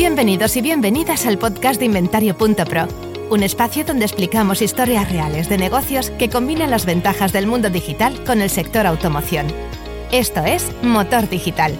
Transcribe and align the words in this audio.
Bienvenidos 0.00 0.56
y 0.56 0.62
bienvenidas 0.62 1.26
al 1.26 1.36
podcast 1.36 1.78
de 1.78 1.84
Inventario.pro, 1.84 2.88
un 3.28 3.42
espacio 3.42 3.84
donde 3.84 4.06
explicamos 4.06 4.62
historias 4.62 5.12
reales 5.12 5.50
de 5.50 5.58
negocios 5.58 6.08
que 6.12 6.30
combinan 6.30 6.70
las 6.70 6.86
ventajas 6.86 7.34
del 7.34 7.46
mundo 7.46 7.68
digital 7.68 8.24
con 8.24 8.40
el 8.40 8.48
sector 8.48 8.86
automoción. 8.86 9.46
Esto 10.10 10.42
es 10.42 10.72
Motor 10.82 11.28
Digital. 11.28 11.74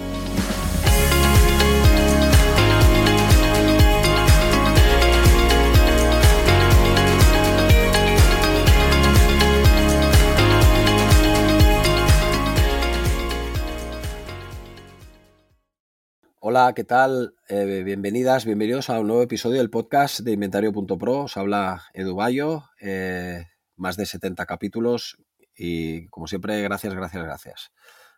Hola, 16.53 16.73
¿qué 16.75 16.83
tal? 16.83 17.33
Eh, 17.47 17.81
bienvenidas, 17.85 18.43
bienvenidos 18.43 18.89
a 18.89 18.99
un 18.99 19.07
nuevo 19.07 19.21
episodio 19.21 19.59
del 19.59 19.69
podcast 19.69 20.19
de 20.19 20.33
Inventario.pro. 20.33 21.19
Os 21.19 21.37
habla 21.37 21.85
Edu 21.93 22.13
Bayo, 22.13 22.65
eh, 22.81 23.45
más 23.77 23.95
de 23.95 24.05
70 24.05 24.45
capítulos 24.45 25.15
y 25.55 26.09
como 26.09 26.27
siempre, 26.27 26.61
gracias, 26.61 26.93
gracias, 26.93 27.23
gracias. 27.23 27.71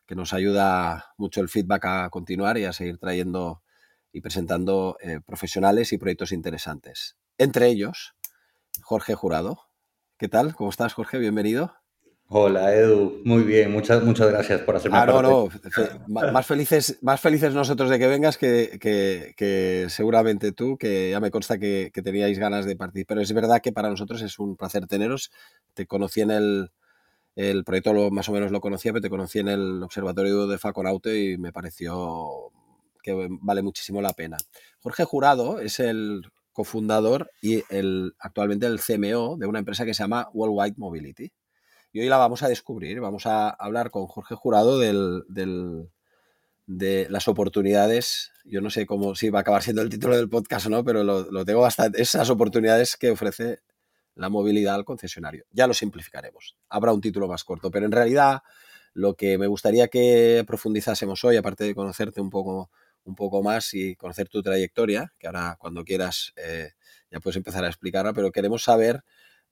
Que 0.08 0.16
nos 0.16 0.34
ayuda 0.34 1.14
mucho 1.16 1.42
el 1.42 1.48
feedback 1.48 1.86
a 1.86 2.10
continuar 2.10 2.58
y 2.58 2.66
a 2.66 2.74
seguir 2.74 2.98
trayendo 2.98 3.62
y 4.12 4.22
presentando 4.22 4.98
eh, 5.00 5.20
profesionales 5.24 5.94
y 5.94 6.00
proyectos 6.00 6.32
interesantes. 6.32 7.16
Entre 7.38 7.68
ellos, 7.68 8.16
Jorge 8.82 9.14
Jurado. 9.14 9.70
¿Qué 10.18 10.28
tal? 10.28 10.56
¿Cómo 10.56 10.72
estás, 10.72 10.96
Jorge? 10.96 11.20
Bienvenido. 11.20 11.83
Hola 12.36 12.74
Edu, 12.74 13.22
muy 13.26 13.44
bien, 13.44 13.72
muchas, 13.72 14.04
muchas 14.04 14.28
gracias 14.28 14.62
por 14.62 14.76
hacerme 14.76 14.98
ah, 14.98 15.06
No, 15.06 15.22
no, 15.22 15.50
más 16.08 16.48
felices, 16.48 16.98
más 17.04 17.22
felices 17.22 17.54
nosotros 17.54 17.92
de 17.92 18.00
que 18.00 18.08
vengas 18.08 18.40
que, 18.40 19.86
seguramente 19.88 20.52
tú, 20.52 20.76
que 20.76 21.12
ya 21.12 21.20
me 21.20 21.30
consta 21.30 21.60
que, 21.60 21.92
teníais 22.04 22.40
ganas 22.40 22.66
de 22.66 22.76
participar. 22.76 23.18
Pero 23.18 23.22
es 23.22 23.32
verdad 23.34 23.62
que 23.62 23.72
para 23.72 23.88
nosotros 23.88 24.20
es 24.24 24.40
un 24.40 24.58
placer 24.58 24.88
teneros. 24.88 25.30
Te 25.76 25.86
conocí 25.86 26.22
en 26.22 26.32
el, 26.32 26.72
el 27.36 27.64
proyecto, 27.64 27.94
lo, 27.94 28.10
más 28.10 28.28
o 28.30 28.32
menos 28.32 28.50
lo 28.50 28.62
conocía, 28.62 28.92
pero 28.94 29.04
te 29.04 29.12
conocí 29.12 29.38
en 29.38 29.50
el 29.50 29.84
Observatorio 29.84 30.48
de 30.48 30.58
Faconauto 30.58 31.14
y 31.14 31.38
me 31.38 31.52
pareció 31.52 32.52
que 33.04 33.28
vale 33.30 33.62
muchísimo 33.62 34.02
la 34.02 34.14
pena. 34.14 34.38
Jorge 34.80 35.04
Jurado 35.04 35.60
es 35.60 35.80
el 35.80 36.24
cofundador 36.52 37.30
y 37.44 37.62
el, 37.70 38.16
actualmente 38.18 38.66
el 38.66 38.80
CMO 38.80 39.38
de 39.38 39.46
una 39.46 39.60
empresa 39.60 39.86
que 39.86 39.94
se 39.94 40.02
llama 40.02 40.30
Worldwide 40.34 40.78
Mobility 40.78 41.32
y 41.94 42.00
hoy 42.00 42.10
la 42.10 42.18
vamos 42.18 42.42
a 42.42 42.50
descubrir. 42.50 43.00
Vamos 43.00 43.28
a 43.28 43.50
hablar 43.50 43.92
con 43.92 44.08
Jorge 44.08 44.34
Jurado 44.34 44.80
del, 44.80 45.24
de 46.66 47.08
las 47.10 47.28
oportunidades. 47.28 48.32
Yo 48.46 48.62
no 48.62 48.72
sé 48.72 48.88
cómo 48.88 49.14
si 49.14 49.30
va 49.30 49.40
a 49.40 49.42
acabar 49.42 49.62
siendo 49.62 49.84
el 49.84 49.90
título 49.90 50.18
del 50.18 50.28
podcast 50.28 50.66
o 50.66 50.70
no, 50.72 50.84
pero 50.84 51.04
lo, 51.04 51.46
tengo 51.46 51.62
bastante. 51.62 52.02
Esas 52.02 52.32
oportunidades 52.32 52.98
que 52.98 53.12
ofrece 53.12 53.60
la 54.16 54.30
movilidad 54.30 54.74
al 54.74 54.86
concesionario. 54.86 55.46
Ya 55.52 55.68
lo 55.68 55.76
simplificaremos. 55.76 56.58
Habrá 56.68 56.94
un 56.94 57.02
título 57.02 57.28
más 57.28 57.44
corto, 57.44 57.70
pero 57.70 57.86
en 57.86 57.92
realidad 57.92 58.42
lo 58.94 59.14
que 59.14 59.38
me 59.38 59.46
gustaría 59.46 59.88
que 59.88 60.44
profundizásemos 60.48 61.24
hoy, 61.24 61.38
aparte 61.38 61.64
de 61.64 61.76
conocerte 61.76 62.22
un 62.22 62.32
poco, 62.32 62.72
un 63.04 63.14
poco 63.14 63.44
más 63.44 63.72
y 63.76 63.96
conocer 63.96 64.30
tu 64.30 64.42
trayectoria, 64.42 65.14
que 65.20 65.28
ahora 65.28 65.58
cuando 65.60 65.84
quieras 65.84 66.34
eh, 66.38 66.72
ya 67.12 67.20
puedes 67.20 67.38
empezar 67.38 67.64
a 67.66 67.68
explicarla, 67.68 68.14
pero 68.14 68.32
queremos 68.32 68.64
saber 68.64 69.04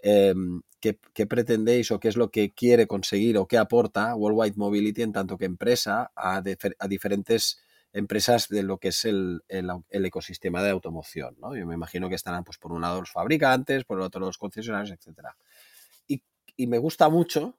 Em, 0.04 0.62
qué, 0.80 1.28
pretendéis 1.28 1.92
o 1.92 2.00
qué 2.00 2.08
es 2.08 2.18
lo 2.18 2.32
que 2.32 2.54
quiere 2.54 2.88
conseguir 2.88 3.38
o 3.38 3.48
qué 3.48 3.58
aporta 3.60 4.16
Worldwide 4.16 4.56
Mobility 4.58 5.04
en 5.04 5.14
tanto 5.14 5.38
que 5.38 5.46
empresa 5.46 6.12
a, 6.16 6.42
diferentes 6.90 7.60
empresas 7.94 8.48
de 8.50 8.64
lo 8.64 8.80
que 8.80 8.88
es 8.88 9.06
el, 9.06 9.44
ecosistema 9.92 10.64
de 10.64 10.72
automoción. 10.72 11.36
¿no? 11.40 11.56
Yo 11.56 11.68
me 11.68 11.76
imagino 11.76 12.10
que 12.10 12.16
estarán, 12.16 12.44
pues, 12.44 12.58
por 12.58 12.72
un 12.72 12.82
lado 12.82 13.02
los 13.02 13.12
fabricantes, 13.12 13.84
por 13.84 14.00
el 14.00 14.04
otro 14.04 14.22
los 14.22 14.38
concesionarios, 14.38 14.92
etc. 14.92 15.30
Y, 16.08 16.68
me 16.68 16.78
gusta 16.78 17.10
mucho 17.10 17.58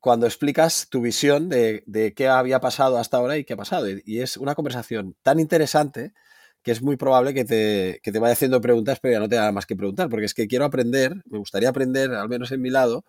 cuando 0.00 0.26
explicas 0.26 0.88
tu 0.90 1.00
visión 1.00 1.48
de, 1.48 2.12
qué 2.16 2.28
había 2.28 2.60
pasado 2.60 2.98
hasta 2.98 3.16
ahora 3.18 3.36
y 3.36 3.44
qué 3.44 3.54
ha 3.54 3.56
pasado. 3.56 3.86
y 3.88 4.20
es 4.20 4.36
una 4.36 4.54
conversación 4.54 5.16
tan 5.22 5.38
interesante 5.40 6.12
que 6.62 6.70
es 6.70 6.82
muy 6.82 6.96
probable 6.96 7.34
que 7.34 7.44
te, 7.44 8.00
te 8.02 8.18
vaya 8.18 8.32
haciendo 8.32 8.60
preguntas, 8.60 8.98
pero 9.00 9.14
ya 9.14 9.20
no 9.20 9.28
te 9.28 9.36
da 9.36 9.52
más 9.52 9.66
que 9.66 9.76
preguntar, 9.76 10.08
porque 10.08 10.26
es 10.26 10.34
que 10.34 10.46
quiero 10.46 10.64
aprender, 10.64 11.14
me 11.28 11.38
gustaría 11.38 11.68
aprender, 11.68 12.12
al 12.12 12.28
menos 12.28 12.52
en 12.52 12.60
mi 12.60 12.70
lado, 12.70 13.04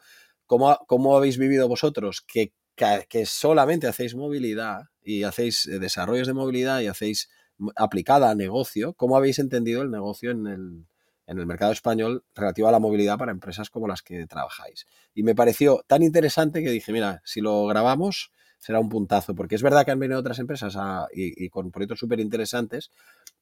cómo, 0.45 0.77
cómo 0.87 1.15
habéis 1.15 1.37
vivido 1.37 1.67
vosotros, 1.67 2.21
que, 2.21 2.53
que, 2.75 3.25
solamente 3.25 3.87
hacéis 3.87 4.15
movilidad 4.15 4.83
y 5.03 5.23
hacéis 5.23 5.67
eh, 5.67 5.79
desarrollos 5.79 6.27
de 6.27 6.33
movilidad 6.33 6.81
y 6.81 6.87
hacéis 6.87 7.29
aplicada 7.75 8.31
a 8.31 8.35
negocio, 8.35 8.93
cómo 8.93 9.15
habéis 9.15 9.37
entendido 9.37 9.83
el 9.83 9.91
negocio 9.91 10.31
en 10.31 10.47
el, 10.47 10.85
en 11.27 11.37
el 11.37 11.45
mercado 11.45 11.71
español 11.71 12.25
relativo 12.33 12.67
a 12.67 12.71
la 12.71 12.79
movilidad 12.79 13.19
para 13.19 13.31
empresas 13.31 13.69
como 13.69 13.87
las 13.87 14.01
que 14.01 14.25
trabajáis. 14.25 14.87
Y 15.13 15.21
me 15.21 15.35
pareció 15.35 15.83
tan 15.87 16.01
interesante 16.01 16.63
que 16.63 16.71
dije, 16.71 16.91
mira, 16.91 17.21
si 17.23 17.41
lo 17.41 17.67
grabamos 17.67 18.31
será 18.63 18.79
un 18.79 18.87
puntazo, 18.87 19.35
porque 19.35 19.55
es 19.55 19.61
verdad 19.61 19.83
que 19.83 19.91
han 19.91 19.99
venido 19.99 20.17
otras 20.17 20.39
empresas 20.39 20.77
y, 21.13 21.49
con 21.49 21.69
proyectos 21.69 21.99
súper 21.99 22.21
interesantes, 22.21 22.91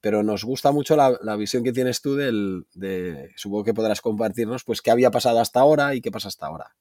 pero 0.01 0.23
nos 0.23 0.44
gusta 0.44 0.72
mucho 0.72 0.95
la, 0.95 1.35
visión 1.35 1.63
que 1.63 1.72
tienes 1.72 2.01
tú 2.01 2.16
del, 2.16 2.66
de, 2.73 3.31
supongo 3.35 3.63
que 3.63 3.73
podrás 3.73 4.01
compartirnos, 4.01 4.63
pues 4.63 4.81
qué 4.81 4.91
había 4.91 5.12
pasado 5.12 5.39
hasta 5.39 5.59
ahora 5.59 5.95
y 5.95 6.01
qué 6.01 6.12
pasa 6.12 6.28
hasta 6.28 6.47
ahora. 6.47 6.75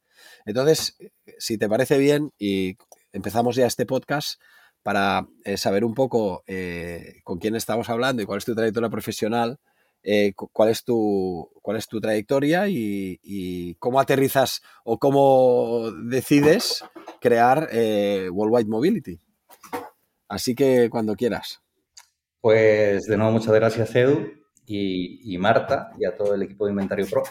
Entonces, 0.47 0.97
si 1.39 1.59
te 1.59 1.69
parece 1.69 1.99
bien, 1.99 2.33
y 2.39 2.77
empezamos 3.13 3.57
ya 3.57 3.67
este 3.67 3.87
podcast 3.87 4.41
para 4.83 5.29
eh, 5.45 5.57
saber 5.57 5.85
un 5.85 5.95
poco 5.95 6.43
eh, 6.47 7.21
con 7.25 7.39
quién 7.39 7.55
estamos 7.55 7.91
hablando 7.91 8.23
y 8.23 8.27
cuál 8.27 8.39
es 8.39 8.45
tu 8.45 8.55
trayectoria 8.55 8.89
profesional, 8.89 9.59
eh, 10.03 10.33
cuál, 10.35 10.71
es 10.71 10.83
tu, 10.85 11.51
cuál 11.61 11.77
es 11.77 11.87
tu 11.87 12.01
trayectoria 12.01 12.69
y, 12.69 13.77
cómo 13.79 14.01
aterrizas 14.01 14.63
o 14.83 14.99
cómo 14.99 15.91
decides 16.05 16.83
crear 17.21 17.69
Worldwide 18.31 18.69
Mobility. 18.69 19.21
Así 20.29 20.55
que 20.55 20.89
cuando 20.89 21.17
quieras. 21.17 21.61
Pues 22.41 23.05
de 23.05 23.17
nuevo 23.19 23.33
muchas 23.33 23.55
gracias 23.55 23.95
Edu 23.95 24.31
y, 24.65 25.37
Marta 25.39 25.93
y 25.99 26.07
a 26.07 26.15
todo 26.15 26.35
el 26.35 26.43
equipo 26.43 26.65
de 26.65 26.71
Inventario 26.71 27.07
Pro. 27.07 27.23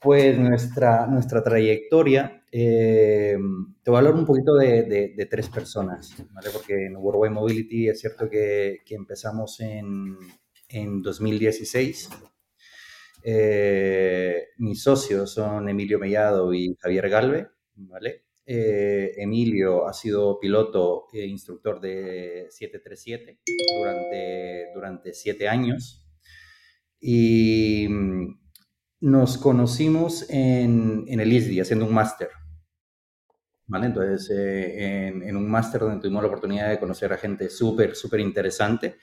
Pues 0.00 0.38
nuestra, 0.38 1.06
nuestra 1.06 1.42
trayectoria, 1.42 2.44
eh, 2.52 3.36
te 3.82 3.90
voy 3.90 3.96
a 3.96 3.98
hablar 3.98 4.14
un 4.14 4.24
poquito 4.24 4.54
de, 4.54 5.26
tres 5.28 5.48
personas, 5.48 6.14
¿vale? 6.30 6.50
Porque 6.52 6.86
en 6.86 6.96
Worldwide 6.96 7.34
Mobility 7.34 7.88
es 7.88 8.00
cierto 8.00 8.30
que, 8.30 8.82
empezamos 8.90 9.58
en, 9.60 10.16
en 10.68 11.02
2016. 11.02 12.08
Eh, 13.24 14.48
mis 14.58 14.80
socios 14.80 15.32
son 15.32 15.68
Emilio 15.68 15.98
Mellado 15.98 16.54
y 16.54 16.76
Javier 16.80 17.08
Galve, 17.08 17.48
¿vale? 17.74 18.27
Eh, 18.50 19.12
Emilio 19.18 19.86
ha 19.86 19.92
sido 19.92 20.40
piloto 20.40 21.08
e 21.12 21.26
instructor 21.26 21.78
de 21.82 22.46
737 22.48 23.40
durante, 23.78 24.72
durante 24.74 25.12
siete 25.12 25.46
años 25.46 26.08
y 26.98 27.86
mm, 27.90 28.40
nos 29.00 29.36
conocimos 29.36 30.30
en, 30.30 31.04
en 31.08 31.20
el 31.20 31.30
ISDI 31.30 31.60
haciendo 31.60 31.84
un 31.84 31.92
máster. 31.92 32.30
¿Vale? 33.66 33.84
Entonces, 33.84 34.30
eh, 34.30 35.08
en, 35.08 35.36
un 35.36 35.46
máster 35.50 35.82
donde 35.82 36.00
tuvimos 36.00 36.22
la 36.22 36.28
oportunidad 36.28 36.70
de 36.70 36.80
conocer 36.80 37.12
a 37.12 37.18
gente 37.18 37.50
súper, 37.50 37.94
súper 37.94 38.20
interesante 38.20 38.96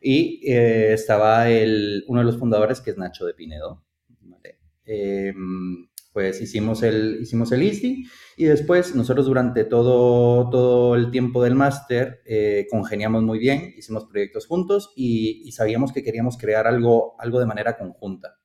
y 0.00 0.40
estaba 0.52 1.50
el, 1.50 2.04
uno 2.06 2.20
de 2.20 2.26
los 2.26 2.38
fundadores 2.38 2.80
que 2.80 2.90
es 2.90 2.96
Nacho 2.96 3.26
de 3.26 3.34
Pinedo. 3.34 3.84
Em, 4.86 5.88
pues 6.14 6.40
hicimos 6.40 6.84
el, 6.84 7.18
hicimos 7.22 7.50
el 7.50 7.64
ISDI 7.64 8.06
y 8.36 8.44
después 8.44 8.94
nosotros 8.94 9.26
durante 9.26 9.64
todo, 9.64 10.48
todo 10.48 10.94
el 10.94 11.10
tiempo 11.10 11.42
del 11.42 11.56
máster 11.56 12.22
eh, 12.24 12.68
congeniamos 12.70 13.24
muy 13.24 13.40
bien, 13.40 13.74
hicimos 13.76 14.04
proyectos 14.04 14.46
juntos 14.46 14.92
y, 14.94 15.50
sabíamos 15.50 15.92
que 15.92 16.04
queríamos 16.04 16.38
crear 16.38 16.68
algo, 16.68 17.16
algo 17.18 17.40
de 17.40 17.46
manera 17.46 17.76
conjunta. 17.76 18.38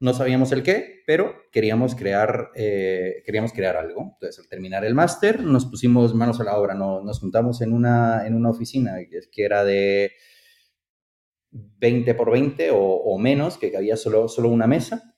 No 0.00 0.14
sabíamos 0.14 0.52
el 0.52 0.62
qué, 0.62 1.02
pero 1.06 1.34
queríamos 1.52 1.94
crear, 1.94 2.50
eh, 2.54 3.22
queríamos 3.24 3.52
crear 3.52 3.76
algo. 3.76 4.12
Entonces, 4.14 4.38
al 4.38 4.48
terminar 4.48 4.84
el 4.84 4.94
máster, 4.94 5.42
nos 5.42 5.66
pusimos 5.66 6.14
manos 6.14 6.40
a 6.40 6.44
la 6.44 6.58
obra. 6.58 6.74
No, 6.74 7.02
nos 7.02 7.20
juntamos 7.20 7.62
en 7.62 7.72
una, 7.72 8.26
en 8.26 8.34
una 8.34 8.50
oficina 8.50 8.96
que 9.32 9.44
era 9.44 9.64
de 9.64 10.12
20 11.50 12.14
por 12.14 12.30
20 12.30 12.70
o, 12.72 12.78
o 12.78 13.18
menos, 13.18 13.56
que 13.56 13.74
había 13.74 13.96
solo, 13.96 14.28
solo 14.28 14.50
una 14.50 14.66
mesa 14.66 15.15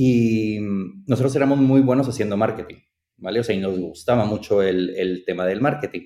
y 0.00 0.60
nosotros 1.08 1.34
éramos 1.34 1.58
muy 1.58 1.80
buenos 1.80 2.08
haciendo 2.08 2.36
marketing, 2.36 2.76
¿vale? 3.16 3.40
O 3.40 3.42
sea, 3.42 3.56
y 3.56 3.58
nos 3.58 3.76
gustaba 3.80 4.26
mucho 4.26 4.62
el, 4.62 4.90
el 4.90 5.24
tema 5.24 5.44
del 5.44 5.60
marketing. 5.60 6.02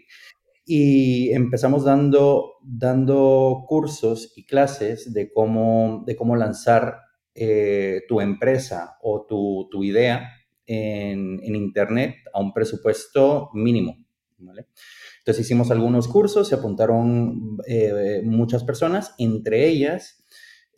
Y 0.64 1.30
empezamos 1.32 1.84
dando, 1.84 2.54
dando 2.62 3.66
cursos 3.68 4.32
y 4.34 4.46
clases 4.46 5.12
de 5.12 5.30
cómo, 5.30 6.04
de 6.06 6.16
cómo 6.16 6.36
lanzar 6.36 7.00
eh, 7.34 8.04
tu 8.08 8.22
empresa 8.22 8.96
o 9.02 9.26
tu, 9.28 9.68
tu 9.70 9.84
idea 9.84 10.26
en, 10.64 11.40
en, 11.42 11.54
Internet 11.54 12.14
a 12.32 12.40
un 12.40 12.54
presupuesto 12.54 13.50
mínimo, 13.52 13.98
Entonces 14.38 15.44
hicimos 15.44 15.70
algunos 15.70 16.08
cursos, 16.08 16.48
se 16.48 16.54
apuntaron 16.54 17.58
eh, 17.66 18.22
muchas 18.24 18.64
personas, 18.64 19.14
entre 19.18 19.68
ellas 19.68 20.24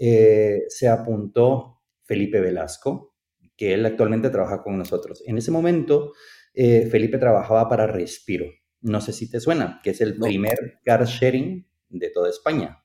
eh, 0.00 0.62
se 0.66 0.88
apuntó 0.88 1.75
Felipe 2.05 2.41
Velasco, 2.41 3.15
que 3.56 3.75
él 3.75 3.85
actualmente 3.87 4.31
trabaja 4.31 4.62
con 4.62 4.79
nosotros. 4.79 5.23
En 5.27 5.39
ese 5.39 5.51
momento, 5.51 6.12
eh, 6.55 6.89
Felipe 6.91 7.19
trabajaba 7.19 7.69
para 7.69 7.87
Respiro. 7.87 8.47
No 8.81 9.01
sé 9.01 9.12
si 9.12 9.31
te 9.31 9.41
suena, 9.41 9.81
que 9.83 9.91
es 9.91 10.01
el 10.01 10.17
primer 10.19 10.81
car 10.85 11.05
sharing 11.06 11.67
de 11.89 12.11
toda 12.11 12.29
España. 12.29 12.85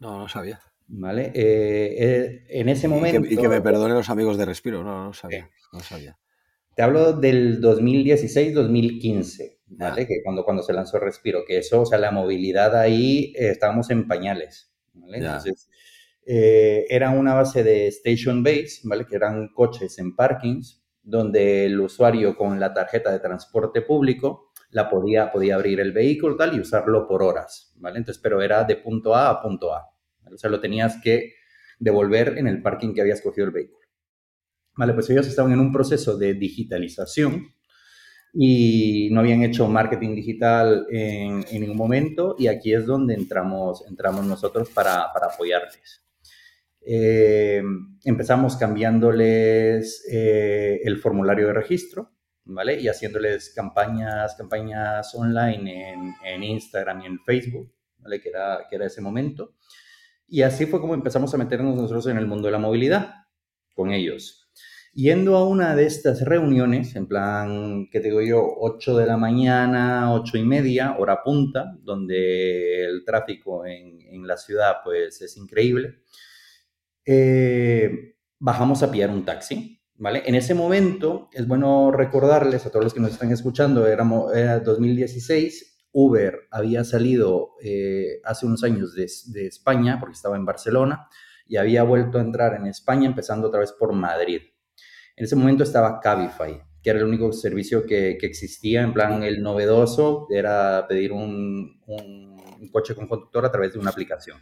No, 0.00 0.18
no 0.18 0.28
sabía. 0.28 0.60
¿Vale? 0.90 1.32
en 1.34 2.68
ese 2.70 2.88
momento... 2.88 3.20
Y 3.28 3.36
que, 3.36 3.48
me 3.48 3.60
perdonen 3.60 3.94
los 3.94 4.08
amigos 4.08 4.38
de 4.38 4.46
Respiro, 4.46 4.82
no, 4.82 5.04
no 5.04 5.12
sabía. 5.12 5.50
No 5.70 5.80
sabía. 5.80 6.18
Te 6.78 6.84
hablo 6.84 7.12
del 7.12 7.60
2016-2015, 7.60 9.58
¿vale? 9.66 10.06
Que 10.06 10.22
cuando, 10.22 10.44
cuando 10.44 10.62
se 10.62 10.72
lanzó 10.72 11.00
Respiro, 11.00 11.42
que 11.44 11.58
eso, 11.58 11.82
o 11.82 11.86
sea, 11.86 11.98
la 11.98 12.12
movilidad 12.12 12.76
ahí, 12.76 13.32
eh, 13.36 13.50
estábamos 13.50 13.90
en 13.90 14.06
pañales, 14.06 14.72
¿vale? 14.94 15.18
Entonces, 15.18 15.68
eh, 16.30 16.84
era 16.90 17.08
una 17.08 17.32
base 17.32 17.64
de 17.64 17.86
station 17.86 18.42
base, 18.42 18.80
¿vale? 18.84 19.06
Que 19.06 19.16
eran 19.16 19.48
coches 19.48 19.98
en 19.98 20.14
parkings, 20.14 20.84
donde 21.02 21.64
el 21.64 21.80
usuario 21.80 22.36
con 22.36 22.60
la 22.60 22.74
tarjeta 22.74 23.10
de 23.10 23.18
transporte 23.18 23.80
público 23.80 24.52
la 24.68 24.90
podía, 24.90 25.32
podía 25.32 25.54
abrir 25.54 25.80
el 25.80 25.92
vehículo 25.92 26.36
tal 26.36 26.54
y 26.54 26.60
usarlo 26.60 27.08
por 27.08 27.22
horas, 27.22 27.72
¿vale? 27.76 27.96
Entonces, 27.96 28.20
pero 28.22 28.42
era 28.42 28.62
de 28.64 28.76
punto 28.76 29.14
A 29.14 29.30
a 29.30 29.40
punto 29.40 29.72
A, 29.72 29.86
O 30.30 30.36
sea, 30.36 30.50
lo 30.50 30.60
tenías 30.60 31.00
que 31.02 31.32
devolver 31.78 32.36
en 32.36 32.46
el 32.46 32.60
parking 32.60 32.92
que 32.92 33.00
había 33.00 33.14
escogido 33.14 33.46
el 33.46 33.52
vehículo. 33.52 33.86
Vale, 34.76 34.92
pues 34.92 35.08
ellos 35.08 35.26
estaban 35.26 35.52
en 35.52 35.60
un 35.60 35.72
proceso 35.72 36.18
de 36.18 36.34
digitalización 36.34 37.54
y 38.34 39.08
no 39.12 39.20
habían 39.20 39.42
hecho 39.44 39.66
marketing 39.66 40.14
digital 40.14 40.86
en, 40.90 41.40
ningún 41.58 41.78
momento 41.78 42.36
y 42.38 42.48
aquí 42.48 42.74
es 42.74 42.84
donde 42.84 43.14
entramos, 43.14 43.82
entramos 43.88 44.26
nosotros 44.26 44.68
para, 44.68 45.10
para 45.14 45.28
apoyarles. 45.28 46.02
Eh, 46.80 47.62
empezamos 48.04 48.56
cambiándoles 48.56 50.06
eh, 50.10 50.80
el 50.84 50.98
formulario 50.98 51.48
de 51.48 51.52
registro, 51.52 52.12
¿vale? 52.44 52.80
Y 52.80 52.88
haciéndoles 52.88 53.52
campañas, 53.54 54.34
campañas 54.36 55.14
online 55.14 55.92
en, 55.92 56.14
en 56.24 56.42
Instagram 56.42 57.02
y 57.02 57.06
en 57.06 57.18
Facebook, 57.20 57.72
¿vale? 57.98 58.20
Que 58.20 58.30
era, 58.30 58.66
que 58.68 58.76
era 58.76 58.86
ese 58.86 59.00
momento. 59.00 59.54
Y 60.26 60.42
así 60.42 60.66
fue 60.66 60.80
como 60.80 60.94
empezamos 60.94 61.32
a 61.34 61.38
meternos 61.38 61.74
nosotros 61.74 62.06
en 62.06 62.18
el 62.18 62.26
mundo 62.26 62.46
de 62.48 62.52
la 62.52 62.58
movilidad 62.58 63.14
con 63.74 63.92
ellos. 63.92 64.50
Yendo 64.92 65.36
a 65.36 65.46
una 65.46 65.76
de 65.76 65.86
estas 65.86 66.22
reuniones, 66.22 66.96
en 66.96 67.06
plan, 67.06 67.88
que 67.90 68.00
te 68.00 68.08
digo 68.08 68.22
yo, 68.22 68.42
8 68.42 68.96
de 68.96 69.06
la 69.06 69.16
mañana, 69.16 70.12
8 70.14 70.38
y 70.38 70.44
media, 70.44 70.96
hora 70.98 71.22
punta, 71.22 71.76
donde 71.82 72.84
el 72.84 73.04
tráfico 73.04 73.64
en, 73.64 74.00
en 74.00 74.26
la 74.26 74.36
ciudad 74.36 74.78
pues 74.82 75.22
es 75.22 75.36
increíble, 75.36 76.00
eh, 77.10 78.16
bajamos 78.38 78.82
a 78.82 78.90
pillar 78.90 79.08
un 79.08 79.24
taxi, 79.24 79.80
¿vale? 79.94 80.22
En 80.26 80.34
ese 80.34 80.52
momento, 80.52 81.30
es 81.32 81.48
bueno 81.48 81.90
recordarles 81.90 82.66
a 82.66 82.70
todos 82.70 82.84
los 82.84 82.92
que 82.92 83.00
nos 83.00 83.12
están 83.12 83.32
escuchando, 83.32 83.86
éramos, 83.86 84.36
era 84.36 84.60
2016, 84.60 85.86
Uber 85.90 86.40
había 86.50 86.84
salido 86.84 87.52
eh, 87.62 88.20
hace 88.24 88.44
unos 88.44 88.62
años 88.62 88.94
de, 88.94 89.10
de 89.28 89.46
España, 89.46 89.96
porque 89.98 90.16
estaba 90.16 90.36
en 90.36 90.44
Barcelona, 90.44 91.08
y 91.46 91.56
había 91.56 91.82
vuelto 91.82 92.18
a 92.18 92.20
entrar 92.20 92.54
en 92.54 92.66
España, 92.66 93.06
empezando 93.06 93.48
otra 93.48 93.60
vez 93.60 93.72
por 93.72 93.94
Madrid. 93.94 94.42
En 95.16 95.24
ese 95.24 95.34
momento 95.34 95.64
estaba 95.64 96.00
Cabify, 96.00 96.62
que 96.82 96.90
era 96.90 96.98
el 96.98 97.06
único 97.06 97.32
servicio 97.32 97.86
que, 97.86 98.18
existía, 98.20 98.82
en 98.82 98.92
plan 98.92 99.22
el 99.22 99.42
novedoso 99.42 100.26
era 100.30 100.84
pedir 100.86 101.12
un, 101.12 101.80
coche 102.70 102.94
con 102.94 103.08
conductor 103.08 103.46
a 103.46 103.50
través 103.50 103.72
de 103.72 103.78
una 103.78 103.90
aplicación. 103.90 104.38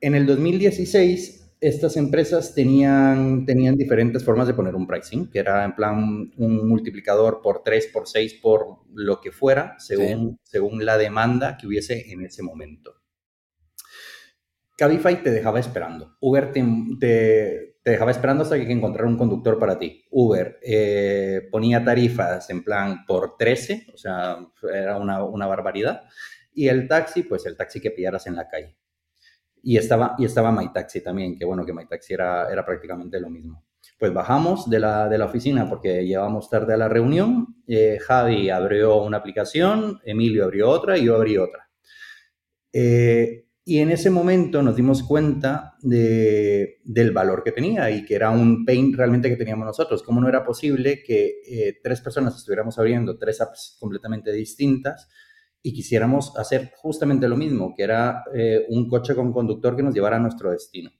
En 0.00 0.14
el 0.14 0.26
2016, 0.26 1.38
estas 1.60 1.96
empresas 1.96 2.54
tenían, 2.54 3.44
tenían 3.44 3.76
diferentes 3.76 4.24
formas 4.24 4.46
de 4.46 4.54
poner 4.54 4.74
un 4.76 4.86
pricing, 4.86 5.28
que 5.28 5.40
era 5.40 5.64
en 5.64 5.74
plan 5.74 6.32
un 6.36 6.68
multiplicador 6.68 7.40
por 7.42 7.62
3, 7.64 7.88
por 7.88 8.06
6, 8.06 8.34
por 8.34 8.78
lo 8.94 9.20
que 9.20 9.32
fuera, 9.32 9.74
según, 9.78 10.38
según 10.44 10.84
la 10.84 10.96
demanda 10.96 11.56
que 11.56 11.66
hubiese 11.66 12.12
en 12.12 12.24
ese 12.24 12.42
momento. 12.42 12.94
Cabify 14.76 15.20
te 15.24 15.32
dejaba 15.32 15.58
esperando. 15.58 16.16
Uber 16.20 16.52
te, 16.52 16.62
te 17.82 17.90
dejaba 17.90 18.12
esperando 18.12 18.44
hasta 18.44 18.56
que 18.56 18.70
encontrara 18.70 19.08
un 19.08 19.18
conductor 19.18 19.58
para 19.58 19.76
ti. 19.76 20.04
Uber 20.10 20.60
eh, 20.62 21.48
ponía 21.50 21.84
tarifas 21.84 22.48
en 22.50 22.62
plan 22.62 23.04
por 23.04 23.36
13, 23.36 23.88
o 23.92 23.96
sea, 23.96 24.38
era 24.72 24.96
una, 24.98 25.24
una, 25.24 25.48
barbaridad. 25.48 26.04
Y 26.52 26.68
el 26.68 26.86
taxi, 26.86 27.24
pues 27.24 27.44
el 27.46 27.56
taxi 27.56 27.80
que 27.80 27.90
pillaras 27.90 28.28
en 28.28 28.36
la 28.36 28.46
calle. 28.46 28.76
Y 29.62 29.76
estaba, 29.76 30.14
y 30.18 30.24
estaba 30.24 30.52
MyTaxi 30.52 31.02
también, 31.02 31.36
que 31.36 31.44
bueno, 31.44 31.64
que 31.64 31.72
MyTaxi 31.72 32.14
era, 32.14 32.50
era 32.50 32.64
prácticamente 32.64 33.20
lo 33.20 33.30
mismo. 33.30 33.64
Pues 33.98 34.12
bajamos 34.12 34.70
de 34.70 34.78
la, 34.78 35.08
de 35.08 35.18
la 35.18 35.24
oficina 35.24 35.68
porque 35.68 36.06
llevamos 36.06 36.48
tarde 36.48 36.74
a 36.74 36.76
la 36.76 36.88
reunión. 36.88 37.56
Eh, 37.66 37.98
Javi 38.00 38.48
abrió 38.48 39.02
una 39.02 39.16
aplicación, 39.16 39.98
Emilio 40.04 40.44
abrió 40.44 40.68
otra 40.70 40.96
y 40.96 41.04
yo 41.04 41.16
abrí 41.16 41.36
otra. 41.36 41.68
Eh, 42.72 43.46
y 43.64 43.80
en 43.80 43.90
ese 43.90 44.08
momento 44.08 44.62
nos 44.62 44.76
dimos 44.76 45.02
cuenta 45.02 45.74
de, 45.82 46.80
del 46.84 47.10
valor 47.10 47.42
que 47.44 47.52
tenía 47.52 47.90
y 47.90 48.04
que 48.04 48.14
era 48.14 48.30
un 48.30 48.64
pain 48.64 48.94
realmente 48.96 49.28
que 49.28 49.36
teníamos 49.36 49.66
nosotros. 49.66 50.02
¿Cómo 50.02 50.20
no 50.20 50.28
era 50.28 50.44
posible 50.44 51.02
que 51.02 51.40
eh, 51.46 51.78
tres 51.82 52.00
personas 52.00 52.34
estuviéramos 52.36 52.78
abriendo 52.78 53.18
tres 53.18 53.40
apps 53.40 53.76
completamente 53.78 54.32
distintas 54.32 55.08
y 55.62 55.72
quisiéramos 55.72 56.36
hacer 56.36 56.72
justamente 56.76 57.28
lo 57.28 57.36
mismo, 57.36 57.74
que 57.76 57.82
era 57.82 58.22
eh, 58.34 58.66
un 58.68 58.88
coche 58.88 59.14
con 59.14 59.32
conductor 59.32 59.76
que 59.76 59.82
nos 59.82 59.94
llevara 59.94 60.16
a 60.16 60.20
nuestro 60.20 60.50
destino? 60.50 60.90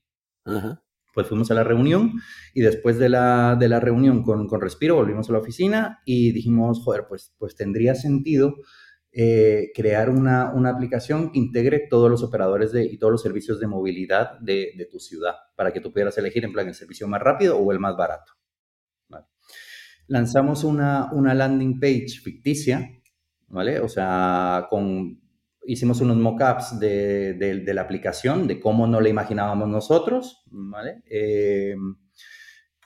Pues 1.14 1.26
fuimos 1.26 1.50
a 1.50 1.54
la 1.54 1.64
reunión 1.64 2.12
y 2.54 2.62
después 2.62 2.98
de 2.98 3.08
la, 3.08 3.56
de 3.58 3.68
la 3.68 3.80
reunión 3.80 4.22
con, 4.22 4.46
con 4.46 4.60
Respiro 4.60 4.94
volvimos 4.94 5.28
a 5.28 5.32
la 5.32 5.38
oficina 5.38 6.00
y 6.04 6.32
dijimos, 6.32 6.82
joder, 6.82 7.06
pues, 7.08 7.34
pues 7.38 7.56
tendría 7.56 7.94
sentido 7.94 8.54
eh, 9.10 9.72
crear 9.74 10.10
una, 10.10 10.52
una, 10.52 10.70
aplicación 10.70 11.32
que 11.32 11.38
integre 11.38 11.86
todos 11.88 12.10
los 12.10 12.22
operadores 12.22 12.72
de, 12.72 12.84
y 12.84 12.98
todos 12.98 13.10
los 13.10 13.22
servicios 13.22 13.58
de 13.58 13.66
movilidad 13.66 14.38
de, 14.38 14.72
de, 14.76 14.84
tu 14.84 15.00
ciudad 15.00 15.34
para 15.56 15.72
que 15.72 15.80
tú 15.80 15.90
pudieras 15.90 16.16
elegir 16.18 16.44
en 16.44 16.52
plan 16.52 16.68
el 16.68 16.74
servicio 16.74 17.08
más 17.08 17.20
rápido 17.22 17.58
o 17.58 17.72
el 17.72 17.80
más 17.80 17.96
barato. 17.96 18.32
Lanzamos 20.06 20.62
una, 20.64 21.10
una, 21.12 21.34
landing 21.34 21.80
page 21.80 22.20
ficticia, 22.22 22.97
¿vale? 23.48 23.80
O 23.80 23.88
sea, 23.88 24.66
con, 24.70 25.20
hicimos 25.66 26.00
unos 26.00 26.16
mockups 26.16 26.78
de, 26.78 27.34
de, 27.34 27.74
la 27.74 27.82
aplicación, 27.82 28.46
de 28.46 28.58
cómo 28.58 28.86
no 28.86 29.00
la 29.00 29.08
imaginábamos 29.08 29.68
nosotros, 29.68 30.42
¿vale? 30.46 31.02
Eh, 31.10 31.74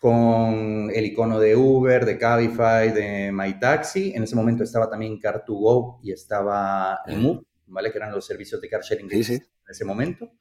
con 0.01 0.91
el 0.93 1.07
icono 1.07 1.39
de 1.39 1.55
Uber, 1.55 2.05
de 2.05 2.19
Cabify, 2.19 2.91
de 2.93 3.31
MyTaxi. 3.33 4.13
En 4.17 4.25
ese 4.25 4.35
momento 4.35 4.65
estaba 4.65 4.91
también 4.91 5.21
Car2Go 5.21 6.01
y 6.03 6.11
estaba 6.11 6.99
Emu, 7.07 7.41
¿vale? 7.67 7.93
Que 7.93 7.99
eran 7.99 8.11
los 8.11 8.27
servicios 8.27 8.61
de 8.61 8.69
car 8.69 8.83
sharing 8.83 9.09
en 9.13 9.43
ese 9.69 9.85
momento. 9.85 10.33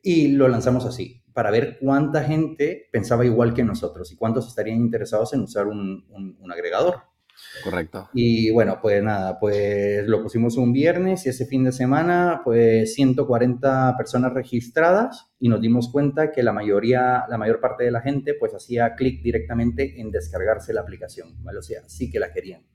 Y 0.00 0.28
lo 0.28 0.48
lanzamos 0.48 0.86
así, 0.86 1.22
para 1.34 1.50
ver 1.50 1.78
cuánta 1.80 2.24
gente 2.24 2.88
pensaba 2.90 3.26
igual 3.26 3.52
que 3.52 3.62
nosotros 3.62 4.10
y 4.10 4.16
cuántos 4.16 4.48
estarían 4.48 4.78
interesados 4.78 5.34
en 5.34 5.42
usar 5.42 5.66
un, 5.66 6.06
un 6.08 6.52
agregador. 6.52 7.13
Correcto. 7.62 8.08
Y 8.12 8.50
bueno, 8.50 8.78
pues 8.80 9.02
nada, 9.02 9.38
pues 9.38 10.06
lo 10.06 10.22
pusimos 10.22 10.56
un 10.56 10.72
viernes 10.72 11.24
y 11.26 11.28
ese 11.28 11.46
fin 11.46 11.64
de 11.64 11.72
semana, 11.72 12.42
pues 12.44 12.94
140 12.94 13.96
personas 13.96 14.32
registradas 14.32 15.26
y 15.38 15.48
nos 15.48 15.60
dimos 15.60 15.90
cuenta 15.90 16.32
que 16.32 16.42
la 16.42 16.52
mayoría, 16.52 17.24
la 17.28 17.38
mayor 17.38 17.60
parte 17.60 17.84
de 17.84 17.90
la 17.90 18.00
gente 18.00 18.34
pues 18.34 18.54
hacía 18.54 18.94
clic 18.94 19.22
directamente 19.22 20.00
en 20.00 20.10
descargarse 20.10 20.72
la 20.72 20.82
aplicación, 20.82 21.42
¿vale? 21.42 21.62
Sea, 21.62 21.82
sí 21.86 22.10
que 22.10 22.18
la 22.18 22.32
querían. 22.32 22.66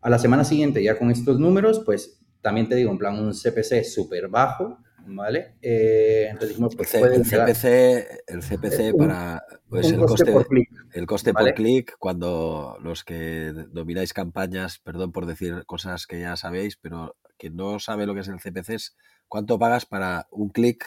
A 0.00 0.10
la 0.10 0.18
semana 0.18 0.44
siguiente, 0.44 0.82
ya 0.82 0.98
con 0.98 1.10
estos 1.10 1.38
números, 1.38 1.82
pues 1.84 2.20
también 2.42 2.68
te 2.68 2.74
digo, 2.74 2.90
en 2.90 2.98
plan 2.98 3.18
un 3.18 3.32
CPC 3.32 3.84
súper 3.84 4.28
bajo, 4.28 4.78
¿vale? 5.06 5.54
Eh, 5.62 6.26
entonces 6.30 6.50
dijimos, 6.50 6.76
pues 6.76 6.94
el, 6.94 7.22
CPC, 7.22 8.22
el 8.26 8.40
CPC 8.40 8.96
para 8.96 9.42
pues 9.68 9.90
el 9.90 10.00
coste, 10.00 10.32
por 10.32 10.46
clic. 10.46 10.70
El 10.92 11.06
coste 11.06 11.32
por 11.32 11.54
clic, 11.54 11.96
cuando 11.98 12.76
los 12.80 13.04
que 13.04 13.52
domináis 13.70 14.12
campañas, 14.12 14.78
perdón 14.78 15.12
por 15.12 15.26
decir 15.26 15.64
cosas 15.66 16.06
que 16.06 16.20
ya 16.20 16.36
sabéis, 16.36 16.76
pero 16.76 17.16
que 17.38 17.50
no 17.50 17.78
sabe 17.78 18.06
lo 18.06 18.14
que 18.14 18.20
es 18.20 18.28
el 18.28 18.40
CPC 18.40 18.70
es 18.70 18.96
cuánto 19.28 19.58
pagas 19.58 19.86
para 19.86 20.26
un 20.30 20.50
clic 20.50 20.84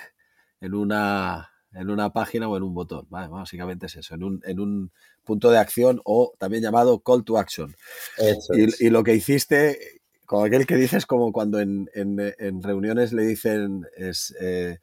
en 0.61 0.73
una 0.73 1.51
en 1.73 1.89
una 1.89 2.11
página 2.11 2.47
o 2.47 2.57
en 2.57 2.63
un 2.63 2.73
botón. 2.73 3.05
Básicamente 3.09 3.85
es 3.85 3.95
eso, 3.97 4.15
en 4.15 4.23
un, 4.23 4.41
en 4.45 4.59
un 4.59 4.91
punto 5.23 5.51
de 5.51 5.59
acción 5.59 6.01
o 6.05 6.33
también 6.39 6.63
llamado 6.63 6.99
call 7.01 7.23
to 7.23 7.37
action. 7.37 7.75
y, 8.53 8.87
y, 8.87 8.89
lo 8.89 9.03
que 9.03 9.13
hiciste 9.13 9.96
como 10.27 10.43
aquel 10.43 10.67
que 10.67 10.75
dices 10.75 11.05
como 11.05 11.31
cuando 11.31 11.59
en, 11.59 11.87
reuniones 12.61 13.13
le 13.13 13.23
dicen 13.23 13.87
es, 13.95 14.35
eh, 14.39 14.77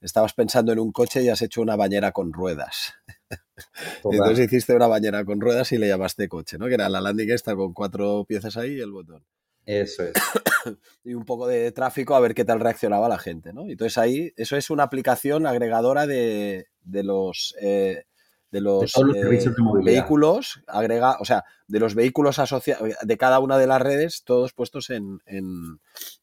estabas 0.00 0.34
pensando 0.34 0.72
en 0.72 0.78
un 0.78 0.92
coche 0.92 1.22
y 1.22 1.30
has 1.30 1.40
hecho 1.40 1.62
una 1.62 1.74
bañera 1.74 2.12
con 2.12 2.32
ruedas. 2.32 2.94
Entonces 4.04 4.46
hiciste 4.46 4.74
una 4.74 4.86
bañera 4.86 5.24
con 5.24 5.40
ruedas 5.40 5.72
y 5.72 5.78
le 5.78 5.88
llamaste 5.88 6.28
coche, 6.28 6.58
¿no? 6.58 6.68
Que 6.68 6.74
era 6.74 6.88
la 6.90 7.00
landing 7.00 7.30
esta 7.30 7.56
con 7.56 7.72
cuatro 7.72 8.24
piezas 8.26 8.58
ahí 8.58 8.74
y 8.74 8.80
el 8.80 8.92
botón. 8.92 9.24
Eso 9.64 10.04
es. 10.04 10.12
y 11.04 11.14
un 11.14 11.24
poco 11.24 11.46
de 11.46 11.72
tráfico 11.72 12.14
a 12.14 12.20
ver 12.20 12.34
qué 12.34 12.44
tal 12.44 12.60
reaccionaba 12.60 13.08
la 13.08 13.18
gente, 13.18 13.54
¿no? 13.54 13.68
Entonces 13.68 13.96
ahí, 13.96 14.34
eso 14.36 14.56
es 14.58 14.68
una 14.68 14.82
aplicación 14.82 15.46
agregadora 15.46 16.06
de, 16.06 16.66
los... 16.84 17.54
Eh, 17.60 18.04
de 18.50 18.60
los, 18.60 18.96
eh, 18.96 19.42
vehículos, 19.84 20.62
agrega, 20.66 21.16
o 21.20 21.24
sea, 21.24 21.44
de 21.68 21.78
los 21.78 21.94
vehículos 21.94 22.38
asociados, 22.38 22.96
de 23.00 23.16
cada 23.16 23.38
una 23.38 23.58
de 23.58 23.66
las 23.66 23.80
redes, 23.80 24.22
todos 24.24 24.52
puestos 24.52 24.90
en, 24.90 25.20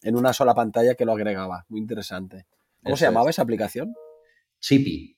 una 0.03 0.33
sola 0.33 0.53
pantalla 0.53 0.95
que 0.95 1.05
lo 1.05 1.13
agregaba. 1.13 1.65
Muy 1.69 1.79
interesante. 1.79 2.45
¿Cómo 2.83 2.97
se 2.97 3.05
llamaba 3.05 3.29
esa 3.29 3.41
aplicación? 3.41 3.95
Chippy. 4.59 5.17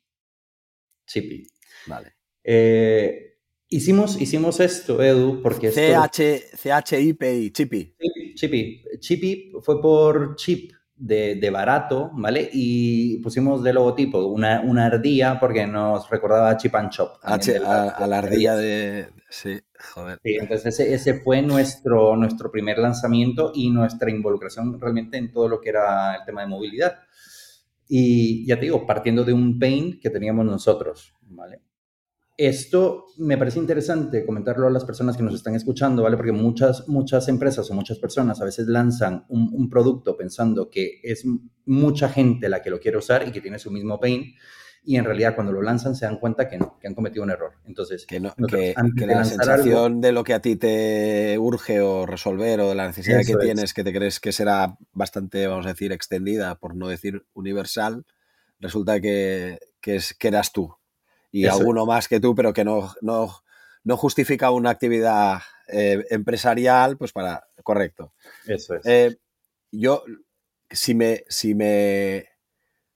Chippy. 1.06 1.48
Vale. 1.88 2.16
Eh, 2.44 3.38
hicimos, 3.68 4.22
hicimos 4.22 4.60
esto, 4.60 5.02
Edu, 5.02 5.42
porque... 5.42 5.72
C-H-I-P-I, 5.72 7.52
Chippy. 7.52 7.96
Chippy. 8.36 8.84
Chippy 9.00 9.52
fue 9.62 9.82
por 9.82 10.36
chip 10.36 10.74
de, 11.00 11.50
barato, 11.50 12.12
¿vale? 12.14 12.50
Y 12.52 13.18
pusimos 13.20 13.64
de 13.64 13.74
logotipo 13.74 14.26
una, 14.26 14.62
una 14.62 14.86
ardilla 14.86 15.40
porque 15.40 15.66
nos 15.66 16.10
recordaba 16.10 16.50
a 16.50 16.58
Chip 16.58 16.76
and 16.76 16.90
Chop. 16.90 17.16
a, 17.24 18.08
la 18.08 18.18
ardilla 18.18 18.56
de... 18.56 19.08
Sí, 19.30 19.60
joder. 19.94 20.20
Sí, 20.24 20.38
entonces 20.40 20.80
ese, 20.80 21.22
fue 21.22 21.42
nuestro, 21.42 22.16
nuestro 22.16 22.52
primer 22.52 22.80
lanzamiento 22.80 23.52
y 23.54 23.70
nuestra 23.70 24.10
involucración 24.10 24.80
realmente 24.82 25.18
en 25.18 25.32
todo 25.32 25.48
lo 25.48 25.62
que 25.62 25.70
era 25.70 26.16
el 26.16 26.26
tema 26.26 26.42
de 26.42 26.48
movilidad. 26.48 27.00
Y 27.88 28.46
ya 28.46 28.56
te 28.56 28.64
digo, 28.64 28.86
partiendo 28.86 29.24
de 29.24 29.34
un 29.34 29.58
pain 29.60 30.00
que 30.00 30.10
teníamos 30.10 30.46
nosotros, 30.46 31.14
¿vale? 31.22 31.62
Esto 32.40 33.08
me 33.18 33.38
parece 33.38 33.60
interesante 33.60 34.26
comentarlo 34.26 34.66
a 34.66 34.70
las 34.70 34.86
personas 34.86 35.18
que 35.18 35.24
nos 35.24 35.36
están 35.36 35.56
escuchando, 35.56 36.04
¿vale? 36.04 36.16
Porque 36.16 36.32
muchas, 36.32 36.88
muchas 36.88 37.28
empresas 37.28 37.70
o 37.70 37.74
muchas 37.74 38.00
personas 38.00 38.40
a 38.40 38.46
veces 38.46 38.68
lanzan 38.68 39.26
un, 39.28 39.70
producto 39.70 40.16
pensando 40.16 40.70
que 40.70 41.02
es 41.04 41.26
mucha 41.66 42.08
gente 42.08 42.48
la 42.48 42.62
que 42.62 42.70
lo 42.70 42.80
quiere 42.80 42.98
usar 42.98 43.28
y 43.28 43.34
que 43.34 43.42
tiene 43.42 43.60
su 43.60 43.72
mismo 43.72 44.00
pain 44.00 44.36
y 44.86 44.96
en 44.96 45.04
realidad 45.04 45.36
cuando 45.36 45.52
lo 45.52 45.62
lanzan 45.62 45.98
se 45.98 46.06
dan 46.06 46.16
cuenta 46.16 46.48
que 46.48 46.58
no, 46.58 46.80
que 46.80 46.88
han 46.88 46.96
cometido 46.96 47.26
un 47.26 47.32
error. 47.32 47.56
Entonces, 47.68 48.06
que, 48.06 48.22
no, 48.22 48.34
que, 48.48 48.74
la 49.06 49.26
sensación 49.26 50.00
de 50.00 50.14
lo 50.14 50.24
que 50.24 50.34
a 50.34 50.42
ti 50.42 50.56
te 50.56 51.36
urge 51.38 51.82
o 51.82 52.06
resolver 52.06 52.62
o 52.62 52.70
de 52.70 52.76
la 52.76 52.88
necesidad 52.88 53.20
que 53.28 53.36
tienes, 53.36 53.74
que 53.74 53.84
te 53.84 53.92
crees 53.92 54.22
que 54.22 54.32
será 54.32 54.78
bastante, 54.94 55.46
vamos 55.46 55.66
a 55.66 55.74
decir, 55.74 55.92
extendida, 55.92 56.56
por 56.56 56.74
no 56.74 56.88
decir 56.88 57.26
universal, 57.34 58.06
resulta 58.62 59.02
que, 59.02 59.60
que, 59.82 59.98
es, 59.98 60.14
que 60.14 60.30
eras 60.30 60.54
tú 60.54 60.79
y 61.32 61.46
alguno 61.46 61.86
más 61.86 62.08
que 62.08 62.20
tú, 62.20 62.36
pero 62.36 62.54
que 62.54 62.64
no, 62.64 62.94
no, 63.02 63.44
no 63.84 63.98
justifica 63.98 64.52
una 64.52 64.72
actividad 64.72 65.42
eh, 65.68 66.06
empresarial, 66.10 66.98
pues 66.98 67.12
para. 67.12 67.48
Correcto. 67.64 68.14
Eso 68.46 68.76
es. 68.76 68.86
Eh, 68.86 69.18
yo, 69.72 70.04
si 70.70 70.96
me, 70.96 71.24
si 71.28 71.56
me. 71.56 72.28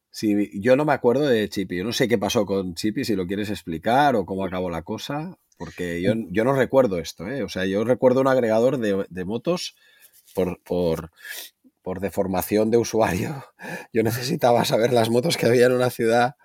Si, 0.09 0.59
yo 0.59 0.75
no 0.75 0.85
me 0.85 0.93
acuerdo 0.93 1.27
de 1.27 1.49
Chippy. 1.49 1.77
Yo 1.77 1.83
no 1.83 1.93
sé 1.93 2.07
qué 2.07 2.17
pasó 2.17 2.45
con 2.45 2.75
Chippy, 2.75 3.03
si 3.03 3.15
lo 3.15 3.25
quieres 3.25 3.49
explicar 3.49 4.15
o 4.15 4.25
cómo 4.25 4.45
acabó 4.45 4.69
la 4.69 4.83
cosa. 4.83 5.37
Porque 5.57 6.01
yo, 6.01 6.13
yo 6.29 6.43
no 6.43 6.53
recuerdo 6.53 6.97
esto, 6.97 7.27
¿eh? 7.27 7.43
O 7.43 7.49
sea, 7.49 7.65
yo 7.65 7.83
recuerdo 7.83 8.21
un 8.21 8.27
agregador 8.27 8.79
de, 8.79 9.05
de 9.09 9.25
motos 9.25 9.75
por, 10.33 10.61
por, 10.63 11.11
por 11.81 11.99
deformación 11.99 12.71
de 12.71 12.77
usuario. 12.77 13.45
Yo 13.93 14.03
necesitaba 14.03 14.65
saber 14.65 14.93
las 14.93 15.09
motos 15.09 15.37
que 15.37 15.45
había 15.45 15.67
en 15.67 15.73
una 15.73 15.89
ciudad 15.89 16.35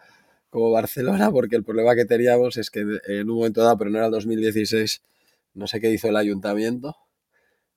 como 0.50 0.70
Barcelona, 0.70 1.30
porque 1.30 1.56
el 1.56 1.64
problema 1.64 1.94
que 1.94 2.04
teníamos 2.04 2.56
es 2.56 2.70
que 2.70 2.80
en 2.80 3.30
un 3.30 3.36
momento 3.36 3.62
dado, 3.62 3.78
pero 3.78 3.90
no 3.90 3.98
era 3.98 4.06
el 4.06 4.12
2016, 4.12 5.02
no 5.54 5.66
sé 5.66 5.80
qué 5.80 5.90
hizo 5.90 6.08
el 6.08 6.16
ayuntamiento, 6.16 6.96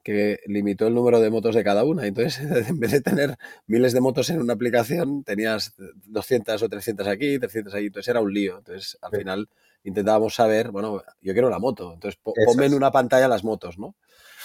que 0.03 0.39
limitó 0.45 0.87
el 0.87 0.95
número 0.95 1.19
de 1.19 1.29
motos 1.29 1.55
de 1.55 1.63
cada 1.63 1.83
una. 1.83 2.07
Entonces, 2.07 2.39
en 2.69 2.79
vez 2.79 2.91
de 2.91 3.01
tener 3.01 3.37
miles 3.67 3.93
de 3.93 4.01
motos 4.01 4.29
en 4.29 4.41
una 4.41 4.53
aplicación, 4.53 5.23
tenías 5.23 5.73
200 5.77 6.61
o 6.61 6.69
300 6.69 7.07
aquí, 7.07 7.39
300 7.39 7.73
ahí. 7.73 7.87
Entonces 7.87 8.09
era 8.09 8.21
un 8.21 8.33
lío. 8.33 8.57
Entonces, 8.57 8.97
al 9.01 9.11
final 9.11 9.49
intentábamos 9.83 10.35
saber, 10.35 10.71
bueno, 10.71 11.03
yo 11.21 11.33
quiero 11.33 11.49
la 11.49 11.59
moto. 11.59 11.93
Entonces, 11.93 12.19
ponme 12.23 12.65
en 12.65 12.73
una 12.73 12.91
pantalla 12.91 13.27
las 13.27 13.43
motos, 13.43 13.77
¿no? 13.77 13.95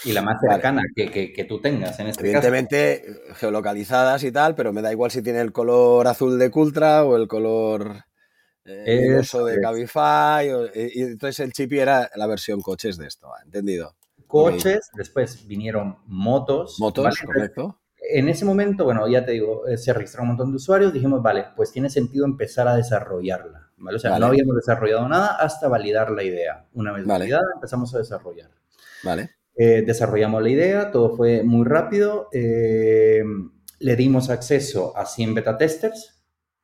Y 0.04 0.12
la 0.12 0.21
más 0.21 0.38
cercana 0.40 0.83
que, 0.95 1.33
que, 1.33 1.45
tú 1.45 1.61
tengas 1.61 1.99
en 1.99 2.09
este 2.09 2.23
Evidentemente, 2.23 3.02
geolocalizadas 3.37 4.25
y 4.25 4.30
tal, 4.30 4.54
pero 4.54 4.73
me 4.73 4.83
da 4.83 4.92
igual 4.92 5.11
si 5.11 5.23
tiene 5.23 5.40
el 5.40 5.52
color 5.52 6.06
azul 6.06 6.38
de 6.38 6.50
Cultra 6.50 7.02
o 7.04 7.16
el 7.16 7.26
color 7.26 8.04
eh, 8.66 9.18
eso 9.20 9.44
de 9.44 9.61
Cabify. 9.61 10.49
y, 10.75 11.02
entonces 11.02 11.40
el 11.40 11.52
Chippy 11.52 11.78
era 11.78 12.11
la 12.14 12.26
versión 12.26 12.61
coches 12.61 12.96
de 12.96 13.06
esto, 13.06 13.28
¿entendido? 13.44 13.94
Coches, 14.26 14.90
después 14.94 15.46
vinieron 15.46 15.99
motos. 16.06 16.76
Motos, 16.80 17.18
correcto. 17.25 17.80
En 17.99 18.28
ese 18.28 18.44
momento, 18.44 18.85
bueno, 18.85 19.08
ya 19.08 19.25
te 19.25 19.32
digo, 19.32 19.66
eh, 19.66 19.78
se 19.78 19.92
registraron 19.92 20.30
un 20.30 20.37
montón 20.37 20.52
de 20.52 20.56
usuarios, 20.56 20.92
dijimos, 20.92 21.23
vale, 21.23 21.46
pues 21.56 21.73
tiene 21.73 21.90
sentido 21.90 22.25
empezar 22.25 22.68
a 22.68 22.76
desarrollarla, 22.76 23.70
¿vale? 23.78 23.96
O 23.96 23.99
sea, 23.99 24.18
no 24.18 24.26
habíamos 24.26 24.54
desarrollado 24.56 25.08
nada 25.08 25.37
hasta 25.37 25.68
validar 25.68 26.11
la 26.11 26.23
idea. 26.23 26.66
Una 26.75 26.92
vez 26.92 27.04
validada, 27.04 27.44
empezamos 27.54 27.94
a 27.94 27.99
desarrollar. 27.99 28.50
Vale. 29.02 29.30
Eh, 29.56 29.82
desarrollamos 29.87 30.42
la 30.42 30.50
idea, 30.50 30.90
todo 30.90 31.16
fue 31.16 31.42
muy 31.42 31.64
rápido, 31.64 32.28
le 32.32 33.96
dimos 33.96 34.30
acceso 34.30 34.96
a 34.96 35.06
100 35.06 35.35
beta 35.35 35.56
testers, 35.56 36.15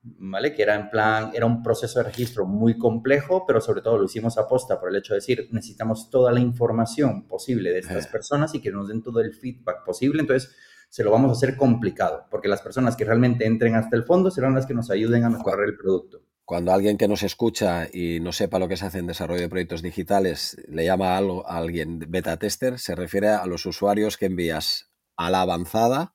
¿vale? 0.03 0.53
Que 0.55 0.63
era 0.63 0.75
en 0.75 0.91
plan, 0.91 1.31
era 1.35 1.47
un 1.47 1.63
proceso 1.63 2.01
de 2.01 2.05
registro 2.05 2.45
muy 2.45 2.77
complejo, 2.77 3.45
pero 3.47 3.61
sobre 3.61 3.83
todo 3.83 3.99
lo 3.99 4.05
hicimos 4.05 4.37
a 4.39 4.49
posta 4.49 4.81
por 4.81 4.91
el 4.91 4.97
hecho 4.97 5.15
de 5.15 5.19
decir, 5.19 5.49
necesitamos 5.53 6.11
toda 6.11 6.33
la 6.33 6.41
información 6.41 7.27
posible 7.29 7.71
de 7.71 7.79
estas 7.79 8.09
personas 8.09 8.55
y 8.55 8.61
que 8.61 8.73
nos 8.73 8.89
den 8.89 9.03
todo 9.03 9.21
el 9.21 9.33
feedback 9.35 9.85
posible, 9.85 10.21
entonces 10.21 10.55
se 10.89 11.05
lo 11.05 11.11
vamos 11.11 11.31
a 11.31 11.33
hacer 11.33 11.57
complicado, 11.57 12.27
porque 12.31 12.49
las 12.49 12.61
personas 12.61 12.97
que 12.97 13.05
realmente 13.05 13.47
entren 13.47 13.77
hasta 13.77 13.97
el 13.97 14.05
fondo 14.05 14.31
serán 14.31 14.55
las 14.55 14.67
que 14.67 14.75
nos 14.75 14.91
ayuden 14.91 15.25
a 15.25 15.31
mejorar 15.31 15.65
el 15.65 15.77
producto. 15.77 16.21
Cuando 16.45 16.73
alguien 16.73 16.99
que 16.99 17.09
nos 17.09 17.23
escucha 17.23 17.89
y 17.91 18.21
no 18.21 18.33
sepa 18.33 18.59
lo 18.59 18.69
que 18.69 18.77
se 18.77 18.85
hace 18.85 18.99
en 18.99 19.07
desarrollo 19.07 19.41
de 19.41 19.49
proyectos 19.49 19.81
digitales 19.81 20.57
le 20.69 20.85
llama 20.85 21.15
a, 21.15 21.19
algo, 21.19 21.49
a 21.49 21.57
alguien 21.57 22.01
beta 22.09 22.37
tester, 22.37 22.79
se 22.79 22.95
refiere 22.95 23.29
a 23.29 23.47
los 23.47 23.65
usuarios 23.65 24.19
que 24.19 24.27
envías 24.27 24.91
a 25.17 25.31
la 25.31 25.43
avanzada 25.43 26.13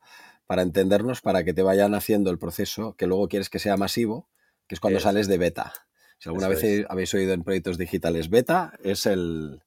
para 0.48 0.62
entendernos, 0.62 1.22
para 1.22 1.44
que 1.44 1.54
te 1.54 1.62
vayan 1.62 1.94
haciendo 1.94 2.32
el 2.32 2.40
proceso 2.40 2.96
que 2.96 3.06
luego 3.06 3.28
quieres 3.28 3.50
que 3.50 3.60
sea 3.60 3.78
masivo, 3.78 4.30
que 4.68 4.76
es 4.76 4.82
cuando 4.82 5.00
sales 5.00 5.28
de 5.28 5.38
beta. 5.38 5.74
Si 6.18 6.30
alguna 6.30 6.48
vez 6.48 6.86
habéis 6.90 7.14
oído 7.14 7.34
en 7.34 7.44
proyectos 7.44 7.78
digitales 7.78 8.30
beta, 8.30 8.74
es 8.84 9.06
el... 9.06 9.62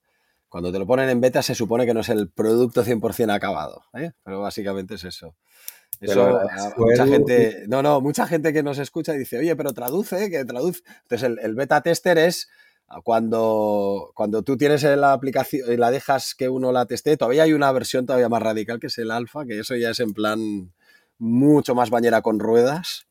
Cuando 0.48 0.72
te 0.72 0.80
lo 0.80 0.86
ponen 0.86 1.08
en 1.08 1.20
beta 1.20 1.42
se 1.42 1.54
supone 1.54 1.86
que 1.86 1.94
no 1.94 2.00
es 2.00 2.08
el 2.08 2.28
producto 2.28 2.84
100% 2.84 3.32
acabado, 3.32 3.84
¿eh? 3.94 4.10
pero 4.24 4.40
básicamente 4.40 4.96
es 4.96 5.04
eso. 5.04 5.36
Eso, 6.00 6.40
mucha 6.76 7.06
gente, 7.06 7.64
no, 7.68 7.82
no, 7.82 8.00
mucha 8.00 8.26
gente 8.26 8.52
que 8.52 8.62
nos 8.62 8.78
escucha 8.78 9.12
dice, 9.12 9.38
oye, 9.38 9.54
pero 9.54 9.74
traduce, 9.74 10.30
que 10.30 10.44
traduce. 10.44 10.82
Entonces, 11.02 11.22
el, 11.22 11.38
el, 11.40 11.54
beta 11.54 11.82
tester 11.82 12.16
es 12.18 12.48
cuando, 13.04 14.10
cuando 14.14 14.42
tú 14.42 14.56
tienes 14.56 14.82
la 14.82 15.12
aplicación 15.12 15.72
y 15.72 15.76
la 15.76 15.90
dejas 15.90 16.34
que 16.34 16.48
uno 16.48 16.72
la 16.72 16.86
teste, 16.86 17.16
todavía 17.16 17.44
hay 17.44 17.52
una 17.52 17.70
versión 17.70 18.06
todavía 18.06 18.28
más 18.28 18.42
radical 18.42 18.80
que 18.80 18.88
es 18.88 18.98
el 18.98 19.10
alfa, 19.10 19.46
que 19.46 19.60
eso 19.60 19.76
ya 19.76 19.90
es 19.90 20.00
en 20.00 20.12
plan 20.12 20.72
mucho 21.18 21.74
más 21.74 21.90
bañera 21.90 22.22
con 22.22 22.40
ruedas. 22.40 23.06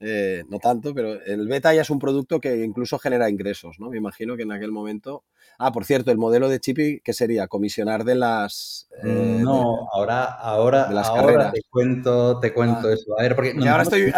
Eh, 0.00 0.44
no 0.48 0.58
tanto, 0.58 0.94
pero 0.94 1.22
el 1.24 1.46
beta 1.48 1.74
ya 1.74 1.82
es 1.82 1.90
un 1.90 1.98
producto 1.98 2.40
que 2.40 2.64
incluso 2.64 2.98
genera 2.98 3.30
ingresos, 3.30 3.78
¿no? 3.78 3.90
Me 3.90 3.98
imagino 3.98 4.36
que 4.36 4.42
en 4.42 4.52
aquel 4.52 4.72
momento 4.72 5.24
Ah, 5.60 5.72
por 5.72 5.84
cierto, 5.84 6.12
el 6.12 6.18
modelo 6.18 6.48
de 6.48 6.60
Chippy, 6.60 7.00
¿qué 7.02 7.12
sería? 7.12 7.48
¿Comisionar 7.48 8.04
de 8.04 8.14
las...? 8.14 8.88
Eh, 9.02 9.40
no, 9.42 9.88
ahora, 9.92 10.24
ahora, 10.24 10.84
ahora 10.84 11.50
te 11.50 11.62
cuento, 11.68 12.38
te 12.38 12.54
cuento 12.54 12.86
ah. 12.86 12.92
eso. 12.92 13.18
A 13.18 13.22
ver, 13.22 13.34
porque... 13.34 13.54
ahora 13.68 13.82
estoy, 13.82 14.12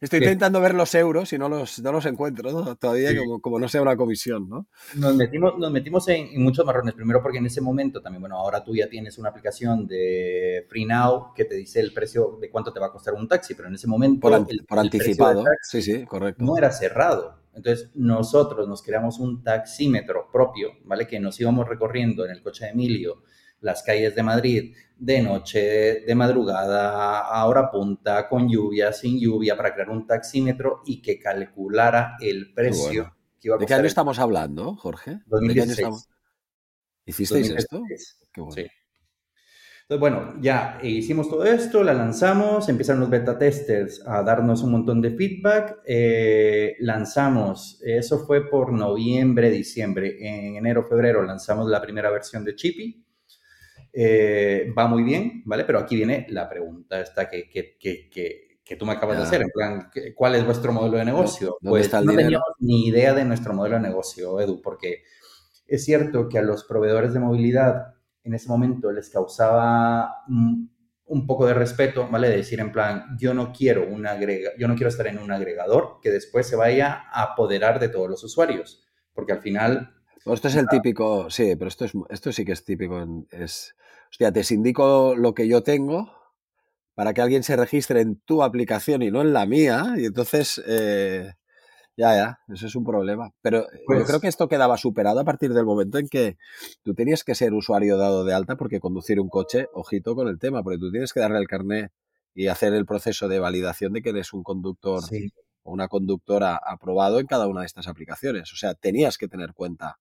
estoy 0.00 0.20
intentando 0.20 0.58
ver 0.58 0.72
los 0.72 0.94
euros 0.94 1.34
y 1.34 1.38
no 1.38 1.50
los, 1.50 1.80
no 1.80 1.92
los 1.92 2.06
encuentro, 2.06 2.76
Todavía 2.76 3.10
como, 3.42 3.58
no 3.58 3.68
sea 3.68 3.82
una 3.82 3.94
comisión, 3.94 4.48
¿no? 4.48 4.68
Nos 4.94 5.14
metimos, 5.14 5.58
nos 5.58 5.70
metimos 5.70 6.08
en, 6.08 6.42
muchos 6.42 6.64
marrones. 6.64 6.94
Primero 6.94 7.22
porque 7.22 7.38
en 7.38 7.46
ese 7.46 7.60
momento 7.60 8.00
también, 8.00 8.22
bueno, 8.22 8.36
ahora 8.36 8.64
tú 8.64 8.74
ya 8.74 8.88
tienes 8.88 9.18
una 9.18 9.28
aplicación 9.28 9.86
de 9.86 10.64
Free 10.66 10.86
Now 10.86 11.34
que 11.34 11.44
te 11.44 11.56
dice 11.56 11.80
el 11.80 11.92
precio 11.92 12.38
de 12.40 12.50
cuánto 12.50 12.72
te 12.72 12.80
va 12.80 12.86
a 12.86 12.92
costar 12.92 13.12
un 13.12 13.28
taxi, 13.28 13.54
pero 13.54 13.68
en 13.68 13.74
ese 13.74 13.86
momento... 13.86 14.20
Por, 14.20 14.46
por 14.66 14.78
anticipado, 14.98 15.44
sí, 15.62 15.82
sí, 15.82 16.04
correcto. 16.04 16.44
No 16.44 16.56
era 16.56 16.70
cerrado. 16.70 17.40
Entonces, 17.54 17.90
nosotros 17.94 18.68
nos 18.68 18.82
creamos 18.82 19.18
un 19.18 19.42
taxímetro 19.42 20.28
propio, 20.30 20.72
¿vale? 20.84 21.06
Que 21.06 21.18
nos 21.18 21.40
íbamos 21.40 21.66
recorriendo 21.66 22.24
en 22.24 22.32
el 22.32 22.42
coche 22.42 22.66
de 22.66 22.72
Emilio 22.72 23.22
las 23.60 23.82
calles 23.82 24.14
de 24.14 24.22
Madrid 24.22 24.74
de 24.98 25.22
noche, 25.22 26.02
de 26.06 26.14
madrugada, 26.14 27.20
a 27.20 27.46
hora 27.46 27.70
punta, 27.70 28.28
con 28.28 28.48
lluvia, 28.48 28.92
sin 28.92 29.18
lluvia, 29.18 29.56
para 29.56 29.74
crear 29.74 29.90
un 29.90 30.06
taxímetro 30.06 30.82
y 30.86 31.02
que 31.02 31.18
calculara 31.18 32.16
el 32.20 32.52
precio 32.54 33.14
que 33.40 33.48
iba 33.48 33.56
a 33.56 33.58
¿De 33.58 33.66
qué 33.66 33.74
año 33.74 33.86
estamos 33.86 34.18
hablando, 34.18 34.74
Jorge? 34.76 35.20
2016. 35.26 36.08
¿Hicisteis 37.04 37.50
esto? 37.50 37.82
Qué 38.32 38.40
bueno. 38.40 38.54
Sí. 38.54 38.66
Entonces, 39.88 40.00
bueno, 40.00 40.34
ya 40.40 40.80
hicimos 40.82 41.28
todo 41.28 41.44
esto, 41.44 41.84
la 41.84 41.94
lanzamos, 41.94 42.68
empiezan 42.68 42.98
los 42.98 43.08
beta 43.08 43.38
testers 43.38 44.02
a 44.04 44.20
darnos 44.24 44.64
un 44.64 44.72
montón 44.72 45.00
de 45.00 45.12
feedback, 45.12 45.78
eh, 45.86 46.74
lanzamos, 46.80 47.80
eso 47.84 48.18
fue 48.26 48.50
por 48.50 48.72
noviembre, 48.72 49.48
diciembre, 49.48 50.16
en 50.18 50.56
enero, 50.56 50.82
febrero 50.82 51.22
lanzamos 51.22 51.68
la 51.70 51.80
primera 51.80 52.10
versión 52.10 52.44
de 52.44 52.56
Chippy, 52.56 53.06
eh, 53.92 54.72
va 54.76 54.88
muy 54.88 55.04
bien, 55.04 55.42
¿vale? 55.44 55.62
Pero 55.62 55.78
aquí 55.78 55.94
viene 55.94 56.26
la 56.30 56.48
pregunta 56.48 57.00
esta 57.00 57.30
que, 57.30 57.48
que, 57.48 57.78
que, 57.78 58.58
que, 58.64 58.74
tú 58.74 58.86
me 58.86 58.94
acabas 58.94 59.18
de 59.18 59.22
hacer, 59.22 59.42
en 59.42 59.50
plan, 59.50 59.88
¿cuál 60.16 60.34
es 60.34 60.44
vuestro 60.44 60.72
modelo 60.72 60.98
de 60.98 61.04
negocio? 61.04 61.58
pues 61.62 61.92
no 61.92 62.12
teníamos 62.12 62.48
ni 62.58 62.88
idea 62.88 63.14
de 63.14 63.24
nuestro 63.24 63.54
modelo 63.54 63.76
de 63.76 63.82
negocio, 63.82 64.40
Edu, 64.40 64.60
porque 64.60 65.04
es 65.68 65.84
cierto 65.84 66.28
que 66.28 66.40
a 66.40 66.42
los 66.42 66.64
proveedores 66.64 67.14
de 67.14 67.20
movilidad 67.20 67.95
en 68.26 68.34
ese 68.34 68.48
momento 68.48 68.90
les 68.90 69.08
causaba 69.08 70.24
un 70.28 71.26
poco 71.26 71.46
de 71.46 71.54
respeto, 71.54 72.08
¿vale? 72.10 72.28
De 72.28 72.38
decir 72.38 72.58
en 72.58 72.72
plan, 72.72 73.16
yo 73.18 73.32
no 73.32 73.52
quiero 73.52 73.86
un 73.88 74.06
agrega, 74.06 74.50
yo 74.58 74.66
no 74.66 74.74
quiero 74.74 74.88
estar 74.88 75.06
en 75.06 75.18
un 75.18 75.30
agregador 75.30 76.00
que 76.02 76.10
después 76.10 76.46
se 76.48 76.56
vaya 76.56 77.04
a 77.12 77.22
apoderar 77.22 77.78
de 77.78 77.88
todos 77.88 78.10
los 78.10 78.24
usuarios, 78.24 78.84
porque 79.14 79.32
al 79.32 79.40
final... 79.40 79.94
Esto 80.24 80.48
es 80.48 80.56
el 80.56 80.66
típico, 80.66 81.30
sí, 81.30 81.54
pero 81.54 81.68
esto, 81.68 81.84
es, 81.84 81.92
esto 82.10 82.32
sí 82.32 82.44
que 82.44 82.52
es 82.52 82.64
típico, 82.64 83.00
es, 83.30 83.76
hostia, 84.10 84.32
te 84.32 84.42
indico 84.52 85.14
lo 85.16 85.34
que 85.34 85.46
yo 85.46 85.62
tengo 85.62 86.12
para 86.96 87.14
que 87.14 87.20
alguien 87.20 87.44
se 87.44 87.54
registre 87.54 88.00
en 88.00 88.16
tu 88.16 88.42
aplicación 88.42 89.02
y 89.02 89.12
no 89.12 89.20
en 89.20 89.32
la 89.32 89.46
mía, 89.46 89.94
y 89.96 90.06
entonces... 90.06 90.60
Eh, 90.66 91.32
ya, 91.96 92.14
ya, 92.14 92.38
eso 92.52 92.66
es 92.66 92.76
un 92.76 92.84
problema. 92.84 93.32
Pero 93.40 93.60
eh, 93.60 93.80
yo 93.80 93.86
creo 93.86 94.04
pues 94.04 94.20
que 94.20 94.28
esto 94.28 94.48
quedaba 94.48 94.76
superado 94.76 95.20
a 95.20 95.24
partir 95.24 95.54
del 95.54 95.64
momento 95.64 95.98
en 95.98 96.08
que 96.08 96.36
tú 96.82 96.94
tenías 96.94 97.24
que 97.24 97.34
ser 97.34 97.54
usuario 97.54 97.96
dado 97.96 98.24
de 98.24 98.34
alta 98.34 98.56
porque 98.56 98.80
conducir 98.80 99.18
un 99.18 99.28
coche, 99.28 99.68
ojito 99.72 100.14
con 100.14 100.28
el 100.28 100.38
tema, 100.38 100.62
porque 100.62 100.78
tú 100.78 100.90
tienes 100.90 101.12
que 101.12 101.20
darle 101.20 101.38
el 101.38 101.46
carnet 101.46 101.90
y 102.34 102.48
hacer 102.48 102.74
el 102.74 102.84
proceso 102.84 103.28
de 103.28 103.38
validación 103.38 103.94
de 103.94 104.02
que 104.02 104.10
eres 104.10 104.34
un 104.34 104.42
conductor 104.42 105.02
o 105.62 105.72
una 105.72 105.88
conductora 105.88 106.60
aprobado 106.62 107.18
en 107.18 107.26
cada 107.26 107.46
una 107.46 107.60
de 107.60 107.66
estas 107.66 107.88
aplicaciones. 107.88 108.52
O 108.52 108.56
sea, 108.56 108.74
tenías 108.74 109.16
que 109.16 109.26
tener 109.26 109.54
cuenta. 109.54 109.98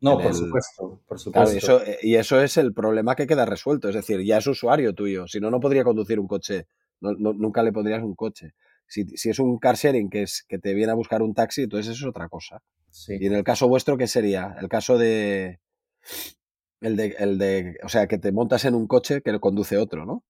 No, 0.00 0.18
por 0.18 0.34
supuesto, 0.34 1.00
por 1.06 1.18
supuesto. 1.18 1.82
Eh, 1.84 1.98
y 2.02 2.14
eso 2.14 2.40
es 2.40 2.56
el 2.56 2.72
problema 2.72 3.16
que 3.16 3.26
queda 3.26 3.46
resuelto. 3.46 3.88
Es 3.88 3.96
decir, 3.96 4.20
ya 4.24 4.38
es 4.38 4.46
usuario 4.46 4.94
tuyo. 4.94 5.26
Si 5.26 5.40
no, 5.40 5.50
no 5.50 5.58
podría 5.58 5.82
conducir 5.82 6.20
un 6.20 6.28
coche. 6.28 6.66
nunca 7.00 7.64
le 7.64 7.72
pondrías 7.72 8.02
un 8.02 8.14
coche. 8.14 8.54
Si, 8.86 9.06
es 9.30 9.38
un 9.38 9.58
car 9.58 9.76
sharing 9.76 10.10
que, 10.10 10.22
es, 10.22 10.44
que 10.48 10.58
te 10.58 10.74
viene 10.74 10.92
a 10.92 10.96
buscar 10.96 11.22
un 11.22 11.34
taxi, 11.34 11.62
entonces 11.62 11.92
eso 11.92 12.06
es 12.06 12.10
otra 12.10 12.28
cosa. 12.28 12.62
Y 13.08 13.26
en 13.26 13.34
el 13.34 13.42
caso 13.42 13.68
vuestro, 13.68 13.96
¿qué 13.96 14.06
sería? 14.06 14.54
El 14.60 14.68
caso 14.68 14.98
de 14.98 15.60
el 16.82 16.96
de, 16.96 17.14
el 17.18 17.38
de, 17.38 17.76
o 17.84 17.88
sea, 17.88 18.06
que 18.06 18.18
te 18.18 18.32
montas 18.32 18.64
en 18.64 18.74
un 18.74 18.86
coche 18.86 19.22
que 19.22 19.38
conduce 19.38 19.78
otro, 19.78 20.04
¿no? 20.04 20.24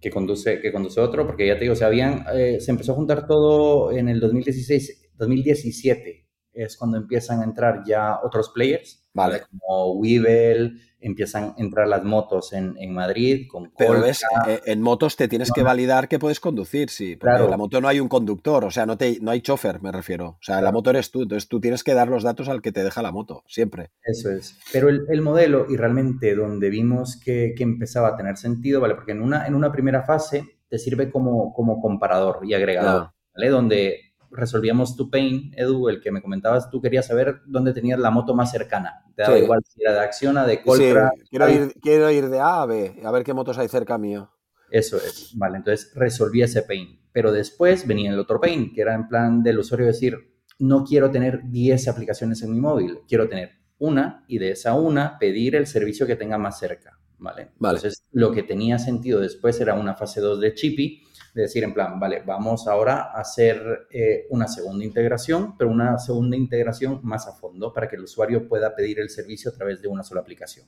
Que 0.00 0.10
conduce, 0.10 0.60
que 0.60 0.72
conduce 0.72 1.00
otro, 1.00 1.26
porque 1.26 1.46
ya 1.46 1.54
te 1.54 1.60
digo, 1.60 1.74
o 1.74 1.76
sea, 1.76 1.86
habían, 1.86 2.24
eh, 2.34 2.58
se 2.60 2.70
empezó 2.72 2.92
a 2.92 2.96
juntar 2.96 3.26
todo 3.26 3.92
en 3.92 4.08
el 4.08 4.18
2016, 4.18 5.12
2017, 5.14 6.26
es 6.52 6.76
cuando 6.76 6.96
empiezan 6.96 7.40
a 7.40 7.44
entrar 7.44 7.82
ya 7.84 8.18
otros 8.22 8.50
players, 8.50 9.02
vale. 9.12 9.42
como 9.50 9.92
Weevil, 9.94 10.80
empiezan 11.02 11.44
a 11.44 11.54
entrar 11.56 11.88
las 11.88 12.04
motos 12.04 12.52
en, 12.52 12.76
en 12.78 12.94
Madrid 12.94 13.46
con 13.48 13.72
Pero 13.76 14.00
ves, 14.00 14.22
eh, 14.46 14.60
en 14.66 14.80
motos 14.80 15.16
te 15.16 15.28
tienes 15.28 15.50
que 15.50 15.62
validar 15.62 16.08
que 16.08 16.18
puedes 16.18 16.40
conducir, 16.40 16.90
sí. 16.90 17.16
Porque 17.16 17.32
claro. 17.32 17.44
en 17.44 17.50
la 17.50 17.56
moto 17.56 17.80
no 17.80 17.88
hay 17.88 18.00
un 18.00 18.08
conductor, 18.08 18.64
o 18.64 18.70
sea, 18.70 18.86
no, 18.86 18.96
te, 18.96 19.18
no 19.20 19.30
hay 19.30 19.40
chofer, 19.40 19.82
me 19.82 19.92
refiero. 19.92 20.28
O 20.28 20.42
sea, 20.42 20.60
la 20.60 20.72
moto 20.72 20.90
eres 20.90 21.10
tú, 21.10 21.22
entonces 21.22 21.48
tú 21.48 21.60
tienes 21.60 21.82
que 21.82 21.94
dar 21.94 22.08
los 22.08 22.22
datos 22.22 22.48
al 22.48 22.62
que 22.62 22.72
te 22.72 22.84
deja 22.84 23.02
la 23.02 23.12
moto, 23.12 23.42
siempre. 23.46 23.90
Eso 24.02 24.30
es. 24.30 24.58
Pero 24.72 24.88
el, 24.88 25.06
el 25.08 25.22
modelo, 25.22 25.66
y 25.68 25.76
realmente 25.76 26.34
donde 26.34 26.70
vimos 26.70 27.20
que, 27.22 27.54
que, 27.56 27.64
empezaba 27.64 28.08
a 28.08 28.16
tener 28.16 28.36
sentido, 28.36 28.80
¿vale? 28.80 28.94
Porque 28.94 29.12
en 29.12 29.22
una, 29.22 29.46
en 29.46 29.54
una 29.54 29.72
primera 29.72 30.02
fase 30.02 30.44
te 30.68 30.78
sirve 30.78 31.10
como, 31.10 31.52
como 31.52 31.80
comparador 31.80 32.40
y 32.44 32.54
agregador, 32.54 33.10
¿vale? 33.34 33.48
Donde 33.50 34.11
resolvíamos 34.32 34.96
tu 34.96 35.10
pain, 35.10 35.52
Edu, 35.56 35.88
el 35.88 36.00
que 36.00 36.10
me 36.10 36.22
comentabas, 36.22 36.70
tú 36.70 36.80
querías 36.80 37.06
saber 37.06 37.42
dónde 37.46 37.72
tenías 37.72 37.98
la 37.98 38.10
moto 38.10 38.34
más 38.34 38.50
cercana. 38.50 39.04
Te 39.14 39.22
daba 39.22 39.38
igual 39.38 39.60
si 39.68 39.82
era 39.82 39.92
de 39.92 40.00
Acciona, 40.00 40.46
de 40.46 40.62
Coltra. 40.62 41.12
quiero, 41.30 41.48
ir, 41.48 41.74
quiero 41.80 42.10
ir 42.10 42.28
de 42.28 42.40
A 42.40 42.62
a 42.62 42.66
B, 42.66 43.00
a 43.04 43.10
ver 43.10 43.24
qué 43.24 43.34
motos 43.34 43.58
hay 43.58 43.68
cerca 43.68 43.98
mío. 43.98 44.30
Eso 44.70 44.96
es, 44.96 45.32
vale, 45.36 45.58
entonces 45.58 45.92
resolví 45.94 46.42
ese 46.42 46.62
pain. 46.62 47.00
Pero 47.12 47.30
después 47.30 47.86
venía 47.86 48.10
el 48.10 48.18
otro 48.18 48.40
pain, 48.40 48.72
que 48.72 48.80
era 48.80 48.94
en 48.94 49.06
plan 49.06 49.42
del 49.42 49.58
usuario 49.58 49.86
decir, 49.86 50.16
no 50.58 50.84
quiero 50.84 51.10
tener 51.10 51.42
10 51.44 51.88
aplicaciones 51.88 52.42
en 52.42 52.52
mi 52.52 52.60
móvil, 52.60 53.00
quiero 53.06 53.28
tener 53.28 53.50
una 53.78 54.24
y 54.28 54.38
de 54.38 54.52
esa 54.52 54.74
una 54.74 55.18
pedir 55.18 55.56
el 55.56 55.66
servicio 55.66 56.06
que 56.06 56.16
tenga 56.16 56.38
más 56.38 56.58
cerca, 56.58 56.98
¿vale? 57.18 57.50
vale. 57.58 57.78
Entonces, 57.78 58.06
lo 58.12 58.32
que 58.32 58.44
tenía 58.44 58.78
sentido 58.78 59.20
después 59.20 59.60
era 59.60 59.74
una 59.74 59.94
fase 59.94 60.20
2 60.20 60.40
de 60.40 60.54
Chippy, 60.54 61.02
de 61.32 61.42
decir 61.42 61.64
en 61.64 61.72
plan, 61.72 61.98
vale, 61.98 62.22
vamos 62.26 62.68
ahora 62.68 63.10
a 63.12 63.20
hacer 63.20 63.86
eh, 63.90 64.26
una 64.30 64.46
segunda 64.46 64.84
integración, 64.84 65.56
pero 65.56 65.70
una 65.70 65.98
segunda 65.98 66.36
integración 66.36 67.00
más 67.02 67.26
a 67.26 67.32
fondo 67.32 67.72
para 67.72 67.88
que 67.88 67.96
el 67.96 68.02
usuario 68.02 68.46
pueda 68.46 68.74
pedir 68.74 69.00
el 69.00 69.08
servicio 69.08 69.50
a 69.50 69.54
través 69.54 69.80
de 69.80 69.88
una 69.88 70.02
sola 70.02 70.20
aplicación. 70.20 70.66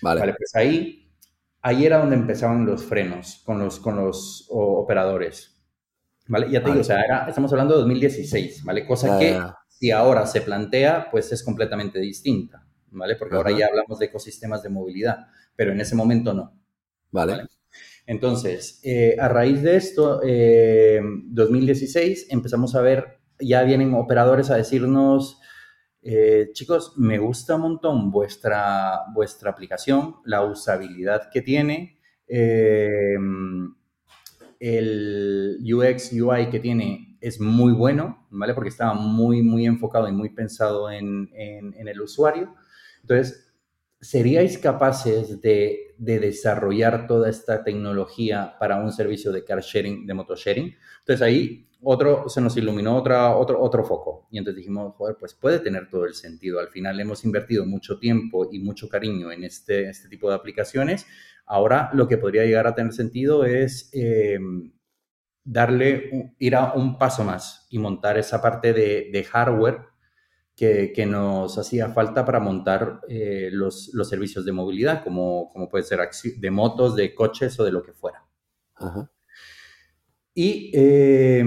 Vale. 0.00 0.20
vale 0.20 0.34
pues 0.38 0.54
ahí, 0.54 1.10
ahí 1.62 1.84
era 1.84 1.98
donde 1.98 2.14
empezaban 2.14 2.64
los 2.64 2.84
frenos 2.84 3.42
con 3.44 3.58
los, 3.58 3.80
con 3.80 3.96
los 3.96 4.46
operadores. 4.50 5.56
¿Vale? 6.28 6.50
Ya 6.50 6.62
te 6.62 6.68
digo, 6.68 6.82
o 6.82 6.84
sea, 6.84 7.00
era, 7.00 7.26
estamos 7.26 7.50
hablando 7.52 7.74
de 7.74 7.80
2016, 7.80 8.62
¿vale? 8.62 8.86
Cosa 8.86 9.18
que 9.18 9.40
si 9.66 9.90
ahora 9.90 10.26
se 10.26 10.42
plantea, 10.42 11.10
pues 11.10 11.32
es 11.32 11.42
completamente 11.42 11.98
distinta, 11.98 12.66
¿vale? 12.90 13.16
Porque 13.16 13.34
ahora 13.34 13.50
ya 13.50 13.66
hablamos 13.66 13.98
de 13.98 14.06
ecosistemas 14.06 14.62
de 14.62 14.68
movilidad, 14.68 15.26
pero 15.56 15.72
en 15.72 15.80
ese 15.80 15.96
momento 15.96 16.34
no. 16.34 16.52
Vale. 17.10 17.32
¿vale? 17.32 17.48
Entonces, 18.08 18.80
eh, 18.84 19.16
a 19.20 19.28
raíz 19.28 19.62
de 19.62 19.76
esto, 19.76 20.22
eh, 20.24 20.98
2016, 21.26 22.28
empezamos 22.30 22.74
a 22.74 22.80
ver, 22.80 23.18
ya 23.38 23.62
vienen 23.64 23.92
operadores 23.92 24.50
a 24.50 24.56
decirnos, 24.56 25.38
eh, 26.00 26.48
chicos, 26.54 26.94
me 26.96 27.18
gusta 27.18 27.56
un 27.56 27.60
montón 27.60 28.10
vuestra, 28.10 29.00
vuestra 29.12 29.50
aplicación, 29.50 30.16
la 30.24 30.42
usabilidad 30.42 31.28
que 31.30 31.42
tiene, 31.42 32.00
eh, 32.26 33.18
el 34.58 35.58
UX, 35.62 36.10
UI 36.10 36.48
que 36.48 36.60
tiene 36.60 37.18
es 37.20 37.38
muy 37.42 37.74
bueno, 37.74 38.26
¿vale? 38.30 38.54
Porque 38.54 38.70
estaba 38.70 38.94
muy, 38.94 39.42
muy 39.42 39.66
enfocado 39.66 40.08
y 40.08 40.12
muy 40.12 40.30
pensado 40.30 40.90
en, 40.90 41.28
en, 41.34 41.74
en 41.74 41.88
el 41.88 42.00
usuario. 42.00 42.54
Entonces, 43.02 43.47
¿seríais 44.00 44.58
capaces 44.58 45.40
de, 45.40 45.94
desarrollar 45.98 47.06
toda 47.06 47.28
esta 47.28 47.64
tecnología 47.64 48.56
para 48.58 48.76
un 48.76 48.92
servicio 48.92 49.32
de 49.32 49.44
car 49.44 49.60
sharing, 49.60 50.06
de 50.06 50.14
moto 50.14 50.36
sharing? 50.36 50.74
Entonces 51.00 51.22
ahí 51.22 51.68
otro, 51.82 52.28
se 52.28 52.40
nos 52.40 52.56
iluminó 52.56 52.96
otra, 52.96 53.36
otro, 53.36 53.60
otro 53.60 53.84
foco 53.84 54.28
y 54.30 54.38
entonces 54.38 54.58
dijimos, 54.58 54.94
joder, 54.96 55.16
pues 55.18 55.34
puede 55.34 55.60
tener 55.60 55.88
todo 55.88 56.04
el 56.06 56.14
sentido. 56.14 56.60
Al 56.60 56.68
final 56.68 56.98
hemos 57.00 57.24
invertido 57.24 57.66
mucho 57.66 57.98
tiempo 57.98 58.48
y 58.50 58.58
mucho 58.58 58.88
cariño 58.88 59.32
en 59.32 59.44
este, 59.44 59.88
este 59.88 60.08
tipo 60.08 60.28
de 60.28 60.36
aplicaciones. 60.36 61.06
Ahora 61.46 61.90
lo 61.92 62.06
que 62.08 62.18
podría 62.18 62.44
llegar 62.44 62.66
a 62.66 62.74
tener 62.74 62.92
sentido 62.92 63.44
es... 63.44 63.90
Em, 63.92 64.72
darle, 65.50 66.34
ir 66.38 66.54
a 66.54 66.74
un 66.74 66.98
paso 66.98 67.24
más 67.24 67.66
y 67.70 67.78
montar 67.78 68.18
esa 68.18 68.42
parte 68.42 68.74
de 68.74 69.24
hardware 69.24 69.78
que, 70.58 71.06
nos 71.06 71.56
hacía 71.56 71.90
falta 71.90 72.24
para 72.24 72.40
montar 72.40 73.00
eh, 73.08 73.48
los, 73.52 73.90
los, 73.94 74.08
servicios 74.08 74.44
de 74.44 74.50
movilidad, 74.50 75.04
como, 75.04 75.52
como 75.52 75.68
puede 75.68 75.84
ser 75.84 76.00
de 76.36 76.50
motos, 76.50 76.96
de 76.96 77.14
coches 77.14 77.58
o 77.60 77.64
de 77.64 77.70
lo 77.70 77.82
que 77.82 77.92
fuera. 77.92 78.26
Ajá. 78.74 79.08
Y 80.34 80.72
eh, 80.74 81.44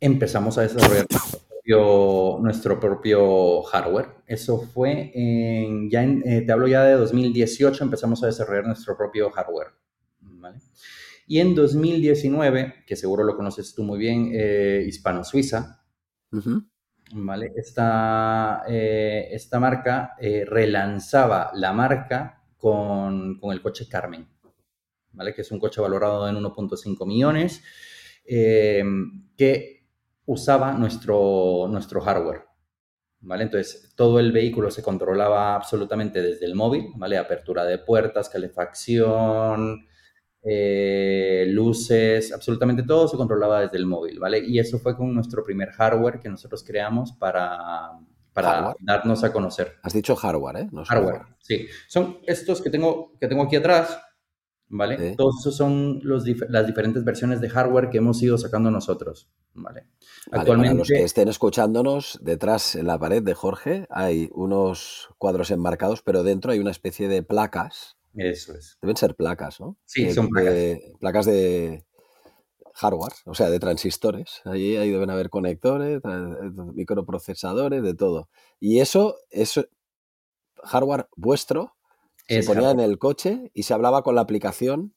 empezamos 0.00 0.56
a 0.56 0.62
desarrollar 0.62 1.06
nuestro 1.10 1.40
propio, 1.46 2.38
nuestro 2.40 2.80
propio, 2.80 3.62
hardware. 3.64 4.08
Eso 4.26 4.60
fue 4.60 5.12
en, 5.14 5.90
ya 5.90 6.02
en, 6.02 6.22
eh, 6.24 6.40
te 6.40 6.52
hablo 6.52 6.68
ya 6.68 6.84
de 6.84 6.94
2018, 6.94 7.84
empezamos 7.84 8.22
a 8.22 8.26
desarrollar 8.26 8.66
nuestro 8.66 8.96
propio 8.96 9.30
hardware. 9.30 9.68
¿vale? 10.20 10.58
Y 11.26 11.38
en 11.38 11.54
2019, 11.54 12.84
que 12.86 12.96
seguro 12.96 13.24
lo 13.24 13.36
conoces 13.36 13.74
tú 13.74 13.82
muy 13.82 13.98
bien, 13.98 14.30
eh, 14.32 14.84
Hispano-Suiza, 14.86 15.82
uh 16.32 16.38
-huh. 16.38 16.69
¿Vale? 17.12 17.52
Esta, 17.56 18.62
eh, 18.68 19.28
esta 19.32 19.58
marca 19.60 20.14
eh, 20.18 20.44
relanzaba 20.46 21.50
la 21.54 21.72
marca 21.72 22.42
con, 22.56 23.38
con, 23.38 23.52
el 23.52 23.62
coche 23.62 23.88
Carmen, 23.88 24.28
¿vale? 25.12 25.34
Que 25.34 25.42
es 25.42 25.50
un 25.50 25.58
coche 25.58 25.80
valorado 25.80 26.28
en 26.28 26.36
1.5 26.36 27.06
millones, 27.06 27.62
eh, 28.24 28.84
que 29.36 29.88
usaba 30.26 30.72
nuestro, 30.72 31.66
nuestro 31.68 32.00
hardware, 32.00 32.44
¿vale? 33.20 33.44
Entonces, 33.44 33.92
todo 33.96 34.20
el 34.20 34.32
vehículo 34.32 34.70
se 34.70 34.82
controlaba 34.82 35.54
absolutamente 35.54 36.22
desde 36.22 36.46
el 36.46 36.54
móvil, 36.54 36.92
¿vale? 36.96 37.18
Apertura 37.18 37.64
de 37.64 37.78
puertas, 37.78 38.28
calefacción, 38.28 39.86
eh, 40.42 41.44
luces, 41.48 42.32
absolutamente 42.32 42.82
todo 42.82 43.06
se 43.08 43.16
controlaba 43.16 43.60
desde 43.60 43.76
el 43.76 43.86
móvil, 43.86 44.18
¿vale? 44.18 44.38
Y 44.38 44.58
eso 44.58 44.78
fue 44.78 44.96
con 44.96 45.14
nuestro 45.14 45.44
primer 45.44 45.70
hardware 45.70 46.18
que 46.20 46.28
nosotros 46.28 46.64
creamos 46.64 47.12
para, 47.12 47.90
para 48.32 48.74
darnos 48.80 49.22
a 49.24 49.32
conocer. 49.32 49.76
Has 49.82 49.92
dicho 49.92 50.16
hardware, 50.16 50.56
¿eh? 50.56 50.68
No 50.72 50.84
hardware, 50.84 51.18
hardware, 51.18 51.36
sí. 51.40 51.66
Son 51.88 52.18
estos 52.26 52.62
que 52.62 52.70
tengo, 52.70 53.12
que 53.20 53.28
tengo 53.28 53.42
aquí 53.42 53.56
atrás, 53.56 54.00
¿vale? 54.68 55.14
Todos 55.16 55.40
esos 55.40 55.56
son 55.56 56.00
los 56.02 56.24
las 56.48 56.66
diferentes 56.66 57.04
versiones 57.04 57.40
de 57.40 57.50
hardware 57.50 57.90
que 57.90 57.98
hemos 57.98 58.22
ido 58.22 58.38
sacando 58.38 58.70
nosotros, 58.70 59.28
¿vale? 59.52 59.88
Actualmente... 60.30 60.78
los 60.78 60.88
que 60.88 61.02
estén 61.02 61.28
escuchándonos, 61.28 62.18
detrás 62.22 62.76
en 62.76 62.86
la 62.86 62.98
pared 62.98 63.22
de 63.22 63.34
Jorge 63.34 63.86
hay 63.90 64.30
unos 64.32 65.10
cuadros 65.18 65.50
enmarcados, 65.50 66.02
pero 66.02 66.22
dentro 66.22 66.52
hay 66.52 66.60
una 66.60 66.70
especie 66.70 67.08
de 67.08 67.22
placas. 67.22 67.98
Eso 68.14 68.54
es. 68.54 68.78
Deben 68.82 68.96
ser 68.96 69.14
placas, 69.14 69.60
¿no? 69.60 69.76
Sí, 69.84 70.10
son 70.12 70.28
placas. 70.28 70.54
De, 70.54 70.92
placas 70.98 71.26
de 71.26 71.84
hardware, 72.74 73.12
o 73.26 73.34
sea, 73.34 73.50
de 73.50 73.58
transistores. 73.58 74.40
Ahí, 74.44 74.76
ahí 74.76 74.90
deben 74.90 75.10
haber 75.10 75.30
conectores, 75.30 76.00
microprocesadores, 76.74 77.82
de 77.82 77.94
todo. 77.94 78.28
Y 78.58 78.80
eso, 78.80 79.16
eso 79.30 79.64
hardware 80.62 81.08
vuestro 81.16 81.74
se 82.28 82.42
ponía 82.44 82.70
en 82.70 82.80
el 82.80 82.98
coche 82.98 83.50
y 83.54 83.64
se 83.64 83.74
hablaba 83.74 84.02
con 84.02 84.14
la 84.14 84.20
aplicación 84.20 84.94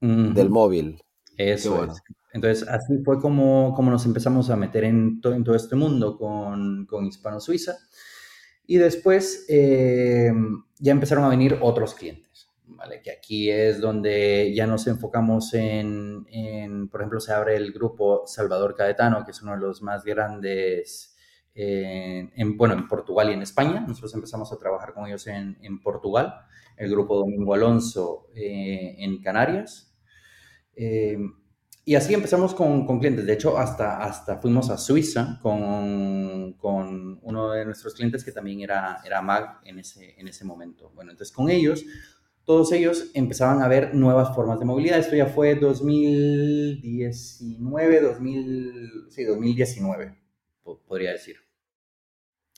del 0.00 0.50
móvil. 0.50 1.02
Eso 1.36 1.84
es. 1.84 2.02
Entonces, 2.32 2.68
así 2.68 2.98
fue 3.04 3.18
como, 3.18 3.72
como 3.74 3.90
nos 3.90 4.04
empezamos 4.04 4.50
a 4.50 4.56
meter 4.56 4.84
en, 4.84 5.20
todo, 5.20 5.34
en 5.34 5.42
todo 5.42 5.54
este 5.54 5.74
mundo 5.74 6.18
con, 6.18 6.86
con 6.86 7.06
Hispano 7.06 7.40
Suiza. 7.40 7.76
Y 8.66 8.76
después 8.76 9.46
eh, 9.48 10.32
ya 10.78 10.92
empezaron 10.92 11.24
a 11.24 11.28
venir 11.28 11.58
otros 11.62 11.94
clientes, 11.94 12.25
¿vale? 12.76 13.00
Que 13.02 13.10
aquí 13.10 13.50
es 13.50 13.80
donde 13.80 14.52
ya 14.54 14.66
nos 14.66 14.86
enfocamos 14.86 15.54
en, 15.54 16.26
en, 16.30 16.88
por 16.88 17.00
ejemplo, 17.00 17.20
se 17.20 17.32
abre 17.32 17.56
el 17.56 17.72
grupo 17.72 18.24
Salvador 18.26 18.74
Caetano, 18.76 19.24
que 19.24 19.32
es 19.32 19.42
uno 19.42 19.52
de 19.52 19.58
los 19.58 19.82
más 19.82 20.04
grandes 20.04 21.16
en, 21.56 22.56
bueno, 22.56 22.74
en 22.74 22.86
Portugal 22.86 23.30
y 23.30 23.32
en 23.32 23.42
España. 23.42 23.84
Nosotros 23.86 24.14
empezamos 24.14 24.52
a 24.52 24.58
trabajar 24.58 24.92
con 24.92 25.06
ellos 25.06 25.26
en, 25.26 25.56
en 25.62 25.80
Portugal, 25.80 26.34
el 26.76 26.90
grupo 26.90 27.16
Domingo 27.16 27.54
Alonso 27.54 28.28
eh, 28.34 28.96
en 28.98 29.20
Canarias. 29.22 29.96
Eh, 30.74 31.18
y 31.88 31.94
así 31.94 32.12
empezamos 32.12 32.52
con, 32.52 32.84
con, 32.84 32.98
clientes. 32.98 33.24
De 33.24 33.32
hecho, 33.32 33.56
hasta, 33.56 34.02
hasta 34.02 34.38
fuimos 34.38 34.70
a 34.70 34.76
Suiza 34.76 35.38
con, 35.40 36.54
con, 36.54 37.20
uno 37.22 37.52
de 37.52 37.64
nuestros 37.64 37.94
clientes 37.94 38.24
que 38.24 38.32
también 38.32 38.60
era, 38.60 39.00
era 39.04 39.22
MAG 39.22 39.60
en 39.64 39.78
ese, 39.78 40.18
en 40.18 40.26
ese 40.26 40.44
momento. 40.44 40.90
Bueno, 40.94 41.12
entonces 41.12 41.34
con 41.34 41.48
ellos, 41.48 41.84
todos 42.46 42.72
ellos 42.72 43.10
empezaban 43.12 43.60
a 43.60 43.68
ver 43.68 43.94
nuevas 43.94 44.34
formas 44.34 44.58
de 44.60 44.64
movilidad. 44.64 44.98
Esto 44.98 45.16
ya 45.16 45.26
fue 45.26 45.56
2019, 45.56 48.00
2000, 48.00 49.10
sí, 49.10 49.24
2019, 49.24 50.16
podría 50.86 51.10
decir. 51.10 51.36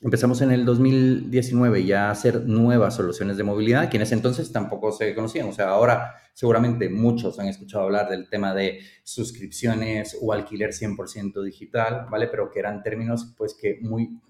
Empezamos 0.01 0.41
en 0.41 0.51
el 0.51 0.63
2019 0.63 1.83
ya 1.83 2.07
a 2.07 2.11
hacer 2.11 2.45
nuevas 2.45 2.95
soluciones 2.95 3.35
de 3.35 3.43
movilidad, 3.43 3.89
que 3.89 3.97
en 3.97 4.03
ese 4.03 4.13
entonces 4.13 4.51
tampoco 4.51 4.91
se 4.91 5.15
conocían. 5.15 5.49
O 5.49 5.53
sea, 5.53 5.69
ahora 5.69 6.13
seguramente 6.33 6.87
muchos 6.87 7.39
han 7.39 7.47
escuchado 7.47 7.85
hablar 7.85 8.09
del 8.09 8.29
tema 8.29 8.53
de 8.53 8.81
suscripciones 9.03 10.15
o 10.21 10.31
alquiler 10.31 10.69
100% 10.69 11.43
digital, 11.43 12.05
¿vale? 12.11 12.27
Pero 12.27 12.51
que 12.51 12.59
eran 12.59 12.83
términos 12.83 13.33
pues 13.35 13.55
que 13.59 13.79
muy, 13.81 14.21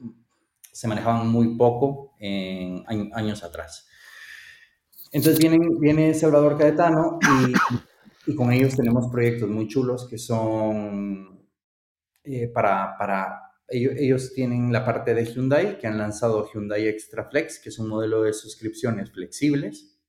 se 0.72 0.88
manejaban 0.88 1.28
muy 1.28 1.58
poco 1.58 2.16
en 2.18 2.86
años 2.88 3.44
atrás. 3.44 3.89
Entonces 5.12 5.40
viene, 5.40 5.58
viene 5.80 6.14
Salvador 6.14 6.58
Caetano 6.58 7.20
y, 7.22 8.32
y 8.32 8.36
con 8.36 8.52
ellos 8.52 8.76
tenemos 8.76 9.08
proyectos 9.12 9.50
muy 9.50 9.68
chulos 9.68 10.08
que 10.08 10.18
son 10.18 11.40
eh, 12.24 12.48
para, 12.48 12.96
para 12.98 13.50
ellos, 13.70 14.34
tienen 14.34 14.72
la 14.72 14.84
parte 14.86 15.14
de 15.14 15.26
Hyundai, 15.26 15.78
que 15.78 15.88
han 15.88 15.98
lanzado 15.98 16.50
Hyundai 16.52 16.88
Extra 16.88 17.26
Flex, 17.30 17.60
que 17.60 17.70
es 17.70 17.80
un 17.80 17.88
modelo 17.88 18.24
de 18.24 18.34
suscripciones 18.34 19.12
flexibles 19.12 20.00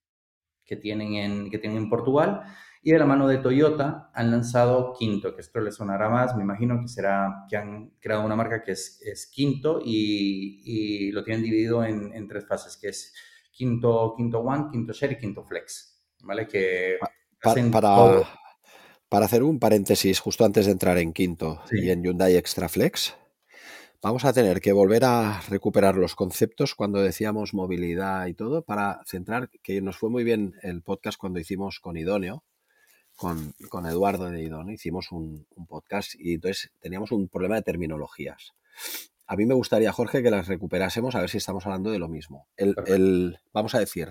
que 0.64 0.76
tienen 0.76 1.14
en, 1.14 1.50
que 1.50 1.58
tienen 1.58 1.78
en 1.78 1.90
Portugal. 1.90 2.42
Y 2.82 2.92
de 2.92 2.98
la 2.98 3.04
mano 3.04 3.28
de 3.28 3.38
Toyota 3.38 4.10
han 4.14 4.30
lanzado 4.30 4.94
Quinto, 4.98 5.34
que 5.34 5.42
esto 5.42 5.60
les 5.60 5.74
sonará 5.74 6.08
más, 6.08 6.34
me 6.34 6.42
imagino 6.42 6.80
que 6.80 6.88
será 6.88 7.44
que 7.48 7.58
han 7.58 7.90
creado 8.00 8.24
una 8.24 8.36
marca 8.36 8.62
que 8.62 8.72
es, 8.72 9.00
es 9.02 9.26
Quinto 9.26 9.82
y, 9.84 11.10
lo 11.12 11.22
tienen 11.22 11.42
dividido 11.42 11.84
en, 11.84 12.28
tres 12.28 12.46
fases, 12.46 12.78
que 12.78 12.88
es 12.88 13.12
Quinto, 13.61 14.14
Quinto 14.16 14.38
One, 14.38 14.68
Quinto 14.73 14.94
Share 14.94 15.12
y 15.12 15.18
Quinto 15.18 15.44
Flex. 15.44 16.01
¿Vale? 16.23 16.46
Que 16.46 16.96
para, 17.42 18.23
para, 19.11 19.27
hacer 19.27 19.42
un 19.42 19.59
paréntesis 19.59 20.18
justo 20.18 20.46
antes 20.46 20.64
de 20.64 20.73
entrar 20.73 20.96
en 20.96 21.12
Quinto 21.12 21.61
y 21.70 21.90
en 21.90 22.03
Hyundai 22.03 22.37
Extra 22.37 22.70
Flex, 22.70 23.14
Vamos 24.03 24.25
a 24.25 24.33
tener 24.33 24.62
que 24.62 24.73
volver 24.73 25.05
a 25.05 25.42
recuperar 25.51 25.96
los 25.96 26.14
conceptos 26.14 26.75
cuando 26.75 27.03
decíamos 27.03 27.53
movilidad 27.53 28.29
y 28.29 28.33
todo 28.33 28.62
para 28.62 29.03
centrar, 29.05 29.51
que 29.62 29.83
nos 29.83 29.99
fue 29.99 30.09
muy 30.09 30.25
bien 30.25 30.55
el 30.62 30.81
podcast 30.81 31.18
cuando 31.18 31.38
hicimos 31.38 31.81
con 31.81 31.99
Idóneo, 31.99 32.42
con, 33.14 33.53
Eduardo 33.85 34.31
de 34.31 34.42
Idóneo, 34.42 34.73
hicimos 34.73 35.12
un, 35.12 35.46
podcast 35.68 36.14
y 36.18 36.33
entonces 36.33 36.73
teníamos 36.81 37.12
un 37.12 37.29
problema 37.29 37.57
de 37.57 37.62
terminologías. 37.62 38.55
A 39.30 39.36
mí 39.36 39.46
me 39.46 39.54
gustaría, 39.54 39.92
Jorge, 39.92 40.24
que 40.24 40.30
las 40.32 40.48
recuperásemos 40.48 41.14
a 41.14 41.20
ver 41.20 41.30
si 41.30 41.38
estamos 41.38 41.64
hablando 41.64 41.92
de 41.92 42.00
lo 42.00 42.08
mismo. 42.08 42.48
El, 42.56 43.38
vamos 43.52 43.76
a 43.76 43.78
decir, 43.78 44.08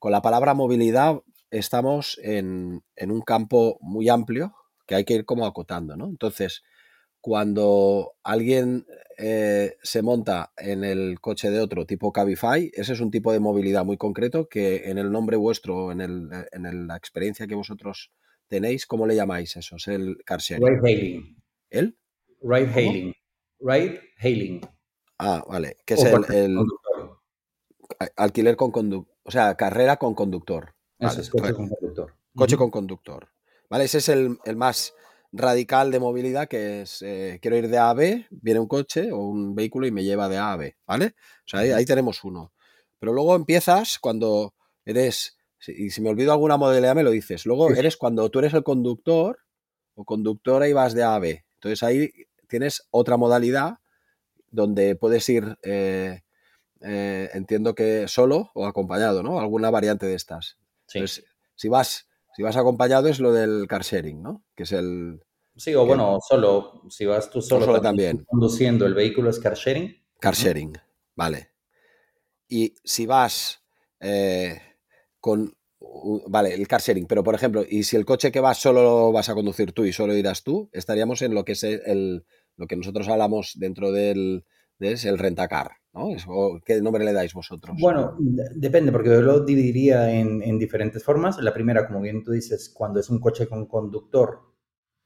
con 0.00 0.10
la 0.10 0.20
palabra 0.20 0.52
movilidad 0.52 1.20
estamos 1.48 2.18
en, 2.24 2.82
en 2.96 3.12
un 3.12 3.20
campo 3.20 3.78
muy 3.80 4.08
amplio 4.08 4.56
que 4.84 4.96
hay 4.96 5.04
que 5.04 5.14
ir 5.14 5.24
como 5.24 5.46
acotando, 5.46 5.96
¿no? 5.96 6.08
Entonces, 6.08 6.64
cuando 7.20 8.14
alguien 8.24 8.84
eh, 9.16 9.76
se 9.84 10.02
monta 10.02 10.50
en 10.56 10.82
el 10.82 11.20
coche 11.20 11.52
de 11.52 11.60
otro 11.60 11.86
tipo 11.86 12.12
Cabify, 12.12 12.68
ese 12.74 12.94
es 12.94 13.00
un 13.00 13.12
tipo 13.12 13.32
de 13.32 13.38
movilidad 13.38 13.84
muy 13.84 13.96
concreto 13.96 14.48
que 14.48 14.90
en 14.90 14.98
el 14.98 15.12
nombre 15.12 15.36
vuestro, 15.36 15.92
en, 15.92 16.00
el, 16.00 16.30
en 16.50 16.88
la 16.88 16.96
experiencia 16.96 17.46
que 17.46 17.54
vosotros 17.54 18.10
tenéis, 18.48 18.86
¿cómo 18.86 19.06
le 19.06 19.14
llamáis 19.14 19.56
eso? 19.56 19.76
Es 19.76 19.86
el 19.86 20.16
car 20.24 20.40
sharing. 20.40 20.66
Ride 20.66 20.80
hailing. 20.82 21.42
¿El? 21.70 21.96
Ride 22.42 22.72
hailing. 22.74 23.14
Ride 23.60 24.00
hailing. 24.18 24.60
Ah, 25.18 25.44
vale. 25.48 25.76
Que 25.84 25.94
es 25.94 26.04
el, 26.04 26.58
alquiler 28.16 28.56
con 28.56 28.70
conductor. 28.70 29.14
O 29.22 29.30
sea, 29.30 29.56
carrera 29.56 29.96
con 29.96 30.14
conductor. 30.14 30.74
Eso 30.98 31.20
es 31.20 31.30
coche 31.30 31.52
con 31.52 31.68
conductor. 31.68 32.14
Coche 32.34 32.56
con 32.56 32.70
conductor. 32.70 33.28
Vale, 33.68 33.84
ese 33.84 33.98
es 33.98 34.08
el, 34.08 34.38
el 34.44 34.56
más 34.56 34.94
radical 35.32 35.90
de 35.90 36.00
movilidad 36.00 36.48
que 36.48 36.82
es, 36.82 37.02
eh, 37.02 37.38
quiero 37.42 37.56
ir 37.56 37.68
de 37.68 37.78
A 37.78 37.90
a 37.90 37.94
B, 37.94 38.26
viene 38.30 38.60
un 38.60 38.68
coche 38.68 39.12
o 39.12 39.18
un 39.18 39.54
vehículo 39.54 39.86
y 39.86 39.90
me 39.90 40.04
lleva 40.04 40.28
de 40.28 40.38
A 40.38 40.52
a 40.52 40.56
B, 40.56 40.76
¿vale? 40.86 41.14
O 41.44 41.48
sea, 41.48 41.60
ahí, 41.60 41.84
tenemos 41.84 42.24
uno. 42.24 42.52
Pero 42.98 43.12
luego 43.12 43.36
empiezas 43.36 43.98
cuando 43.98 44.54
eres, 44.84 45.36
y 45.66 45.90
si 45.90 46.00
me 46.00 46.08
olvido 46.08 46.32
alguna 46.32 46.56
modalidad 46.56 46.94
me 46.94 47.02
lo 47.02 47.10
dices, 47.10 47.46
luego 47.46 47.70
eres 47.70 47.96
cuando 47.96 48.28
tú 48.30 48.38
eres 48.38 48.54
el 48.54 48.62
conductor 48.62 49.38
o 49.94 50.04
conductora 50.04 50.68
y 50.68 50.72
vas 50.72 50.94
de 50.94 51.02
A 51.02 51.14
a 51.14 51.18
B. 51.18 51.44
Entonces 51.54 51.82
ahí 51.82 52.10
tienes 52.48 52.88
otra 52.90 53.16
modalidad 53.16 53.78
donde 54.50 54.96
puedes 54.96 55.28
ir, 55.28 55.58
eh, 55.62 56.22
eh, 56.80 57.30
entiendo 57.34 57.74
que 57.74 58.08
solo 58.08 58.50
o 58.54 58.66
acompañado, 58.66 59.22
¿no? 59.22 59.40
Alguna 59.40 59.70
variante 59.70 60.06
de 60.06 60.14
estas. 60.14 60.58
Entonces, 60.86 61.24
si 61.54 61.68
vas 61.68 62.08
si 62.38 62.44
vas 62.44 62.56
acompañado 62.56 63.08
es 63.08 63.18
lo 63.18 63.32
del 63.32 63.66
car 63.66 63.82
sharing, 63.82 64.22
¿no? 64.22 64.44
Que 64.54 64.62
es 64.62 64.70
el... 64.70 65.20
Sí, 65.56 65.74
o 65.74 65.84
bueno, 65.84 66.20
solo, 66.20 66.84
si 66.88 67.04
vas 67.04 67.28
tú 67.30 67.42
solo, 67.42 67.64
solo 67.64 67.80
también. 67.80 68.24
conduciendo 68.28 68.86
el 68.86 68.94
vehículo 68.94 69.28
es 69.28 69.40
car 69.40 69.54
sharing. 69.56 69.92
Car 70.20 70.36
sharing, 70.36 70.72
vale. 71.16 71.50
Y 72.48 72.76
si 72.84 73.06
vas 73.06 73.64
eh, 73.98 74.62
con... 75.18 75.52
Vale, 76.28 76.54
el 76.54 76.68
car 76.68 76.80
sharing, 76.80 77.06
pero 77.06 77.24
por 77.24 77.34
ejemplo, 77.34 77.64
y 77.68 77.82
si 77.82 77.96
el 77.96 78.04
coche 78.04 78.30
que 78.30 78.38
vas 78.38 78.58
solo 78.58 78.84
lo 78.84 79.10
vas 79.10 79.28
a 79.28 79.34
conducir 79.34 79.72
tú 79.72 79.84
y 79.84 79.92
solo 79.92 80.14
irás 80.14 80.44
tú, 80.44 80.70
estaríamos 80.72 81.22
en 81.22 81.34
lo 81.34 81.44
que 81.44 81.52
es 81.52 81.64
el, 81.64 82.24
lo 82.58 82.66
que 82.66 82.76
nosotros 82.76 83.08
hablamos 83.08 83.54
dentro 83.56 83.92
del, 83.92 84.44
es 84.80 85.04
el 85.04 85.16
rentacar, 85.16 85.70
¿no? 85.94 86.08
¿Qué 86.64 86.80
nombre 86.82 87.04
le 87.04 87.12
dais 87.12 87.32
vosotros? 87.32 87.76
Bueno, 87.80 88.16
depende, 88.18 88.92
porque 88.92 89.10
yo 89.10 89.22
lo 89.22 89.40
dividiría 89.40 90.10
en, 90.10 90.58
diferentes 90.58 91.02
formas. 91.02 91.38
La 91.38 91.54
primera, 91.54 91.86
como 91.86 92.00
bien 92.00 92.22
tú 92.22 92.32
dices, 92.32 92.68
cuando 92.68 93.00
es 93.00 93.08
un 93.08 93.20
coche 93.20 93.48
con 93.48 93.66
conductor, 93.66 94.40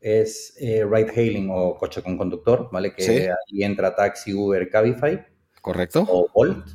es 0.01 0.57
eh, 0.61 0.85
ride 0.85 1.13
hailing 1.15 1.49
o 1.53 1.77
coche 1.77 2.03
con 2.03 2.19
conductor, 2.19 2.69
¿vale? 2.73 2.93
Que 2.95 3.31
ahí 3.31 3.63
entra 3.63 3.95
taxi, 3.95 4.35
Uber, 4.35 4.69
Cabify. 4.69 5.25
Correcto. 5.61 6.05
O 6.09 6.29
Bolt, 6.35 6.67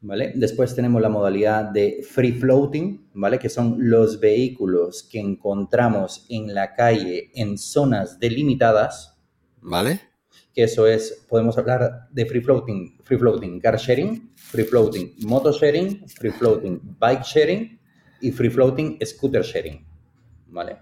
¿vale? 0.00 0.32
Después 0.34 0.74
tenemos 0.74 1.00
la 1.00 1.08
modalidad 1.08 1.64
de 1.64 2.04
free 2.06 2.32
floating, 2.32 3.10
¿vale? 3.14 3.38
Que 3.38 3.48
son 3.48 3.76
los 3.78 4.20
vehículos 4.20 5.08
que 5.10 5.20
encontramos 5.20 6.26
en 6.28 6.52
la 6.52 6.74
calle 6.74 7.30
en 7.34 7.56
zonas 7.56 8.18
delimitadas. 8.18 9.16
¿Vale? 9.62 10.00
Que 10.56 10.62
eso 10.62 10.86
es, 10.86 11.26
podemos 11.28 11.58
hablar 11.58 12.08
de 12.10 12.24
free 12.24 12.40
floating, 12.40 12.96
free 13.04 13.18
floating 13.18 13.60
car 13.60 13.76
sharing, 13.76 14.32
free 14.34 14.64
floating 14.64 15.14
moto 15.26 15.52
sharing, 15.52 16.08
free 16.08 16.30
floating 16.30 16.80
bike 16.98 17.22
sharing 17.22 17.78
y 18.22 18.32
free 18.32 18.48
floating 18.48 18.98
scooter 19.04 19.42
sharing, 19.42 19.86
¿vale? 20.46 20.78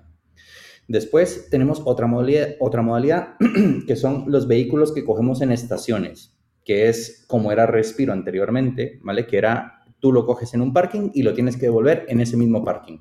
Después 0.86 1.48
tenemos 1.50 1.82
otra 1.84 2.06
modalidad, 2.06 2.54
otra 2.60 2.82
modalidad 2.82 3.34
que 3.88 3.96
son 3.96 4.26
los 4.28 4.46
vehículos 4.46 4.92
que 4.92 5.04
cogemos 5.04 5.42
en 5.42 5.50
estaciones, 5.50 6.38
que 6.64 6.88
es 6.88 7.24
como 7.26 7.50
era 7.50 7.66
Respiro 7.66 8.12
anteriormente, 8.12 9.00
¿vale? 9.02 9.26
Que 9.26 9.38
era 9.38 9.80
tú 9.98 10.12
lo 10.12 10.24
coges 10.24 10.54
en 10.54 10.60
un 10.60 10.72
parking 10.72 11.10
y 11.14 11.24
lo 11.24 11.34
tienes 11.34 11.56
que 11.56 11.66
devolver 11.66 12.06
en 12.06 12.20
ese 12.20 12.36
mismo 12.36 12.64
parking. 12.64 12.98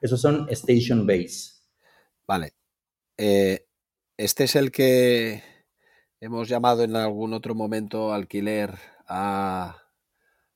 Esos 0.00 0.22
son 0.22 0.46
Station 0.48 1.06
Base. 1.06 1.60
Vale. 2.26 2.54
Eh, 3.18 3.66
este 4.16 4.44
es 4.44 4.56
el 4.56 4.70
que 4.70 5.55
hemos 6.26 6.48
llamado 6.48 6.82
en 6.82 6.96
algún 6.96 7.32
otro 7.32 7.54
momento 7.54 8.12
alquiler 8.12 8.74
a, 9.06 9.76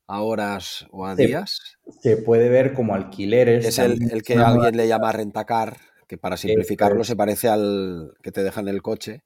horas 0.06 0.87
o 0.90 1.06
a 1.06 1.14
días. 1.14 1.78
Se 2.00 2.16
puede 2.16 2.48
ver 2.48 2.74
como 2.74 2.94
alquileres. 2.94 3.64
Es 3.64 3.78
el, 3.78 4.22
que 4.24 4.35
alguien 4.35 4.76
le 4.76 4.88
llama 4.88 5.12
rentacar, 5.12 5.78
que 6.09 6.18
para 6.18 6.37
simplificarlo 6.37 7.04
se 7.04 7.14
parece 7.14 7.48
al 7.48 8.14
que 8.22 8.33
te 8.33 8.42
dejan 8.42 8.66
el 8.66 8.83
coche. 8.83 9.22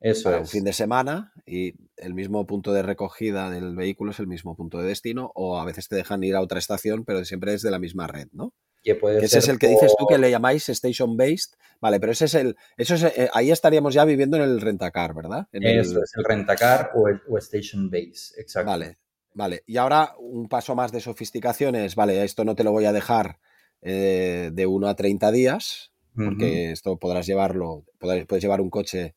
Eso 0.00 0.34
es. 0.34 0.40
Un 0.40 0.46
fin 0.46 0.64
de 0.64 0.72
semana 0.72 1.32
y 1.46 1.74
el 1.96 2.14
mismo 2.14 2.46
punto 2.46 2.72
de 2.72 2.82
recogida 2.82 3.50
del 3.50 3.76
vehículo 3.76 4.10
es 4.10 4.18
el 4.18 4.26
mismo 4.26 4.56
punto 4.56 4.78
de 4.78 4.88
destino 4.88 5.30
o 5.34 5.58
a 5.58 5.64
veces 5.64 5.88
te 5.88 5.96
dejan 5.96 6.24
ir 6.24 6.34
a 6.34 6.40
otra 6.40 6.58
estación, 6.58 7.04
pero 7.04 7.24
siempre 7.24 7.54
es 7.54 7.62
de 7.62 7.70
la 7.70 7.78
misma 7.78 8.06
red, 8.06 8.28
¿no? 8.32 8.54
Que, 8.84 8.94
puede 8.94 9.24
ese 9.24 9.38
es 9.38 9.48
el 9.48 9.58
que 9.58 9.68
dices 9.68 9.94
tú 9.98 10.06
que 10.06 10.18
le 10.18 10.30
llamáis 10.30 10.68
station 10.68 11.16
based. 11.16 11.54
Vale, 11.80 11.98
pero 11.98 12.12
ese 12.12 12.26
es 12.26 12.34
el. 12.34 12.56
Eso 12.76 12.94
es, 12.94 13.02
eh, 13.02 13.28
ahí 13.32 13.50
estaríamos 13.50 13.94
ya 13.94 14.04
viviendo 14.04 14.36
en 14.36 14.42
el 14.42 14.60
rentacar, 14.60 15.14
¿verdad? 15.14 15.48
eso 15.52 16.02
es 16.02 16.12
el 16.16 16.24
rentacar 16.24 16.92
o, 16.94 17.08
el, 17.08 17.20
o 17.28 17.38
station 17.38 17.90
base, 17.90 18.38
exacto. 18.38 18.70
Vale, 18.70 18.98
vale. 19.32 19.64
Y 19.66 19.76
ahora 19.78 20.14
un 20.18 20.48
paso 20.48 20.74
más 20.74 20.92
de 20.92 21.00
sofisticación 21.00 21.74
es, 21.74 21.94
vale, 21.94 22.22
esto 22.22 22.44
no 22.44 22.54
te 22.54 22.64
lo 22.64 22.72
voy 22.72 22.84
a 22.84 22.92
dejar 22.92 23.38
eh, 23.82 24.50
de 24.52 24.66
1 24.66 24.88
a 24.88 24.94
30 24.94 25.30
días, 25.32 25.92
porque 26.14 26.70
esto 26.70 26.96
podrás 26.96 27.26
llevarlo, 27.26 27.84
puedes 27.98 28.42
llevar 28.42 28.60
un 28.60 28.70
coche 28.70 29.14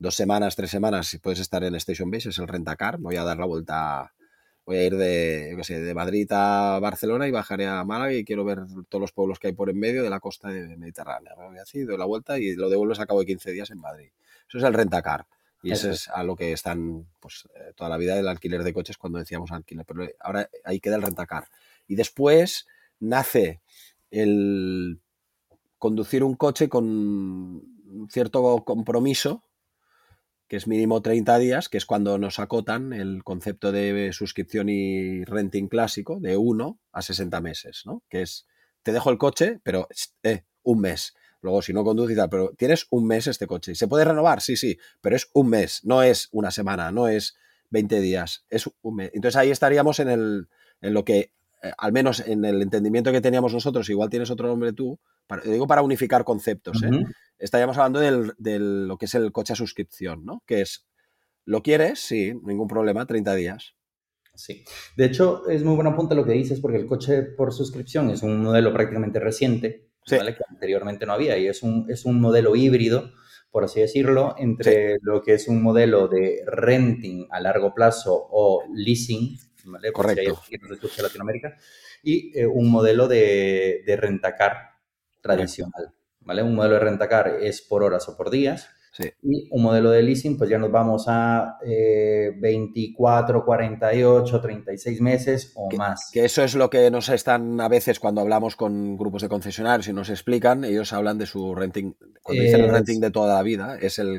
dos 0.00 0.16
semanas, 0.16 0.56
tres 0.56 0.70
semanas 0.70 1.14
y 1.14 1.18
puedes 1.18 1.38
estar 1.38 1.62
en 1.62 1.74
Station 1.76 2.10
Base, 2.10 2.30
es 2.30 2.38
el 2.38 2.48
rentacar. 2.48 2.98
Voy 2.98 3.16
a 3.16 3.22
dar 3.22 3.38
la 3.38 3.46
vuelta, 3.46 4.12
voy 4.70 4.78
a 4.78 4.86
ir 4.86 4.96
de, 4.96 5.56
de 5.56 5.94
Madrid 5.94 6.28
a 6.30 6.78
Barcelona 6.80 7.26
y 7.26 7.32
bajaré 7.32 7.66
a 7.66 7.82
Málaga 7.82 8.12
y 8.12 8.24
quiero 8.24 8.44
ver 8.44 8.60
todos 8.88 9.00
los 9.00 9.10
pueblos 9.10 9.40
que 9.40 9.48
hay 9.48 9.52
por 9.52 9.68
en 9.68 9.80
medio 9.80 10.04
de 10.04 10.10
la 10.10 10.20
costa 10.20 10.46
mediterránea. 10.46 11.34
Voy 11.34 11.58
así, 11.58 11.82
doy 11.82 11.98
la 11.98 12.04
vuelta 12.04 12.38
y 12.38 12.54
lo 12.54 12.70
devuelves 12.70 13.00
a 13.00 13.06
cabo 13.06 13.18
de 13.18 13.26
15 13.26 13.50
días 13.50 13.70
en 13.72 13.80
Madrid. 13.80 14.10
Eso 14.48 14.58
es 14.58 14.64
el 14.64 14.72
rentacar. 14.72 15.26
Y 15.64 15.72
eso 15.72 15.90
es 15.90 16.08
a 16.08 16.22
lo 16.22 16.36
que 16.36 16.52
están 16.52 17.04
pues, 17.18 17.48
eh, 17.56 17.72
toda 17.74 17.90
la 17.90 17.96
vida 17.96 18.16
el 18.16 18.28
alquiler 18.28 18.62
de 18.62 18.72
coches 18.72 18.96
cuando 18.96 19.18
decíamos 19.18 19.50
alquiler. 19.50 19.84
Pero 19.84 20.06
ahora 20.20 20.48
ahí 20.64 20.78
queda 20.78 20.94
el 20.94 21.02
rentacar. 21.02 21.48
Y 21.88 21.96
después 21.96 22.68
nace 23.00 23.60
el 24.12 25.00
conducir 25.78 26.22
un 26.22 26.34
coche 26.34 26.68
con 26.68 26.84
un 26.84 28.08
cierto 28.08 28.62
compromiso 28.64 29.42
que 30.50 30.56
es 30.56 30.66
mínimo 30.66 31.00
30 31.00 31.38
días, 31.38 31.68
que 31.68 31.78
es 31.78 31.86
cuando 31.86 32.18
nos 32.18 32.40
acotan 32.40 32.92
el 32.92 33.22
concepto 33.22 33.70
de 33.70 34.12
suscripción 34.12 34.68
y 34.68 35.22
renting 35.24 35.68
clásico 35.68 36.18
de 36.18 36.36
1 36.36 36.80
a 36.90 37.02
60 37.02 37.40
meses, 37.40 37.82
¿no? 37.86 38.02
Que 38.10 38.22
es, 38.22 38.48
te 38.82 38.92
dejo 38.92 39.10
el 39.10 39.18
coche, 39.18 39.60
pero 39.62 39.86
eh, 40.24 40.42
un 40.64 40.80
mes. 40.80 41.14
Luego, 41.40 41.62
si 41.62 41.72
no 41.72 41.84
conduces 41.84 42.14
y 42.14 42.18
tal, 42.18 42.30
pero 42.30 42.52
tienes 42.58 42.88
un 42.90 43.06
mes 43.06 43.28
este 43.28 43.46
coche. 43.46 43.70
¿Y 43.70 43.74
se 43.76 43.86
puede 43.86 44.04
renovar? 44.04 44.40
Sí, 44.40 44.56
sí, 44.56 44.76
pero 45.00 45.14
es 45.14 45.30
un 45.34 45.50
mes, 45.50 45.82
no 45.84 46.02
es 46.02 46.28
una 46.32 46.50
semana, 46.50 46.90
no 46.90 47.06
es 47.06 47.36
20 47.68 48.00
días, 48.00 48.44
es 48.48 48.68
un 48.82 48.96
mes. 48.96 49.12
Entonces 49.14 49.36
ahí 49.36 49.52
estaríamos 49.52 50.00
en, 50.00 50.08
el, 50.08 50.48
en 50.80 50.94
lo 50.94 51.04
que, 51.04 51.32
eh, 51.62 51.72
al 51.76 51.92
menos 51.92 52.20
en 52.26 52.44
el 52.44 52.62
entendimiento 52.62 53.12
que 53.12 53.20
teníamos 53.20 53.52
nosotros, 53.52 53.88
igual 53.90 54.10
tienes 54.10 54.30
otro 54.30 54.48
nombre 54.48 54.72
tú, 54.72 54.98
digo 55.44 55.66
para 55.66 55.82
unificar 55.82 56.24
conceptos, 56.24 56.82
¿eh? 56.82 57.04
estaríamos 57.38 57.76
hablando 57.76 58.00
de 58.00 58.58
lo 58.58 58.96
que 58.96 59.04
es 59.04 59.14
el 59.14 59.30
coche 59.32 59.52
a 59.52 59.56
suscripción, 59.56 60.24
¿no? 60.24 60.42
Que 60.46 60.62
es, 60.62 60.86
¿lo 61.44 61.62
quieres? 61.62 62.00
Sí, 62.00 62.32
ningún 62.42 62.68
problema, 62.68 63.06
30 63.06 63.34
días. 63.34 63.74
Sí. 64.34 64.64
De 64.96 65.04
hecho, 65.04 65.48
es 65.48 65.62
muy 65.62 65.74
buen 65.74 65.86
apunte 65.86 66.14
lo 66.14 66.24
que 66.24 66.32
dices, 66.32 66.60
porque 66.60 66.78
el 66.78 66.86
coche 66.86 67.22
por 67.22 67.52
suscripción 67.52 68.10
es 68.10 68.22
un 68.22 68.42
modelo 68.42 68.72
prácticamente 68.72 69.20
reciente, 69.20 69.90
¿vale? 70.10 70.34
que 70.34 70.44
anteriormente 70.48 71.04
no 71.04 71.12
había, 71.12 71.36
y 71.38 71.46
es 71.46 71.62
un, 71.62 71.86
es 71.90 72.04
un 72.06 72.20
modelo 72.20 72.56
híbrido, 72.56 73.12
por 73.50 73.64
así 73.64 73.80
decirlo, 73.80 74.34
entre 74.38 74.98
lo 75.02 75.22
que 75.22 75.34
es 75.34 75.48
un 75.48 75.62
modelo 75.62 76.08
de 76.08 76.42
renting 76.46 77.26
a 77.30 77.40
largo 77.40 77.74
plazo 77.74 78.28
o 78.30 78.62
leasing, 78.72 79.36
¿vale? 79.64 79.92
Correcto. 79.92 80.40
Si 80.46 81.02
Latinoamérica, 81.02 81.56
y 82.02 82.38
eh, 82.38 82.46
un 82.46 82.70
modelo 82.70 83.08
de, 83.08 83.82
de 83.86 83.96
rentacar 83.96 84.70
tradicional. 85.20 85.92
¿vale? 86.20 86.42
Un 86.42 86.54
modelo 86.54 86.74
de 86.74 86.80
rentacar 86.80 87.28
es 87.40 87.62
por 87.62 87.82
horas 87.82 88.08
o 88.08 88.16
por 88.16 88.30
días. 88.30 88.68
Y 89.22 89.48
un 89.50 89.62
modelo 89.62 89.90
de 89.90 90.02
leasing, 90.02 90.36
pues 90.36 90.50
ya 90.50 90.58
nos 90.58 90.70
vamos 90.70 91.04
a 91.06 91.58
24, 91.62 93.44
48, 93.44 94.40
36 94.40 95.00
meses 95.00 95.52
o 95.54 95.70
más. 95.76 96.10
Que 96.12 96.24
eso 96.24 96.42
es 96.42 96.54
lo 96.54 96.68
que 96.68 96.90
nos 96.90 97.08
están 97.08 97.60
a 97.60 97.68
veces 97.68 98.00
cuando 98.00 98.20
hablamos 98.20 98.56
con 98.56 98.98
grupos 98.98 99.22
de 99.22 99.28
concesionarios 99.28 99.88
y 99.88 99.92
nos 99.92 100.10
explican, 100.10 100.64
ellos 100.64 100.92
hablan 100.92 101.18
de 101.18 101.26
su 101.26 101.54
renting, 101.54 101.94
cuando 102.22 102.42
dicen 102.42 102.60
el 102.62 102.70
renting 102.70 103.00
de 103.00 103.10
toda 103.10 103.36
la 103.36 103.42
vida, 103.42 103.78
es 103.80 103.98
el 103.98 104.18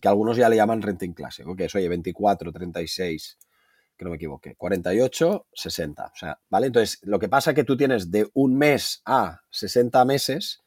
que 0.00 0.08
algunos 0.08 0.36
ya 0.36 0.48
le 0.48 0.56
llaman 0.56 0.82
renting 0.82 1.12
clásico, 1.12 1.56
que 1.56 1.64
es, 1.64 1.74
oye, 1.74 1.88
24, 1.88 2.52
36, 2.52 3.38
que 4.00 4.04
no 4.04 4.10
me 4.12 4.16
equivoque, 4.16 4.56
48, 4.56 5.48
60. 5.52 6.04
O 6.06 6.16
sea, 6.16 6.40
¿vale? 6.48 6.68
Entonces, 6.68 7.00
lo 7.02 7.18
que 7.18 7.28
pasa 7.28 7.50
es 7.50 7.54
que 7.54 7.64
tú 7.64 7.76
tienes 7.76 8.10
de 8.10 8.30
un 8.32 8.56
mes 8.56 9.02
a 9.04 9.42
60 9.50 10.02
meses 10.06 10.62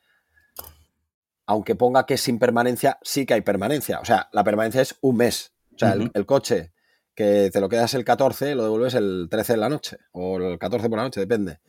aunque 1.46 1.76
ponga 1.76 2.06
que 2.06 2.18
sin 2.18 2.38
permanencia, 2.38 3.00
sí 3.02 3.26
que 3.26 3.34
hay 3.34 3.42
permanencia. 3.42 4.00
O 4.00 4.06
sea, 4.06 4.30
la 4.32 4.44
permanencia 4.44 4.82
es 4.82 4.96
un 5.02 5.18
mes. 5.18 5.52
O 5.76 5.80
sea, 5.80 5.94
el, 5.94 6.26
coche 6.26 6.72
que 7.16 7.50
te 7.52 7.60
lo 7.60 7.68
quedas 7.68 7.96
el 7.96 8.06
14, 8.06 8.56
lo 8.56 8.64
devuelves 8.64 8.94
el 8.94 9.28
13 9.30 9.54
de 9.54 9.58
la 9.58 9.68
noche 9.68 9.98
o 10.12 10.38
el 10.38 10.60
14 10.60 10.88
por 10.88 10.98
la 10.98 11.04
noche, 11.04 11.20
depende. 11.20 11.60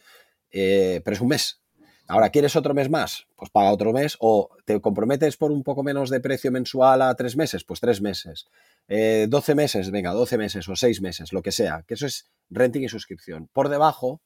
Eh, 0.51 1.01
pero 1.05 1.15
es 1.15 1.21
un 1.21 1.29
mes. 1.29 1.61
Ahora, 2.07 2.29
¿quieres 2.29 2.55
otro 2.55 2.75
mes 2.75 2.91
más? 2.91 3.27
Pues 3.35 3.51
paga 3.51 3.73
otro 3.73 3.93
mes. 3.93 4.17
O 4.21 4.51
te 4.65 4.81
comprometes 4.81 5.37
por 5.39 5.51
un 5.51 5.63
poco 5.65 5.83
menos 5.83 6.11
de 6.11 6.21
precio 6.21 6.53
mensual 6.53 7.03
a 7.03 7.15
tres 7.15 7.37
meses, 7.37 7.65
pues 7.65 7.81
tres 7.81 8.01
meses. 8.01 8.47
Eh, 8.89 9.27
12 9.29 9.55
meses, 9.55 9.91
venga, 9.91 10.13
12 10.13 10.39
meses 10.39 10.69
o 10.69 10.77
seis 10.77 11.01
meses, 11.01 11.33
lo 11.33 11.43
que 11.43 11.53
sea. 11.53 11.85
Que 11.87 11.95
eso 11.95 12.07
es 12.07 12.31
renting 12.51 12.83
y 12.83 12.89
suscripción. 12.89 13.49
Por 13.53 13.69
debajo, 13.69 14.23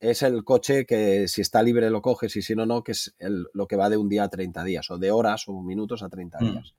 es 0.00 0.22
el 0.22 0.44
coche 0.44 0.86
que 0.86 1.28
si 1.28 1.40
está 1.40 1.62
libre 1.62 1.90
lo 1.90 2.02
coges 2.02 2.36
y 2.36 2.42
si 2.42 2.54
no, 2.54 2.66
no, 2.66 2.82
que 2.82 2.92
es 2.92 3.14
lo 3.18 3.66
que 3.66 3.76
va 3.76 3.88
de 3.88 3.96
un 3.96 4.08
día 4.08 4.24
a 4.24 4.28
30 4.28 4.64
días 4.64 4.90
o 4.90 4.98
de 4.98 5.10
horas 5.10 5.44
o 5.46 5.62
minutos 5.62 6.02
a 6.02 6.08
30 6.08 6.38
mm. 6.40 6.50
días. 6.50 6.74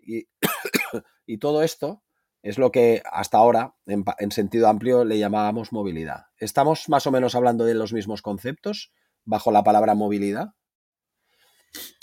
Y, 1.26 1.36
todo 1.36 1.62
esto 1.62 2.02
es 2.40 2.56
lo 2.56 2.70
que 2.70 3.02
hasta 3.04 3.36
ahora, 3.36 3.74
en, 3.84 4.30
sentido 4.30 4.68
amplio, 4.68 5.04
le 5.04 5.18
llamábamos 5.18 5.70
movilidad. 5.70 6.28
¿Estamos 6.38 6.88
más 6.88 7.06
o 7.06 7.10
menos 7.10 7.34
hablando 7.34 7.66
de 7.66 7.74
los 7.74 7.92
mismos 7.92 8.22
conceptos 8.22 8.94
bajo 9.26 9.52
la 9.52 9.62
palabra 9.62 9.94
movilidad? 9.94 10.54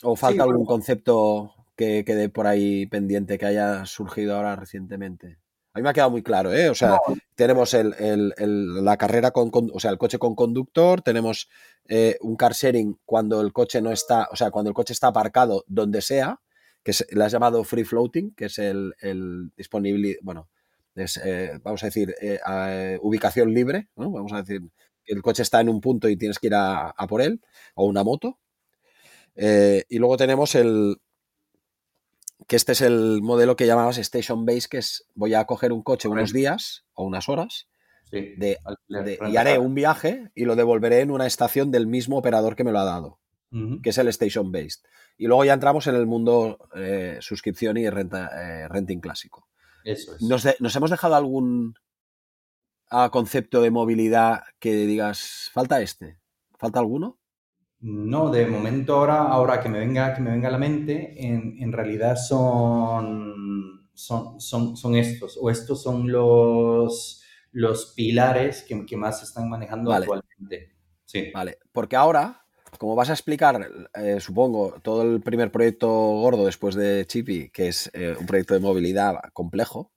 ¿O 0.04 0.16
falta 0.16 0.44
algún 0.44 0.68
concepto 0.68 1.55
que 1.76 2.04
quede 2.06 2.30
por 2.30 2.48
ahí 2.48 2.86
pendiente 2.88 3.38
que 3.38 3.46
haya 3.46 3.86
surgido 3.86 4.36
ahora 4.36 4.56
recientemente? 4.56 5.38
A 5.76 5.80
mí 5.80 5.84
me 5.84 5.90
ha 5.90 5.94
quedado 5.94 6.12
muy 6.12 6.24
claro, 6.24 6.54
¿eh? 6.54 6.70
O 6.70 6.74
sea, 6.74 7.00
tenemos 7.36 7.76
la 7.76 8.98
carrera 8.98 9.32
con, 9.32 9.52
o 9.52 9.80
sea, 9.82 9.92
el 9.92 9.98
coche 9.98 10.18
con 10.18 10.34
conductor, 10.34 11.02
tenemos 11.02 11.50
eh, 11.90 12.18
un 12.22 12.38
car 12.38 12.54
sharing 12.54 12.98
cuando 13.04 13.42
el 13.42 13.52
coche 13.52 13.82
no 13.82 13.92
está, 13.92 14.30
o 14.32 14.38
sea, 14.38 14.52
cuando 14.52 14.70
el 14.70 14.74
coche 14.74 14.94
está 14.94 15.08
aparcado 15.08 15.66
donde 15.68 16.02
sea, 16.02 16.40
que 16.82 16.94
le 17.12 17.24
has 17.26 17.32
llamado 17.34 17.62
free 17.66 17.84
floating, 17.84 18.34
que 18.36 18.46
es 18.46 18.58
el, 18.58 19.52
disponible, 19.58 20.18
bueno, 20.22 20.48
eh, 20.96 21.60
vamos 21.62 21.84
a 21.84 21.88
decir, 21.88 22.16
eh, 22.22 22.40
ubicación 23.02 23.54
libre, 23.54 23.90
¿no? 23.98 24.12
Vamos 24.12 24.32
a 24.32 24.44
decir, 24.44 24.62
el 25.04 25.22
coche 25.22 25.44
está 25.44 25.60
en 25.60 25.68
un 25.68 25.82
punto 25.82 26.08
y 26.08 26.16
tienes 26.16 26.40
que 26.40 26.48
ir 26.48 26.56
a, 26.56 26.92
a 26.92 27.06
por 27.06 27.22
él, 27.22 27.42
o 27.74 27.86
una 27.86 28.02
moto. 28.06 28.40
y 29.36 30.00
luego 30.00 30.16
tenemos 30.16 30.56
el, 30.56 31.02
que 32.48 32.56
este 32.56 32.74
es 32.74 32.82
el 32.82 33.22
modelo 33.22 33.56
que 33.56 33.68
llamabas 33.68 33.98
Station 33.98 34.46
Base, 34.46 34.68
que 34.70 34.78
es 34.78 35.08
voy 35.16 35.34
a 35.34 35.46
coger 35.46 35.72
un 35.72 35.84
coche 35.84 36.08
unos 36.08 36.34
días 36.34 36.86
o 36.94 37.06
unas 37.06 37.30
horas 37.30 37.68
de, 38.12 38.60
y 39.30 39.38
haré 39.38 39.58
un 39.58 39.76
viaje 39.76 40.32
y 40.36 40.46
lo 40.46 40.56
devolveré 40.56 41.02
en 41.02 41.12
una 41.12 41.26
estación 41.26 41.72
del 41.72 41.88
mismo 41.88 42.18
operador 42.18 42.56
que 42.56 42.64
me 42.64 42.72
lo 42.72 42.80
ha 42.80 42.86
dado, 42.86 43.20
que 43.82 43.90
es 43.90 43.98
el 43.98 44.08
Station 44.10 44.52
Based. 44.52 44.82
Y 45.18 45.28
luego 45.28 45.46
ya 45.46 45.54
entramos 45.54 45.88
en 45.88 45.96
el 45.96 46.06
mundo 46.06 46.70
eh, 46.76 47.18
suscripción 47.22 47.78
y 47.78 47.90
renta, 47.90 48.30
eh, 48.36 48.68
renting 48.68 49.00
clásico. 49.00 49.48
Eso 49.84 50.16
es. 50.16 50.22
¿Nos, 50.22 50.76
hemos 50.76 50.92
dejado 50.92 51.16
algún 51.16 51.76
ah, 52.90 53.10
concepto 53.12 53.62
de 53.62 53.72
movilidad 53.72 54.44
que 54.60 54.74
digas, 54.86 55.50
falta 55.54 55.82
este? 55.82 56.20
¿Falta 56.58 56.80
alguno? 56.80 57.18
No, 57.88 58.32
de 58.32 58.48
momento 58.48 58.96
ahora, 58.96 59.28
ahora 59.28 59.62
que 59.62 59.70
me 59.70 59.78
venga, 59.78 60.16
que 60.16 60.22
me 60.22 60.32
venga 60.32 60.48
a 60.48 60.52
la 60.52 60.58
mente, 60.58 61.24
en, 61.24 61.72
realidad 61.72 62.16
son, 62.16 63.88
son, 63.94 64.40
son, 64.40 64.96
estos, 64.96 65.38
o 65.40 65.52
estos 65.52 65.84
son 65.84 66.12
los, 66.12 67.22
los 67.52 67.94
pilares 67.96 68.64
que, 68.64 68.88
que 68.88 68.98
más 68.98 69.20
se 69.20 69.26
están 69.26 69.48
manejando 69.50 69.94
actualmente. 69.94 70.74
Sí. 71.06 71.30
Vale, 71.32 71.60
porque 71.72 71.96
ahora, 71.96 72.48
como 72.80 72.96
vas 72.96 73.12
a 73.12 73.14
explicar, 73.14 73.70
eh, 73.94 74.20
supongo, 74.20 74.80
todo 74.82 75.04
el 75.04 75.22
primer 75.22 75.52
proyecto 75.52 75.88
gordo 75.88 76.48
después 76.48 76.74
de 76.74 77.06
Chippy, 77.06 77.52
que 77.52 77.68
es 77.68 77.92
eh, 77.94 78.16
un 78.20 78.26
proyecto 78.26 78.56
de 78.56 78.62
movilidad 78.62 79.14
complejo, 79.32 79.94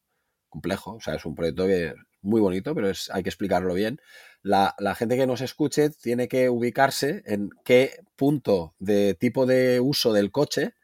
complejo, 0.50 0.96
o 0.96 1.00
sea, 1.00 1.14
es 1.14 1.24
un 1.24 1.34
proyecto 1.34 1.66
que 1.66 1.94
muy 2.28 2.40
bonito, 2.40 2.74
pero 2.74 2.88
es, 2.90 3.10
hay 3.10 3.22
que 3.22 3.28
explicarlo 3.30 3.74
bien. 3.74 4.00
La, 4.42 4.74
la, 4.78 4.94
gente 4.94 5.16
que 5.16 5.26
nos 5.26 5.40
escuche 5.40 5.90
tiene 5.90 6.28
que 6.28 6.48
ubicarse 6.48 7.22
en 7.26 7.50
qué 7.64 8.04
punto 8.16 8.74
de 8.78 9.14
tipo 9.14 9.46
de 9.46 9.80
uso 9.80 10.12
del 10.12 10.30
coche 10.30 10.74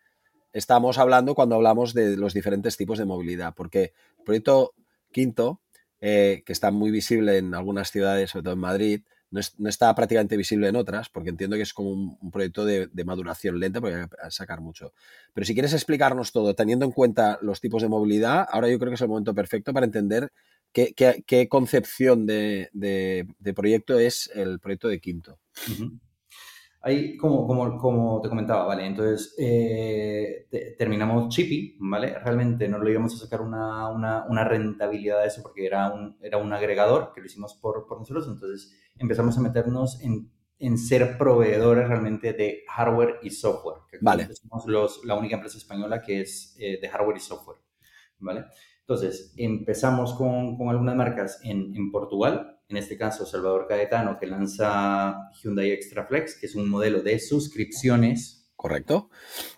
estamos 0.54 0.98
hablando 0.98 1.34
cuando 1.34 1.56
hablamos 1.56 1.92
de 1.92 2.16
los 2.16 2.32
diferentes 2.32 2.76
tipos 2.76 2.98
de 2.98 3.04
movilidad, 3.04 3.54
porque 3.54 3.92
el 4.18 4.24
proyecto 4.24 4.72
quinto, 5.12 5.60
eh, 6.00 6.42
que 6.46 6.52
está 6.52 6.70
muy 6.70 6.90
visible 6.90 7.38
en 7.38 7.54
algunas 7.54 7.90
ciudades, 7.90 8.30
sobre 8.30 8.44
todo 8.44 8.54
en 8.54 8.60
Madrid, 8.60 9.00
no, 9.30 9.68
está 9.68 9.92
prácticamente 9.96 10.36
visible 10.36 10.68
en 10.68 10.76
otras, 10.76 11.08
porque 11.08 11.30
entiendo 11.30 11.56
que 11.56 11.62
es 11.62 11.74
como 11.74 11.90
un, 11.90 12.30
proyecto 12.30 12.64
de, 12.64 12.88
maduración 13.04 13.58
lenta, 13.58 13.80
porque 13.80 13.96
hay 13.96 14.02
que 14.02 14.30
sacar 14.30 14.60
mucho. 14.60 14.92
Pero 15.32 15.44
si 15.44 15.54
quieres 15.54 15.72
explicarnos 15.72 16.30
todo, 16.30 16.54
teniendo 16.54 16.84
en 16.84 16.92
cuenta 16.92 17.38
los 17.42 17.60
tipos 17.60 17.82
de 17.82 17.88
movilidad, 17.88 18.46
ahora 18.48 18.68
yo 18.68 18.78
creo 18.78 18.90
que 18.90 18.94
es 18.94 19.00
el 19.00 19.08
momento 19.08 19.34
perfecto 19.34 19.72
para 19.72 19.86
entender 19.86 20.30
qué, 20.74 21.48
concepción 21.48 22.26
de, 22.26 22.68
proyecto 23.54 23.98
es 23.98 24.30
el 24.34 24.58
proyecto 24.58 24.88
de 24.88 25.00
Quinto. 25.00 25.38
Ahí, 26.82 27.16
como, 27.16 27.46
como, 27.46 27.78
como, 27.78 28.20
te 28.20 28.28
comentaba, 28.28 28.66
¿vale? 28.66 28.84
Entonces, 28.84 29.34
eh, 29.38 30.46
terminamos 30.76 31.34
Chippy, 31.34 31.78
¿vale? 31.80 32.18
Realmente 32.18 32.68
no 32.68 32.78
lo 32.78 32.90
íbamos 32.90 33.14
a 33.14 33.24
sacar 33.24 33.40
una, 33.40 33.88
una, 33.88 34.26
una, 34.28 34.44
rentabilidad 34.44 35.22
de 35.22 35.28
eso 35.28 35.42
porque 35.42 35.64
era 35.64 35.90
un, 35.90 36.18
era 36.20 36.36
un 36.36 36.52
agregador 36.52 37.12
que 37.14 37.22
lo 37.22 37.26
hicimos 37.26 37.54
por, 37.54 37.86
por 37.86 38.00
nosotros. 38.00 38.28
Entonces, 38.28 38.76
empezamos 38.98 39.38
a 39.38 39.40
meternos 39.40 39.98
en, 40.02 40.30
en, 40.58 40.76
ser 40.76 41.16
proveedores 41.16 41.88
realmente 41.88 42.34
de 42.34 42.64
hardware 42.68 43.18
y 43.22 43.30
software. 43.30 43.78
vale. 44.02 44.28
Somos 44.34 44.66
los, 44.66 45.04
la 45.06 45.14
única 45.14 45.36
empresa 45.36 45.56
española 45.56 46.02
que 46.02 46.20
es 46.20 46.54
eh, 46.58 46.78
de 46.82 46.88
hardware 46.90 47.16
y 47.16 47.20
software, 47.20 47.60
¿vale? 48.18 48.44
Entonces, 48.86 49.32
empezamos 49.38 50.12
con, 50.12 50.58
con 50.58 50.68
algunas 50.68 50.94
marcas 50.94 51.40
en, 51.42 51.74
en 51.74 51.90
Portugal, 51.90 52.60
en 52.68 52.76
este 52.76 52.98
caso 52.98 53.24
Salvador 53.24 53.66
Caetano, 53.66 54.18
que 54.18 54.26
lanza 54.26 55.30
Hyundai 55.42 55.70
Extra 55.70 56.06
Flex, 56.06 56.38
que 56.38 56.46
es 56.46 56.54
un 56.54 56.68
modelo 56.68 57.02
de 57.02 57.18
suscripciones. 57.18 58.52
Correcto. 58.56 59.08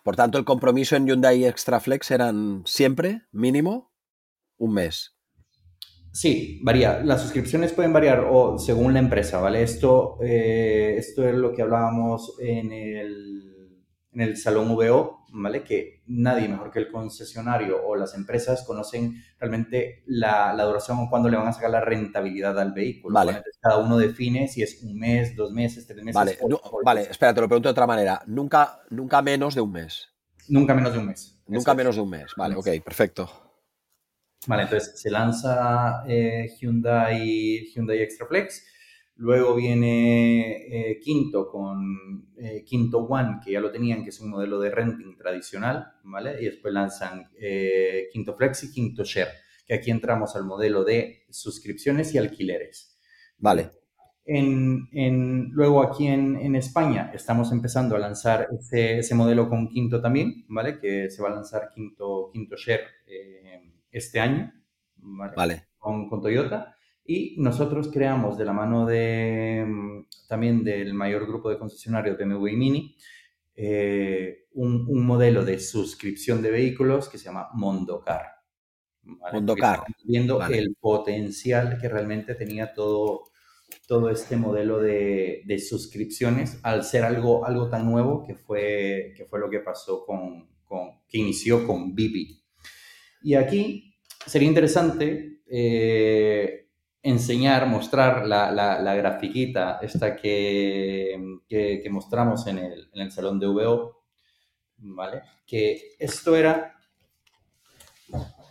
Por 0.04 0.14
tanto, 0.14 0.38
el 0.38 0.44
compromiso 0.44 0.94
en 0.94 1.06
Hyundai 1.06 1.44
Extra 1.44 1.80
Flex 1.80 2.10
eran 2.12 2.62
siempre, 2.66 3.22
mínimo, 3.32 3.92
un 4.58 4.74
mes. 4.74 5.16
Sí, 6.12 6.60
varía. 6.62 7.02
Las 7.04 7.20
suscripciones 7.20 7.72
pueden 7.72 7.92
variar 7.92 8.26
o 8.30 8.58
según 8.58 8.94
la 8.94 9.00
empresa, 9.00 9.38
¿vale? 9.38 9.62
Esto, 9.62 10.18
eh, 10.22 10.94
esto 10.96 11.28
es 11.28 11.34
lo 11.34 11.52
que 11.52 11.62
hablábamos 11.62 12.36
en 12.40 12.72
el, 12.72 13.84
en 14.12 14.20
el 14.20 14.36
Salón 14.36 14.74
VO, 14.74 15.15
¿vale? 15.30 15.62
Que 15.62 16.02
nadie 16.06 16.48
mejor 16.48 16.70
que 16.70 16.78
el 16.78 16.90
concesionario 16.90 17.84
o 17.84 17.96
las 17.96 18.14
empresas 18.14 18.64
conocen 18.64 19.22
realmente 19.38 20.02
la, 20.06 20.54
duración 20.64 20.98
o 20.98 21.10
cuándo 21.10 21.28
le 21.28 21.36
van 21.36 21.48
a 21.48 21.52
sacar 21.52 21.70
la 21.70 21.80
rentabilidad 21.80 22.58
al 22.58 22.72
vehículo. 22.72 23.14
Vale. 23.14 23.42
cada 23.60 23.78
uno 23.78 23.96
define 23.96 24.48
si 24.48 24.62
es 24.62 24.82
un 24.82 24.98
mes, 24.98 25.36
dos 25.36 25.52
meses, 25.52 25.86
tres 25.86 26.02
meses. 26.02 26.14
Vale, 26.14 26.38
vale, 26.84 27.02
espera, 27.02 27.34
te 27.34 27.40
lo 27.40 27.48
pregunto 27.48 27.68
de 27.68 27.72
otra 27.72 27.86
manera. 27.86 28.22
Nunca, 28.26 28.80
nunca 28.90 29.22
menos 29.22 29.54
de 29.54 29.60
un 29.60 29.72
mes. 29.72 30.08
Nunca 30.48 30.74
menos 30.74 30.92
de 30.92 30.98
un 30.98 31.06
mes. 31.06 31.38
Nunca 31.46 31.74
menos 31.74 31.96
de 31.96 32.02
un 32.02 32.10
mes. 32.10 32.32
Vale, 32.36 32.56
ok, 32.56 32.68
perfecto. 32.84 33.28
Vale, 34.46 34.62
entonces 34.62 35.00
se 35.00 35.10
lanza 35.10 36.04
eh, 36.06 36.48
Hyundai, 36.60 37.66
Hyundai 37.74 37.98
Extra 37.98 38.26
Flex 38.26 38.64
Luego 39.18 39.54
viene 39.54 40.90
eh, 40.90 41.00
Quinto 41.00 41.50
con 41.50 42.28
eh, 42.36 42.62
Quinto 42.64 42.98
One, 42.98 43.40
que 43.42 43.52
ya 43.52 43.60
lo 43.60 43.72
tenían, 43.72 44.04
que 44.04 44.10
es 44.10 44.20
un 44.20 44.28
modelo 44.28 44.60
de 44.60 44.70
renting 44.70 45.16
tradicional, 45.16 45.94
¿vale? 46.04 46.36
Y 46.40 46.44
después 46.44 46.74
lanzan 46.74 47.30
eh, 47.38 48.08
Quinto 48.12 48.34
Flex 48.34 48.64
y 48.64 48.72
Quinto 48.72 49.04
Share, 49.04 49.30
que 49.66 49.72
aquí 49.72 49.90
entramos 49.90 50.36
al 50.36 50.44
modelo 50.44 50.84
de 50.84 51.24
suscripciones 51.30 52.14
y 52.14 52.18
alquileres. 52.18 52.98
Vale. 53.38 53.70
En, 54.26 55.50
luego 55.52 55.82
aquí 55.82 56.08
en, 56.08 56.56
España 56.56 57.12
estamos 57.14 57.52
empezando 57.52 57.94
a 57.94 58.00
lanzar 58.00 58.48
ese, 58.70 59.14
modelo 59.14 59.48
con 59.48 59.68
Quinto 59.68 60.02
también, 60.02 60.44
¿vale? 60.48 60.78
Que 60.78 61.08
se 61.08 61.22
va 61.22 61.28
a 61.28 61.34
lanzar 61.34 61.70
Quinto, 61.74 62.28
Quinto 62.32 62.56
Share 62.56 62.82
este 63.90 64.20
año, 64.20 64.52
¿vale? 64.96 65.68
Con, 65.78 66.10
con 66.10 66.20
Toyota. 66.20 66.75
Y 67.06 67.36
nosotros 67.38 67.90
creamos 67.92 68.36
de 68.36 68.44
la 68.44 68.52
mano 68.52 68.86
de, 68.86 69.64
mm, 69.66 70.06
también 70.28 70.64
del 70.64 70.94
mayor 70.94 71.26
grupo 71.26 71.50
de 71.50 71.58
concesionarios 71.58 72.18
BMW 72.18 72.48
y 72.48 72.56
Mini 72.56 72.96
eh, 73.58 74.48
un, 74.52 75.06
modelo 75.06 75.42
de 75.44 75.58
suscripción 75.58 76.42
de 76.42 76.50
vehículos 76.50 77.08
que 77.08 77.16
se 77.16 77.24
llama 77.24 77.48
Mondocar. 77.54 78.26
Mondocar. 79.02 79.82
Viendo 80.04 80.44
el 80.46 80.76
potencial 80.78 81.78
que 81.80 81.88
realmente 81.88 82.34
tenía 82.34 82.74
todo, 82.74 83.30
todo 83.86 84.10
este 84.10 84.36
modelo 84.36 84.78
de, 84.80 85.42
de, 85.46 85.58
suscripciones 85.58 86.58
al 86.62 86.84
ser 86.84 87.04
algo, 87.04 87.46
algo 87.46 87.70
tan 87.70 87.90
nuevo 87.90 88.24
que 88.26 88.34
fue, 88.34 89.14
que 89.16 89.24
fue 89.24 89.40
lo 89.40 89.48
que 89.48 89.60
pasó 89.60 90.04
con, 90.04 90.48
con 90.64 91.00
que 91.08 91.18
inició 91.18 91.66
con 91.66 91.94
Bibi. 91.94 92.42
Y 93.22 93.34
aquí 93.34 93.96
sería 94.26 94.48
interesante 94.48 95.40
eh, 95.46 96.65
enseñar, 97.06 97.66
mostrar 97.66 98.26
la, 98.26 98.50
la, 98.50 98.94
grafiquita 98.94 99.78
esta 99.80 100.16
que, 100.16 101.38
que, 101.48 101.88
mostramos 101.90 102.46
en 102.48 102.58
el, 102.58 102.90
en 102.92 103.02
el, 103.02 103.12
salón 103.12 103.38
de 103.38 103.46
VO, 103.46 104.02
¿vale? 104.78 105.22
Que 105.46 105.94
esto 105.98 106.34
era, 106.34 106.74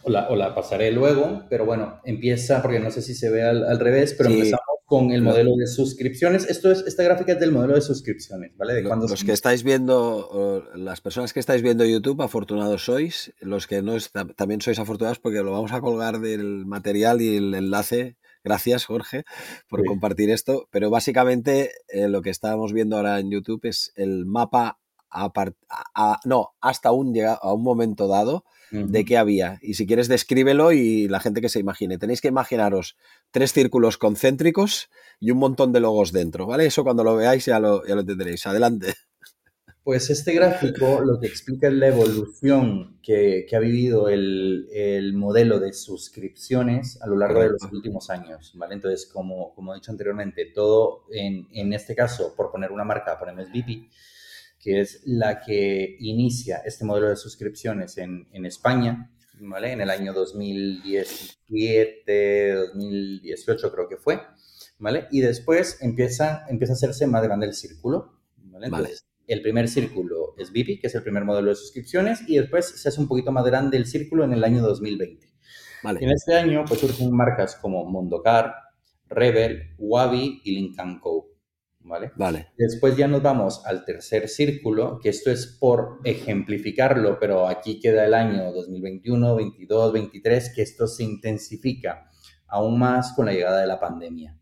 o 0.03 0.09
la, 0.09 0.29
o 0.29 0.35
la, 0.35 0.55
pasaré 0.55 0.91
luego, 0.91 1.43
pero 1.49 1.65
bueno, 1.65 1.99
empieza, 2.05 2.61
porque 2.61 2.79
no 2.79 2.91
sé 2.91 3.01
si 3.01 3.13
se 3.13 3.29
ve 3.29 3.43
al, 3.43 3.79
revés, 3.79 4.15
pero 4.17 4.29
empezamos 4.29 4.75
con 4.85 5.11
el 5.11 5.21
modelo 5.21 5.55
de 5.57 5.67
suscripciones. 5.67 6.49
Esto 6.49 6.71
es, 6.71 6.83
esta 6.87 7.03
gráfica 7.03 7.33
es 7.33 7.39
del 7.39 7.51
modelo 7.51 7.73
de 7.75 7.81
suscripciones, 7.81 8.55
¿vale? 8.55 8.75
De 8.75 8.83
los 8.83 9.23
que 9.23 9.33
estáis 9.33 9.63
viendo, 9.63 10.63
las 10.75 11.01
personas 11.01 11.33
que 11.33 11.41
estáis 11.41 11.61
viendo 11.61 11.83
YouTube, 11.83 12.21
afortunados 12.21 12.85
sois. 12.85 13.33
Los 13.41 13.67
que 13.67 13.81
no, 13.81 13.97
también 14.35 14.61
sois 14.61 14.79
afortunados 14.79 15.19
porque 15.19 15.41
lo 15.41 15.51
vamos 15.51 15.73
a 15.73 15.81
colgar 15.81 16.19
del 16.19 16.65
material 16.65 17.21
y 17.21 17.35
el 17.35 17.53
enlace 17.53 18.15
Gracias, 18.45 18.85
Jorge, 18.85 19.25
por 19.67 19.83
compartir 19.83 20.29
esto. 20.29 20.69
Pero 20.69 20.91
básicamente 20.91 21.71
eh, 21.87 22.07
lo 22.07 22.21
que 22.21 22.29
estábamos 22.29 22.73
viendo 22.73 22.95
ahora 22.95 23.19
en 23.19 23.31
YouTube 23.31 23.65
es 23.65 23.91
el 23.95 24.27
mapa 24.27 24.77
no, 26.25 26.49
hasta 26.61 26.91
un, 26.91 27.13
a 27.19 27.53
un 27.53 27.63
momento 27.63 28.07
dado 28.07 28.45
de 28.71 29.05
qué 29.05 29.17
había. 29.17 29.57
Y 29.61 29.75
si 29.75 29.87
quieres, 29.87 30.09
descríbelo 30.09 30.73
y 30.73 31.07
la 31.07 31.21
gente 31.21 31.39
que 31.39 31.49
se 31.49 31.59
imagine. 31.59 31.97
Tenéis 31.97 32.19
que 32.19 32.27
imaginaros 32.27 32.97
tres 33.31 33.53
círculos 33.53 33.97
concéntricos 33.97 34.89
y 35.19 35.31
un 35.31 35.37
montón 35.37 35.71
de 35.71 35.79
logos 35.79 36.11
dentro, 36.11 36.45
¿vale? 36.45 36.65
Eso 36.65 36.83
cuando 36.83 37.03
lo 37.03 37.15
veáis 37.15 37.45
ya 37.45 37.59
lo, 37.59 37.85
ya 37.87 37.95
lo 37.95 38.01
entenderéis. 38.01 38.45
Adelante. 38.45 38.93
Pues 39.85 40.09
este 40.09 40.33
gráfico 40.33 40.99
lo 41.01 41.19
que 41.19 41.27
explica 41.27 41.67
es 41.67 41.73
la 41.73 41.89
evolución 41.89 42.99
que, 43.03 43.45
ha 43.55 43.59
vivido 43.59 44.09
el, 44.09 45.13
modelo 45.13 45.59
de 45.59 45.73
suscripciones 45.73 46.99
a 47.03 47.07
lo 47.07 47.15
largo 47.15 47.41
de 47.41 47.51
los 47.51 47.61
últimos 47.71 48.09
años, 48.09 48.53
¿vale? 48.55 48.73
Entonces, 48.73 49.05
como, 49.05 49.53
como 49.53 49.73
he 49.73 49.75
dicho 49.75 49.91
anteriormente, 49.91 50.47
todo 50.47 51.03
en, 51.11 51.71
este 51.71 51.93
caso, 51.93 52.33
por 52.35 52.49
poner 52.49 52.71
una 52.71 52.83
marca, 52.83 53.19
ponemos 53.19 53.47
BP, 53.49 53.91
que 54.59 54.81
es 54.81 55.03
la 55.05 55.39
que 55.39 55.97
inicia 55.99 56.63
este 56.65 56.83
modelo 56.83 57.09
de 57.09 57.15
suscripciones 57.15 57.99
en, 57.99 58.25
España, 58.43 59.11
¿vale? 59.39 59.71
En 59.71 59.81
el 59.81 59.91
año 59.91 60.13
2017, 60.13 62.55
2018 62.55 63.71
creo 63.71 63.87
que 63.87 63.97
fue, 63.97 64.19
¿vale? 64.79 65.07
Y 65.11 65.21
después 65.21 65.77
empieza, 65.81 66.43
empieza 66.49 66.73
a 66.73 66.75
hacerse 66.75 67.05
más 67.05 67.21
grande 67.21 67.45
el 67.45 67.53
círculo, 67.53 68.17
¿vale? 68.37 68.71
El 69.27 69.41
primer 69.41 69.67
círculo 69.67 70.35
es 70.37 70.51
VIP, 70.51 70.81
que 70.81 70.87
es 70.87 70.95
el 70.95 71.03
primer 71.03 71.25
modelo 71.25 71.49
de 71.49 71.55
suscripciones, 71.55 72.27
y 72.27 72.37
después 72.37 72.81
se 72.81 72.89
hace 72.89 72.99
un 72.99 73.07
poquito 73.07 73.31
más 73.31 73.45
grande 73.45 73.77
el 73.77 73.85
círculo 73.85 74.23
en 74.23 74.33
el 74.33 74.43
año 74.43 74.61
2020. 74.61 75.27
Vale. 75.83 75.99
En 76.01 76.11
este 76.11 76.35
año, 76.35 76.65
pues 76.67 76.79
surgen 76.79 77.11
marcas 77.11 77.55
como 77.55 77.85
Mondocar, 77.85 78.53
Rebel, 79.07 79.75
Wabi 79.77 80.41
y 80.43 80.51
Lincoln 80.55 80.99
Co. 80.99 81.31
¿Vale? 81.81 82.11
Vale. 82.15 82.47
Después 82.57 82.97
ya 82.97 83.07
nos 83.07 83.21
vamos 83.21 83.63
al 83.63 83.85
tercer 83.85 84.27
círculo, 84.27 84.99
que 84.99 85.09
esto 85.09 85.29
es 85.29 85.45
por 85.59 85.99
ejemplificarlo, 86.03 87.19
pero 87.19 87.47
aquí 87.47 87.79
queda 87.79 88.05
el 88.05 88.15
año 88.15 88.51
2021, 88.51 89.35
22, 89.35 89.93
23, 89.93 90.53
que 90.55 90.63
esto 90.63 90.87
se 90.87 91.03
intensifica 91.03 92.09
aún 92.47 92.79
más 92.79 93.13
con 93.13 93.27
la 93.27 93.33
llegada 93.33 93.61
de 93.61 93.67
la 93.67 93.79
pandemia. 93.79 94.35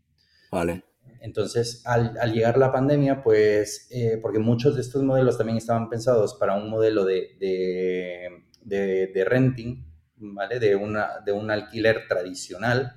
Vale. 0.50 0.84
Entonces, 1.24 1.80
al, 1.86 2.12
llegar 2.34 2.58
la 2.58 2.70
pandemia, 2.70 3.22
pues, 3.22 3.88
eh, 3.90 4.18
porque 4.20 4.38
muchos 4.38 4.74
de 4.74 4.82
estos 4.82 5.02
modelos 5.02 5.38
también 5.38 5.56
estaban 5.56 5.88
pensados 5.88 6.34
para 6.34 6.54
un 6.54 6.68
modelo 6.68 7.06
de, 7.06 7.38
de, 8.60 9.24
renting, 9.26 9.86
¿vale? 10.16 10.60
De, 10.60 10.76
una, 10.76 11.20
de 11.24 11.32
un 11.32 11.50
alquiler 11.50 12.06
tradicional. 12.08 12.92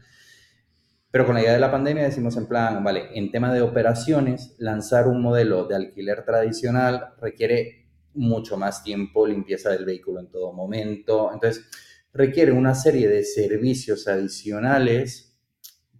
Pero 1.09 1.25
con 1.25 1.36
la 1.36 1.41
idea 1.41 1.53
de 1.53 1.59
la 1.61 1.71
pandemia 1.71 2.03
decimos 2.03 2.36
en 2.36 2.47
plan, 2.47 2.84
vale, 2.84 3.17
en 3.17 3.32
tema 3.32 3.53
de 3.53 3.61
operaciones, 3.61 4.55
lanzar 4.57 5.07
un 5.07 5.21
modelo 5.21 5.65
de 5.65 5.75
alquiler 5.75 6.25
tradicional 6.25 7.13
requiere 7.21 7.88
mucho 8.13 8.57
más 8.57 8.84
tiempo, 8.84 9.25
limpieza 9.25 9.69
del 9.69 9.86
vehículo 9.86 10.19
en 10.19 10.30
todo 10.30 10.51
momento. 10.51 11.32
Entonces, 11.34 11.65
requiere 12.11 12.51
una 12.51 12.75
serie 12.75 13.07
de 13.07 13.23
servicios 13.23 14.05
adicionales 14.09 15.26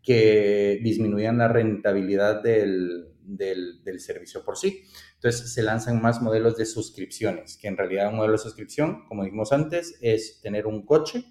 que 0.08 0.80
disminuyan 0.82 1.38
la 1.38 1.50
rentabilidad 1.50 2.42
del, 2.42 3.10
del, 3.24 4.00
servicio 4.00 4.46
por 4.46 4.56
sí. 4.58 4.84
Entonces 5.16 5.54
se 5.54 5.62
lanzan 5.64 6.02
más 6.02 6.22
modelos 6.22 6.56
de 6.56 6.66
suscripciones, 6.66 7.58
que 7.58 7.68
en 7.68 7.76
realidad 7.76 8.08
un 8.08 8.16
modelo 8.16 8.32
de 8.32 8.38
suscripción, 8.38 9.06
como 9.10 9.26
dijimos 9.26 9.52
antes, 9.52 9.98
es 10.00 10.40
tener 10.40 10.66
un 10.66 10.86
coche 10.86 11.26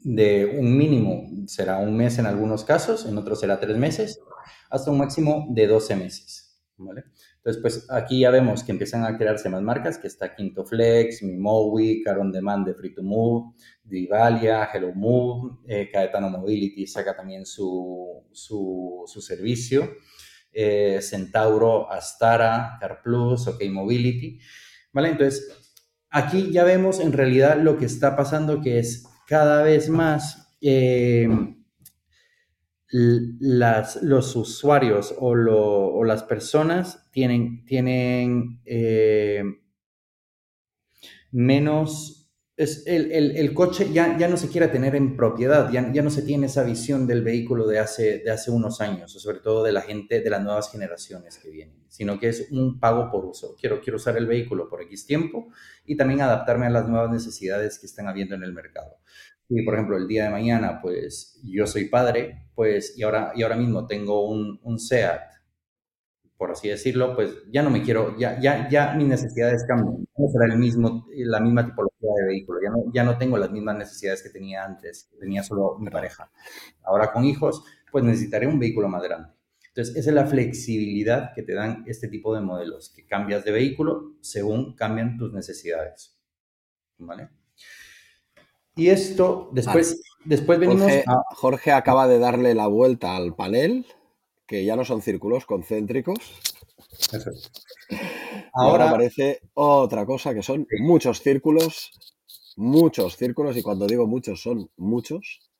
de 0.00 0.58
un 0.58 0.76
mínimo, 0.76 1.26
será 1.46 1.78
un 1.78 1.96
mes 1.96 2.18
en 2.18 2.26
algunos 2.26 2.64
casos, 2.64 3.06
en 3.06 3.16
otros 3.16 3.40
será 3.40 3.58
tres 3.58 3.78
meses, 3.78 4.20
hasta 4.68 4.90
un 4.90 4.98
máximo 4.98 5.46
de 5.48 5.68
12 5.68 5.96
meses. 5.96 6.62
¿vale? 6.76 7.04
Entonces, 7.38 7.62
pues 7.62 7.86
aquí 7.90 8.20
ya 8.20 8.30
vemos 8.30 8.64
que 8.64 8.72
empiezan 8.72 9.04
a 9.04 9.16
crearse 9.16 9.48
más 9.48 9.62
marcas, 9.62 9.96
que 9.96 10.08
está 10.08 10.34
Quinto 10.34 10.64
Flex, 10.64 11.22
Mimowi, 11.22 12.02
Caron 12.02 12.32
Demand 12.32 12.66
de 12.66 12.74
Free 12.74 12.92
to 12.92 13.02
Move, 13.02 13.54
Divalia, 13.84 14.68
Hello 14.72 14.92
Move, 14.92 15.58
eh, 15.66 15.88
Caetano 15.90 16.30
Mobility 16.30 16.86
saca 16.86 17.16
también 17.16 17.46
su, 17.46 18.26
su, 18.32 19.04
servicio, 19.20 19.88
eh, 20.52 20.98
Centauro, 21.00 21.90
Astara, 21.90 22.76
CarPlus, 22.80 23.46
OK 23.46 23.62
Mobility, 23.70 24.40
¿vale? 24.92 25.10
Entonces, 25.10 25.78
aquí 26.10 26.50
ya 26.50 26.64
vemos 26.64 26.98
en 26.98 27.12
realidad 27.12 27.56
lo 27.56 27.78
que 27.78 27.86
está 27.86 28.16
pasando, 28.16 28.60
que 28.60 28.80
es 28.80 29.04
cada 29.28 29.62
vez 29.62 29.88
más 29.88 30.56
eh, 30.60 31.28
las, 32.90 34.02
los 34.02 34.34
usuarios 34.36 35.14
o, 35.18 36.04
las 36.04 36.22
personas 36.22 37.08
tienen, 37.10 37.64
tienen 37.64 38.60
eh, 38.64 39.42
menos... 41.32 42.14
Es 42.56 42.82
el, 42.88 43.54
coche 43.54 43.92
ya, 43.92 44.18
ya 44.18 44.26
no 44.26 44.36
se 44.36 44.48
quiere 44.48 44.66
tener 44.66 44.96
en 44.96 45.16
propiedad, 45.16 45.70
ya, 45.70 45.92
ya 45.92 46.02
no 46.02 46.10
se 46.10 46.22
tiene 46.22 46.46
esa 46.46 46.64
visión 46.64 47.06
del 47.06 47.22
vehículo 47.22 47.68
de 47.68 47.78
hace, 47.78 48.18
de 48.18 48.32
hace 48.32 48.50
unos 48.50 48.80
años, 48.80 49.12
sobre 49.12 49.38
todo 49.38 49.62
de 49.62 49.70
la 49.70 49.82
gente 49.82 50.20
de 50.20 50.28
las 50.28 50.42
nuevas 50.42 50.68
generaciones 50.72 51.38
que 51.38 51.50
vienen, 51.50 51.84
sino 51.86 52.18
que 52.18 52.30
es 52.30 52.48
un 52.50 52.80
pago 52.80 53.12
por 53.12 53.24
uso. 53.26 53.54
Quiero, 53.60 53.80
quiero 53.80 53.98
usar 53.98 54.16
el 54.16 54.26
vehículo 54.26 54.68
por 54.68 54.82
X 54.82 55.06
tiempo 55.06 55.52
y 55.86 55.96
también 55.96 56.20
adaptarme 56.20 56.66
a 56.66 56.70
las 56.70 56.88
nuevas 56.88 57.12
necesidades 57.12 57.78
que 57.78 57.86
están 57.86 58.08
habiendo 58.08 58.34
en 58.34 58.42
el 58.42 58.52
mercado. 58.52 58.96
Y, 59.48 59.64
por 59.64 59.74
ejemplo, 59.74 59.96
el 59.96 60.06
día 60.08 60.24
de 60.24 60.30
mañana, 60.30 60.80
pues 60.82 61.40
yo 61.42 61.66
soy 61.66 61.86
padre, 61.86 62.48
pues, 62.54 62.98
y 62.98 63.02
ahora, 63.02 63.32
y 63.34 63.42
ahora 63.42 63.56
mismo 63.56 63.86
tengo 63.86 64.28
un, 64.28 64.60
un 64.62 64.78
SEAT, 64.78 65.22
por 66.38 66.52
así 66.52 66.68
decirlo, 66.68 67.16
pues 67.16 67.34
ya 67.50 67.62
no 67.62 67.70
me 67.70 67.82
quiero, 67.82 68.16
ya, 68.16 68.40
ya, 68.40 68.68
ya 68.70 68.94
mis 68.94 69.08
necesidades 69.08 69.64
cambian. 69.66 70.06
No 70.16 70.28
será 70.28 70.46
el 70.52 70.58
mismo, 70.58 71.06
la 71.12 71.40
misma 71.40 71.66
tipología 71.66 72.10
de 72.20 72.26
vehículo. 72.26 72.60
Ya 72.62 72.70
no, 72.70 72.92
ya 72.92 73.04
no 73.04 73.18
tengo 73.18 73.38
las 73.38 73.50
mismas 73.50 73.76
necesidades 73.76 74.22
que 74.22 74.30
tenía 74.30 74.64
antes, 74.64 75.10
tenía 75.18 75.42
solo 75.42 75.76
mi 75.80 75.90
pareja. 75.90 76.30
Ahora 76.84 77.12
con 77.12 77.24
hijos, 77.24 77.64
pues 77.90 78.04
necesitaré 78.04 78.46
un 78.46 78.60
vehículo 78.60 78.88
más 78.88 79.02
grande. 79.02 79.30
Entonces, 79.68 79.96
esa 79.96 80.10
es 80.10 80.14
la 80.14 80.26
flexibilidad 80.26 81.32
que 81.34 81.42
te 81.42 81.54
dan 81.54 81.84
este 81.86 82.08
tipo 82.08 82.34
de 82.34 82.40
modelos, 82.40 82.92
que 82.94 83.06
cambias 83.06 83.44
de 83.44 83.52
vehículo 83.52 84.16
según 84.20 84.74
cambian 84.76 85.16
tus 85.18 85.32
necesidades. 85.32 86.16
¿Vale? 86.98 87.28
Y 88.78 88.90
esto, 88.90 89.50
después, 89.50 90.00
después 90.24 90.56
venimos 90.60 90.82
Jorge, 90.82 91.04
a... 91.08 91.34
Jorge 91.34 91.72
acaba 91.72 92.06
de 92.06 92.20
darle 92.20 92.54
la 92.54 92.68
vuelta 92.68 93.16
al 93.16 93.34
panel, 93.34 93.84
que 94.46 94.64
ya 94.64 94.76
no 94.76 94.84
son 94.84 95.02
círculos 95.02 95.46
concéntricos. 95.46 96.18
Eso. 97.12 97.32
Ahora, 98.52 98.84
ahora 98.84 98.88
aparece 98.90 99.40
otra 99.54 100.06
cosa, 100.06 100.32
que 100.32 100.44
son 100.44 100.64
muchos 100.78 101.20
círculos, 101.22 101.90
muchos 102.54 103.16
círculos, 103.16 103.56
y 103.56 103.62
cuando 103.62 103.88
digo 103.88 104.06
muchos 104.06 104.40
son 104.42 104.70
muchos, 104.76 105.50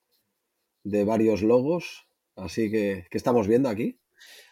de 0.85 1.03
varios 1.03 1.43
logos. 1.43 2.07
Así 2.37 2.71
que, 2.71 3.05
¿qué 3.11 3.19
estamos 3.19 3.49
viendo 3.49 3.69
aquí? 3.69 3.99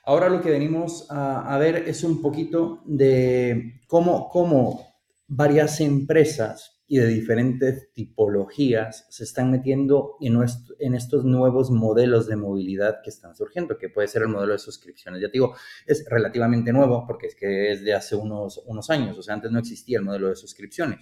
Ahora 0.03 0.29
lo 0.29 0.43
que 0.43 0.51
venimos 0.51 1.09
a, 1.09 1.55
a 1.55 1.59
ver 1.59 1.89
es 1.89 2.03
un 2.03 2.21
poquito 2.21 2.83
de 2.85 3.81
cómo, 3.87 4.29
cómo 4.29 4.97
varias 5.29 5.81
empresas 5.81 6.76
y 6.89 6.99
de 6.99 7.07
diferentes 7.09 7.93
tipologías 7.93 9.07
se 9.11 9.25
están 9.25 9.51
metiendo 9.51 10.17
en, 10.21 10.39
en 10.79 10.95
estos 10.95 11.25
nuevos 11.25 11.71
modelos 11.71 12.27
de 12.29 12.37
movilidad 12.37 13.01
que 13.03 13.11
están 13.11 13.35
surgiendo, 13.35 13.77
que 13.77 13.89
puede 13.89 14.07
ser 14.07 14.23
el 14.23 14.29
modelo 14.29 14.53
de 14.53 14.59
suscripciones. 14.59 15.21
Ya 15.21 15.29
te 15.29 15.33
digo, 15.33 15.57
es 15.87 16.07
relativamente 16.09 16.73
nuevo 16.73 17.05
porque 17.07 17.27
es 17.27 17.35
que 17.35 17.73
es 17.73 17.85
de 17.85 17.93
hace 17.93 18.15
unos, 18.15 18.63
unos 18.67 18.89
años, 18.91 19.19
o 19.19 19.23
sea, 19.23 19.35
antes 19.35 19.51
no 19.51 19.59
existía 19.59 19.99
el 19.99 20.05
modelo 20.05 20.29
de 20.29 20.37
suscripciones. 20.37 21.01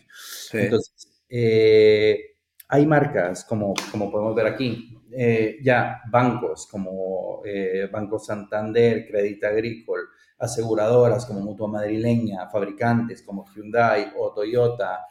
Sí. 0.50 0.58
Entonces, 0.58 1.22
eh, 1.28 2.34
hay 2.68 2.86
marcas, 2.86 3.44
como, 3.44 3.74
como 3.92 4.10
podemos 4.10 4.34
ver 4.34 4.46
aquí, 4.46 4.98
eh, 5.12 5.58
ya 5.62 6.00
bancos 6.10 6.66
como 6.66 7.42
eh, 7.44 7.88
Banco 7.92 8.18
Santander, 8.18 9.06
Crédito 9.06 9.46
Agricole, 9.46 10.04
aseguradoras 10.38 11.26
como 11.26 11.40
Mutua 11.40 11.68
Madrileña, 11.68 12.48
fabricantes 12.48 13.22
como 13.22 13.44
Hyundai 13.54 14.12
o 14.18 14.32
Toyota, 14.32 15.06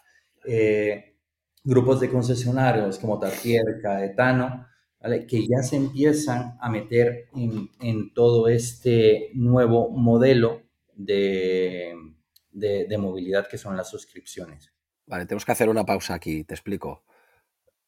eh, 0.46 1.16
grupos 1.64 2.00
de 2.00 2.10
concesionarios 2.10 3.00
como 3.00 3.20
Tartier, 3.20 3.80
Caetano, 3.82 4.68
¿vale? 5.00 5.26
que 5.26 5.48
ya 5.48 5.64
se 5.64 5.78
empiezan 5.78 6.58
a 6.60 6.70
meter 6.70 7.30
en, 7.36 7.70
en 7.82 8.14
todo 8.14 8.48
este 8.48 9.30
nuevo 9.34 9.90
modelo 9.90 10.64
de, 10.96 11.94
de, 12.52 12.86
de, 12.86 12.98
movilidad 12.98 13.48
que 13.48 13.58
son 13.58 13.76
las 13.78 13.90
suscripciones. 13.90 14.72
Vale, 15.06 15.26
tenemos 15.26 15.46
que 15.46 15.52
hacer 15.52 15.70
una 15.70 15.86
pausa 15.86 16.14
aquí, 16.14 16.44
te 16.44 16.54
explico. 16.54 17.04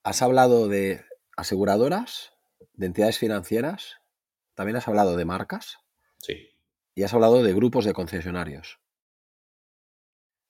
Has 0.03 0.21
hablado 0.21 0.67
de 0.67 1.01
aseguradoras, 1.37 2.33
de 2.73 2.87
entidades 2.87 3.17
financieras, 3.17 3.97
también 4.53 4.77
has 4.77 4.87
hablado 4.87 5.15
de 5.15 5.25
marcas. 5.25 5.77
Sí. 6.17 6.49
Y 6.95 7.03
has 7.03 7.13
hablado 7.13 7.43
de 7.43 7.53
grupos 7.53 7.85
de 7.85 7.93
concesionarios. 7.93 8.79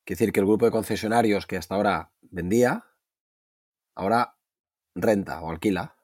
Quiere 0.06 0.20
decir 0.20 0.32
que 0.34 0.40
el 0.40 0.46
grupo 0.46 0.66
de 0.66 0.72
concesionarios 0.72 1.48
que 1.48 1.58
hasta 1.58 1.74
ahora 1.74 2.12
vendía, 2.22 2.86
ahora 3.96 4.38
renta 4.94 5.42
o 5.42 5.50
alquila. 5.50 5.96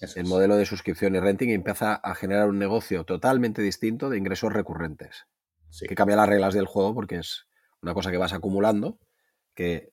Eso 0.00 0.18
el 0.18 0.26
es. 0.26 0.28
modelo 0.28 0.56
de 0.56 0.66
suscripción 0.66 1.14
y 1.14 1.20
renting 1.20 1.48
y 1.48 1.54
empieza 1.54 1.94
a 1.94 2.14
generar 2.14 2.48
un 2.48 2.58
negocio 2.58 3.04
totalmente 3.04 3.62
distinto 3.62 4.10
de 4.10 4.18
ingresos 4.18 4.52
recurrentes. 4.52 5.26
Sí. 5.70 5.86
Que 5.86 5.94
cambia 5.94 6.16
las 6.16 6.28
reglas 6.28 6.52
del 6.52 6.66
juego 6.66 6.94
porque 6.94 7.16
es 7.16 7.46
una 7.80 7.94
cosa 7.94 8.10
que 8.10 8.18
vas 8.18 8.34
acumulando 8.34 8.98
que, 9.54 9.92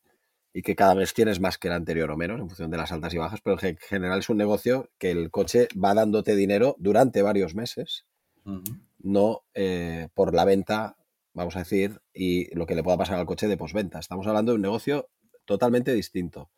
y 0.51 0.61
que 0.61 0.75
cada 0.75 0.95
mes 0.95 1.13
tienes 1.13 1.39
más 1.39 1.57
que 1.57 1.69
el 1.69 1.75
anterior 1.75 2.11
o 2.11 2.17
menos 2.17 2.41
en 2.41 2.47
función 2.47 2.71
de 2.71 2.77
las 2.77 2.91
altas 2.91 3.13
y 3.13 3.17
bajas, 3.17 3.39
pero 3.41 3.57
en 3.61 3.77
general 3.77 4.19
es 4.19 4.29
un 4.29 4.37
negocio 4.37 4.89
que 4.97 5.11
el 5.11 5.31
coche 5.31 5.69
va 5.81 5.93
dándote 5.93 6.35
dinero 6.35 6.75
durante 6.79 7.21
varios 7.21 7.55
meses, 7.55 8.05
uh 8.43 8.51
-huh. 8.51 8.81
no 8.99 9.43
eh, 9.53 10.09
por 10.13 10.33
la 10.33 10.43
venta 10.43 10.96
vamos 11.37 11.55
a 11.55 11.59
decir, 11.59 12.01
y 12.13 12.53
lo 12.55 12.65
que 12.65 12.73
le 12.73 12.83
pueda 12.83 12.97
pasar 12.97 13.19
al 13.19 13.27
coche 13.27 13.47
de 13.47 13.57
posventa. 13.57 13.99
Estamos 13.99 14.25
hablando 14.25 14.51
de 14.51 14.55
un 14.55 14.63
negocio 14.63 15.09
totalmente 15.45 15.93
distinto. 15.93 16.49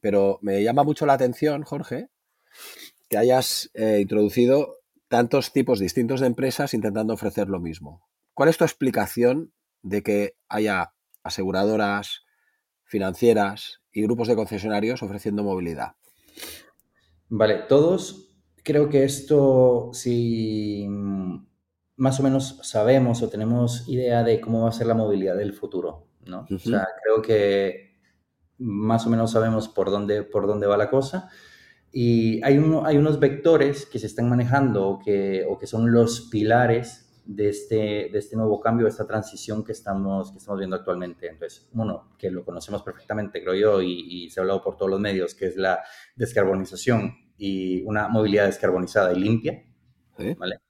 Pero 0.00 0.38
me 0.42 0.62
llama 0.62 0.84
mucho 0.84 1.06
la 1.06 1.14
atención, 1.14 1.62
Jorge, 1.62 2.10
que 3.08 3.16
hayas 3.16 3.70
eh, 3.72 4.00
introducido 4.02 4.76
tantos 5.08 5.52
tipos 5.52 5.78
distintos 5.78 6.20
de 6.20 6.26
empresas 6.26 6.74
intentando 6.74 7.14
ofrecer 7.14 7.48
lo 7.48 7.58
mismo. 7.58 8.06
¿Cuál 8.34 8.50
es 8.50 8.58
tu 8.58 8.64
explicación 8.64 9.54
de 9.80 10.02
que 10.02 10.36
haya 10.46 10.92
aseguradoras, 11.22 12.24
financieras 12.84 13.80
y 13.92 14.02
grupos 14.02 14.28
de 14.28 14.36
concesionarios 14.36 15.02
ofreciendo 15.02 15.42
movilidad? 15.42 15.92
Vale, 17.30 17.62
todos 17.66 18.30
creo 18.62 18.90
que 18.90 19.04
esto, 19.04 19.90
si 19.94 20.86
más 21.96 22.20
o 22.20 22.22
menos 22.22 22.58
sabemos 22.62 23.22
o 23.22 23.28
tenemos 23.28 23.88
idea 23.88 24.22
de 24.22 24.40
cómo 24.40 24.62
va 24.62 24.70
a 24.70 24.72
ser 24.72 24.86
la 24.86 24.94
movilidad 24.94 25.36
del 25.36 25.52
futuro, 25.52 26.08
¿no? 26.26 26.40
Uh 26.42 26.44
-huh. 26.46 26.56
O 26.56 26.58
sea, 26.58 26.86
creo 27.02 27.22
que 27.22 27.92
más 28.58 29.06
o 29.06 29.10
menos 29.10 29.32
sabemos 29.32 29.68
por 29.68 29.90
dónde, 29.90 30.22
por 30.22 30.46
dónde 30.46 30.66
va 30.66 30.76
la 30.76 30.90
cosa. 30.90 31.30
Y 31.92 32.42
hay, 32.42 32.56
uno, 32.58 32.86
hay 32.86 32.96
unos 32.96 33.20
vectores 33.20 33.84
que 33.84 33.98
se 33.98 34.06
están 34.06 34.28
manejando 34.28 34.88
o 34.88 34.98
que, 34.98 35.44
o 35.48 35.58
que 35.58 35.66
son 35.66 35.92
los 35.92 36.22
pilares 36.30 37.22
de 37.26 37.50
este, 37.50 38.08
de 38.10 38.18
este 38.18 38.34
nuevo 38.36 38.60
cambio, 38.60 38.86
de 38.86 38.90
esta 38.90 39.06
transición 39.06 39.62
que 39.62 39.72
estamos, 39.72 40.32
que 40.32 40.38
estamos 40.38 40.58
viendo 40.58 40.76
actualmente. 40.76 41.28
Entonces, 41.28 41.68
uno, 41.74 42.14
que 42.18 42.30
lo 42.30 42.44
conocemos 42.44 42.82
perfectamente, 42.82 43.42
creo 43.42 43.54
yo, 43.54 43.82
y, 43.82 44.24
y 44.24 44.30
se 44.30 44.40
ha 44.40 44.42
hablado 44.42 44.62
por 44.62 44.76
todos 44.76 44.90
los 44.90 45.00
medios, 45.00 45.34
que 45.34 45.46
es 45.46 45.56
la 45.56 45.80
descarbonización 46.16 47.14
y 47.36 47.82
una 47.82 48.08
movilidad 48.08 48.46
descarbonizada 48.46 49.12
y 49.12 49.20
limpia. 49.20 49.62
¿Sí? 50.18 50.34
¿vale? 50.34 50.60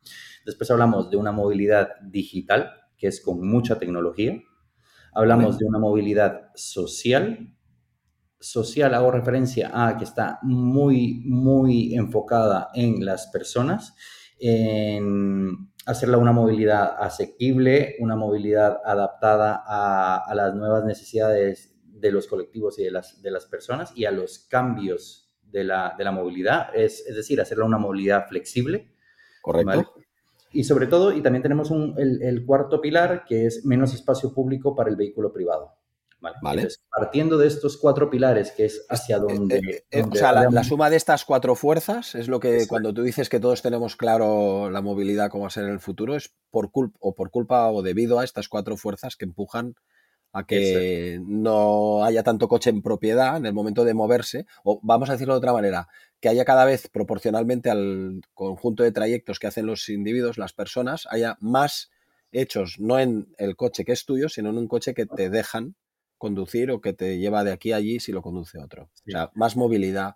Después 0.44 0.70
hablamos 0.70 1.10
de 1.10 1.16
una 1.16 1.32
movilidad 1.32 2.00
digital, 2.00 2.72
que 2.96 3.08
es 3.08 3.20
con 3.20 3.46
mucha 3.46 3.78
tecnología. 3.78 4.40
Hablamos 5.12 5.58
de 5.58 5.66
una 5.66 5.78
movilidad 5.78 6.50
social. 6.54 7.54
Social 8.38 8.94
hago 8.94 9.10
referencia 9.10 9.70
a 9.72 9.96
que 9.96 10.04
está 10.04 10.38
muy, 10.42 11.22
muy 11.24 11.94
enfocada 11.94 12.70
en 12.74 13.04
las 13.04 13.26
personas, 13.28 13.94
en 14.38 15.72
hacerla 15.86 16.18
una 16.18 16.32
movilidad 16.32 16.96
asequible, 16.98 17.96
una 18.00 18.16
movilidad 18.16 18.78
adaptada 18.84 19.62
a, 19.66 20.18
a 20.18 20.34
las 20.34 20.54
nuevas 20.54 20.84
necesidades 20.84 21.72
de 22.02 22.12
los 22.12 22.26
colectivos 22.26 22.78
y 22.78 22.84
de 22.84 22.90
las, 22.90 23.22
de 23.22 23.30
las 23.30 23.46
personas 23.46 23.92
y 23.96 24.04
a 24.04 24.10
los 24.10 24.40
cambios 24.40 25.32
de 25.42 25.64
la, 25.64 25.94
de 25.96 26.04
la 26.04 26.12
movilidad, 26.12 26.74
es, 26.74 27.06
es, 27.06 27.14
decir, 27.14 27.40
hacerla 27.40 27.64
una 27.64 27.78
movilidad 27.78 28.26
flexible. 28.26 28.91
Correcto. 29.42 29.66
¿vale? 29.66 29.86
Y 30.52 30.64
sobre 30.64 30.86
todo, 30.86 31.12
y 31.12 31.22
también 31.22 31.42
tenemos 31.42 31.70
un, 31.70 31.94
el, 31.98 32.22
el, 32.22 32.44
cuarto 32.44 32.80
pilar, 32.80 33.24
que 33.26 33.46
es 33.46 33.64
menos 33.64 33.94
espacio 33.94 34.34
público 34.34 34.74
para 34.74 34.90
el 34.90 34.96
vehículo 34.96 35.32
privado. 35.32 35.72
Vale. 36.20 36.36
vale. 36.40 36.60
Entonces, 36.60 36.84
partiendo 36.88 37.36
de 37.36 37.48
estos 37.48 37.76
cuatro 37.78 38.08
pilares, 38.08 38.52
que 38.52 38.66
es 38.66 38.86
hacia 38.88 39.18
donde... 39.18 39.56
Eh, 39.56 39.84
eh, 39.90 40.00
donde 40.02 40.18
o 40.18 40.20
sea, 40.20 40.32
la, 40.32 40.48
la, 40.50 40.62
suma 40.62 40.88
de 40.88 40.96
estas 40.96 41.24
cuatro 41.24 41.56
fuerzas 41.56 42.14
es 42.14 42.28
lo 42.28 42.38
que 42.38 42.52
Exacto. 42.52 42.68
cuando 42.68 42.94
tú 42.94 43.02
dices 43.02 43.28
que 43.28 43.40
todos 43.40 43.60
tenemos 43.60 43.96
claro 43.96 44.70
la 44.70 44.82
movilidad 44.82 45.30
como 45.30 45.42
va 45.42 45.48
a 45.48 45.50
ser 45.50 45.64
en 45.64 45.70
el 45.70 45.80
futuro, 45.80 46.14
es 46.14 46.32
por 46.50 46.70
culpa 46.70 46.96
o 47.00 47.14
por 47.14 47.30
culpa 47.30 47.68
o 47.70 47.82
debido 47.82 48.20
a 48.20 48.24
estas 48.24 48.48
cuatro 48.48 48.76
fuerzas 48.76 49.16
que 49.16 49.24
empujan 49.24 49.74
a 50.32 50.46
que 50.46 51.14
Exacto. 51.14 51.26
no 51.28 52.04
haya 52.04 52.22
tanto 52.22 52.46
coche 52.46 52.70
en 52.70 52.82
propiedad 52.82 53.36
en 53.36 53.46
el 53.46 53.52
momento 53.52 53.84
de 53.84 53.94
moverse, 53.94 54.46
o 54.64 54.78
vamos 54.82 55.08
a 55.08 55.12
decirlo 55.12 55.34
de 55.34 55.38
otra 55.38 55.52
manera, 55.52 55.88
que 56.22 56.28
haya 56.28 56.44
cada 56.44 56.64
vez 56.64 56.88
proporcionalmente 56.88 57.68
al 57.68 58.22
conjunto 58.32 58.84
de 58.84 58.92
trayectos 58.92 59.40
que 59.40 59.48
hacen 59.48 59.66
los 59.66 59.88
individuos, 59.88 60.38
las 60.38 60.52
personas, 60.52 61.08
haya 61.10 61.36
más 61.40 61.90
hechos, 62.30 62.76
no 62.78 63.00
en 63.00 63.34
el 63.38 63.56
coche 63.56 63.84
que 63.84 63.90
es 63.90 64.06
tuyo, 64.06 64.28
sino 64.28 64.50
en 64.50 64.56
un 64.56 64.68
coche 64.68 64.94
que 64.94 65.04
te 65.04 65.30
dejan 65.30 65.74
conducir 66.18 66.70
o 66.70 66.80
que 66.80 66.92
te 66.92 67.18
lleva 67.18 67.42
de 67.42 67.50
aquí 67.50 67.72
a 67.72 67.76
allí 67.76 67.98
si 67.98 68.12
lo 68.12 68.22
conduce 68.22 68.60
otro. 68.60 68.88
Sí. 68.94 69.10
O 69.10 69.10
sea, 69.10 69.30
más 69.34 69.56
movilidad 69.56 70.14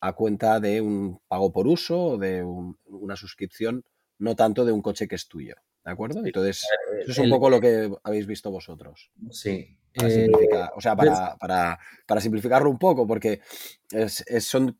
a 0.00 0.14
cuenta 0.14 0.58
de 0.58 0.80
un 0.80 1.20
pago 1.28 1.52
por 1.52 1.68
uso 1.68 2.02
o 2.02 2.18
de 2.18 2.42
un, 2.42 2.76
una 2.84 3.14
suscripción, 3.14 3.84
no 4.18 4.34
tanto 4.34 4.64
de 4.64 4.72
un 4.72 4.82
coche 4.82 5.06
que 5.06 5.14
es 5.14 5.28
tuyo. 5.28 5.54
¿De 5.84 5.92
acuerdo? 5.92 6.20
Entonces, 6.24 6.66
eso 6.98 7.12
es 7.12 7.18
un 7.18 7.30
poco 7.30 7.48
lo 7.48 7.60
que 7.60 7.88
habéis 8.02 8.26
visto 8.26 8.50
vosotros. 8.50 9.12
Sí. 9.30 9.78
Para 9.94 10.10
simplificar, 10.10 10.72
o 10.74 10.80
sea, 10.80 10.96
para, 10.96 11.36
para, 11.36 11.78
para, 12.04 12.20
simplificarlo 12.20 12.68
un 12.68 12.78
poco, 12.78 13.06
porque 13.06 13.40
es, 13.92 14.24
es, 14.26 14.44
son. 14.44 14.76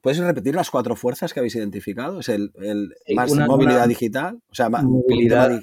¿Puedes 0.00 0.18
repetir 0.18 0.54
las 0.54 0.70
cuatro 0.70 0.96
fuerzas 0.96 1.32
que 1.32 1.40
habéis 1.40 1.56
identificado? 1.56 2.20
Es 2.20 2.28
el, 2.28 2.52
el 2.60 2.94
más 3.14 3.30
una, 3.30 3.46
movilidad 3.46 3.78
una 3.78 3.86
digital, 3.86 4.40
o 4.50 4.54
sea, 4.54 4.68
movilidad 4.68 5.60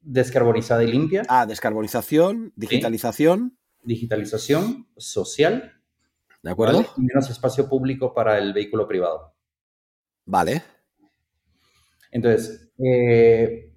descarbonizada 0.00 0.84
y 0.84 0.90
limpia. 0.90 1.22
Ah, 1.28 1.46
descarbonización, 1.46 2.52
digitalización. 2.56 3.50
Sí 3.56 3.64
digitalización 3.84 4.88
social. 4.96 5.72
¿De 6.42 6.50
acuerdo? 6.50 6.78
¿vale? 6.78 6.88
Y 6.96 7.02
menos 7.02 7.30
espacio 7.30 7.68
público 7.68 8.12
para 8.12 8.38
el 8.38 8.52
vehículo 8.52 8.88
privado. 8.88 9.34
Vale. 10.26 10.62
Entonces, 12.10 12.70
eh, 12.78 13.72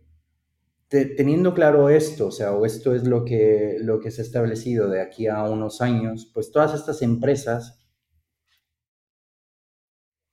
te, 0.88 1.06
teniendo 1.06 1.54
claro 1.54 1.90
esto, 1.90 2.28
o 2.28 2.32
sea, 2.32 2.54
o 2.54 2.66
esto 2.66 2.96
es 2.96 3.04
lo 3.04 3.26
que, 3.26 3.78
lo 3.82 4.00
que 4.00 4.12
se 4.12 4.22
ha 4.22 4.26
establecido 4.26 4.90
de 4.90 5.02
aquí 5.02 5.28
a 5.28 5.44
unos 5.44 5.82
años, 5.82 6.30
pues 6.34 6.52
todas 6.52 6.74
estas 6.74 7.02
empresas 7.02 7.87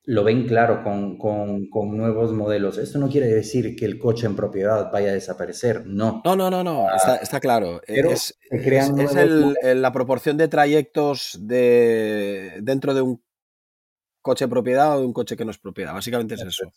lo 0.06 0.22
ven 0.22 0.46
claro 0.46 0.82
con, 0.82 1.16
con, 1.16 1.68
con, 1.70 1.96
nuevos 1.96 2.32
modelos. 2.32 2.76
Esto 2.76 2.98
no 2.98 3.08
quiere 3.08 3.26
decir 3.26 3.74
que 3.74 3.86
el 3.86 3.98
coche 3.98 4.26
en 4.26 4.36
propiedad 4.36 4.92
vaya 4.92 5.10
a 5.10 5.14
desaparecer, 5.14 5.86
no. 5.86 6.20
No, 6.24 6.36
no, 6.36 6.50
no, 6.50 6.62
no, 6.62 6.88
ah, 6.88 6.96
está, 6.96 7.16
está, 7.16 7.40
claro. 7.40 7.80
Pero 7.86 8.10
es, 8.10 8.38
es, 8.50 8.66
es 8.66 9.16
el, 9.16 9.56
el, 9.62 9.80
la 9.80 9.92
proporción 9.92 10.36
de 10.36 10.48
trayectos 10.48 11.38
de, 11.40 12.58
dentro 12.62 12.92
de 12.92 13.00
un 13.00 13.22
coche 14.20 14.44
en 14.44 14.50
propiedad 14.50 14.96
o 14.96 15.00
de 15.00 15.06
un 15.06 15.14
coche 15.14 15.36
que 15.36 15.44
no 15.44 15.50
es 15.50 15.58
propiedad. 15.58 15.94
Básicamente 15.94 16.34
es 16.34 16.42
eso. 16.42 16.70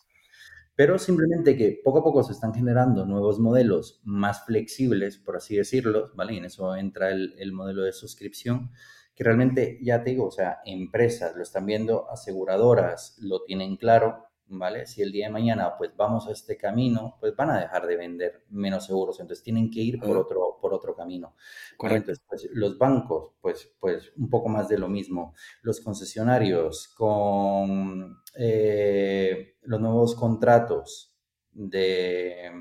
Pero 0.74 0.98
simplemente 0.98 1.56
que 1.56 1.80
poco 1.84 1.98
a 1.98 2.04
poco 2.04 2.22
se 2.22 2.32
están 2.32 2.54
generando 2.54 3.04
nuevos 3.04 3.40
modelos 3.40 4.00
más 4.04 4.46
flexibles, 4.46 5.18
por 5.18 5.36
así 5.36 5.56
decirlo, 5.56 6.12
¿vale? 6.14 6.34
Y 6.34 6.36
en 6.38 6.46
eso 6.46 6.74
entra 6.76 7.10
el, 7.10 7.34
el 7.38 7.52
modelo 7.52 7.82
de 7.82 7.92
suscripción 7.92 8.70
que 9.18 9.24
realmente, 9.24 9.80
ya 9.82 10.04
te 10.04 10.10
digo, 10.10 10.26
o 10.26 10.30
sea, 10.30 10.60
empresas 10.64 11.34
lo 11.34 11.42
están 11.42 11.66
viendo, 11.66 12.08
aseguradoras 12.08 13.18
lo 13.20 13.42
tienen 13.42 13.76
claro, 13.76 14.28
¿vale? 14.46 14.86
Si 14.86 15.02
el 15.02 15.10
día 15.10 15.26
de 15.26 15.32
mañana, 15.32 15.76
pues 15.76 15.90
vamos 15.96 16.28
a 16.28 16.30
este 16.30 16.56
camino, 16.56 17.16
pues 17.18 17.34
van 17.34 17.50
a 17.50 17.58
dejar 17.58 17.88
de 17.88 17.96
vender 17.96 18.44
menos 18.50 18.86
seguros, 18.86 19.18
entonces 19.18 19.42
tienen 19.42 19.72
que 19.72 19.80
ir 19.80 19.98
por 19.98 20.16
otro, 20.16 20.60
por 20.62 20.72
otro 20.72 20.94
camino. 20.94 21.34
Correcto. 21.76 22.12
Entonces, 22.12 22.24
pues, 22.28 22.48
los 22.52 22.78
bancos, 22.78 23.32
pues, 23.40 23.74
pues 23.80 24.12
un 24.16 24.30
poco 24.30 24.48
más 24.48 24.68
de 24.68 24.78
lo 24.78 24.86
mismo. 24.86 25.34
Los 25.62 25.80
concesionarios 25.80 26.86
con 26.96 28.22
eh, 28.36 29.56
los 29.62 29.80
nuevos 29.80 30.14
contratos 30.14 31.12
de, 31.50 32.52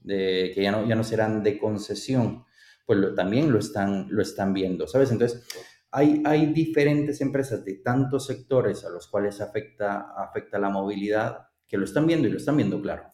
de 0.00 0.52
que 0.54 0.62
ya 0.62 0.70
no, 0.70 0.86
ya 0.86 0.96
no 0.96 1.02
serán 1.02 1.42
de 1.42 1.58
concesión, 1.58 2.44
pues 2.92 3.00
lo, 3.00 3.14
también 3.14 3.50
lo 3.50 3.58
están, 3.58 4.06
lo 4.10 4.20
están 4.20 4.52
viendo, 4.52 4.86
¿sabes? 4.86 5.10
Entonces, 5.10 5.46
hay, 5.90 6.22
hay 6.26 6.52
diferentes 6.52 7.22
empresas 7.22 7.64
de 7.64 7.76
tantos 7.76 8.26
sectores 8.26 8.84
a 8.84 8.90
los 8.90 9.08
cuales 9.08 9.40
afecta, 9.40 10.12
afecta 10.14 10.58
la 10.58 10.68
movilidad 10.68 11.46
que 11.66 11.78
lo 11.78 11.86
están 11.86 12.06
viendo 12.06 12.28
y 12.28 12.30
lo 12.30 12.36
están 12.36 12.58
viendo 12.58 12.82
claro. 12.82 13.04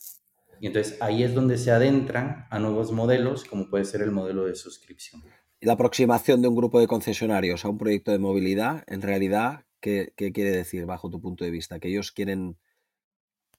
Y 0.61 0.67
entonces 0.67 1.01
ahí 1.01 1.23
es 1.23 1.33
donde 1.33 1.57
se 1.59 1.71
adentran 1.71 2.49
a 2.51 2.59
nuevos 2.59 2.91
modelos, 2.91 3.45
como 3.45 3.71
puede 3.71 3.85
ser 3.85 4.03
el 4.03 4.11
modelo 4.11 4.47
de 4.47 4.57
suscripción. 4.57 5.23
Y 5.61 5.67
la 5.67 5.75
aproximación 5.75 6.43
de 6.43 6.49
un 6.49 6.57
grupo 6.57 6.81
de 6.81 6.89
concesionarios 6.89 7.65
a 7.65 7.69
un 7.69 7.79
proyecto 7.79 8.11
de 8.11 8.19
movilidad, 8.19 8.83
en 8.89 9.03
realidad, 9.03 9.65
¿qué, 9.81 10.13
qué 10.17 10.33
quiere 10.33 10.51
decir 10.51 10.87
bajo 10.87 11.09
tu 11.09 11.21
punto 11.21 11.45
de 11.45 11.53
vista? 11.53 11.79
¿Que 11.79 11.87
ellos 11.87 12.11
quieren 12.11 12.59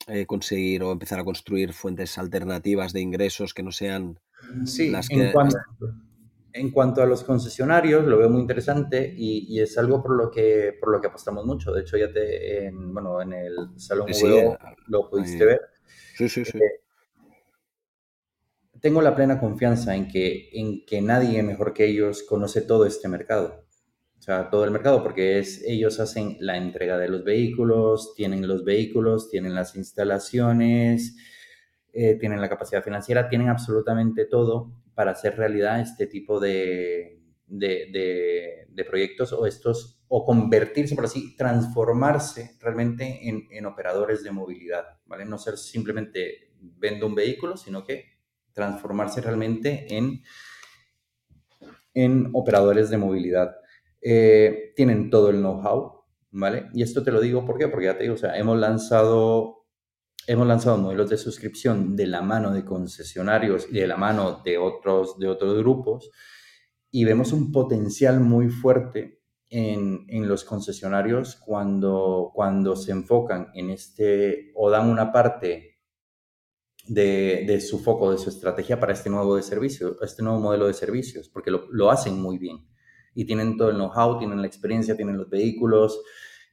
eh, 0.07 0.25
conseguir 0.25 0.83
o 0.83 0.91
empezar 0.91 1.21
a 1.21 1.23
construir 1.23 1.71
fuentes 1.71 2.17
alternativas 2.17 2.91
de 2.91 2.99
ingresos 2.99 3.53
que 3.53 3.63
no 3.63 3.71
sean 3.71 4.19
sí, 4.65 4.89
las 4.89 5.07
que... 5.07 5.27
En 5.27 5.31
cuanto, 5.31 5.57
en 6.53 6.71
cuanto, 6.71 7.01
a 7.01 7.05
los 7.05 7.23
concesionarios, 7.23 8.05
lo 8.05 8.17
veo 8.17 8.29
muy 8.29 8.41
interesante 8.41 9.13
y, 9.15 9.45
y, 9.47 9.61
es 9.61 9.77
algo 9.77 10.01
por 10.01 10.15
lo 10.15 10.31
que 10.31 10.73
por 10.79 10.91
lo 10.91 10.99
que 10.99 11.07
apostamos 11.07 11.45
mucho. 11.45 11.71
De 11.71 11.81
hecho, 11.81 11.97
ya 11.97 12.11
te, 12.11 12.65
en, 12.65 12.93
bueno, 12.93 13.21
en 13.21 13.33
el 13.33 13.55
Salón 13.77 14.13
sí, 14.13 14.27
VO 14.27 14.57
lo 14.87 15.09
pudiste 15.09 15.37
sí. 15.37 15.45
ver. 15.45 15.61
Sí, 16.17 16.29
sí, 16.29 16.45
sí. 16.45 16.57
Eh, 16.57 16.81
tengo 18.81 19.01
la 19.01 19.15
plena 19.15 19.39
confianza 19.39 19.95
en 19.95 20.07
que, 20.07 20.49
en 20.53 20.85
que 20.85 21.01
nadie 21.01 21.43
mejor 21.43 21.73
que 21.73 21.85
ellos 21.85 22.23
conoce 22.23 22.61
todo 22.61 22.85
este 22.85 23.07
mercado. 23.07 23.65
O 24.17 24.21
sea, 24.21 24.49
todo 24.49 24.65
el 24.65 24.71
mercado, 24.71 25.01
porque 25.01 25.39
es, 25.39 25.63
ellos 25.65 25.99
hacen 25.99 26.37
la 26.39 26.57
entrega 26.57 26.97
de 26.97 27.07
los 27.07 27.23
vehículos, 27.23 28.13
tienen 28.15 28.47
los 28.47 28.65
vehículos, 28.65 29.29
tienen 29.29 29.55
las 29.55 29.75
instalaciones, 29.75 31.15
eh, 31.93 32.15
tienen 32.19 32.41
la 32.41 32.49
capacidad 32.49 32.83
financiera, 32.83 33.29
tienen 33.29 33.49
absolutamente 33.49 34.25
todo 34.25 34.73
para 34.99 35.11
hacer 35.11 35.37
realidad 35.37 35.79
este 35.79 36.07
tipo 36.07 36.41
de, 36.41 37.21
de, 37.47 38.85
proyectos 38.85 39.31
o 39.31 39.45
estos, 39.45 40.03
o 40.09 40.25
convertirse, 40.25 40.93
por 40.93 41.05
así, 41.05 41.37
transformarse 41.37 42.57
realmente 42.59 43.29
en, 43.29 43.47
en, 43.49 43.65
operadores 43.65 44.25
de 44.25 44.31
movilidad, 44.33 44.99
¿vale? 45.05 45.23
No 45.23 45.37
ser 45.37 45.57
simplemente 45.57 46.51
vendo 46.59 47.07
un 47.07 47.15
vehículo, 47.15 47.55
sino 47.55 47.85
que 47.85 48.07
transformarse 48.51 49.21
realmente 49.21 49.87
en, 49.95 50.21
en 51.93 52.31
operadores 52.33 52.89
de 52.89 52.97
movilidad. 52.97 53.55
Eh, 54.01 54.73
tienen 54.75 55.09
todo 55.09 55.29
el 55.29 55.37
know-how, 55.37 56.03
¿vale? 56.31 56.67
Y 56.73 56.83
esto 56.83 57.03
te 57.03 57.11
lo 57.11 57.21
digo 57.21 57.45
¿por 57.45 57.57
porque 57.57 57.85
ya 57.85 57.97
te 57.97 58.03
digo, 58.03 58.15
o 58.15 58.17
sea, 58.17 58.37
hemos 58.37 58.59
lanzado, 58.59 59.58
hemos 60.29 60.45
lanzado 60.45 60.77
modelos 60.77 61.09
de 61.09 61.17
suscripción 61.17 61.95
de 61.95 62.05
la 62.05 62.21
mano 62.21 62.53
de 62.53 62.63
concesionarios 62.63 63.65
y 63.67 63.79
de 63.79 63.87
la 63.87 63.97
mano 63.97 64.43
de 64.45 64.59
otros, 64.59 65.17
de 65.17 65.27
otros 65.27 65.57
grupos 65.57 66.11
y 66.91 67.03
vemos 67.03 67.33
un 67.33 67.51
potencial 67.51 68.19
muy 68.19 68.47
fuerte 68.49 69.23
en, 69.49 70.05
en 70.07 70.27
los 70.27 70.43
concesionarios 70.43 71.35
cuando, 71.35 72.29
cuando 72.31 72.75
se 72.75 72.91
enfocan 72.91 73.49
en 73.55 73.71
este 73.71 74.51
o 74.53 74.69
dan 74.69 74.87
una 74.87 75.11
parte 75.11 75.79
de, 76.85 77.45
de, 77.47 77.59
su 77.59 77.79
foco, 77.79 78.11
de 78.11 78.19
su 78.19 78.29
estrategia 78.29 78.79
para 78.79 78.93
este 78.93 79.09
nuevo 79.09 79.35
de 79.35 79.41
servicio, 79.41 79.97
este 79.99 80.21
nuevo 80.21 80.39
modelo 80.39 80.67
de 80.67 80.75
servicios, 80.75 81.27
porque 81.27 81.49
lo, 81.49 81.65
lo 81.71 81.89
hacen 81.89 82.21
muy 82.21 82.37
bien. 82.37 82.67
Y 83.15 83.25
tienen 83.25 83.57
todo 83.57 83.71
el 83.71 83.77
know-how, 83.77 84.19
tienen 84.19 84.41
la 84.41 84.47
experiencia, 84.47 84.95
tienen 84.95 85.17
los 85.17 85.29
vehículos, 85.29 85.99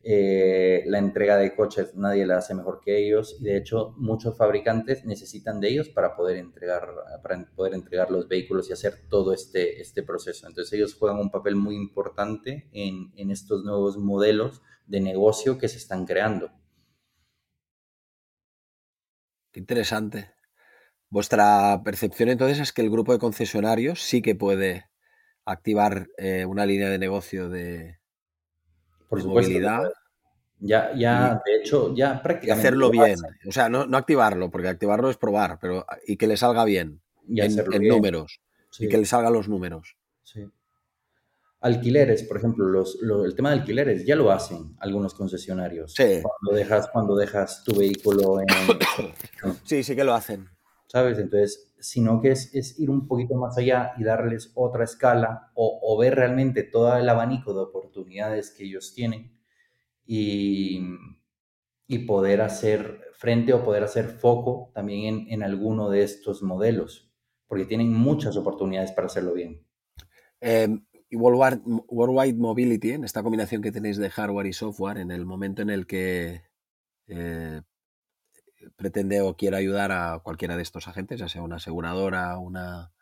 eh, 0.08 0.84
la 0.86 0.98
entrega 0.98 1.36
de 1.36 1.52
coches 1.56 1.96
nadie 1.96 2.24
la 2.26 2.36
hace 2.36 2.54
mejor 2.54 2.80
que 2.80 2.96
ellos 2.96 3.38
y 3.40 3.42
de 3.42 3.56
hecho 3.56 3.92
muchos 3.96 4.36
fabricantes 4.36 5.04
necesitan 5.04 5.58
de 5.58 5.70
ellos 5.70 5.88
para 5.88 6.14
poder 6.14 6.36
entregar, 6.36 6.86
para 7.24 7.44
poder 7.56 7.74
entregar 7.74 8.12
los 8.12 8.28
vehículos 8.28 8.70
y 8.70 8.72
hacer 8.72 9.08
todo 9.08 9.32
este, 9.32 9.80
este 9.80 10.04
proceso. 10.04 10.46
Entonces 10.46 10.72
ellos 10.74 10.94
juegan 10.94 11.18
un 11.18 11.32
papel 11.32 11.56
muy 11.56 11.74
importante 11.74 12.68
en, 12.72 13.10
en 13.16 13.32
estos 13.32 13.64
nuevos 13.64 13.98
modelos 13.98 14.62
de 14.86 15.00
negocio 15.00 15.58
que 15.58 15.66
se 15.66 15.78
están 15.78 16.06
creando. 16.06 16.52
Qué 19.50 19.58
interesante. 19.58 20.30
Vuestra 21.10 21.82
percepción 21.84 22.28
entonces 22.28 22.60
es 22.60 22.72
que 22.72 22.82
el 22.82 22.90
grupo 22.90 23.12
de 23.12 23.18
concesionarios 23.18 24.02
sí 24.02 24.22
que 24.22 24.36
puede 24.36 24.88
activar 25.44 26.06
eh, 26.16 26.44
una 26.44 26.64
línea 26.64 26.90
de 26.90 26.98
negocio 27.00 27.48
de, 27.48 27.98
Por 29.08 29.22
supuesto, 29.22 29.50
movilidad. 29.50 29.90
Ya, 30.58 30.92
ya, 30.96 31.42
de 31.44 31.56
hecho, 31.56 31.94
ya 31.94 32.22
prácticamente. 32.22 32.48
Y 32.48 32.66
hacerlo 32.66 32.90
bien. 32.90 33.18
O 33.46 33.52
sea, 33.52 33.68
no, 33.68 33.86
no, 33.86 33.96
activarlo, 33.96 34.50
porque 34.50 34.68
activarlo 34.68 35.10
es 35.10 35.16
probar, 35.16 35.58
pero 35.60 35.84
y 36.06 36.16
que 36.16 36.26
le 36.26 36.36
salga 36.36 36.64
bien. 36.64 37.00
Y 37.28 37.40
en, 37.40 37.58
en 37.58 37.68
bien. 37.68 37.88
números. 37.88 38.40
Sí. 38.70 38.86
Y 38.86 38.88
que 38.88 38.98
le 38.98 39.04
salgan 39.04 39.32
los 39.32 39.48
números. 39.48 39.96
Sí. 40.22 40.44
alquileres, 41.60 42.22
por 42.24 42.36
ejemplo, 42.38 42.66
los, 42.66 42.98
el 43.02 43.34
tema 43.34 43.50
de 43.50 43.60
alquileres 43.60 44.04
ya 44.06 44.16
lo 44.16 44.30
hacen 44.30 44.76
algunos 44.80 45.14
concesionarios. 45.14 45.92
Sí. 45.94 46.22
Cuando 46.22 46.56
dejas, 46.56 46.88
cuando 46.88 47.16
dejas 47.16 47.62
tu 47.64 47.76
vehículo 47.76 48.40
en... 48.40 48.46
sí, 49.64 49.82
sí 49.82 49.94
que 49.94 50.04
lo 50.04 50.14
hacen. 50.14 50.48
¿Sabes? 50.86 51.18
Entonces, 51.18 51.74
sino 51.80 52.20
que 52.20 52.30
es, 52.30 52.54
es, 52.54 52.78
ir 52.78 52.90
un 52.90 53.08
poquito 53.08 53.34
más 53.34 53.58
allá 53.58 53.92
y 53.98 54.04
darles 54.04 54.52
otra 54.54 54.84
escala 54.84 55.50
o, 55.54 55.80
o, 55.82 55.98
ver 55.98 56.14
realmente 56.14 56.62
todo 56.62 56.96
el 56.96 57.08
abanico 57.08 57.52
de 57.52 57.60
oportunidades 57.60 58.50
que 58.50 58.64
ellos 58.64 58.94
tienen 58.94 59.36
y, 60.04 60.80
y 61.88 61.98
poder 62.00 62.40
hacer 62.40 63.00
frente 63.14 63.52
o 63.52 63.64
poder 63.64 63.82
hacer 63.82 64.06
foco 64.06 64.70
también 64.74 65.26
en, 65.28 65.32
en 65.32 65.42
alguno 65.42 65.90
de 65.90 66.02
estos 66.02 66.42
modelos, 66.42 67.12
porque 67.48 67.64
tienen 67.64 67.92
muchas 67.92 68.36
oportunidades 68.36 68.92
para 68.92 69.06
hacerlo 69.06 69.34
bien. 69.34 69.66
Eh, 70.40 70.68
y 71.08 71.16
Worldwide, 71.16 71.62
Worldwide, 71.88 72.34
Mobility, 72.34 72.92
en 72.92 73.04
esta 73.04 73.22
combinación 73.22 73.62
que 73.62 73.72
tenéis 73.72 73.96
de 73.96 74.10
hardware 74.10 74.46
y 74.46 74.52
software, 74.52 74.98
en 74.98 75.10
el 75.10 75.24
momento 75.24 75.62
en 75.62 75.70
el 75.70 75.86
que 75.86 76.42
eh, 77.06 77.62
pretende 78.76 79.20
o 79.20 79.36
quiere 79.36 79.56
ayudar 79.56 79.92
a 79.92 80.20
cualquiera 80.22 80.56
de 80.56 80.62
estos 80.62 80.88
agentes, 80.88 81.20
ya 81.20 81.28
sea 81.28 81.42
una 81.42 81.56
aseguradora, 81.56 82.38
una, 82.38 82.92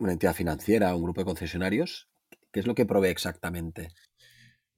entidad 0.00 0.34
financiera, 0.34 0.94
un 0.94 1.02
grupo 1.02 1.20
de 1.20 1.26
concesionarios, 1.26 2.08
¿qué 2.52 2.60
es 2.60 2.66
lo 2.66 2.74
que 2.74 2.86
provee 2.86 3.08
exactamente? 3.08 3.88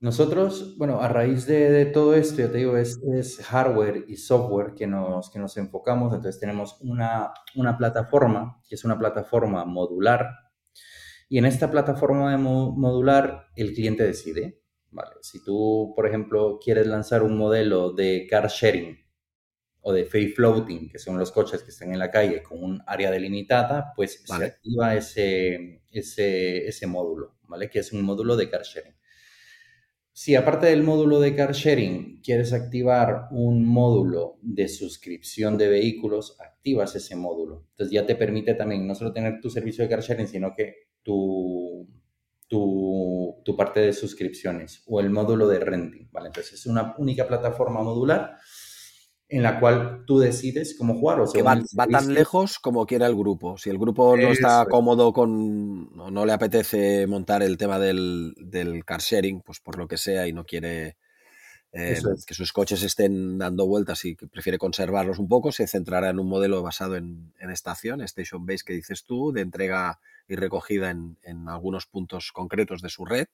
Nosotros, 0.01 0.79
bueno, 0.79 1.03
a 1.03 1.09
raíz 1.09 1.45
de, 1.47 1.85
todo 1.87 2.15
esto, 2.15 2.39
ya 2.39 2.51
te 2.51 2.59
digo, 2.59 2.77
es, 2.77 2.99
hardware 3.45 4.07
y 4.09 4.17
software 4.17 4.75
que 4.75 4.87
nos, 4.87 5.31
que 5.31 5.39
nos 5.39 5.59
enfocamos. 5.59 6.15
Entonces 6.15 6.41
tenemos 6.41 6.79
una, 6.81 7.35
una 7.55 7.77
plataforma, 7.77 8.63
que 8.67 8.77
es 8.77 8.85
una 8.87 8.99
plataforma 8.99 9.67
modular, 9.67 10.31
y 11.29 11.39
en 11.39 11.45
esta 11.45 11.71
plataforma 11.71 12.37
modular 12.37 13.47
el 13.55 13.73
cliente 13.73 14.03
decide. 14.03 14.60
Vale, 14.93 15.13
si 15.23 15.43
tú, 15.45 15.93
por 15.95 16.07
ejemplo, 16.07 16.59
quieres 16.63 16.87
lanzar 16.87 17.23
un 17.23 17.37
modelo 17.37 17.93
de 17.93 18.27
car 18.29 18.49
sharing 18.49 18.99
o 19.83 19.93
de 19.93 20.05
free 20.05 20.29
floating, 20.29 20.89
que 20.89 20.99
son 20.99 21.19
los 21.19 21.31
coches 21.31 21.63
que 21.63 21.71
están 21.71 21.93
en 21.93 21.99
la 21.99 22.11
calle 22.11 22.43
con 22.43 22.63
un 22.63 22.83
área 22.87 23.11
delimitada, 23.11 23.93
pues 23.95 24.25
vale. 24.29 24.47
se 24.47 24.51
activa 24.53 24.95
ese, 24.95 25.83
ese, 25.91 26.67
ese 26.67 26.87
módulo, 26.87 27.39
¿vale? 27.45 27.71
Que 27.71 27.79
es 27.79 27.93
un 27.93 28.03
módulo 28.03 28.37
de 28.37 28.51
car 28.51 28.63
sharing. 28.63 28.95
Si 30.13 30.35
aparte 30.35 30.67
del 30.67 30.83
módulo 30.83 31.21
de 31.21 31.35
car 31.35 31.53
sharing 31.53 32.21
quieres 32.21 32.53
activar 32.53 33.29
un 33.31 33.65
módulo 33.65 34.39
de 34.43 34.69
suscripción 34.69 35.57
de 35.57 35.69
vehículos, 35.69 36.37
activas 36.41 36.95
ese 36.97 37.17
módulo. 37.17 37.69
Entonces 37.71 37.93
ya 37.95 38.05
te 38.05 38.17
permite 38.17 38.55
también 38.55 38.87
no 38.87 38.95
solo 38.95 39.13
tener 39.13 39.41
tu 39.41 39.49
servicio 39.49 39.85
de 39.85 39.89
car 39.89 40.03
sharing, 40.03 40.29
sino 40.29 40.53
que 40.55 40.75
tu, 41.03 41.89
tu, 42.51 43.41
tu 43.45 43.57
parte 43.57 43.79
de 43.79 43.93
suscripciones 43.93 44.83
o 44.89 44.99
el 44.99 45.09
módulo 45.09 45.47
de 45.47 45.61
renting. 45.61 46.09
¿vale? 46.11 46.27
Entonces 46.27 46.55
es 46.55 46.67
una 46.67 46.97
única 46.99 47.27
plataforma 47.27 47.81
modular 47.81 48.39
en 49.29 49.45
la 49.45 49.61
cual 49.61 50.03
tú 50.05 50.19
decides 50.19 50.77
cómo 50.77 50.99
jugar. 50.99 51.21
O 51.21 51.31
que 51.31 51.43
va, 51.43 51.55
va, 51.79 51.87
tan 51.87 52.13
lejos 52.13 52.59
como 52.59 52.85
quiera 52.87 53.07
el 53.07 53.15
grupo. 53.15 53.57
Si 53.57 53.71
el 53.71 53.79
grupo 53.79 54.17
no 54.17 54.33
está 54.33 54.67
cómodo 54.69 55.13
con, 55.13 55.95
no, 55.95 56.11
no, 56.11 56.27
le 56.27 56.33
apetece 56.33 57.07
montar 57.07 57.45
el 57.45 57.57
tema 57.57 57.79
del, 57.79 58.35
del, 58.37 58.85
car 58.85 59.01
sharing, 59.01 59.43
pues 59.43 59.61
por 59.61 59.79
lo 59.79 59.87
que 59.87 59.97
sea, 59.97 60.27
y 60.27 60.33
no 60.33 60.45
quiere 60.45 60.97
eh, 61.73 61.93
es. 61.93 62.27
que 62.27 62.35
sus 62.35 62.53
coches 62.53 62.83
estén 62.83 63.39
dando 63.39 63.67
vueltas 63.67 64.05
y 64.05 64.17
que 64.17 64.27
prefiere 64.27 64.59
conservarlos 64.59 65.19
un 65.19 65.29
poco, 65.29 65.53
se 65.53 65.67
centrará 65.67 66.11
en 66.11 66.19
un 66.19 66.29
modelo 66.29 66.63
basado 66.63 66.97
en, 66.97 67.33
en 67.39 67.51
estación, 67.51 68.01
station 68.03 68.47
base 68.47 68.65
que 68.65 68.73
dices 68.73 69.05
tú, 69.05 69.33
de 69.33 69.43
entrega 69.43 70.01
y 70.29 70.37
recogida 70.37 70.91
en, 70.91 71.19
en 71.23 71.49
algunos 71.49 71.87
puntos 71.87 72.33
concretos 72.33 72.83
de 72.83 72.89
su 72.89 73.05
red 73.05 73.29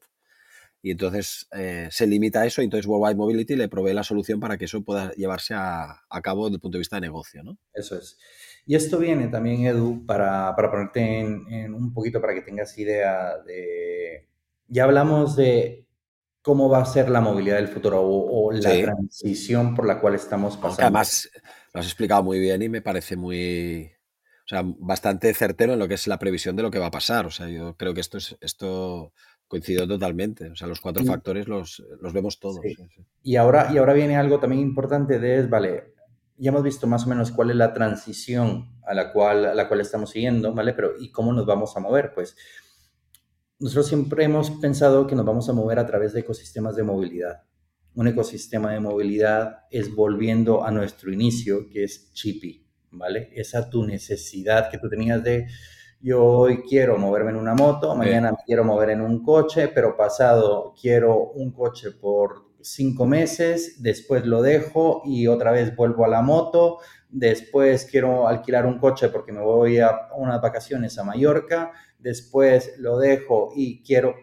y 0.82 0.92
entonces 0.92 1.48
eh, 1.52 1.88
se 1.90 2.06
limita 2.06 2.42
a 2.42 2.46
eso 2.46 2.60
y 2.62 2.64
entonces 2.64 2.86
Worldwide 2.86 3.16
Mobility 3.16 3.56
le 3.56 3.68
provee 3.68 3.92
la 3.92 4.04
solución 4.04 4.38
para 4.38 4.56
que 4.56 4.66
eso 4.66 4.82
pueda 4.82 5.10
llevarse 5.14 5.54
a, 5.54 6.02
a, 6.08 6.22
cabo 6.22 6.44
desde 6.44 6.56
el 6.56 6.60
punto 6.60 6.76
de 6.76 6.80
vista 6.80 6.96
de 6.96 7.00
negocio, 7.00 7.42
¿no? 7.42 7.58
Eso 7.74 7.98
es. 7.98 8.16
Y 8.66 8.74
esto 8.74 8.98
viene 8.98 9.28
también, 9.28 9.64
Edu, 9.64 10.06
para, 10.06 10.54
para 10.54 10.70
ponerte 10.70 11.20
en, 11.20 11.52
en, 11.52 11.74
un 11.74 11.92
poquito 11.92 12.20
para 12.20 12.34
que 12.34 12.42
tengas 12.42 12.76
idea 12.78 13.36
de... 13.44 14.28
Ya 14.68 14.84
hablamos 14.84 15.34
de 15.36 15.85
cómo 16.46 16.68
va 16.68 16.80
a 16.80 16.86
ser 16.86 17.10
la 17.10 17.20
movilidad 17.20 17.56
del 17.56 17.66
futuro 17.66 18.00
o, 18.00 18.46
o 18.46 18.52
la 18.52 18.70
sí. 18.70 18.82
transición 18.82 19.74
por 19.74 19.84
la 19.84 19.98
cual 20.00 20.14
estamos 20.14 20.56
pasando. 20.56 20.82
Además 20.82 21.28
lo 21.74 21.80
has 21.80 21.86
explicado 21.86 22.22
muy 22.22 22.38
bien 22.38 22.62
y 22.62 22.68
me 22.68 22.82
parece 22.82 23.16
muy... 23.16 23.90
O 24.44 24.48
sea, 24.48 24.62
bastante 24.64 25.34
certero 25.34 25.72
en 25.72 25.80
lo 25.80 25.88
que 25.88 25.94
es 25.94 26.06
la 26.06 26.20
previsión 26.20 26.54
de 26.54 26.62
lo 26.62 26.70
que 26.70 26.78
va 26.78 26.86
a 26.86 26.92
pasar. 26.92 27.26
O 27.26 27.32
sea, 27.32 27.48
yo 27.48 27.76
creo 27.76 27.94
que 27.94 28.00
esto 28.00 28.18
es... 28.18 28.36
Esto 28.40 29.12
Coincido 29.48 29.86
totalmente. 29.86 30.50
O 30.50 30.56
sea, 30.56 30.68
los 30.68 30.80
cuatro 30.80 31.02
y, 31.02 31.06
factores 31.06 31.46
los, 31.48 31.82
los, 32.00 32.12
vemos 32.12 32.38
todos. 32.40 32.60
Sí. 32.62 32.74
Sí, 32.74 32.88
sí. 32.96 33.04
Y, 33.22 33.36
ahora, 33.36 33.70
y 33.72 33.78
ahora 33.78 33.92
viene 33.92 34.16
algo 34.16 34.40
también 34.40 34.62
importante 34.62 35.20
de 35.20 35.38
es, 35.38 35.48
vale, 35.48 35.94
ya 36.36 36.50
hemos 36.50 36.64
visto 36.64 36.88
más 36.88 37.06
o 37.06 37.08
menos 37.08 37.30
cuál 37.30 37.50
es 37.50 37.56
la 37.56 37.72
transición 37.72 38.72
a 38.84 38.92
la 38.92 39.12
cual, 39.12 39.46
a 39.46 39.54
la 39.54 39.68
cual 39.68 39.80
estamos 39.80 40.10
siguiendo, 40.10 40.52
¿vale? 40.52 40.72
Pero 40.74 40.92
¿y 40.98 41.12
cómo 41.12 41.32
nos 41.32 41.46
vamos 41.46 41.76
a 41.76 41.80
mover? 41.80 42.12
Pues 42.12 42.36
nosotros 43.58 43.86
siempre 43.86 44.24
hemos 44.24 44.50
pensado 44.50 45.06
que 45.06 45.14
nos 45.14 45.24
vamos 45.24 45.48
a 45.48 45.52
mover 45.52 45.78
a 45.78 45.86
través 45.86 46.12
de 46.12 46.20
ecosistemas 46.20 46.76
de 46.76 46.82
movilidad. 46.82 47.44
Un 47.94 48.08
ecosistema 48.08 48.72
de 48.72 48.80
movilidad 48.80 49.60
es 49.70 49.94
volviendo 49.94 50.64
a 50.64 50.70
nuestro 50.70 51.10
inicio, 51.10 51.68
que 51.70 51.84
es 51.84 52.12
Chippy, 52.12 52.68
¿vale? 52.90 53.30
Esa 53.34 53.70
tu 53.70 53.84
necesidad 53.84 54.70
que 54.70 54.78
tú 54.78 54.88
tenías 54.90 55.24
de 55.24 55.46
yo 56.00 56.22
hoy 56.22 56.62
quiero 56.68 56.98
moverme 56.98 57.30
en 57.30 57.36
una 57.36 57.54
moto, 57.54 57.96
mañana 57.96 58.30
me 58.32 58.38
quiero 58.44 58.64
mover 58.64 58.90
en 58.90 59.00
un 59.00 59.24
coche, 59.24 59.68
pero 59.68 59.96
pasado 59.96 60.74
quiero 60.78 61.30
un 61.30 61.52
coche 61.52 61.90
por 61.90 62.44
cinco 62.60 63.06
meses, 63.06 63.82
después 63.82 64.26
lo 64.26 64.42
dejo 64.42 65.00
y 65.06 65.26
otra 65.26 65.52
vez 65.52 65.74
vuelvo 65.74 66.04
a 66.04 66.08
la 66.08 66.20
moto, 66.20 66.78
después 67.08 67.86
quiero 67.90 68.28
alquilar 68.28 68.66
un 68.66 68.78
coche 68.78 69.08
porque 69.08 69.32
me 69.32 69.40
voy 69.40 69.78
a 69.78 70.08
unas 70.16 70.40
vacaciones 70.42 70.98
a 70.98 71.04
Mallorca, 71.04 71.72
después 72.06 72.74
lo 72.78 72.98
dejo 72.98 73.52
y 73.56 73.82
quiero, 73.82 74.14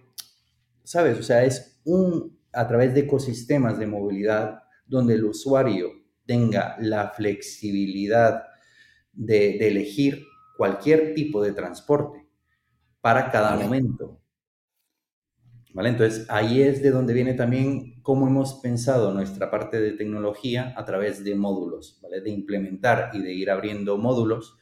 ¿sabes? 0.86 1.20
O 1.20 1.24
sea, 1.24 1.44
es 1.44 1.82
un, 1.84 2.40
a 2.54 2.66
través 2.66 2.94
de 2.94 3.02
ecosistemas 3.02 3.78
de 3.78 3.88
movilidad 3.88 4.64
donde 4.86 5.16
el 5.16 5.26
usuario 5.26 5.90
tenga 6.26 6.78
la 6.80 7.10
flexibilidad 7.10 8.44
de, 9.12 9.58
de 9.60 9.68
elegir 9.68 10.24
cualquier 10.56 11.14
tipo 11.14 11.44
de 11.44 11.52
transporte 11.52 12.26
para 13.02 13.30
cada 13.30 13.58
momento. 13.58 14.22
¿Vale? 15.74 15.90
Entonces, 15.90 16.26
ahí 16.30 16.62
es 16.62 16.82
de 16.82 16.92
donde 16.92 17.14
viene 17.14 17.34
también 17.34 18.02
cómo 18.02 18.28
hemos 18.28 18.62
pensado 18.62 19.14
nuestra 19.14 19.52
parte 19.52 19.82
de 19.82 19.92
tecnología 19.92 20.74
a 20.78 20.86
través 20.86 21.22
de 21.26 21.36
módulos, 21.36 22.00
¿vale? 22.02 22.22
De 22.22 22.30
implementar 22.30 23.10
y 23.12 23.22
de 23.22 23.34
ir 23.34 23.52
abriendo 23.52 23.98
módulos 23.98 24.58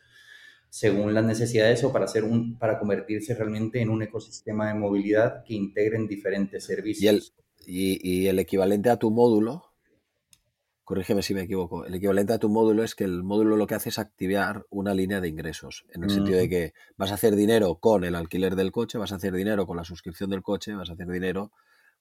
según 0.71 1.13
las 1.13 1.25
necesidades 1.25 1.83
o 1.83 1.91
para, 1.91 2.05
hacer 2.05 2.23
un, 2.23 2.57
para 2.57 2.79
convertirse 2.79 3.35
realmente 3.35 3.81
en 3.81 3.89
un 3.89 4.03
ecosistema 4.03 4.69
de 4.69 4.73
movilidad 4.73 5.43
que 5.43 5.53
integren 5.53 6.07
diferentes 6.07 6.63
servicios. 6.63 7.03
Y 7.03 7.07
el, 7.09 7.23
y, 7.67 8.09
y 8.09 8.27
el 8.27 8.39
equivalente 8.39 8.89
a 8.89 8.95
tu 8.95 9.11
módulo, 9.11 9.65
corrígeme 10.85 11.23
si 11.23 11.33
me 11.33 11.41
equivoco, 11.41 11.85
el 11.85 11.93
equivalente 11.95 12.31
a 12.31 12.39
tu 12.39 12.47
módulo 12.47 12.85
es 12.85 12.95
que 12.95 13.03
el 13.03 13.21
módulo 13.21 13.57
lo 13.57 13.67
que 13.67 13.75
hace 13.75 13.89
es 13.89 13.99
activar 13.99 14.65
una 14.69 14.93
línea 14.93 15.19
de 15.19 15.27
ingresos, 15.27 15.83
en 15.93 16.03
el 16.03 16.09
mm. 16.09 16.13
sentido 16.13 16.37
de 16.37 16.47
que 16.47 16.73
vas 16.95 17.11
a 17.11 17.15
hacer 17.15 17.35
dinero 17.35 17.75
con 17.75 18.05
el 18.05 18.15
alquiler 18.15 18.55
del 18.55 18.71
coche, 18.71 18.97
vas 18.97 19.11
a 19.11 19.15
hacer 19.15 19.33
dinero 19.33 19.67
con 19.67 19.75
la 19.75 19.83
suscripción 19.83 20.29
del 20.29 20.41
coche, 20.41 20.73
vas 20.73 20.89
a 20.89 20.93
hacer 20.93 21.07
dinero 21.07 21.51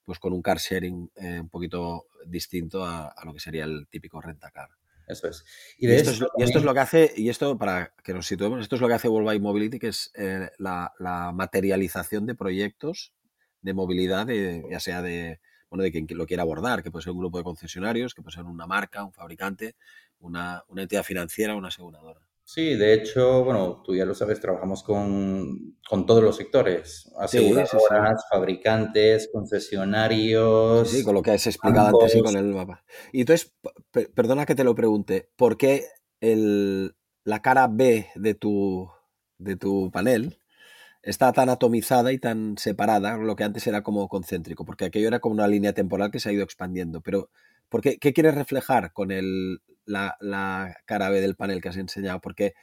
pues 0.05 0.17
con 0.17 0.31
un 0.31 0.41
car 0.41 0.59
sharing 0.59 1.11
eh, 1.15 1.41
un 1.41 1.49
poquito 1.49 2.05
distinto 2.25 2.85
a, 2.85 3.07
a, 3.07 3.25
lo 3.25 3.33
que 3.33 3.41
sería 3.41 3.65
el 3.65 3.87
típico 3.89 4.21
rentacar. 4.21 4.69
Eso 5.07 5.27
es. 5.27 5.43
Y, 5.77 5.87
y, 5.87 5.91
esto, 5.91 6.11
es, 6.11 6.19
y, 6.37 6.43
esto, 6.43 6.59
es, 6.59 6.65
lo 6.65 6.73
que 6.73 6.79
hace, 6.79 7.13
y 7.15 7.29
esto 7.29 7.57
para 7.57 7.93
que 8.03 8.13
nos 8.13 8.27
situemos, 8.27 8.61
esto 8.61 8.75
es 8.75 8.81
lo 8.81 8.87
que 8.87 8.93
hace 8.93 9.07
Worldwide 9.07 9.39
Mobility, 9.41 9.79
que 9.79 9.89
es 9.89 10.11
eh, 10.15 10.49
la, 10.57 10.93
la, 10.99 11.31
materialización 11.31 12.25
de 12.25 12.35
proyectos 12.35 13.13
de 13.61 13.73
movilidad, 13.73 14.25
de, 14.25 14.65
ya 14.69 14.79
sea 14.79 15.01
de, 15.01 15.39
bueno, 15.69 15.83
de 15.83 15.91
quien 15.91 16.07
lo 16.11 16.25
quiera 16.25 16.43
abordar, 16.43 16.83
que 16.83 16.91
puede 16.91 17.03
ser 17.03 17.13
un 17.13 17.19
grupo 17.19 17.37
de 17.37 17.43
concesionarios, 17.43 18.13
que 18.13 18.21
puede 18.21 18.35
ser 18.35 18.43
una 18.45 18.67
marca, 18.67 19.03
un 19.03 19.13
fabricante, 19.13 19.75
una, 20.19 20.63
una 20.67 20.83
entidad 20.83 21.03
financiera, 21.03 21.55
una 21.55 21.69
aseguradora. 21.69 22.21
Sí, 22.53 22.75
de 22.75 22.93
hecho, 22.93 23.45
bueno, 23.45 23.81
tú 23.81 23.95
ya 23.95 24.03
lo 24.03 24.13
sabes, 24.13 24.41
trabajamos 24.41 24.83
con, 24.83 25.77
con 25.87 26.05
todos 26.05 26.21
los 26.21 26.35
sectores, 26.35 27.09
aseguradoras, 27.17 27.69
sí, 27.71 27.77
sí, 27.79 27.85
sí. 27.87 28.25
fabricantes, 28.29 29.29
concesionarios. 29.31 30.89
Sí, 30.89 31.01
con 31.01 31.15
lo 31.15 31.21
que 31.21 31.31
has 31.31 31.47
explicado 31.47 31.87
ambos. 31.87 32.03
antes 32.03 32.17
y 32.17 32.21
con 32.21 32.35
el 32.35 32.53
mapa. 32.53 32.83
Y 33.13 33.21
entonces, 33.21 33.53
perdona 34.13 34.45
que 34.45 34.55
te 34.55 34.65
lo 34.65 34.75
pregunte, 34.75 35.29
¿por 35.37 35.55
qué 35.55 35.85
el, 36.19 36.93
la 37.23 37.41
cara 37.41 37.69
B 37.71 38.07
de 38.15 38.33
tu, 38.33 38.89
de 39.37 39.55
tu 39.55 39.89
panel 39.89 40.37
está 41.03 41.31
tan 41.31 41.47
atomizada 41.47 42.11
y 42.11 42.19
tan 42.19 42.57
separada, 42.57 43.15
lo 43.15 43.37
que 43.37 43.45
antes 43.45 43.65
era 43.65 43.81
como 43.81 44.09
concéntrico, 44.09 44.65
porque 44.65 44.83
aquello 44.83 45.07
era 45.07 45.19
como 45.21 45.35
una 45.35 45.47
línea 45.47 45.71
temporal 45.71 46.11
que 46.11 46.19
se 46.19 46.27
ha 46.27 46.33
ido 46.33 46.43
expandiendo. 46.43 46.99
Pero, 46.99 47.29
¿por 47.69 47.79
qué, 47.79 47.97
qué 47.97 48.11
quieres 48.11 48.35
reflejar 48.35 48.91
con 48.91 49.11
el, 49.11 49.61
la, 49.85 50.17
la, 50.19 50.75
cara 50.85 51.09
B 51.09 51.21
del 51.21 51.35
panel 51.35 51.61
que 51.61 51.69
has 51.69 51.77
enseñado? 51.77 52.19
Porque 52.21 52.53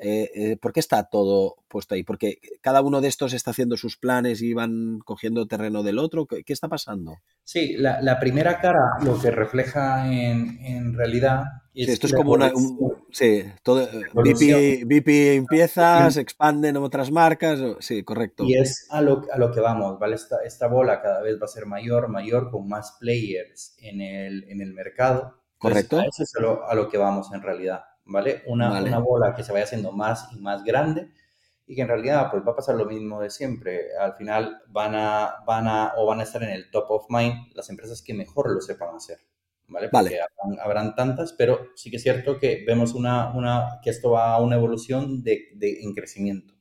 eh, 0.00 0.30
eh, 0.34 0.56
¿por 0.56 0.72
qué 0.72 0.80
está 0.80 1.04
todo 1.04 1.56
puesto 1.66 1.94
ahí? 1.94 2.04
Porque 2.04 2.38
cada 2.60 2.82
uno 2.82 3.00
de 3.00 3.08
estos 3.08 3.32
está 3.32 3.50
haciendo 3.50 3.76
sus 3.76 3.96
planes 3.96 4.42
y 4.42 4.54
van 4.54 5.00
cogiendo 5.00 5.46
terreno 5.46 5.82
del 5.82 5.98
otro. 5.98 6.26
¿Qué, 6.26 6.44
está 6.46 6.68
pasando? 6.68 7.16
Sí, 7.42 7.76
la, 7.76 8.20
primera 8.20 8.60
cara 8.60 8.78
lo 9.02 9.20
que 9.20 9.30
refleja 9.30 10.12
en, 10.12 10.94
realidad 10.94 11.42
es. 11.74 11.88
esto 11.88 12.06
es 12.06 12.14
como 12.14 12.32
una. 12.32 12.52
sí, 13.10 13.44
todo. 13.62 13.88
BP, 14.14 15.08
empieza, 15.34 16.08
se 16.12 16.20
expanden 16.20 16.76
otras 16.76 17.10
marcas. 17.10 17.60
Sí, 17.80 18.04
correcto. 18.04 18.44
Y 18.44 18.56
es 18.56 18.86
a 18.90 19.00
lo, 19.00 19.24
a 19.32 19.38
lo 19.38 19.50
que 19.50 19.60
vamos, 19.60 19.98
¿vale? 19.98 20.14
Esta, 20.14 20.36
esta 20.44 20.68
bola 20.68 21.02
cada 21.02 21.22
vez 21.22 21.40
va 21.40 21.46
a 21.46 21.48
ser 21.48 21.66
mayor, 21.66 22.08
mayor, 22.08 22.50
con 22.50 22.68
más 22.68 22.96
players 23.00 23.74
en 23.78 24.00
el, 24.00 24.44
en 24.48 24.60
el 24.60 24.74
mercado. 24.74 25.37
Correcto. 25.58 26.00
eso 26.00 26.22
es 26.22 26.36
a 26.36 26.40
lo, 26.40 26.68
a 26.68 26.74
lo 26.74 26.88
que 26.88 26.98
vamos 26.98 27.32
en 27.32 27.42
realidad. 27.42 27.82
¿vale? 28.08 28.42
Una, 28.46 28.82
una 28.82 28.98
bola 28.98 29.34
que 29.34 29.44
se 29.44 29.52
vaya 29.52 29.64
haciendo 29.64 29.92
más 29.92 30.28
y 30.32 30.40
más 30.40 30.64
grande 30.64 31.12
y 31.66 31.76
que 31.76 31.82
en 31.82 31.88
realidad 31.88 32.30
pues 32.30 32.42
va 32.46 32.52
a 32.52 32.56
pasar 32.56 32.74
lo 32.74 32.86
mismo 32.86 33.20
de 33.20 33.30
siempre. 33.30 33.96
Al 34.00 34.14
final 34.14 34.62
van 34.68 34.94
a, 34.94 35.36
van 35.46 35.68
a, 35.68 35.92
o 35.96 36.06
van 36.06 36.20
a 36.20 36.22
estar 36.22 36.42
en 36.42 36.50
el 36.50 36.70
top 36.70 36.90
of 36.90 37.06
mind 37.10 37.52
las 37.54 37.68
empresas 37.70 38.02
que 38.02 38.14
mejor 38.14 38.52
lo 38.52 38.60
sepan 38.60 38.96
hacer, 38.96 39.18
¿vale? 39.68 39.90
Porque 39.90 40.18
Habrán, 40.62 40.94
tantas, 40.94 41.34
pero 41.34 41.68
sí 41.74 41.90
que 41.90 41.96
es 41.98 42.02
cierto 42.02 42.38
que 42.38 42.64
vemos 42.66 42.94
una, 42.94 43.30
una, 43.34 43.80
que 43.82 43.90
esto 43.90 44.10
va 44.10 44.32
a 44.32 44.40
una 44.40 44.56
evolución 44.56 45.22
de, 45.22 45.50
de, 45.54 45.82
en 45.82 45.94
crecimiento. 45.94 46.54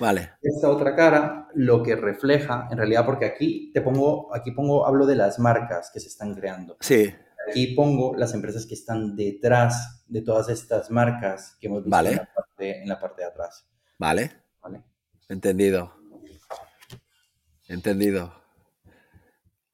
Vale. 0.00 0.32
Esta 0.42 0.70
otra 0.70 0.96
cara 0.96 1.48
lo 1.54 1.82
que 1.82 1.94
refleja, 1.94 2.66
en 2.70 2.78
realidad, 2.78 3.04
porque 3.04 3.26
aquí 3.26 3.70
te 3.72 3.80
pongo, 3.80 4.34
aquí 4.34 4.50
pongo, 4.50 4.86
hablo 4.86 5.06
de 5.06 5.14
las 5.14 5.38
marcas 5.38 5.90
que 5.92 6.00
se 6.00 6.08
están 6.08 6.34
creando. 6.34 6.78
Sí. 6.80 7.14
Aquí 7.48 7.74
pongo 7.74 8.14
las 8.16 8.34
empresas 8.34 8.66
que 8.66 8.74
están 8.74 9.16
detrás 9.16 10.04
de 10.08 10.22
todas 10.22 10.48
estas 10.48 10.90
marcas 10.90 11.56
que 11.60 11.66
hemos 11.66 11.84
visto 11.84 11.98
en, 12.58 12.88
la 12.88 13.00
parte, 13.00 13.22
de 13.22 13.28
atrás. 13.28 13.66
Vale. 13.98 14.30
vale. 14.62 14.82
Entendido. 15.28 15.94
Entendido. 17.68 18.34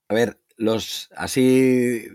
A 0.08 0.14
ver, 0.14 0.40
los 0.56 1.08
así 1.16 2.06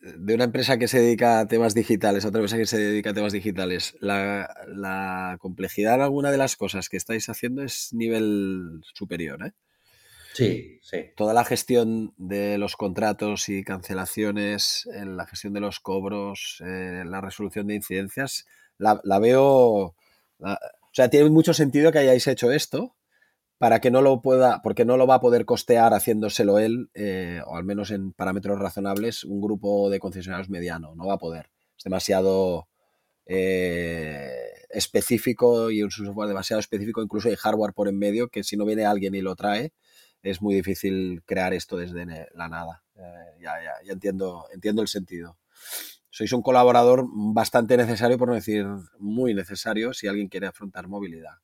de 0.00 0.34
una 0.34 0.44
empresa 0.44 0.78
que 0.78 0.88
se 0.88 1.00
dedica 1.00 1.40
a 1.40 1.48
temas 1.48 1.74
digitales, 1.74 2.24
a 2.24 2.28
otra 2.28 2.40
empresa 2.40 2.56
que 2.56 2.66
se 2.66 2.78
dedica 2.78 3.10
a 3.10 3.14
temas 3.14 3.32
digitales, 3.32 3.96
la, 4.00 4.52
la 4.66 5.36
complejidad 5.38 5.94
en 5.96 6.00
alguna 6.00 6.30
de 6.30 6.38
las 6.38 6.56
cosas 6.56 6.88
que 6.88 6.96
estáis 6.96 7.28
haciendo 7.28 7.62
es 7.62 7.92
nivel 7.92 8.80
superior, 8.94 9.46
¿eh? 9.46 9.52
Sí, 10.34 10.78
sí. 10.82 11.10
Toda 11.16 11.34
la 11.34 11.44
gestión 11.44 12.14
de 12.16 12.58
los 12.58 12.76
contratos 12.76 13.48
y 13.48 13.64
cancelaciones, 13.64 14.88
la 14.92 15.26
gestión 15.26 15.52
de 15.52 15.60
los 15.60 15.80
cobros, 15.80 16.62
eh, 16.64 17.04
la 17.06 17.20
resolución 17.20 17.66
de 17.66 17.74
incidencias, 17.74 18.46
la, 18.78 19.18
veo... 19.18 19.44
o 19.50 19.94
sea, 20.92 21.10
tiene 21.10 21.28
mucho 21.30 21.54
sentido 21.54 21.92
que 21.92 21.98
hayáis 21.98 22.26
hecho 22.26 22.50
esto 22.50 22.96
para 23.58 23.80
que 23.80 23.92
no 23.92 24.02
lo 24.02 24.22
pueda, 24.22 24.60
porque 24.62 24.84
no 24.84 24.96
lo 24.96 25.06
va 25.06 25.16
a 25.16 25.20
poder 25.20 25.44
costear 25.44 25.94
haciéndoselo 25.94 26.58
él, 26.58 26.90
eh, 26.94 27.40
o 27.46 27.56
al 27.56 27.62
menos 27.62 27.92
en 27.92 28.12
parámetros 28.12 28.58
razonables, 28.58 29.22
un 29.22 29.40
grupo 29.40 29.88
de 29.88 30.00
concesionarios 30.00 30.50
mediano. 30.50 30.96
No 30.96 31.06
va 31.06 31.14
a 31.14 31.18
poder. 31.18 31.50
Es 31.78 31.84
demasiado 31.84 32.66
eh, 33.24 34.32
específico 34.68 35.70
y 35.70 35.82
un 35.82 35.92
software 35.92 36.28
demasiado 36.28 36.58
específico, 36.58 37.02
incluso 37.02 37.28
hay 37.28 37.36
hardware 37.36 37.72
por 37.72 37.88
en 37.88 37.98
medio 37.98 38.28
que 38.28 38.42
si 38.42 38.56
no 38.56 38.64
viene 38.64 38.84
alguien 38.84 39.14
y 39.14 39.20
lo 39.20 39.36
trae, 39.36 39.72
es 40.22 40.40
muy 40.42 40.54
difícil 40.54 41.22
crear 41.24 41.52
esto 41.52 41.76
desde 41.76 42.28
la 42.34 42.48
nada. 42.48 42.82
Eh, 42.96 43.40
ya, 43.40 43.62
ya, 43.62 43.72
ya 43.84 43.92
entiendo, 43.92 44.46
entiendo 44.52 44.82
el 44.82 44.88
sentido. 44.88 45.36
Sois 46.10 46.32
un 46.32 46.42
colaborador 46.42 47.06
bastante 47.10 47.76
necesario, 47.76 48.18
por 48.18 48.28
no 48.28 48.34
decir 48.34 48.66
muy 48.98 49.34
necesario, 49.34 49.94
si 49.94 50.08
alguien 50.08 50.28
quiere 50.28 50.46
afrontar 50.46 50.86
movilidad. 50.86 51.38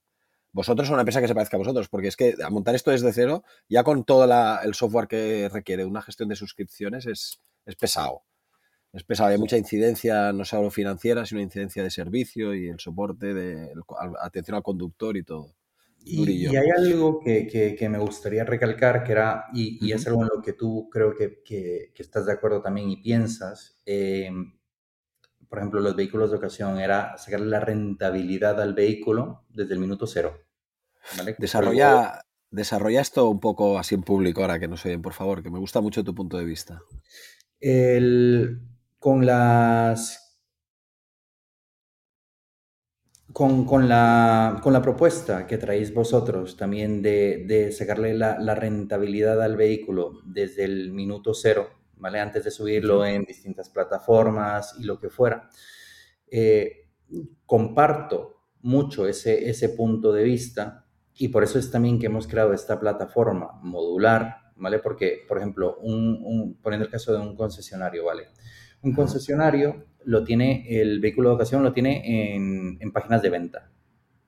Vosotros 0.53 0.87
son 0.87 0.95
una 0.95 1.03
empresa 1.03 1.20
que 1.20 1.29
se 1.29 1.35
parezca 1.35 1.57
a 1.57 1.59
vosotros, 1.59 1.89
porque 1.89 2.09
es 2.09 2.16
que 2.16 2.35
a 2.43 2.51
montar 2.51 2.74
esto 2.74 2.91
desde 2.91 3.12
cero, 3.12 3.45
ya 3.68 3.83
con 3.85 4.05
todo 4.05 4.24
el 4.62 4.74
software 4.74 5.09
que 5.09 5.49
requiere 5.49 5.85
una 5.85 6.03
gestión 6.03 6.29
de 6.29 6.37
suscripciones, 6.37 7.07
es, 7.07 7.41
es 7.64 7.76
pesado. 7.76 8.22
Es 8.93 9.05
pesado, 9.05 9.31
hay 9.31 9.39
mucha 9.39 9.59
incidencia, 9.59 10.33
no 10.33 10.45
solo 10.45 10.70
financiera, 10.70 11.26
sino 11.26 11.41
incidencia 11.41 11.83
de 11.83 11.91
servicio 11.91 12.55
y 12.55 12.68
el 12.68 12.81
soporte, 12.81 13.35
de 13.35 13.72
atención 14.22 14.57
al 14.57 14.62
conductor 14.62 15.16
y 15.16 15.22
todo. 15.22 15.55
Y, 16.05 16.46
hay 16.57 16.70
algo 16.76 17.20
que, 17.20 17.46
que, 17.78 17.88
me 17.88 17.99
gustaría 17.99 18.44
recalcar, 18.44 19.05
que 19.05 19.12
era, 19.12 19.46
y, 19.53 19.92
es 19.92 20.07
algo 20.07 20.22
en 20.22 20.30
lo 20.34 20.42
que 20.42 20.55
tú 20.55 20.88
creo 20.90 21.14
que, 21.14 21.42
que 21.44 21.92
estás 21.99 22.26
de 22.26 22.32
acuerdo 22.32 22.62
también 22.62 22.88
y 22.88 22.96
piensas, 22.96 23.82
em, 23.84 24.59
por 25.49 25.59
ejemplo, 25.59 25.80
los 25.80 25.96
vehículos 25.96 26.30
de 26.30 26.36
ocasión, 26.36 26.78
era 26.78 27.16
sacar 27.16 27.40
la 27.40 27.61
rentabilidad 27.61 28.61
al 28.61 28.74
vehículo 28.74 29.44
desde 29.49 29.74
el 29.74 29.80
minuto 29.80 30.07
cero. 30.07 30.38
Desarrolla, 31.38 32.20
desarrolla 32.51 33.01
esto 33.01 33.28
un 33.28 33.40
poco 33.40 33.78
así 33.78 33.94
en 33.94 34.03
público 34.03 34.42
ahora 34.42 34.59
que 34.59 34.68
nos 34.68 34.84
oyen, 34.84 35.01
por 35.01 35.14
favor, 35.14 35.42
que 35.42 35.51
me 35.51 35.59
gusta 35.59 35.80
mucho 35.80 36.05
tu 36.05 36.14
punto 36.14 36.36
de 36.36 36.44
vista. 36.44 36.82
El, 37.61 38.61
con 38.99 39.24
las 39.24 40.28
con, 43.33 43.89
la, 43.89 44.81
propuesta 44.83 45.47
que 45.47 45.59
traéis 45.59 45.93
vosotros 45.93 46.57
también 46.57 47.03
de, 47.03 47.70
sacarle 47.76 48.14
la, 48.14 48.55
rentabilidad 48.55 49.43
al 49.43 49.57
vehículo 49.57 50.20
desde 50.24 50.64
el 50.64 50.93
minuto 50.93 51.35
cero, 51.35 51.68
¿vale? 51.97 52.20
Antes 52.20 52.45
de 52.45 52.51
subirlo 52.51 53.05
en 53.05 53.24
distintas 53.24 53.68
plataformas 53.68 54.74
y 54.79 54.85
lo 54.85 54.99
que 54.99 55.11
fuera, 55.11 55.49
eh, 56.31 56.89
comparto 57.47 58.43
mucho 58.61 59.07
ese, 59.07 59.49
ese 59.49 59.70
punto 59.70 60.12
de 60.12 60.24
vista 60.24 60.87
y 61.14 61.29
por 61.29 61.43
eso 61.43 61.59
es 61.59 61.70
también 61.70 61.99
que 61.99 62.07
hemos 62.07 62.26
creado 62.26 62.53
esta 62.53 62.79
plataforma 62.79 63.59
modular, 63.62 64.53
¿vale? 64.57 64.79
Porque, 64.79 65.24
por 65.26 65.39
ejemplo, 65.39 65.76
un, 65.79 66.59
poniendo 66.62 66.87
el 66.87 66.93
caso 66.93 67.12
de 67.12 67.18
un 67.18 67.35
concesionario, 67.35 68.05
¿vale? 68.05 68.29
Un 68.83 68.95
concesionario 68.95 69.87
lo 70.09 70.24
tiene, 70.24 70.64
el 70.80 71.00
vehículo 71.00 71.28
de 71.28 71.34
ocasión 71.34 71.62
lo 71.62 71.74
tiene 71.74 72.34
en, 72.34 72.92
páginas 72.92 73.20
de 73.20 73.28
venta. 73.28 73.70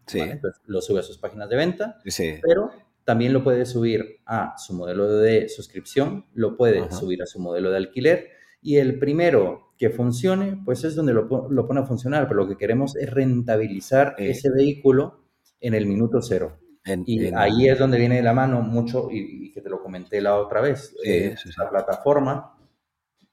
Sí. 0.07 0.21
lo 0.67 0.83
sube 0.83 1.01
a 1.01 1.03
sus 1.03 1.19
páginas 1.19 1.49
de 1.49 1.57
venta, 1.57 1.99
sí. 2.05 2.35
pero 2.43 2.71
también 3.05 3.33
lo 3.33 3.45
puede 3.45 3.65
subir 3.65 4.21
a 4.27 4.59
su 4.59 4.75
modelo 4.75 5.09
de 5.09 5.49
suscripción, 5.49 6.27
lo 6.35 6.57
puede 6.57 6.91
subir 6.91 7.23
a 7.23 7.27
su 7.27 7.39
modelo 7.39 7.71
de 7.71 7.77
alquiler 7.77 8.29
y 8.61 8.77
el 8.77 8.99
primero 8.99 9.73
que 9.79 9.89
funcione, 9.89 10.61
pues 10.65 10.85
es 10.85 10.95
donde 10.95 11.15
lo, 11.15 11.29
pone 11.29 11.81
a 11.81 11.87
funcionar, 11.87 12.29
pero 12.29 12.41
lo 12.41 12.49
que 12.49 12.59
queremos 12.59 12.97
es 12.97 13.09
rentabilizar 13.09 14.17
eh. 14.19 14.31
ese 14.31 14.51
vehículo 14.51 15.25
en 15.61 15.75
el 15.75 15.87
minuto 15.87 16.21
cero. 16.21 16.59
y 17.07 17.33
ahí 17.35 17.69
es 17.69 17.79
donde 17.79 17.99
viene 17.99 18.21
la 18.21 18.35
mano 18.35 18.61
mucho, 18.61 19.09
y, 19.11 19.51
que 19.53 19.63
te 19.63 19.71
lo 19.71 19.83
comenté 19.83 20.21
la 20.21 20.37
otra 20.37 20.61
vez, 20.61 20.95
eh, 21.05 21.37
la 21.57 21.71
plataforma 21.71 22.60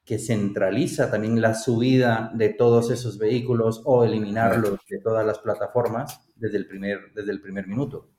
que 0.07 0.17
centraliza 0.19 1.11
también 1.11 1.41
la 1.41 1.53
subida 1.53 2.31
de 2.33 2.47
todos 2.47 2.91
esos 2.91 3.17
vehículos 3.17 3.81
o 3.83 4.05
eliminarlos 4.05 4.79
de 4.89 4.99
todas 4.99 5.25
las 5.25 5.39
plataformas 5.39 6.21
desde 6.33 6.55
el 6.55 6.65
primer, 6.65 7.11
desde 7.13 7.33
el 7.33 7.41
primer 7.41 7.67
minuto. 7.67 8.09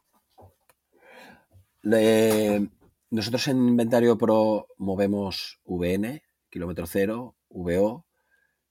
nosotros 3.10 3.48
en 3.48 3.68
Inventario 3.68 4.18
Pro 4.18 4.66
movemos 4.76 5.62
VN, 5.64 6.20
kilómetro 6.50 6.86
cero, 6.86 7.36
VO 7.48 8.04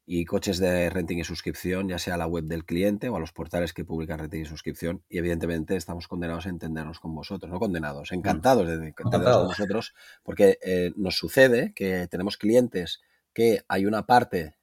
y 0.10 0.24
coches 0.24 0.58
de 0.58 0.89
renting 0.89 1.18
y 1.20 1.26
suscripción, 1.26 1.89
ya 1.89 1.99
sea 1.99 2.14
a 2.14 2.18
la 2.18 2.28
web 2.28 2.45
del 2.45 2.64
cliente 2.64 3.10
o 3.10 3.18
a 3.18 3.20
los 3.20 3.34
portales 3.34 3.74
que 3.74 3.84
publican 3.84 4.18
renting 4.18 4.41
y 4.41 4.45
suscripción. 4.45 5.03
Y 5.10 5.18
evidentemente 5.18 5.76
estamos 5.76 6.08
condenados 6.08 6.45
a 6.45 6.49
entendernos 6.49 7.01
con 7.01 7.14
vosotros, 7.14 7.51
no 7.51 7.60
condenados, 7.60 8.14
encantados 8.14 8.70
de 8.70 8.76
entendernos 8.76 9.38
con 9.38 9.47
vosotros, 9.47 9.93
porque 10.24 10.60
eh, 10.64 10.93
nos 10.95 11.18
sucede 11.18 11.74
que 11.76 12.08
tenemos 12.08 12.38
clientes 12.38 13.01
que 13.34 13.66
hay 13.68 13.86
una 13.86 14.05
parte 14.05 14.55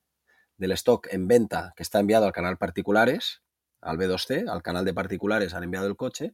del 0.56 0.72
stock 0.72 1.08
en 1.10 1.28
venta 1.28 1.74
que 1.76 1.82
está 1.82 2.00
enviado 2.00 2.24
al 2.24 2.32
canal 2.32 2.56
particulares, 2.56 3.42
al 3.82 3.98
B2C, 3.98 4.48
al 4.48 4.62
canal 4.62 4.86
de 4.86 4.94
particulares 4.94 5.52
han 5.52 5.62
enviado 5.62 5.86
el 5.88 5.96
coche. 5.96 6.32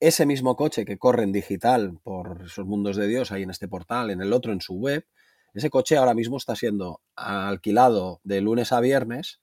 Ese 0.00 0.26
mismo 0.26 0.54
coche 0.54 0.84
que 0.84 0.98
corre 0.98 1.22
en 1.22 1.32
digital 1.32 1.98
por 2.02 2.42
esos 2.44 2.66
mundos 2.66 2.96
de 2.96 3.06
Dios, 3.06 3.32
ahí 3.32 3.42
en 3.42 3.50
este 3.50 3.68
portal, 3.68 4.10
en 4.10 4.20
el 4.20 4.34
otro, 4.34 4.52
en 4.52 4.60
su 4.60 4.74
web, 4.74 5.06
ese 5.54 5.70
coche 5.70 5.96
ahora 5.96 6.14
mismo 6.14 6.36
está 6.36 6.56
siendo 6.56 7.00
alquilado 7.16 8.20
de 8.24 8.40
lunes 8.40 8.72
a 8.72 8.80
viernes, 8.80 9.40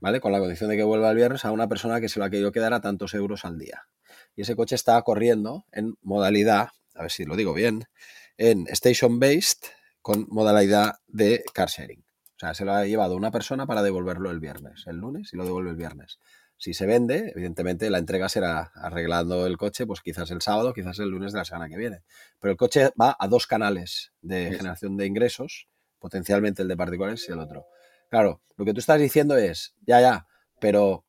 ¿vale? 0.00 0.20
Con 0.20 0.32
la 0.32 0.40
condición 0.40 0.70
de 0.70 0.76
que 0.76 0.84
vuelva 0.84 1.10
el 1.10 1.16
viernes 1.16 1.44
a 1.44 1.52
una 1.52 1.68
persona 1.68 2.00
que 2.00 2.08
se 2.08 2.18
lo 2.18 2.24
ha 2.24 2.30
querido 2.30 2.52
quedar 2.52 2.72
a 2.74 2.80
tantos 2.80 3.14
euros 3.14 3.44
al 3.44 3.58
día. 3.58 3.82
Y 4.34 4.42
ese 4.42 4.56
coche 4.56 4.74
está 4.74 5.00
corriendo 5.02 5.64
en 5.72 5.94
modalidad, 6.00 6.68
a 6.94 7.02
ver 7.02 7.10
si 7.10 7.24
lo 7.24 7.36
digo 7.36 7.54
bien, 7.54 7.84
en 8.36 8.66
station 8.68 9.20
based 9.20 9.68
con 10.00 10.26
modalidad 10.28 10.96
de 11.06 11.44
car 11.52 11.68
sharing. 11.68 12.04
O 12.36 12.38
sea, 12.38 12.54
se 12.54 12.64
lo 12.64 12.72
ha 12.72 12.84
llevado 12.84 13.14
una 13.14 13.30
persona 13.30 13.66
para 13.66 13.82
devolverlo 13.82 14.30
el 14.30 14.40
viernes, 14.40 14.84
el 14.86 14.96
lunes, 14.96 15.32
y 15.32 15.36
lo 15.36 15.44
devuelve 15.44 15.70
el 15.70 15.76
viernes. 15.76 16.18
Si 16.62 16.74
se 16.74 16.86
vende, 16.86 17.32
evidentemente 17.34 17.90
la 17.90 17.98
entrega 17.98 18.28
será 18.28 18.70
arreglando 18.76 19.48
el 19.48 19.56
coche, 19.58 19.84
pues 19.84 20.00
quizás 20.00 20.30
el 20.30 20.42
sábado, 20.42 20.72
quizás 20.72 20.96
el 21.00 21.08
lunes 21.08 21.32
de 21.32 21.38
la 21.38 21.44
semana 21.44 21.68
que 21.68 21.76
viene. 21.76 22.04
Pero 22.38 22.52
el 22.52 22.56
coche 22.56 22.90
va 22.90 23.16
a 23.18 23.26
dos 23.26 23.48
canales 23.48 24.12
de 24.20 24.54
generación 24.54 24.96
de 24.96 25.06
ingresos, 25.06 25.66
potencialmente 25.98 26.62
el 26.62 26.68
de 26.68 26.76
particulares 26.76 27.26
y 27.28 27.32
el 27.32 27.40
otro. 27.40 27.66
Claro, 28.10 28.42
lo 28.56 28.64
que 28.64 28.72
tú 28.74 28.78
estás 28.78 29.00
diciendo 29.00 29.36
es, 29.36 29.74
ya, 29.88 30.00
ya, 30.00 30.28
pero 30.60 31.04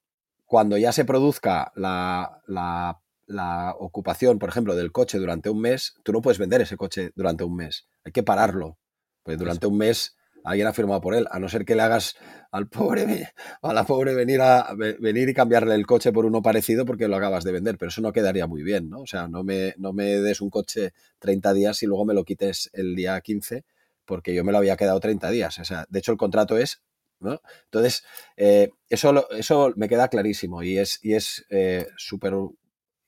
cuando 0.47 0.75
ya 0.75 0.91
se 0.91 1.05
produzca 1.05 1.71
la, 1.75 2.41
la, 2.47 2.99
la, 3.27 3.75
ocupación, 3.77 4.39
por 4.39 4.49
ejemplo, 4.49 4.75
del 4.75 4.91
coche 4.91 5.19
durante 5.19 5.51
un 5.51 5.61
mes, 5.61 5.93
tú 6.01 6.13
no 6.13 6.23
puedes 6.23 6.39
vender 6.39 6.61
ese 6.61 6.77
coche 6.77 7.11
durante 7.15 7.43
un 7.43 7.55
mes. 7.55 7.85
Hay 8.03 8.11
que 8.11 8.23
pararlo. 8.23 8.79
Pues 9.21 9.37
durante 9.37 9.67
un 9.67 9.77
mes 9.77 10.15
alguien 10.43 10.67
ha 10.67 10.73
firmado 10.73 11.01
por 11.01 11.15
él, 11.15 11.27
a 11.31 11.39
no 11.39 11.49
ser 11.49 11.65
que 11.65 11.75
le 11.75 11.81
hagas 11.81 12.15
al 12.51 12.67
pobre, 12.67 13.33
a 13.61 13.73
la 13.73 13.85
pobre 13.85 14.13
venir, 14.13 14.41
a, 14.41 14.73
venir 14.75 15.29
y 15.29 15.33
cambiarle 15.33 15.75
el 15.75 15.85
coche 15.85 16.11
por 16.11 16.25
uno 16.25 16.41
parecido 16.41 16.85
porque 16.85 17.07
lo 17.07 17.15
acabas 17.15 17.43
de 17.43 17.51
vender, 17.51 17.77
pero 17.77 17.89
eso 17.89 18.01
no 18.01 18.13
quedaría 18.13 18.47
muy 18.47 18.63
bien, 18.63 18.89
¿no? 18.89 19.01
O 19.01 19.07
sea, 19.07 19.27
no 19.27 19.43
me, 19.43 19.73
no 19.77 19.93
me 19.93 20.05
des 20.19 20.41
un 20.41 20.49
coche 20.49 20.93
30 21.19 21.53
días 21.53 21.83
y 21.83 21.85
luego 21.85 22.05
me 22.05 22.13
lo 22.13 22.23
quites 22.23 22.69
el 22.73 22.95
día 22.95 23.19
15 23.19 23.65
porque 24.05 24.35
yo 24.35 24.43
me 24.43 24.51
lo 24.51 24.57
había 24.57 24.77
quedado 24.77 24.99
30 24.99 25.29
días. 25.31 25.59
O 25.59 25.65
sea, 25.65 25.85
de 25.89 25.99
hecho 25.99 26.11
el 26.11 26.17
contrato 26.17 26.57
es, 26.57 26.81
¿no? 27.19 27.41
Entonces, 27.65 28.03
eh, 28.35 28.69
eso, 28.89 29.29
eso 29.31 29.73
me 29.77 29.87
queda 29.87 30.09
clarísimo 30.09 30.61
y 30.61 30.77
es, 30.77 30.99
y 31.01 31.13
es 31.13 31.45
eh, 31.49 31.87
súper 31.97 32.33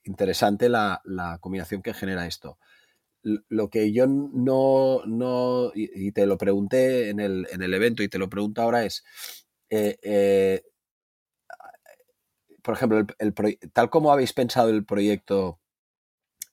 interesante 0.04 0.68
la, 0.68 1.02
la 1.04 1.38
combinación 1.38 1.82
que 1.82 1.92
genera 1.92 2.26
esto 2.26 2.58
lo 3.48 3.70
que 3.70 3.92
yo 3.92 4.06
no, 4.06 5.02
no 5.06 5.72
y, 5.74 6.12
te 6.12 6.26
lo 6.26 6.38
pregunté 6.38 7.10
en 7.10 7.20
el, 7.20 7.46
en 7.50 7.62
el, 7.62 7.74
evento 7.74 8.02
y 8.02 8.08
te 8.08 8.18
lo 8.18 8.28
pregunto 8.28 8.62
ahora 8.62 8.84
es, 8.84 9.04
eh, 9.70 9.98
eh, 10.02 10.62
por 12.62 12.74
ejemplo, 12.74 13.04
el, 13.18 13.34
tal 13.72 13.90
como 13.90 14.12
habéis 14.12 14.32
pensado 14.32 14.70
el 14.70 14.84
proyecto 14.84 15.60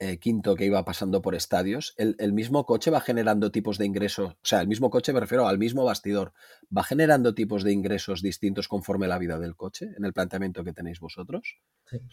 eh, 0.04 0.18
quinto 0.18 0.56
que 0.56 0.66
iba 0.66 0.84
pasando 0.84 1.22
por 1.22 1.34
estadios, 1.34 1.96
el, 1.98 2.34
mismo 2.34 2.66
coche 2.66 2.92
va 2.92 3.00
generando 3.00 3.52
tipos 3.52 3.78
de 3.78 3.86
ingresos, 3.86 4.34
o 4.34 4.38
sea, 4.46 4.60
el 4.60 4.68
mismo 4.68 4.90
coche 4.90 5.14
me 5.14 5.22
refiero 5.22 5.48
al 5.48 5.58
mismo 5.58 5.86
bastidor, 5.86 6.34
va 6.76 6.84
generando 6.84 7.34
tipos 7.34 7.64
de 7.64 7.72
ingresos 7.72 8.22
distintos 8.22 8.68
conforme 8.68 9.08
la 9.08 9.18
vida 9.18 9.40
del 9.40 9.56
coche 9.56 9.92
en 9.96 10.04
el 10.04 10.12
planteamiento 10.12 10.66
que 10.66 10.74
tenéis 10.74 11.00
vosotros. 11.00 11.58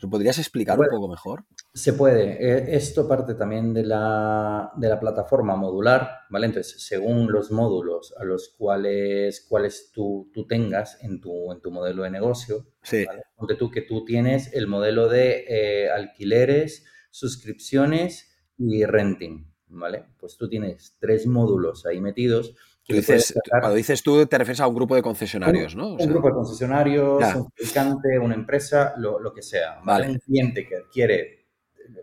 ¿Lo 0.00 0.08
podrías 0.08 0.38
explicar 0.38 0.78
un 0.78 0.86
poco 0.88 1.08
mejor? 1.08 1.46
Se 1.74 1.94
puede. 1.94 2.36
Eh, 2.38 2.76
esto 2.76 3.08
parte 3.08 3.34
también 3.34 3.74
de 3.74 3.82
la, 3.82 4.70
de 4.76 4.88
la, 4.88 5.00
plataforma 5.00 5.56
modular, 5.56 6.20
¿vale? 6.28 6.46
Entonces, 6.46 6.86
según 6.86 7.32
los 7.32 7.50
módulos 7.50 8.14
a 8.18 8.24
los 8.24 8.54
cuales, 8.56 9.44
cuales 9.48 9.90
tú, 9.92 10.30
tú 10.32 10.46
tengas 10.46 11.02
en 11.02 11.20
tu, 11.20 11.50
en 11.50 11.60
tu 11.60 11.72
modelo 11.72 12.04
de 12.04 12.10
negocio, 12.10 12.66
sí. 12.82 13.04
¿vale? 13.04 13.22
tú 13.58 13.70
que 13.70 13.82
tú 13.82 14.04
tienes 14.04 14.52
el 14.52 14.68
modelo 14.68 15.08
de 15.08 15.44
eh, 15.48 15.90
alquileres, 15.90 16.86
suscripciones 17.10 18.30
y 18.58 18.84
renting, 18.84 19.46
¿vale? 19.68 20.04
Pues 20.18 20.36
tú 20.36 20.48
tienes 20.48 20.96
tres 21.00 21.26
módulos 21.26 21.86
ahí 21.86 22.00
metidos. 22.00 22.54
cuando 22.86 23.74
dices 23.74 24.02
tú, 24.02 24.26
te 24.26 24.38
refieres 24.38 24.60
a 24.60 24.66
un 24.66 24.74
grupo 24.74 24.94
de 24.94 25.02
concesionarios, 25.02 25.74
¿no? 25.74 25.94
un 25.94 26.10
grupo 26.10 26.28
de 26.28 26.34
concesionarios, 26.34 27.22
un 27.34 27.50
fabricante, 27.50 28.18
una 28.18 28.34
empresa, 28.34 28.94
lo, 28.96 29.32
que 29.32 29.42
sea. 29.42 29.80
¿vale? 29.84 30.08
Un 30.08 30.18
cliente 30.18 30.66
que 30.66 30.76
adquiere 30.76 31.46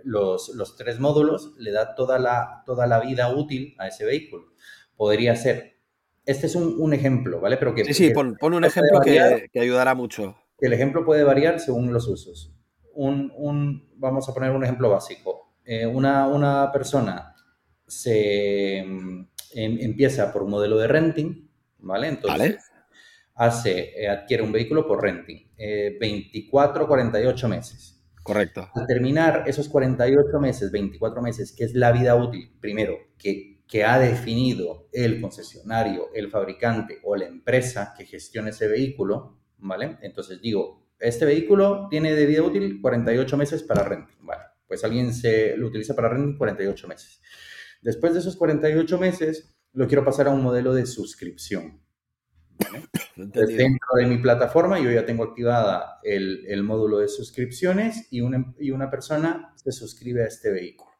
los, 0.03 0.75
tres 0.77 0.99
módulos 0.99 1.53
le 1.57 1.71
da 1.71 1.95
toda 1.95 2.19
la, 2.19 2.63
toda 2.65 2.87
la 2.87 2.99
vida 2.99 3.33
útil 3.33 3.75
a 3.77 3.87
ese 3.87 4.05
vehículo. 4.05 4.53
Podría 4.95 5.35
ser, 5.35 5.77
este 6.25 6.47
es 6.47 6.55
un, 6.55 6.93
ejemplo, 6.93 7.39
¿vale? 7.39 7.57
Pero 7.57 7.75
que, 7.75 7.85
sí, 7.85 7.93
sí, 7.93 8.09
pon, 8.09 8.35
un 8.41 8.65
ejemplo 8.65 8.99
que, 9.01 9.47
que, 9.51 9.59
ayudará 9.59 9.93
mucho. 9.93 10.35
El 10.59 10.73
ejemplo 10.73 11.05
puede 11.05 11.23
variar 11.23 11.59
según 11.59 11.93
los 11.93 12.07
usos 12.07 12.56
un, 12.97 13.89
vamos 13.95 14.27
a 14.27 14.33
poner 14.33 14.51
un 14.51 14.63
ejemplo 14.63 14.89
básico. 14.89 15.53
Eh, 15.63 15.85
una, 15.85 16.71
persona 16.71 17.35
se 17.85 18.77
em, 18.79 19.27
empieza 19.53 20.31
por 20.31 20.43
un 20.43 20.51
modelo 20.51 20.77
de 20.77 20.87
renting, 20.87 21.49
¿vale? 21.79 22.07
Entonces, 22.07 22.57
hace, 23.35 24.01
eh, 24.01 24.09
adquiere 24.09 24.43
un 24.43 24.51
vehículo 24.51 24.87
por 24.87 25.01
renting, 25.01 25.51
24, 25.99 26.83
eh, 26.83 26.87
48 26.87 27.47
meses. 27.49 27.93
Correcto. 28.23 28.69
Al 28.73 28.87
terminar 28.87 29.43
esos 29.47 29.69
48 29.69 30.39
meses, 30.39 30.71
24 30.71 31.21
meses, 31.21 31.53
que 31.53 31.63
es 31.63 31.73
la 31.73 31.91
vida 31.91 32.15
útil, 32.15 32.51
primero, 32.59 32.97
que, 33.17 33.61
que 33.67 33.85
ha 33.85 33.99
definido 33.99 34.89
el 34.91 35.21
concesionario, 35.21 36.09
el 36.13 36.29
fabricante 36.29 36.99
o 37.03 37.15
la 37.15 37.25
empresa 37.25 37.93
que 37.97 38.05
gestiona 38.05 38.49
ese 38.49 38.67
vehículo, 38.67 39.37
¿vale? 39.59 39.97
Entonces 40.01 40.41
digo, 40.41 40.86
este 40.99 41.25
vehículo 41.25 41.87
tiene 41.89 42.13
de 42.13 42.25
vida 42.25 42.43
útil 42.43 42.81
48 42.81 43.37
meses 43.37 43.63
para 43.63 43.83
renting. 43.83 44.17
Vale, 44.21 44.43
pues 44.67 44.83
alguien 44.83 45.13
se 45.13 45.55
lo 45.57 45.67
utiliza 45.67 45.95
para 45.95 46.09
renting 46.09 46.37
48 46.37 46.87
meses. 46.87 47.21
Después 47.81 48.13
de 48.13 48.19
esos 48.19 48.35
48 48.35 48.97
meses, 48.97 49.55
lo 49.73 49.87
quiero 49.87 50.03
pasar 50.03 50.27
a 50.27 50.31
un 50.31 50.41
modelo 50.41 50.73
de 50.73 50.85
suscripción. 50.85 51.81
dentro 53.15 53.95
de 53.95 54.07
mi 54.07 54.17
plataforma 54.17 54.79
yo 54.79 54.89
ya 54.89 55.05
tengo 55.05 55.23
activada 55.23 55.99
el, 56.01 56.63
módulo 56.63 56.97
de 56.97 57.07
suscripciones 57.07 58.07
y 58.09 58.21
una, 58.21 58.55
y 58.59 58.71
una 58.71 58.89
persona 58.89 59.53
se 59.55 59.71
suscribe 59.71 60.23
a 60.23 60.27
este 60.27 60.51
vehículo. 60.51 60.91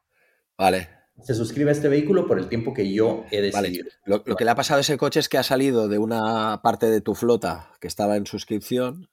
Vale. 0.56 0.88
Se 1.20 1.34
suscribe 1.34 1.70
a 1.70 1.72
este 1.72 1.88
vehículo 1.88 2.28
por 2.28 2.38
el 2.38 2.48
tiempo 2.48 2.72
que 2.72 2.92
yo 2.92 3.24
he 3.32 3.40
decidido. 3.40 3.88
Lo, 4.04 4.22
lo 4.24 4.36
que 4.36 4.44
le 4.44 4.52
ha 4.52 4.54
pasado 4.54 4.78
a 4.78 4.82
ese 4.82 4.96
coche 4.96 5.18
es 5.18 5.28
que 5.28 5.36
ha 5.36 5.42
salido 5.42 5.88
de 5.88 5.98
una 5.98 6.60
parte 6.62 6.86
de 6.86 7.00
tu 7.00 7.16
flota 7.16 7.72
que 7.80 7.88
estaba 7.88 8.16
en 8.16 8.26
suscripción 8.26 9.08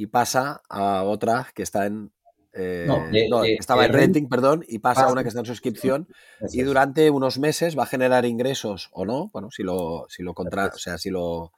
y 0.00 0.06
pasa 0.06 0.62
a 0.70 1.02
otra 1.02 1.48
que 1.54 1.62
está 1.62 1.84
en. 1.84 2.10
Eh, 2.54 2.86
no, 2.88 3.44
estaba 3.44 3.84
en 3.84 3.92
renting, 3.92 4.28
perdón, 4.30 4.64
y 4.66 4.78
pasa 4.78 5.04
a 5.04 5.12
una 5.12 5.22
que 5.22 5.28
está 5.28 5.40
en 5.40 5.46
suscripción 5.46 6.08
y 6.50 6.62
durante 6.62 7.10
unos 7.10 7.38
meses 7.38 7.78
va 7.78 7.82
a 7.82 7.86
generar 7.86 8.24
ingresos 8.24 8.88
o 8.92 9.04
no, 9.04 9.28
bueno, 9.32 9.50
si 9.50 9.62
lo, 9.62 10.06
si 10.08 10.22
lo 10.22 10.32
contra, 10.32 10.66
o 10.66 10.78
sea, 10.78 10.96
si 10.96 11.10
lo, 11.10 11.52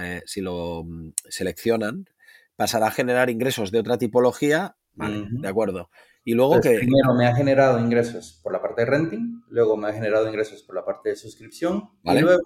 eh, 0.00 0.22
si 0.26 0.40
lo 0.40 0.84
mm, 0.84 1.10
seleccionan, 1.28 2.06
pasará 2.54 2.86
a 2.86 2.92
generar 2.92 3.30
ingresos 3.30 3.72
de 3.72 3.80
otra 3.80 3.98
tipología, 3.98 4.76
vale, 4.94 5.26
de 5.28 5.48
acuerdo. 5.48 5.90
Y 6.24 6.34
luego 6.34 6.60
que... 6.60 6.76
Primero 6.76 7.14
me 7.14 7.26
ha 7.26 7.34
generado 7.34 7.80
ingresos 7.80 8.40
por 8.44 8.52
la 8.52 8.62
parte 8.62 8.82
de 8.82 8.90
renting, 8.90 9.42
luego 9.48 9.76
me 9.76 9.88
ha 9.88 9.92
generado 9.92 10.28
ingresos 10.28 10.62
por 10.62 10.76
la 10.76 10.84
parte 10.84 11.10
de 11.10 11.16
suscripción, 11.16 11.90
y 12.04 12.16
luego 12.16 12.40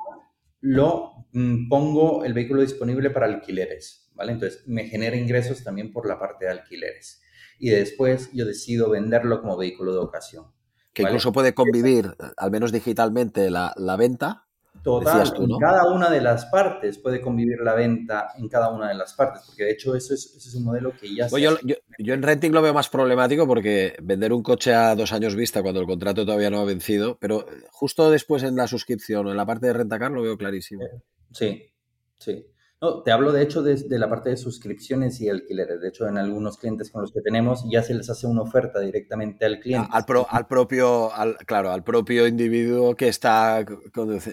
lo 0.61 1.27
mm, 1.33 1.69
pongo 1.69 2.25
el 2.25 2.33
vehículo 2.33 2.63
disponible 2.63 3.11
para 3.11 3.27
alquileres. 3.27 4.02
¿Vale? 4.23 4.33
Entonces 4.35 4.63
me 4.69 4.85
genera 4.85 5.17
ingresos 5.17 5.65
también 5.65 5.93
por 5.93 6.07
la 6.07 6.17
parte 6.17 6.45
de 6.45 6.53
alquileres. 6.53 7.21
Y 7.59 7.71
después 7.71 8.31
yo 8.33 8.47
decido 8.47 8.89
venderlo 8.89 9.41
como 9.41 9.57
vehículo 9.57 9.93
de 9.93 9.99
ocasión. 9.99 10.47
Que 10.93 11.03
incluso 11.03 11.33
puede 11.33 11.55
convivir, 11.55 12.15
al 12.37 12.51
menos 12.53 12.71
digitalmente, 12.71 13.51
la, 13.51 13.97
venta 13.99 14.47
Total, 14.85 15.33
en 15.37 15.59
cada 15.59 15.93
una 15.93 16.09
de 16.09 16.21
las 16.21 16.47
partes 16.47 16.99
puede 16.99 17.21
convivir 17.21 17.59
la 17.63 17.75
venta 17.75 18.29
en 18.37 18.49
cada 18.49 18.71
una 18.71 18.89
de 18.89 18.95
las 18.95 19.15
partes, 19.15 19.43
porque 19.47 19.65
de 19.65 19.73
hecho 19.73 19.95
eso 19.95 20.15
es, 20.15 20.35
es 20.37 20.55
un 20.55 20.65
modelo 20.65 20.93
que 20.97 21.15
ya... 21.15 21.29
yo, 21.29 21.57
yo, 21.99 22.15
en 22.15 22.23
renting 22.23 22.53
lo 22.53 22.63
veo 22.63 22.75
más 22.75 22.89
problemático 22.89 23.47
porque 23.47 23.97
vender 24.03 24.33
un 24.33 24.43
coche 24.43 24.73
a 24.75 24.95
dos 24.95 25.13
años 25.13 25.35
vista 25.35 25.63
cuando 25.63 25.81
el 25.81 25.87
contrato 25.87 26.25
todavía 26.25 26.51
no 26.51 26.61
ha 26.61 26.65
vencido, 26.65 27.17
pero 27.21 27.47
justo 27.71 28.11
después 28.11 28.43
en 28.43 28.57
la 28.57 28.67
suscripción 28.67 29.27
o 29.27 29.31
en 29.31 29.37
la 29.37 29.47
parte 29.47 29.67
de 29.67 29.73
rentacar 29.73 30.11
lo 30.11 30.23
veo 30.23 30.37
clarísimo. 30.37 30.85
Sí, 31.33 31.73
sí. 32.19 32.52
No, 32.83 33.01
te 33.05 33.13
hablo 33.13 33.31
de 33.31 33.43
hecho 33.43 33.63
de, 33.63 33.79
la 33.97 34.09
parte 34.09 34.31
de 34.31 34.37
suscripciones 34.37 35.21
y 35.21 35.29
alquileres. 35.29 35.81
De 35.81 35.89
hecho, 35.89 36.09
en 36.09 36.19
algunos 36.19 36.59
clientes 36.59 36.91
con 36.91 37.03
los 37.03 37.13
que 37.13 37.21
tenemos 37.21 37.65
ya 37.71 37.81
se 37.81 37.95
les 37.95 38.11
hace 38.11 38.27
una 38.27 38.43
oferta 38.43 38.81
directamente 38.81 39.45
al 39.45 39.61
cliente. 39.61 39.89
Al, 39.93 40.05
al 40.29 40.47
propio, 40.49 41.15
al, 41.15 41.37
claro, 41.47 41.71
al 41.71 41.85
propio 41.85 42.27
individuo 42.27 42.97
que 42.97 43.07
está, 43.07 43.65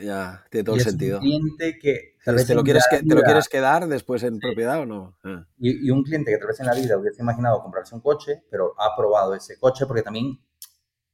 ya, 0.01 0.43
tiene 0.49 0.63
todo 0.63 0.77
el 0.77 0.81
sentido. 0.81 1.19
Un 1.19 1.25
cliente 1.25 1.77
que 1.77 2.15
te 2.25 2.55
lo, 2.55 2.63
quieres 2.63 2.87
te 2.89 3.15
lo 3.15 3.21
quieres 3.21 3.47
quedar 3.49 3.87
después 3.87 4.23
en 4.23 4.39
propiedad 4.39 4.79
o 4.79 4.87
no. 4.87 5.15
Ah. 5.23 5.45
Y, 5.59 5.87
y, 5.87 5.91
un 5.91 6.01
cliente 6.01 6.31
que 6.31 6.39
tal 6.39 6.47
vez 6.47 6.59
en 6.59 6.65
la 6.65 6.73
vida 6.73 6.97
hubiese 6.97 7.21
imaginado 7.21 7.61
comprarse 7.61 7.93
un 7.93 8.01
coche, 8.01 8.45
pero 8.49 8.73
ha 8.79 8.95
probado 8.97 9.35
ese 9.35 9.59
coche 9.59 9.85
porque 9.85 10.01
también 10.01 10.39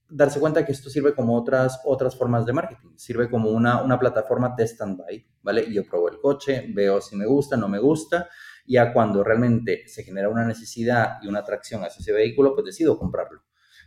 darse 0.10 0.40
cuenta 0.40 0.66
que 0.66 0.72
esto 0.72 0.90
sirve 0.90 1.14
como 1.14 1.36
otras, 1.36 1.82
otras 1.86 2.16
formas 2.16 2.46
de 2.46 2.54
marketing. 2.54 2.96
Sirve 2.96 3.30
como 3.30 3.50
una, 3.50 3.82
una 3.84 4.00
plataforma 4.00 4.56
test 4.56 4.82
and 4.82 4.98
buy, 4.98 5.26
¿vale? 5.42 5.72
Yo 5.72 5.84
pruebo 5.86 6.10
el 6.10 6.20
coche, 6.20 6.66
veo 6.74 7.02
si 7.02 7.16
me 7.16 7.26
gusta, 7.26 7.58
no 7.58 7.68
me 7.68 7.80
gusta, 7.80 8.30
y 8.66 8.74
ya 8.74 8.94
cuando 8.94 9.24
realmente 9.24 9.88
se 9.88 10.04
genera 10.04 10.30
una 10.30 10.46
necesidad 10.46 11.18
y 11.22 11.28
una 11.28 11.40
atracción 11.40 11.84
hacia 11.84 12.02
ese 12.02 12.12
vehículo, 12.12 12.54
pues 12.54 12.66
decido 12.66 12.98
comprarlo. 12.98 13.42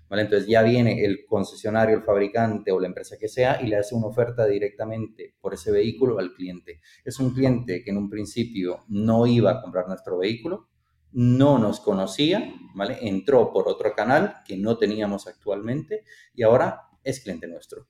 ¿Vale? 0.09 0.23
Entonces 0.23 0.49
ya 0.49 0.62
viene 0.62 1.05
el 1.05 1.27
concesionario, 1.27 1.95
el 1.95 2.03
fabricante 2.03 2.73
o 2.73 2.81
la 2.81 2.87
empresa 2.87 3.19
que 3.19 3.29
sea 3.29 3.61
y 3.61 3.66
le 3.66 3.77
hace 3.77 3.95
una 3.95 4.07
oferta 4.07 4.47
directamente 4.47 5.35
por 5.39 5.53
ese 5.53 5.71
vehículo 5.71 6.19
al 6.19 6.33
cliente. 6.33 6.81
Es 7.05 7.21
un 7.21 7.35
cliente 7.35 7.85
que 7.85 7.91
en 7.91 7.99
un 7.99 8.09
principio 8.09 8.85
no 8.89 9.27
iba 9.27 9.51
a 9.51 9.61
comprar 9.61 9.87
nuestro 9.87 10.16
vehículo, 10.16 10.68
no 11.13 11.59
nos 11.59 11.81
conocía, 11.81 12.55
¿vale? 12.75 12.99
Entró 13.03 13.53
por 13.53 13.69
otro 13.69 13.95
canal 13.95 14.37
que 14.47 14.57
no 14.57 14.79
teníamos 14.79 15.27
actualmente 15.27 16.05
y 16.35 16.43
ahora 16.43 16.83
es 17.03 17.21
cliente 17.21 17.47
nuestro. 17.47 17.89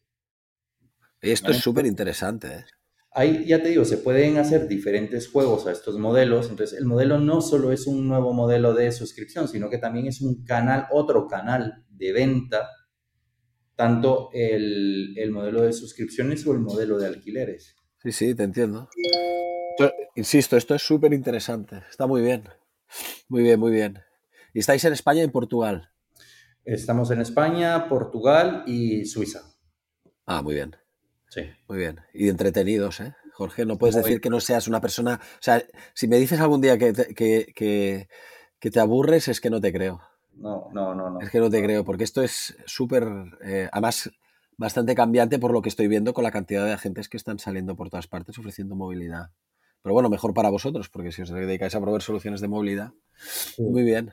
Esto 1.21 1.51
es 1.51 1.59
súper 1.59 1.87
interesante. 1.87 2.49
¿eh? 2.49 2.64
Ahí, 3.11 3.45
ya 3.47 3.61
te 3.62 3.71
digo, 3.71 3.85
se 3.85 3.99
pueden 3.99 4.39
hacer 4.39 4.69
diferentes 4.69 5.29
juegos 5.29 5.66
a 5.66 5.73
estos 5.73 5.99
modelos. 5.99 6.49
Entonces, 6.49 6.79
el 6.79 6.85
modelo 6.85 7.19
no 7.19 7.41
solo 7.41 7.73
es 7.73 7.87
un 7.87 8.07
nuevo 8.07 8.33
modelo 8.33 8.75
de 8.75 8.93
suscripción, 8.93 9.49
sino 9.49 9.69
que 9.69 9.79
también 9.79 10.07
es 10.07 10.21
un 10.21 10.45
canal, 10.45 10.87
otro 10.93 11.27
canal 11.27 11.85
de 11.89 12.12
venta, 12.12 12.69
tanto 13.75 14.31
el, 14.33 15.19
el 15.19 15.31
modelo 15.33 15.62
de 15.62 15.73
suscripciones 15.73 16.47
o 16.47 16.53
el 16.53 16.61
modelo 16.61 16.99
de 16.99 17.07
alquileres. 17.07 17.75
Sí, 18.03 18.12
sí, 18.12 18.35
te 18.35 18.45
entiendo. 18.45 18.89
Insisto, 20.14 20.57
esto 20.57 20.75
es 20.75 20.83
súper 20.83 21.12
interesante. 21.12 21.83
Está 21.89 22.07
muy 22.07 22.23
bien. 22.23 22.45
Muy 23.28 23.43
bien, 23.43 23.61
muy 23.61 23.70
bien. 23.70 24.01
¿Y 24.53 24.61
estáis 24.61 24.84
en 24.84 24.93
España 24.93 25.20
y 25.20 25.24
en 25.24 25.30
Portugal? 25.30 25.91
Estamos 26.64 27.11
en 27.11 27.20
España, 27.20 27.89
Portugal 27.89 28.64
y 28.66 29.05
Suiza. 29.05 29.55
Ah, 30.26 30.43
muy 30.43 30.55
bien. 30.55 30.76
Sí. 31.28 31.43
Muy 31.68 31.78
bien. 31.78 32.01
Y 32.12 32.28
entretenidos, 32.28 33.01
¿eh? 33.01 33.14
Jorge, 33.32 33.64
no 33.64 33.78
puedes 33.78 33.95
decir 33.95 34.20
que 34.20 34.30
no 34.30 34.41
seas 34.41 34.66
una 34.66 34.80
persona... 34.80 35.20
O 35.22 35.43
sea, 35.43 35.62
si 35.95 36.09
me 36.09 36.18
dices 36.18 36.41
algún 36.41 36.61
día 36.61 36.76
que 36.76 36.93
te, 36.93 37.14
que, 37.14 38.09
que, 38.59 38.70
te 38.70 38.80
aburres, 38.80 39.28
es 39.28 39.41
que 39.41 39.49
no 39.49 39.61
te 39.61 39.72
creo. 39.72 40.01
No, 40.34 40.68
no, 40.72 40.95
no, 40.95 41.11
no. 41.11 41.20
Es 41.20 41.30
que 41.30 41.39
no 41.39 41.49
te 41.49 41.62
creo, 41.62 41.84
porque 41.84 42.05
esto 42.05 42.22
es 42.22 42.57
súper... 42.66 43.07
Eh, 43.45 43.68
además, 43.70 44.11
bastante 44.57 44.95
cambiante 44.95 45.39
por 45.39 45.53
lo 45.53 45.62
que 45.62 45.68
estoy 45.68 45.89
viendo 45.89 46.12
con 46.12 46.24
la 46.24 46.32
cantidad 46.32 46.66
de 46.66 46.72
agentes 46.72 47.09
que 47.09 47.16
están 47.16 47.39
saliendo 47.39 47.76
por 47.76 47.91
todas 47.91 48.09
partes 48.09 48.36
ofreciendo 48.39 48.74
movilidad. 48.74 49.30
Pero 49.83 49.93
bueno, 49.93 50.09
mejor 50.09 50.35
para 50.35 50.51
vosotros, 50.51 50.89
porque 50.89 51.12
si 51.12 51.22
os 51.22 51.31
dedicáis 51.31 51.74
a 51.74 51.81
proveer 51.81 52.03
soluciones 52.03 52.41
de 52.41 52.49
movilidad. 52.49 52.93
Muy 53.59 53.85
bien. 53.85 54.12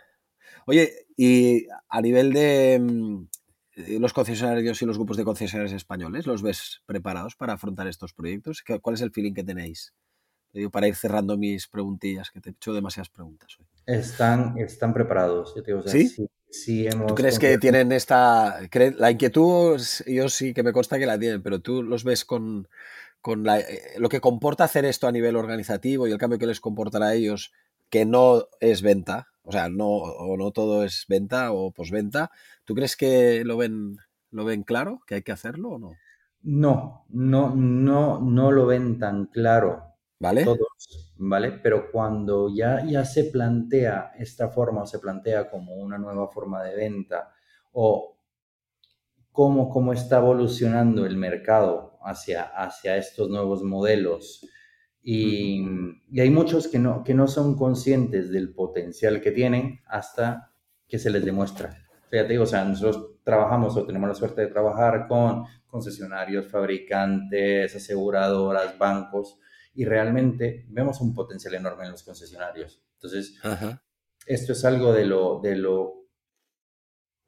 Oye, 0.67 1.07
y 1.15 1.67
a 1.89 2.01
nivel 2.01 2.33
de 2.33 2.79
mm, 2.79 3.99
los 3.99 4.13
concesionarios 4.13 4.81
y 4.81 4.85
los 4.85 4.97
grupos 4.97 5.17
de 5.17 5.23
concesionarios 5.23 5.75
españoles, 5.75 6.27
¿los 6.27 6.41
ves 6.41 6.81
preparados 6.85 7.35
para 7.35 7.53
afrontar 7.53 7.87
estos 7.87 8.13
proyectos? 8.13 8.63
¿Cuál 8.81 8.95
es 8.95 9.01
el 9.01 9.11
feeling 9.11 9.33
que 9.33 9.43
tenéis? 9.43 9.93
digo, 10.59 10.71
para 10.71 10.87
ir 10.87 10.95
cerrando 10.95 11.37
mis 11.37 11.67
preguntillas, 11.67 12.31
que 12.31 12.39
te 12.39 12.49
he 12.49 12.53
hecho 12.53 12.73
demasiadas 12.73 13.09
preguntas 13.09 13.57
hoy. 13.59 13.65
Están, 13.85 14.57
están 14.57 14.93
preparados. 14.93 15.53
¿Sí? 15.85 16.27
sí, 16.49 16.87
hemos 16.87 17.07
¿Tú 17.07 17.15
crees 17.15 17.37
que 17.37 17.57
tienen 17.57 17.91
esta... 17.91 18.61
La 18.97 19.11
inquietud, 19.11 19.81
yo 20.07 20.29
sí 20.29 20.53
que 20.53 20.63
me 20.63 20.71
consta 20.71 20.97
que 20.97 21.05
la 21.05 21.19
tienen, 21.19 21.43
pero 21.43 21.59
tú 21.59 21.83
los 21.83 22.03
ves 22.03 22.23
con, 22.23 22.67
con 23.25 23.43
eh, 23.49 23.65
lo 23.97 24.07
que 24.07 24.21
comporta 24.21 24.65
hacer 24.65 24.85
esto 24.85 25.07
a 25.07 25.11
nivel 25.11 25.35
organizativo 25.35 26.05
y 26.05 26.11
el 26.11 26.19
cambio 26.19 26.37
que 26.37 26.45
les 26.45 26.61
comportará 26.61 27.07
a 27.07 27.13
ellos, 27.15 27.53
que 27.89 28.05
no 28.05 28.43
es 28.59 28.83
venta, 28.83 29.29
o 29.41 29.51
sea, 29.51 29.67
no, 29.67 29.87
o 29.87 30.37
no 30.37 30.51
todo 30.51 30.83
es 30.83 31.05
venta 31.09 31.51
o 31.51 31.71
posventa. 31.71 32.29
¿Tú 32.65 32.75
crees 32.75 32.95
que 32.95 33.43
lo 33.43 33.57
ven, 33.57 33.97
lo 34.29 34.45
ven 34.45 34.61
claro, 34.61 34.99
que 35.07 35.15
hay 35.15 35.21
que 35.23 35.31
hacerlo 35.31 35.69
o 35.69 35.79
no? 35.79 35.93
No, 36.43 37.07
no, 37.09 37.55
no, 37.55 38.21
no 38.21 38.51
lo 38.51 38.67
ven 38.67 38.99
tan 38.99 39.25
claro. 39.25 39.95
¿Vale? 40.19 40.43
Todos, 40.43 41.15
¿vale? 41.17 41.51
Pero 41.51 41.91
cuando 41.91 42.53
ya, 42.55 42.85
ya 42.85 43.05
se 43.05 43.23
plantea 43.23 44.11
esta 44.19 44.49
forma 44.49 44.83
o 44.83 44.85
se 44.85 44.99
plantea 44.99 45.49
como 45.49 45.73
una 45.73 45.97
nueva 45.97 46.27
forma 46.27 46.61
de 46.61 46.75
venta 46.75 47.33
o 47.71 48.19
cómo, 49.31 49.67
cómo 49.71 49.93
está 49.93 50.17
evolucionando 50.19 51.07
el 51.07 51.17
mercado 51.17 51.94
hacia, 52.05 52.43
hacia 52.43 52.97
estos 52.97 53.29
nuevos 53.29 53.63
modelos, 53.63 54.47
y, 55.07 55.63
hay 56.19 56.29
muchos 56.31 56.67
que 56.67 56.79
no, 56.79 57.03
que 57.03 57.13
no 57.13 57.27
son 57.27 57.55
conscientes 57.55 58.31
del 58.31 58.55
potencial 58.55 59.21
que 59.21 59.31
tienen 59.31 59.81
hasta 59.85 60.51
que 60.87 60.97
se 60.97 61.11
les 61.11 61.23
demuestra. 61.23 61.77
O 62.07 62.09
sea, 62.09 62.25
te 62.25 62.33
digo, 62.33 62.43
o 62.43 62.47
sea, 62.47 62.65
nosotros 62.65 63.11
trabajamos 63.23 63.77
o 63.77 63.85
tenemos 63.85 64.09
la 64.09 64.15
suerte 64.15 64.41
de 64.41 64.47
trabajar 64.47 65.07
con 65.07 65.45
concesionarios, 65.67 66.47
fabricantes, 66.47 67.75
aseguradoras, 67.75 68.79
bancos, 68.79 69.37
y 69.75 69.85
realmente 69.85 70.65
vemos 70.69 70.99
un 71.01 71.13
potencial 71.13 71.53
enorme 71.53 71.85
en 71.85 71.91
los 71.91 72.01
concesionarios. 72.01 72.81
Entonces, 72.95 73.39
esto 74.25 74.53
es 74.53 74.65
algo 74.65 74.91
de 74.91 75.05
lo, 75.05 75.39
de 75.39 75.55
lo 75.55 76.05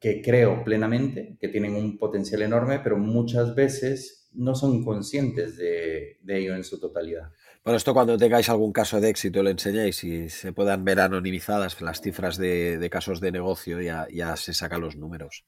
que 0.00 0.20
creo 0.20 0.64
plenamente, 0.64 1.36
que 1.40 1.48
tienen 1.48 1.76
un 1.76 1.96
potencial 1.96 2.42
enorme, 2.42 2.80
pero 2.80 2.98
muchas 2.98 3.54
veces 3.54 4.17
no 4.32 4.54
son 4.54 4.84
conscientes 4.84 5.56
de, 5.56 6.18
de 6.22 6.38
ello 6.38 6.54
en 6.54 6.64
su 6.64 6.78
totalidad. 6.78 7.30
Bueno, 7.68 7.76
esto 7.76 7.92
cuando 7.92 8.16
tengáis 8.16 8.48
algún 8.48 8.72
caso 8.72 8.98
de 8.98 9.10
éxito 9.10 9.42
lo 9.42 9.50
enseñáis 9.50 10.02
y 10.02 10.30
se 10.30 10.54
puedan 10.54 10.86
ver 10.86 11.00
anonimizadas 11.00 11.78
las 11.82 12.00
cifras 12.00 12.38
de, 12.38 12.88
casos 12.90 13.20
de 13.20 13.30
negocio, 13.30 13.82
ya, 13.82 14.06
ya 14.10 14.36
se 14.36 14.54
sacan 14.54 14.80
los 14.80 14.96
números. 14.96 15.44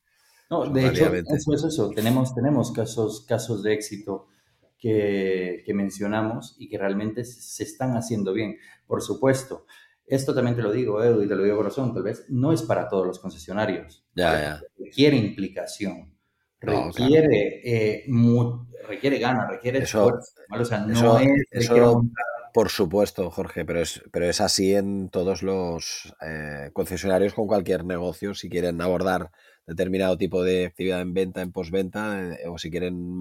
No, 0.50 0.68
de 0.68 0.88
hecho, 0.88 1.14
eso 1.14 1.54
es 1.54 1.64
eso. 1.64 1.90
Tenemos, 1.90 2.34
tenemos 2.34 2.72
casos, 2.72 3.24
casos 3.26 3.62
de 3.62 3.72
éxito 3.72 4.26
que, 4.78 5.64
mencionamos 5.72 6.56
y 6.58 6.68
que 6.68 6.76
realmente 6.76 7.24
se 7.24 7.62
están 7.62 7.96
haciendo 7.96 8.34
bien. 8.34 8.58
Por 8.86 9.00
supuesto, 9.00 9.64
esto 10.04 10.34
también 10.34 10.56
te 10.56 10.62
lo 10.62 10.72
digo, 10.72 11.02
Edu, 11.02 11.22
y 11.22 11.26
te 11.26 11.36
lo 11.36 11.44
digo 11.44 11.56
corazón, 11.56 11.94
tal 11.94 12.02
vez 12.02 12.26
no 12.28 12.52
es 12.52 12.60
para 12.60 12.88
todos 12.88 13.06
los 13.06 13.18
concesionarios. 13.18 14.04
Ya, 14.14 14.32
ya. 14.40 14.62
Requiere 14.76 15.16
implicación, 15.16 16.14
requiere, 16.60 17.60
eh, 17.64 18.04
requiere 18.88 19.18
ganas, 19.18 19.50
requiere 19.50 19.80
esfuerzo. 19.80 20.32
O 20.50 20.64
sea, 20.64 20.80
no 20.80 21.18
es 21.18 21.70
por 22.52 22.68
supuesto, 22.68 23.30
Jorge, 23.30 23.64
pero 23.64 23.80
es, 23.80 24.02
pero 24.10 24.28
es 24.28 24.40
así 24.40 24.74
en 24.74 25.08
todos 25.08 25.42
los 25.42 26.12
eh, 26.20 26.70
concesionarios 26.72 27.32
con 27.32 27.46
cualquier 27.46 27.84
negocio. 27.84 28.34
Si 28.34 28.48
quieren 28.48 28.80
abordar 28.80 29.30
determinado 29.66 30.18
tipo 30.18 30.42
de 30.42 30.66
actividad 30.66 31.00
en 31.00 31.14
venta, 31.14 31.42
en 31.42 31.52
postventa, 31.52 32.34
eh, 32.34 32.48
o 32.48 32.58
si 32.58 32.70
quieren 32.70 33.20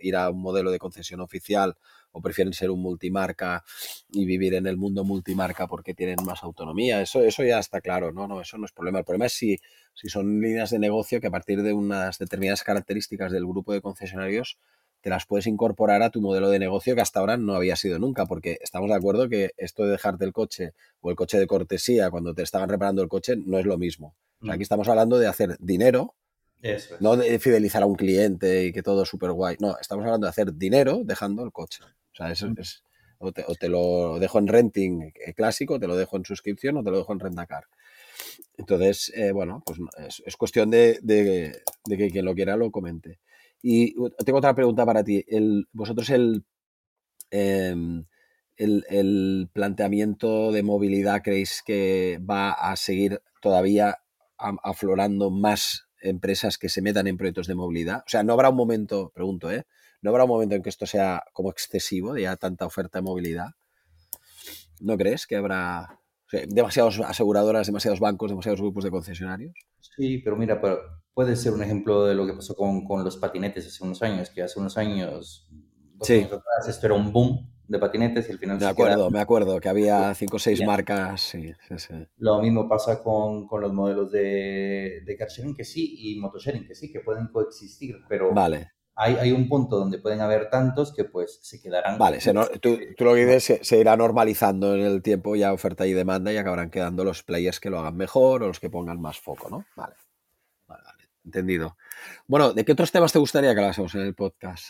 ir 0.00 0.14
a 0.14 0.30
un 0.30 0.40
modelo 0.40 0.70
de 0.70 0.78
concesión 0.78 1.20
oficial 1.20 1.76
o 2.12 2.20
prefieren 2.20 2.52
ser 2.52 2.70
un 2.70 2.80
multimarca 2.80 3.64
y 4.10 4.24
vivir 4.24 4.54
en 4.54 4.66
el 4.66 4.76
mundo 4.76 5.04
multimarca 5.04 5.66
porque 5.66 5.94
tienen 5.94 6.16
más 6.24 6.42
autonomía. 6.42 7.00
Eso, 7.00 7.22
eso 7.22 7.44
ya 7.44 7.58
está 7.58 7.80
claro, 7.80 8.12
¿no? 8.12 8.26
No, 8.26 8.40
eso 8.40 8.58
no 8.58 8.66
es 8.66 8.72
problema. 8.72 9.00
El 9.00 9.04
problema 9.04 9.26
es 9.26 9.32
si, 9.32 9.58
si 9.94 10.08
son 10.08 10.40
líneas 10.40 10.70
de 10.70 10.78
negocio 10.78 11.20
que 11.20 11.26
a 11.26 11.30
partir 11.30 11.62
de 11.62 11.72
unas 11.72 12.18
determinadas 12.18 12.62
características 12.62 13.32
del 13.32 13.46
grupo 13.46 13.72
de 13.72 13.80
concesionarios 13.80 14.58
te 15.00 15.10
las 15.10 15.26
puedes 15.26 15.46
incorporar 15.46 16.02
a 16.02 16.10
tu 16.10 16.20
modelo 16.20 16.50
de 16.50 16.58
negocio 16.58 16.94
que 16.94 17.00
hasta 17.00 17.20
ahora 17.20 17.36
no 17.36 17.54
había 17.54 17.76
sido 17.76 17.98
nunca, 17.98 18.26
porque 18.26 18.58
estamos 18.60 18.90
de 18.90 18.96
acuerdo 18.96 19.28
que 19.28 19.52
esto 19.56 19.84
de 19.84 19.92
dejarte 19.92 20.24
el 20.24 20.32
coche 20.32 20.72
o 21.00 21.10
el 21.10 21.16
coche 21.16 21.38
de 21.38 21.46
cortesía 21.46 22.10
cuando 22.10 22.34
te 22.34 22.42
estaban 22.42 22.68
reparando 22.68 23.02
el 23.02 23.08
coche 23.08 23.36
no 23.36 23.58
es 23.58 23.66
lo 23.66 23.78
mismo. 23.78 24.16
aquí 24.42 24.58
mm. 24.58 24.62
estamos 24.62 24.88
hablando 24.88 25.18
de 25.18 25.28
hacer 25.28 25.56
dinero, 25.60 26.14
no 27.00 27.16
de 27.16 27.38
fidelizar 27.38 27.82
a 27.82 27.86
un 27.86 27.94
cliente 27.94 28.66
y 28.66 28.72
que 28.72 28.82
todo 28.82 29.02
es 29.02 29.08
súper 29.08 29.32
guay. 29.32 29.56
No, 29.60 29.76
estamos 29.80 30.04
hablando 30.04 30.26
de 30.26 30.30
hacer 30.30 30.54
dinero 30.54 31.02
dejando 31.04 31.44
el 31.44 31.52
coche. 31.52 31.84
O 31.84 32.16
sea, 32.16 32.30
eso 32.32 32.48
mm. 32.48 32.54
es, 32.58 32.82
o 33.18 33.32
te, 33.32 33.68
lo 33.68 34.18
dejo 34.18 34.38
en 34.38 34.46
renting 34.46 35.12
eh, 35.14 35.34
clásico, 35.34 35.78
te 35.78 35.86
lo 35.86 35.96
dejo 35.96 36.16
en 36.16 36.24
suscripción 36.24 36.76
o 36.76 36.84
te 36.84 36.90
lo 36.90 36.98
dejo 36.98 37.12
en 37.12 37.20
rentacar. 37.20 37.64
Entonces, 38.56 39.12
eh, 39.14 39.32
bueno, 39.32 39.62
pues 39.64 39.78
es, 40.24 40.36
cuestión 40.36 40.70
de, 40.70 40.98
de, 41.02 41.62
que 41.88 42.10
quien 42.10 42.24
lo 42.24 42.34
quiera 42.34 42.56
lo 42.56 42.70
comente. 42.70 43.20
Y 43.60 43.94
tengo 44.24 44.38
otra 44.38 44.54
pregunta 44.54 44.86
para 44.86 45.02
ti. 45.02 45.24
El, 45.26 45.68
¿Vosotros 45.72 46.10
el, 46.10 46.44
em, 47.30 48.04
el, 48.56 48.84
el, 48.88 49.50
planteamiento 49.52 50.52
de 50.52 50.62
movilidad 50.62 51.22
creéis 51.22 51.62
que 51.64 52.20
va 52.28 52.52
a 52.52 52.76
seguir 52.76 53.20
todavía 53.40 53.98
aflorando 54.36 55.30
más 55.30 55.87
empresas 56.00 56.58
que 56.58 56.68
se 56.68 56.82
metan 56.82 57.06
en 57.06 57.16
proyectos 57.16 57.46
de 57.46 57.54
movilidad? 57.54 57.98
O 57.98 58.08
sea, 58.08 58.22
¿no 58.22 58.32
habrá 58.32 58.50
un 58.50 58.56
momento, 58.56 59.10
pregunto, 59.14 59.50
¿eh? 59.50 59.64
¿No 60.00 60.10
habrá 60.10 60.24
un 60.24 60.30
momento 60.30 60.54
en 60.54 60.62
que 60.62 60.68
esto 60.68 60.86
sea 60.86 61.24
como 61.32 61.50
excesivo, 61.50 62.12
de 62.12 62.22
ya 62.22 62.36
tanta 62.36 62.66
oferta 62.66 62.98
de 62.98 63.02
movilidad? 63.02 63.48
¿No 64.80 64.96
crees 64.96 65.26
que 65.26 65.36
habrá 65.36 66.00
demasiadas 66.48 67.00
aseguradoras, 67.00 67.66
demasiados 67.66 68.00
bancos, 68.00 68.30
demasiados 68.30 68.60
grupos 68.60 68.84
de 68.84 68.90
concesionarios? 68.90 69.54
Sí, 69.80 70.18
pero 70.18 70.36
mira, 70.36 70.60
pero 70.60 70.78
puede 71.14 71.34
ser 71.34 71.52
un 71.52 71.62
ejemplo 71.62 72.04
de 72.04 72.14
lo 72.14 72.26
que 72.26 72.34
pasó 72.34 72.54
con, 72.54 72.84
con 72.84 73.02
los 73.02 73.16
patinetes 73.16 73.66
hace 73.66 73.82
unos 73.82 74.02
años, 74.02 74.30
que 74.30 74.42
hace 74.42 74.60
unos 74.60 74.76
años, 74.78 75.50
sí. 76.02 76.28
esto 76.68 76.86
era 76.86 76.94
un 76.94 77.12
boom 77.12 77.57
de 77.68 77.78
patinetes 77.78 78.28
y 78.28 78.32
al 78.32 78.38
final... 78.38 78.58
Me 78.58 78.66
acuerdo, 78.66 79.10
me 79.10 79.20
acuerdo 79.20 79.60
que 79.60 79.68
había 79.68 80.14
cinco 80.14 80.36
o 80.36 80.38
seis 80.38 80.64
marcas. 80.64 81.20
Sí, 81.20 81.52
sí, 81.76 81.94
Lo 82.16 82.40
mismo 82.40 82.68
pasa 82.68 83.02
con, 83.02 83.46
con 83.46 83.60
los 83.60 83.72
modelos 83.72 84.10
de, 84.10 85.02
de 85.04 85.16
car 85.16 85.28
sharing 85.28 85.54
que 85.54 85.64
sí 85.64 85.94
y 85.98 86.18
motosharing 86.18 86.66
que 86.66 86.74
sí, 86.74 86.90
que 86.90 87.00
pueden 87.00 87.28
coexistir, 87.28 87.96
pero 88.08 88.32
vale. 88.32 88.72
hay, 88.96 89.16
hay 89.16 89.32
un 89.32 89.48
punto 89.48 89.78
donde 89.78 89.98
pueden 89.98 90.20
haber 90.22 90.48
tantos 90.48 90.94
que 90.94 91.04
pues 91.04 91.40
se 91.42 91.60
quedarán... 91.60 91.98
Vale, 91.98 92.18
tú, 92.60 92.78
tú, 92.96 93.04
lo 93.04 93.14
que 93.14 93.26
dices 93.26 93.60
se, 93.62 93.78
irá 93.78 93.96
normalizando 93.96 94.74
en 94.74 94.80
el 94.80 95.02
tiempo 95.02 95.36
ya 95.36 95.52
oferta 95.52 95.86
y 95.86 95.92
demanda 95.92 96.32
y 96.32 96.38
acabarán 96.38 96.70
quedando 96.70 97.04
los 97.04 97.22
players 97.22 97.60
que 97.60 97.70
lo 97.70 97.78
hagan 97.78 97.96
mejor 97.96 98.42
o 98.42 98.48
los 98.48 98.60
que 98.60 98.70
pongan 98.70 99.00
más 99.00 99.20
foco, 99.20 99.50
¿no? 99.50 99.66
Vale. 99.76 99.94
Entendido. 101.24 101.76
Bueno, 102.26 102.54
¿de 102.54 102.64
qué 102.64 102.72
otros 102.72 102.90
temas 102.90 103.12
te 103.12 103.18
gustaría 103.18 103.52
que 103.52 103.60
hablásemos 103.60 103.94
en 103.94 104.00
el 104.00 104.14
podcast? 104.14 104.68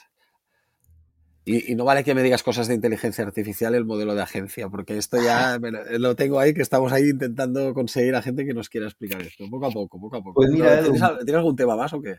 Y, 1.49 1.75
no 1.75 1.85
vale 1.85 2.05
que 2.05 2.15
me 2.15 2.23
digas 2.23 2.43
cosas 2.43 2.69
de 2.69 2.75
inteligencia 2.75 3.25
artificial, 3.25 3.75
el 3.75 3.87
modelo 3.87 4.15
de 4.15 4.21
agencia, 4.21 4.69
porque 4.69 4.99
esto 4.99 5.17
ya 5.23 5.59
lo 5.99 6.15
tengo 6.15 6.39
ahí, 6.39 6.53
que 6.53 6.61
estamos 6.61 6.93
ahí 6.93 7.09
intentando 7.09 7.73
conseguir 7.73 8.15
a 8.15 8.23
gente 8.23 8.45
que 8.45 8.53
nos 8.53 8.69
quiera 8.69 8.87
explicar 8.87 9.23
esto, 9.23 9.45
poco 9.51 9.67
a 9.67 9.71
poco, 9.71 9.99
poco 9.99 10.17
a 10.17 10.23
poco. 10.23 10.35
Pues 10.35 10.51
mira, 10.51 10.83
¿Tienes, 10.83 11.03
algún 11.03 11.57
tema 11.57 11.75
más 11.75 11.93
o 11.95 12.03
qué? 12.03 12.17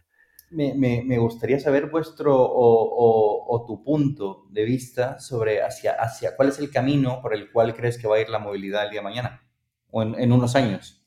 Me, 0.50 1.18
gustaría 1.20 1.60
saber 1.60 1.92
vuestro 1.92 2.36
o, 2.36 3.66
tu 3.68 3.84
punto 3.84 4.48
de 4.50 4.64
vista 4.64 5.20
sobre 5.20 5.62
hacia, 5.62 5.94
hacia 5.94 6.36
cuál 6.36 6.50
es 6.50 6.58
el 6.58 6.72
camino 6.72 7.22
por 7.22 7.36
el 7.36 7.52
cual 7.52 7.76
crees 7.76 8.00
que 8.00 8.08
va 8.08 8.16
a 8.16 8.22
ir 8.22 8.30
la 8.30 8.40
movilidad 8.40 8.86
el 8.86 8.90
día 8.90 9.02
de 9.02 9.04
mañana 9.04 9.44
o 9.92 10.02
en 10.02 10.32
unos 10.32 10.56
años. 10.56 10.99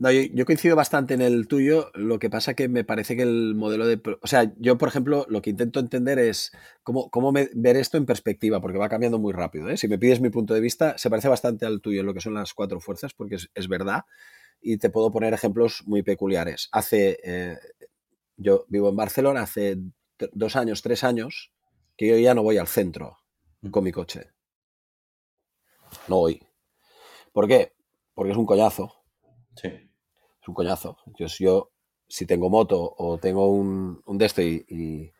No, 0.00 0.12
yo, 0.12 0.46
coincido 0.46 0.76
bastante 0.76 1.14
en 1.14 1.22
el 1.22 1.48
tuyo, 1.48 1.90
lo 1.92 2.20
que 2.20 2.30
pasa 2.30 2.54
que 2.54 2.68
me 2.68 2.84
parece 2.84 3.16
que 3.16 3.22
el 3.22 3.56
modelo 3.56 3.84
de... 3.84 4.00
O 4.22 4.28
sea, 4.28 4.52
yo, 4.56 4.78
por 4.78 4.88
ejemplo, 4.88 5.26
lo 5.28 5.42
que 5.42 5.50
intento 5.50 5.80
entender 5.80 6.20
es 6.20 6.52
cómo, 6.84 7.10
cómo 7.10 7.32
ver 7.32 7.76
esto 7.76 7.96
en 7.96 8.06
perspectiva, 8.06 8.60
porque 8.60 8.78
va 8.78 8.88
cambiando 8.88 9.18
muy 9.18 9.32
rápido. 9.32 9.68
¿eh? 9.68 9.76
Si 9.76 9.88
me 9.88 9.98
pides 9.98 10.20
mi 10.20 10.30
punto 10.30 10.54
de 10.54 10.60
vista, 10.60 10.96
se 10.98 11.10
parece 11.10 11.26
bastante 11.26 11.66
al 11.66 11.80
tuyo 11.80 12.00
en 12.00 12.06
lo 12.06 12.14
que 12.14 12.20
son 12.20 12.34
las 12.34 12.54
cuatro 12.54 12.78
fuerzas, 12.78 13.12
porque 13.12 13.38
es, 13.52 13.68
verdad, 13.68 14.04
y 14.60 14.78
te 14.78 14.88
puedo 14.88 15.10
poner 15.10 15.34
ejemplos 15.34 15.82
muy 15.86 16.02
peculiares. 16.02 16.68
Hace... 16.70 17.18
Eh, 17.24 17.56
yo 18.36 18.66
vivo 18.68 18.90
en 18.90 18.96
Barcelona, 18.96 19.42
hace 19.42 19.78
dos 20.32 20.54
años, 20.54 20.80
tres 20.80 21.02
años, 21.02 21.52
que 21.96 22.06
yo 22.06 22.16
ya 22.18 22.34
no 22.34 22.44
voy 22.44 22.58
al 22.58 22.68
centro 22.68 23.16
con 23.72 23.82
mi 23.82 23.90
coche. 23.90 24.30
No 26.06 26.18
voy. 26.18 26.40
¿Por 27.32 27.48
qué? 27.48 27.72
Porque 28.14 28.30
es 28.30 28.38
un 28.38 28.46
coñazo. 28.46 28.94
Sí 29.56 29.87
un 30.48 30.54
coñazo. 30.54 30.96
Yo, 31.18 31.26
yo 31.26 31.70
si 32.08 32.26
tengo 32.26 32.50
moto 32.50 32.94
o 32.96 33.18
tengo 33.18 33.48
un, 33.48 34.02
un 34.04 34.18
de 34.18 34.26
esto 34.26 34.42
y, 34.42 35.12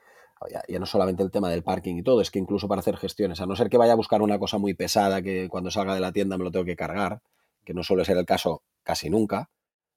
ya, 0.68 0.78
no 0.78 0.86
solamente 0.86 1.22
el 1.22 1.30
tema 1.30 1.50
del 1.50 1.62
parking 1.62 1.96
y 1.96 2.02
todo, 2.02 2.20
es 2.20 2.30
que 2.30 2.38
incluso 2.38 2.68
para 2.68 2.80
hacer 2.80 2.96
gestiones, 2.96 3.40
a 3.40 3.46
no 3.46 3.56
ser 3.56 3.68
que 3.68 3.76
vaya 3.76 3.92
a 3.92 3.96
buscar 3.96 4.22
una 4.22 4.38
cosa 4.38 4.58
muy 4.58 4.74
pesada 4.74 5.22
que 5.22 5.48
cuando 5.48 5.70
salga 5.70 5.94
de 5.94 6.00
la 6.00 6.12
tienda 6.12 6.38
me 6.38 6.44
lo 6.44 6.50
tengo 6.50 6.64
que 6.64 6.76
cargar, 6.76 7.20
que 7.64 7.74
no 7.74 7.82
suele 7.82 8.04
ser 8.04 8.16
el 8.16 8.24
caso 8.24 8.62
casi 8.82 9.10
nunca, 9.10 9.50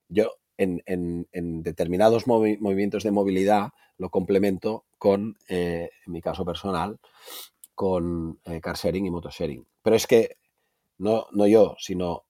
yo 0.09 0.34
en, 0.57 1.63
determinados 1.63 2.27
movimientos 2.27 3.03
de 3.03 3.11
movilidad 3.11 3.69
lo 3.97 4.09
complemento 4.09 4.86
con, 4.97 5.38
eh, 5.47 5.89
en 6.05 6.11
mi 6.11 6.21
caso 6.21 6.43
personal, 6.45 6.99
con 7.73 8.39
eh, 8.45 8.61
car 8.61 8.75
sharing 8.75 9.05
y 9.05 9.11
motosharing. 9.11 9.65
Pero 9.82 9.95
es 9.95 10.05
que 10.05 10.38
no, 10.97 11.27
no 11.32 11.47
yo, 11.47 11.75
sino 11.79 12.25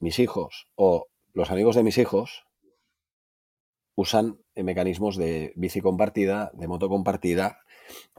mis 0.00 0.18
hijos 0.18 0.68
o 0.74 1.06
los 1.32 1.50
amigos 1.50 1.76
de 1.76 1.82
mis 1.82 1.98
hijos 1.98 2.44
usan 3.94 4.38
mecanismos 4.54 5.16
de 5.16 5.52
bici 5.56 5.80
compartida, 5.80 6.50
de 6.54 6.68
moto 6.68 6.88
compartida, 6.88 7.58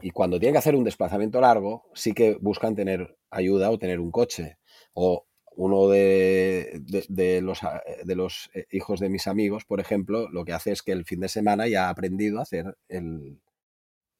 y 0.00 0.10
cuando 0.10 0.38
tienen 0.38 0.54
que 0.54 0.58
hacer 0.58 0.74
un 0.74 0.84
desplazamiento 0.84 1.40
largo, 1.40 1.84
sí 1.94 2.12
que 2.12 2.36
buscan 2.40 2.74
tener 2.74 3.16
ayuda 3.30 3.70
o 3.70 3.78
tener 3.78 4.00
un 4.00 4.10
coche. 4.10 4.58
O 4.92 5.26
uno 5.56 5.88
de, 5.88 6.82
los, 7.40 7.64
de, 8.04 8.14
los, 8.14 8.50
eh, 8.54 8.66
hijos 8.70 9.00
de 9.00 9.08
mis 9.08 9.26
amigos, 9.26 9.64
por 9.64 9.80
ejemplo, 9.80 10.28
lo 10.30 10.44
que 10.44 10.52
hace 10.52 10.72
es 10.72 10.82
que 10.82 10.92
el 10.92 11.04
fin 11.04 11.20
de 11.20 11.28
semana 11.28 11.68
ya 11.68 11.86
ha 11.86 11.90
aprendido 11.90 12.38
a 12.38 12.42
hacer 12.42 12.76
el, 12.88 13.40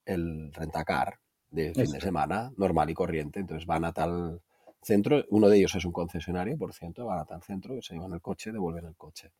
el 0.05 0.53
rentacar 0.53 1.20
de 1.51 1.74
fin 1.74 1.91
de 1.93 2.01
semana 2.01 2.53
normal 2.57 2.91
y 2.91 2.95
corriente. 2.95 3.41
Entonces 3.41 3.66
van 3.66 3.84
a 3.84 3.93
tal 3.93 4.41
centro, 4.83 5.24
uno 5.28 5.49
de 5.49 5.59
ellos 5.59 5.74
es 5.74 5.85
un 5.85 5.93
concesionario, 5.93 6.57
por 6.57 6.72
cierto, 6.72 7.07
van 7.07 7.18
a 7.18 7.24
tal 7.24 7.43
centro, 7.43 7.74
que 7.74 7.83
se 7.83 7.95
llevan 7.95 8.12
el 8.12 8.20
coche, 8.20 8.53
devuelven 8.53 8.87
el 8.87 8.97
coche. 8.97 9.33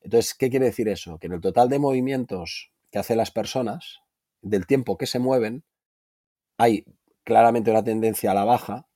Entonces, 0.00 0.34
¿qué 0.34 0.50
quiere 0.50 0.66
decir 0.66 0.88
eso? 0.88 1.18
Que 1.18 1.26
en 1.26 1.34
el 1.34 1.40
total 1.40 1.68
de 1.68 1.78
movimientos 1.78 2.70
que 2.90 2.98
hacen 2.98 3.16
las 3.16 3.30
personas, 3.30 4.00
del 4.40 4.66
tiempo 4.66 4.96
que 4.96 5.06
se 5.06 5.18
mueven, 5.18 5.64
hay 6.56 6.84
claramente 7.24 7.70
una 7.70 7.84
tendencia 7.84 8.30
a 8.30 8.34
la 8.34 8.44
baja 8.44 8.86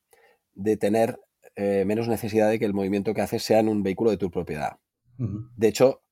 de 0.55 0.77
tener 0.77 1.21
eh, 1.57 1.85
menos 1.85 2.09
necesidad 2.09 2.49
de 2.49 2.59
que 2.59 2.65
el 2.65 2.75
movimiento 2.75 3.15
que 3.15 3.21
haces 3.21 3.43
sea 3.43 3.61
en 3.61 3.69
un 3.69 3.83
vehículo 3.83 4.11
de 4.11 4.17
tu 4.17 4.31
propiedad. 4.31 4.79
De 5.19 5.69
hecho, 5.69 6.03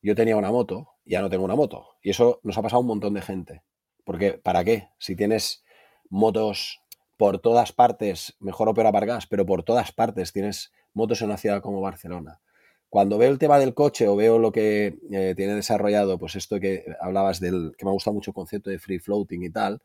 yo 0.00 0.14
tenía 0.14 0.36
una 0.36 0.52
moto, 0.52 0.90
ya 1.04 1.20
no 1.20 1.30
tengo 1.30 1.44
una 1.44 1.56
moto. 1.56 1.88
Y 2.02 2.10
eso 2.10 2.40
nos 2.44 2.56
ha 2.56 2.62
pasado 2.62 2.78
a 2.78 2.80
un 2.82 2.86
montón 2.86 3.14
de 3.14 3.22
gente. 3.22 3.62
Porque, 4.04 4.34
¿para 4.34 4.62
qué? 4.62 4.90
Si 4.98 5.16
tienes 5.16 5.64
motos 6.08 6.79
por 7.20 7.38
todas 7.38 7.70
partes, 7.72 8.34
mejor 8.40 8.70
opera 8.70 8.90
Vargas, 8.90 9.26
pero 9.26 9.44
por 9.44 9.62
todas 9.62 9.92
partes 9.92 10.32
tienes 10.32 10.72
motos 10.94 11.20
en 11.20 11.26
una 11.26 11.36
ciudad 11.36 11.60
como 11.60 11.82
Barcelona. 11.82 12.40
Cuando 12.88 13.18
veo 13.18 13.30
el 13.30 13.38
tema 13.38 13.58
del 13.58 13.74
coche 13.74 14.08
o 14.08 14.16
veo 14.16 14.38
lo 14.38 14.52
que 14.52 14.98
eh, 15.12 15.34
tiene 15.36 15.54
desarrollado, 15.54 16.16
pues 16.18 16.34
esto 16.34 16.58
que 16.58 16.86
hablabas 16.98 17.38
del, 17.38 17.74
que 17.76 17.84
me 17.84 17.90
gusta 17.90 18.10
mucho 18.10 18.30
el 18.30 18.34
concepto 18.34 18.70
de 18.70 18.78
free 18.78 19.00
floating 19.00 19.42
y 19.42 19.50
tal, 19.50 19.82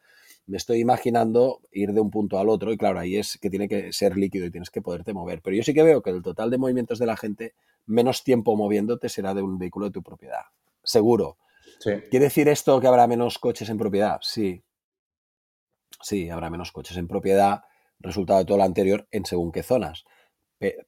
me 0.48 0.56
estoy 0.56 0.80
imaginando 0.80 1.60
ir 1.74 1.92
de 1.92 2.00
un 2.00 2.10
punto 2.10 2.40
al 2.40 2.48
otro 2.48 2.72
y 2.72 2.78
claro, 2.78 3.00
ahí 3.00 3.18
es 3.18 3.38
que 3.38 3.50
tiene 3.50 3.68
que 3.68 3.92
ser 3.92 4.16
líquido 4.16 4.46
y 4.46 4.52
tienes 4.52 4.70
que 4.70 4.82
poderte 4.82 5.12
mover. 5.12 5.42
Pero 5.42 5.58
yo 5.58 5.64
sí 5.64 5.74
que 5.74 5.84
veo 5.84 6.02
que 6.02 6.12
el 6.12 6.22
total 6.22 6.50
de 6.50 6.58
movimientos 6.58 7.00
de 7.00 7.06
la 7.06 7.18
gente, 7.18 7.54
menos 7.86 8.24
tiempo 8.24 8.56
moviéndote 8.56 9.10
será 9.10 9.34
de 9.34 9.42
un 9.42 9.60
vehículo 9.60 9.88
de 9.88 9.92
tu 9.92 10.02
propiedad. 10.02 10.44
Seguro. 10.86 11.36
¿Quiere 11.84 12.28
decir 12.28 12.48
esto 12.48 12.80
que 12.80 12.88
habrá 12.88 13.08
menos 13.08 13.40
coches 13.40 13.70
en 13.70 13.78
propiedad? 13.78 14.20
Sí, 14.22 14.64
sí, 16.02 16.30
habrá 16.30 16.50
menos 16.50 16.72
coches 16.72 16.98
en 16.98 17.08
propiedad, 17.08 17.64
resultado 18.00 18.40
de 18.40 18.46
todo 18.46 18.58
lo 18.58 18.64
anterior, 18.64 19.08
en 19.12 19.26
según 19.26 19.52
qué 19.52 19.64
zonas. 19.64 20.06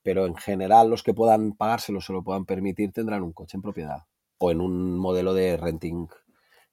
Pero 0.04 0.26
en 0.26 0.36
general 0.36 0.90
los 0.90 1.04
que 1.04 1.14
puedan 1.14 1.54
pagárselo, 1.54 2.02
se 2.02 2.14
lo 2.14 2.24
puedan 2.24 2.46
permitir, 2.46 2.92
tendrán 2.92 3.24
un 3.24 3.34
coche 3.34 3.58
en 3.58 3.62
propiedad 3.62 4.04
o 4.40 4.52
en 4.52 4.62
un 4.62 4.98
modelo 4.98 5.34
de 5.34 5.58
renting 5.58 6.08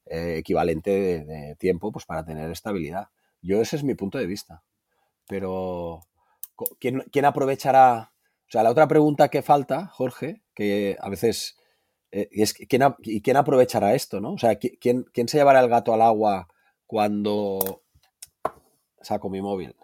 eh, 0.07 0.37
equivalente 0.39 1.25
de, 1.25 1.57
tiempo 1.57 1.91
pues 1.93 2.05
para 2.05 2.25
tener 2.25 2.51
estabilidad. 2.51 3.09
Yo 3.43 3.61
ese 3.61 3.77
es 3.77 3.85
mi 3.85 3.95
punto 3.95 4.19
de 4.19 4.27
vista. 4.27 4.63
Pero 5.27 6.01
¿quién, 6.79 7.05
quién 7.11 7.25
aprovechará? 7.25 8.13
O 8.47 8.51
sea, 8.51 8.63
la 8.63 8.71
otra 8.71 8.87
pregunta 8.87 9.29
que 9.29 9.43
falta, 9.43 9.87
Jorge, 9.87 10.43
que 10.55 10.97
a 11.01 11.09
veces 11.09 11.57
eh, 12.13 12.29
es 12.31 12.55
¿quién, 12.55 12.83
¿y 13.01 13.23
quién 13.23 13.37
aprovechará 13.37 13.95
esto? 13.95 14.21
¿no? 14.21 14.35
O 14.35 14.39
sea, 14.39 14.57
¿quién, 14.57 15.05
¿quién 15.13 15.29
se 15.29 15.39
llevará 15.39 15.61
el 15.61 15.69
gato 15.69 15.95
al 15.95 16.03
agua 16.03 16.49
cuando 16.87 17.84
saco 19.05 19.31
mi 19.31 19.41
móvil. 19.41 19.77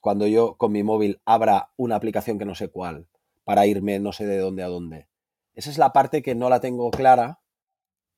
Cuando 0.00 0.26
yo 0.26 0.56
con 0.56 0.72
mi 0.72 0.82
móvil 0.82 1.20
abra 1.24 1.70
una 1.76 1.96
aplicación 1.96 2.38
que 2.38 2.44
no 2.44 2.54
sé 2.54 2.68
cuál 2.68 3.08
para 3.46 3.66
irme 3.66 4.00
no 4.00 4.12
sé 4.12 4.26
de 4.26 4.38
dónde 4.38 4.64
a 4.64 4.68
dónde. 4.68 5.06
Esa 5.54 5.70
es 5.70 5.78
la 5.78 5.92
parte 5.92 6.20
que 6.20 6.34
no 6.34 6.50
la 6.50 6.60
tengo 6.60 6.90
clara 6.90 7.40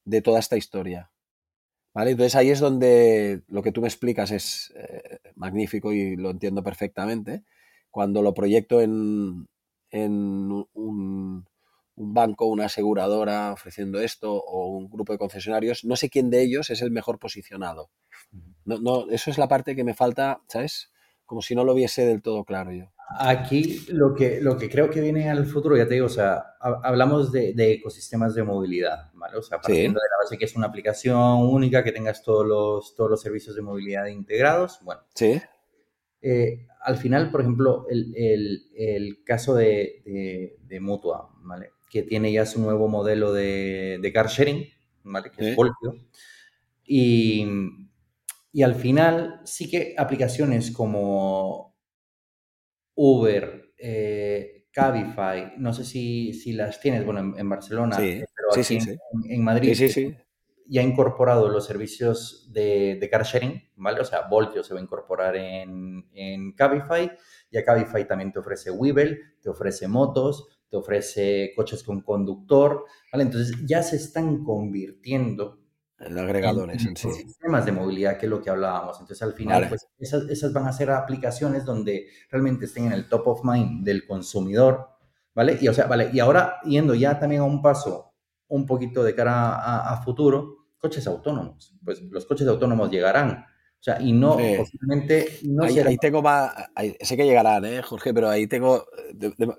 de 0.05 0.23
toda 0.23 0.39
esta 0.39 0.57
historia. 0.57 1.11
¿Vale? 1.93 2.13
Entonces 2.13 2.35
ahí 2.35 2.51
es 2.51 2.61
donde 2.61 3.43
lo 3.49 3.63
que 3.63 3.73
tú 3.73 3.83
me 3.83 3.89
explicas 3.89 4.31
es 4.31 4.73
eh, 4.77 5.21
magnífico 5.35 5.93
y 5.93 6.17
lo 6.17 6.31
entiendo 6.31 6.63
perfectamente. 6.63 7.45
Cuando 7.91 8.23
lo 8.23 8.35
proyecto 8.35 8.81
en, 8.81 9.49
en 9.91 10.67
un, 10.73 11.48
un 11.99 12.15
banco, 12.15 12.47
una 12.47 12.67
aseguradora 12.67 13.53
ofreciendo 13.53 14.01
esto 14.01 14.33
o 14.33 14.69
un 14.69 14.89
grupo 14.89 15.13
de 15.13 15.19
concesionarios, 15.19 15.85
no 15.85 15.97
sé 15.97 16.09
quién 16.09 16.31
de 16.31 16.43
ellos 16.43 16.71
es 16.71 16.81
el 16.81 16.91
mejor 16.91 17.19
posicionado. 17.19 17.91
No, 18.65 18.79
no, 18.79 19.11
eso 19.11 19.31
es 19.31 19.39
la 19.39 19.49
parte 19.49 19.75
que 19.75 19.85
me 19.85 19.95
falta, 19.95 20.41
¿sabes? 20.47 20.93
Como 21.27 21.43
si 21.43 21.55
no 21.55 21.65
lo 21.65 21.75
viese 21.75 22.07
del 22.07 22.23
todo 22.23 22.45
claro 22.45 22.73
yo. 22.73 22.93
Aquí 23.19 23.87
lo 23.89 24.15
que, 24.15 24.41
lo 24.41 24.59
que 24.59 24.69
creo 24.69 24.91
que 24.91 25.01
viene 25.01 25.31
al 25.31 25.47
futuro, 25.47 25.77
ya 25.77 25.89
te 25.89 25.95
digo, 25.95 26.07
o 26.07 26.11
sea, 26.11 26.57
hablamos 26.61 27.33
de, 27.33 27.55
ecosistemas 27.57 28.35
de 28.35 28.43
movilidad, 28.43 29.11
¿vale? 29.15 29.39
O 29.39 29.43
sea, 29.43 29.59
partiendo 29.61 29.99
de 29.99 30.09
la 30.11 30.25
base 30.25 30.37
que 30.37 30.45
es 30.45 30.55
una 30.55 30.67
aplicación 30.67 31.41
única, 31.41 31.83
que 31.83 31.93
tengas 31.93 32.23
todos 32.23 32.47
los, 32.47 32.95
todos 32.95 33.11
los 33.11 33.21
servicios 33.21 33.57
de 33.57 33.63
movilidad 33.63 34.07
integrados, 34.07 34.81
bueno. 34.83 35.01
Sí. 35.15 35.41
Eh, 36.21 36.67
al 36.83 36.97
final, 36.97 37.31
por 37.31 37.41
ejemplo, 37.41 37.87
el, 37.89 38.15
el, 38.15 38.67
el 38.75 39.25
caso 39.25 39.55
de, 39.55 40.03
de, 40.05 40.59
de, 40.67 40.81
Mutua, 40.81 41.31
¿vale? 41.41 41.71
Que 41.91 42.03
tiene 42.03 42.32
ya 42.32 42.47
su 42.47 42.61
nuevo 42.61 42.89
modelo 42.89 43.32
de, 43.32 43.99
de 44.01 44.12
car 44.12 44.28
sharing, 44.28 44.66
¿vale? 45.05 45.30
Que 45.30 45.51
es 45.51 45.57
Voltio. 45.57 46.07
Y 46.84 47.47
y 48.53 48.62
al 48.62 48.74
final 48.74 49.41
sí 49.45 49.70
que 49.70 49.95
aplicaciones 49.97 50.70
como 50.70 51.76
Uber, 52.95 53.72
eh, 53.78 54.66
Cabify, 54.72 55.53
no 55.59 55.72
sé 55.72 55.84
si, 55.84 56.32
si, 56.32 56.53
las 56.53 56.80
tienes, 56.80 57.05
bueno, 57.05 57.34
en, 57.36 57.49
Barcelona, 57.49 57.97
sí, 57.97 58.22
pero 58.34 58.61
aquí 58.61 58.78
en, 59.28 59.45
Madrid 59.45 59.74
ya 60.66 60.80
ha 60.80 60.84
incorporado 60.84 61.49
los 61.49 61.66
servicios 61.66 62.51
de, 62.53 62.99
de, 63.01 63.11
car 63.11 63.24
sharing, 63.24 63.62
¿vale? 63.77 64.01
O 64.01 64.05
sea, 64.05 64.23
Voltio 64.28 64.62
se 64.62 64.74
va 64.74 64.81
a 64.81 64.82
incorporar 64.82 65.36
en, 65.36 66.09
en 66.12 66.52
Cabify, 66.52 67.10
a 67.56 67.62
Cabify 67.65 68.06
también 68.06 68.32
te 68.32 68.39
ofrece 68.40 68.70
Webull, 68.70 69.36
te 69.40 69.51
ofrece 69.51 69.89
motos, 69.89 70.57
te 70.70 70.77
ofrece 70.77 71.53
coches 71.57 71.82
con 71.82 72.03
conductor, 72.03 72.85
¿vale? 73.12 73.24
Entonces 73.24 73.57
ya 73.66 73.82
se 73.82 73.97
están 73.97 74.45
convirtiendo 74.45 75.59
agregadores 75.99 76.85
en, 76.86 76.97
sí. 76.97 77.11
Sistemas 77.11 77.66
de 77.66 77.73
movilidad, 77.73 78.19
que 78.19 78.27
es 78.27 78.31
lo 78.31 78.40
que 78.40 78.51
hablábamos. 78.51 79.01
Entonces, 79.01 79.23
al 79.23 79.32
final, 79.32 79.69
pues, 79.69 79.86
esas, 79.99 80.28
esas, 80.28 80.53
van 80.53 80.66
a 80.66 80.73
ser 80.73 80.90
aplicaciones 80.90 81.65
donde 81.65 82.09
realmente 82.31 82.66
estén 82.66 82.86
en 82.86 82.93
el 82.93 83.09
top 83.09 83.27
of 83.27 83.40
mind 83.45 83.85
del 83.85 84.07
consumidor, 84.07 84.89
¿vale? 85.35 85.59
Y, 85.61 85.69
o 85.69 85.74
sea, 85.74 85.86
vale, 85.86 86.11
y 86.12 86.20
ahora, 86.20 86.61
yendo 86.65 86.95
ya 86.95 87.19
también 87.19 87.43
a 87.43 87.45
un 87.45 87.61
paso 87.62 88.15
un 88.49 88.65
poquito 88.66 89.03
de 89.03 89.15
cara 89.15 89.93
a, 89.93 90.03
futuro, 90.03 90.69
coches 90.78 91.07
autónomos. 91.07 91.77
Pues 91.85 92.01
los 92.03 92.24
coches 92.27 92.47
autónomos 92.47 92.90
llegarán. 92.90 93.45
O 93.81 93.83
sea, 93.83 94.03
y 94.03 94.13
no, 94.13 94.37
posiblemente 94.57 95.39
no 95.45 95.63
ahí, 95.65 95.79
ahí 95.79 95.97
tengo 95.99 96.21
más, 96.21 96.53
sé 97.01 97.17
que 97.17 97.25
llegarán, 97.25 97.65
¿eh, 97.65 97.81
Jorge? 97.81 98.13
Pero 98.13 98.29
ahí 98.29 98.49
tengo, 98.49 98.87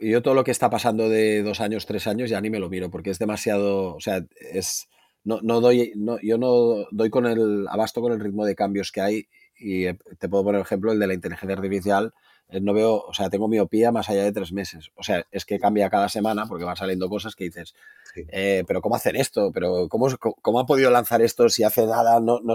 yo 0.02 0.22
todo 0.22 0.34
lo 0.34 0.44
que 0.44 0.52
está 0.52 0.70
pasando 0.70 1.08
de 1.08 1.42
dos 1.42 1.62
años, 1.62 1.86
tres 1.86 2.06
años, 2.06 2.30
ya 2.30 2.42
ni 2.42 2.50
me 2.50 2.60
lo 2.60 2.70
miro, 2.70 2.92
porque 2.92 3.12
es 3.12 3.20
demasiado, 3.20 3.96
o 3.96 4.00
sea, 4.02 4.26
es 4.52 4.90
no, 5.24 5.40
no 5.42 5.62
doy, 5.62 5.94
no, 5.96 6.18
yo 6.22 6.38
no 6.38 6.86
doy 6.92 7.10
con 7.10 7.26
el 7.26 7.68
abasto 7.70 8.02
con 8.02 8.12
el 8.12 8.20
ritmo 8.20 8.46
de 8.46 8.56
cambios 8.56 8.92
que 8.92 9.02
hay 9.02 9.28
y 9.58 9.86
eh, 9.86 9.98
te 10.18 10.30
puedo 10.30 10.44
poner 10.44 10.62
ejemplo 10.62 10.92
el 10.92 11.00
de 11.00 11.08
la 11.08 11.14
inteligencia 11.14 11.56
artificial 11.56 12.14
no 12.52 12.74
veo, 12.74 13.04
o 13.08 13.14
sea, 13.14 13.30
tengo 13.30 13.48
miopía 13.48 13.92
más 13.92 14.10
allá 14.10 14.24
de 14.24 14.32
tres 14.32 14.52
meses. 14.52 14.92
O 14.96 15.04
sea, 15.04 15.26
es 15.32 15.46
que 15.46 15.60
cambia 15.60 15.90
cada 15.90 16.10
semana 16.10 16.48
porque 16.48 16.66
van 16.66 16.76
saliendo 16.76 17.08
cosas 17.08 17.36
que 17.36 17.44
dices, 17.46 17.76
eh, 18.16 18.64
pero 18.68 18.82
¿cómo 18.82 18.96
hacen 18.96 19.16
esto? 19.16 19.52
¿Pero 19.54 19.88
cómo, 19.88 20.08
cómo 20.18 20.60
ha 20.60 20.66
podido 20.66 20.90
lanzar 20.90 21.22
esto 21.22 21.48
si 21.50 21.64
hace 21.64 21.86
nada 21.86 22.20
no, 22.20 22.40
no 22.40 22.54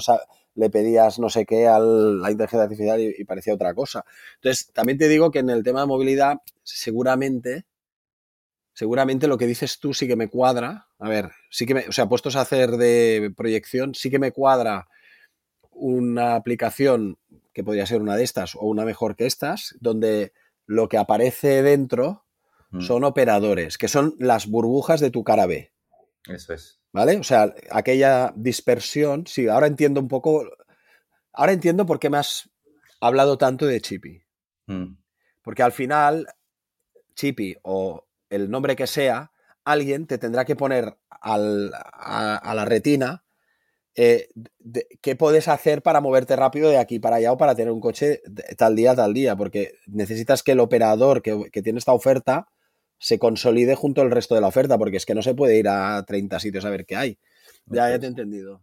le 0.56 0.70
pedías 0.70 1.18
no 1.18 1.30
sé 1.30 1.46
qué 1.46 1.68
a 1.68 1.78
la 1.78 2.30
inteligencia 2.30 2.64
artificial 2.64 3.00
y, 3.00 3.24
parecía 3.24 3.54
otra 3.54 3.72
cosa? 3.74 4.04
Entonces, 4.36 4.72
también 4.72 4.98
te 4.98 5.08
digo 5.08 5.30
que 5.30 5.38
en 5.38 5.50
el 5.50 5.62
tema 5.62 5.80
de 5.80 5.86
movilidad, 5.86 6.38
seguramente, 6.64 7.64
seguramente 8.72 9.28
lo 9.28 9.38
que 9.38 9.46
dices 9.46 9.78
tú 9.78 9.94
sí 9.94 10.08
que 10.08 10.16
me 10.16 10.28
cuadra. 10.28 10.88
A 10.98 11.08
ver, 11.08 11.30
sí 11.50 11.66
que 11.66 11.74
me, 11.74 11.88
o 11.88 11.92
sea, 11.92 12.08
puestos 12.08 12.34
a 12.34 12.40
hacer 12.40 12.72
de 12.72 13.32
proyección, 13.36 13.94
sí 13.94 14.10
que 14.10 14.18
me 14.18 14.32
cuadra 14.32 14.88
una 15.70 16.36
aplicación 16.36 17.18
que 17.54 17.64
podría 17.64 17.86
ser 17.86 18.02
una 18.02 18.16
de 18.16 18.24
estas 18.24 18.56
o 18.56 18.62
una 18.62 18.84
mejor 18.84 19.16
que 19.16 19.26
estas, 19.26 19.76
donde 19.80 20.32
lo 20.66 20.88
que 20.88 20.98
aparece 20.98 21.62
dentro 21.62 22.26
mm. 22.70 22.80
son 22.80 23.04
operadores, 23.04 23.78
que 23.78 23.88
son 23.88 24.16
las 24.18 24.48
burbujas 24.48 25.00
de 25.00 25.10
tu 25.10 25.22
cara 25.24 25.46
B. 25.46 25.72
Eso 26.26 26.52
es. 26.52 26.80
¿Vale? 26.92 27.16
O 27.16 27.24
sea, 27.24 27.54
aquella 27.70 28.32
dispersión, 28.36 29.26
sí, 29.26 29.48
ahora 29.48 29.66
entiendo 29.66 30.00
un 30.00 30.08
poco, 30.08 30.48
ahora 31.32 31.52
entiendo 31.52 31.86
por 31.86 31.98
qué 31.98 32.10
me 32.10 32.18
has 32.18 32.50
hablado 33.00 33.38
tanto 33.38 33.66
de 33.66 33.80
Chippy. 33.80 34.22
Mm. 34.66 34.96
Porque 35.42 35.62
al 35.62 35.72
final, 35.72 36.26
Chippy 37.14 37.56
o 37.62 38.06
el 38.30 38.50
nombre 38.50 38.74
que 38.74 38.86
sea, 38.86 39.32
alguien 39.64 40.06
te 40.06 40.18
tendrá 40.18 40.44
que 40.44 40.56
poner 40.56 40.98
a 41.08 41.38
la 41.38 42.64
retina 42.64 43.23
eh, 43.96 44.28
¿qué 45.00 45.14
puedes 45.14 45.46
hacer 45.48 45.82
para 45.82 46.00
moverte 46.00 46.34
rápido 46.34 46.68
de 46.68 46.78
aquí 46.78 46.98
para 46.98 47.16
allá 47.16 47.32
o 47.32 47.36
para 47.36 47.54
tener 47.54 47.72
un 47.72 47.80
coche 47.80 48.22
tal 48.56 48.74
día, 48.74 48.94
tal 48.94 49.14
día? 49.14 49.36
Porque 49.36 49.74
necesitas 49.86 50.42
que 50.42 50.52
el 50.52 50.60
operador 50.60 51.22
que, 51.22 51.50
tiene 51.62 51.78
esta 51.78 51.92
oferta 51.92 52.48
se 52.98 53.18
consolide 53.18 53.74
junto 53.74 54.02
al 54.02 54.10
resto 54.10 54.34
de 54.34 54.40
la 54.40 54.48
oferta, 54.48 54.78
porque 54.78 54.96
es 54.96 55.06
que 55.06 55.14
no 55.14 55.22
se 55.22 55.34
puede 55.34 55.58
ir 55.58 55.68
a 55.68 56.02
30 56.04 56.40
sitios 56.40 56.64
a 56.64 56.70
ver 56.70 56.86
qué 56.86 56.96
hay. 56.96 57.18
Ya, 57.66 57.88
ya 57.90 57.98
te 57.98 58.06
he 58.06 58.08
entendido. 58.08 58.62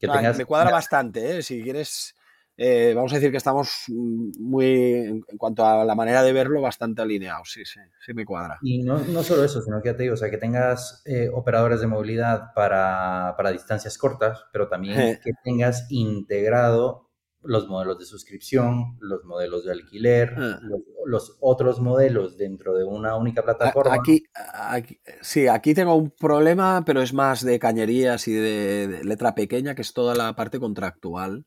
me 0.00 0.44
cuadra 0.44 0.70
bastante, 0.70 1.38
¿eh? 1.38 1.42
Si 1.42 1.62
quieres 1.62 2.14
eh, 2.62 2.92
vamos 2.94 3.10
a 3.10 3.14
decir 3.14 3.30
que 3.30 3.38
estamos 3.38 3.86
muy, 3.88 4.64
en 4.66 5.38
cuanto 5.38 5.64
a 5.64 5.82
la 5.82 5.94
manera 5.94 6.22
de 6.22 6.34
verlo, 6.34 6.60
bastante 6.60 7.00
alineados. 7.00 7.50
Sí, 7.52 7.64
sí, 7.64 7.80
sí 8.04 8.12
me 8.12 8.26
cuadra. 8.26 8.58
Y 8.60 8.82
no, 8.82 8.98
no 8.98 9.22
solo 9.22 9.44
eso, 9.44 9.62
sino 9.62 9.80
que 9.80 9.88
ya 9.88 9.96
te 9.96 10.02
digo, 10.02 10.12
o 10.12 10.18
sea, 10.18 10.28
que 10.28 10.36
tengas 10.36 11.00
eh, 11.06 11.30
operadores 11.32 11.80
de 11.80 11.86
movilidad 11.86 12.52
para, 12.54 13.32
para, 13.38 13.50
distancias 13.50 13.96
cortas, 13.96 14.44
pero 14.52 14.68
también 14.68 15.18
que 15.24 15.32
tengas 15.42 15.86
integrado 15.90 17.08
los 17.42 17.66
modelos 17.66 17.98
de 17.98 18.04
suscripción, 18.04 18.98
los 19.00 19.24
modelos 19.24 19.64
de 19.64 19.72
alquiler, 19.72 20.34
ah. 20.36 20.60
los, 21.06 21.38
otros 21.40 21.80
modelos 21.80 22.36
dentro 22.36 22.76
de 22.76 22.84
una 22.84 23.16
única 23.16 23.42
plataforma. 23.42 23.94
Aquí, 23.94 24.24
aquí, 24.52 25.00
sí, 25.22 25.48
aquí 25.48 25.72
tengo 25.72 25.94
un 25.94 26.10
problema, 26.10 26.82
pero 26.84 27.00
es 27.00 27.14
más 27.14 27.42
de 27.42 27.58
cañerías 27.58 28.28
y 28.28 28.34
de 28.34 29.00
letra 29.02 29.34
pequeña, 29.34 29.74
que 29.74 29.80
es 29.80 29.94
toda 29.94 30.14
la 30.14 30.36
parte 30.36 30.60
contractual 30.60 31.46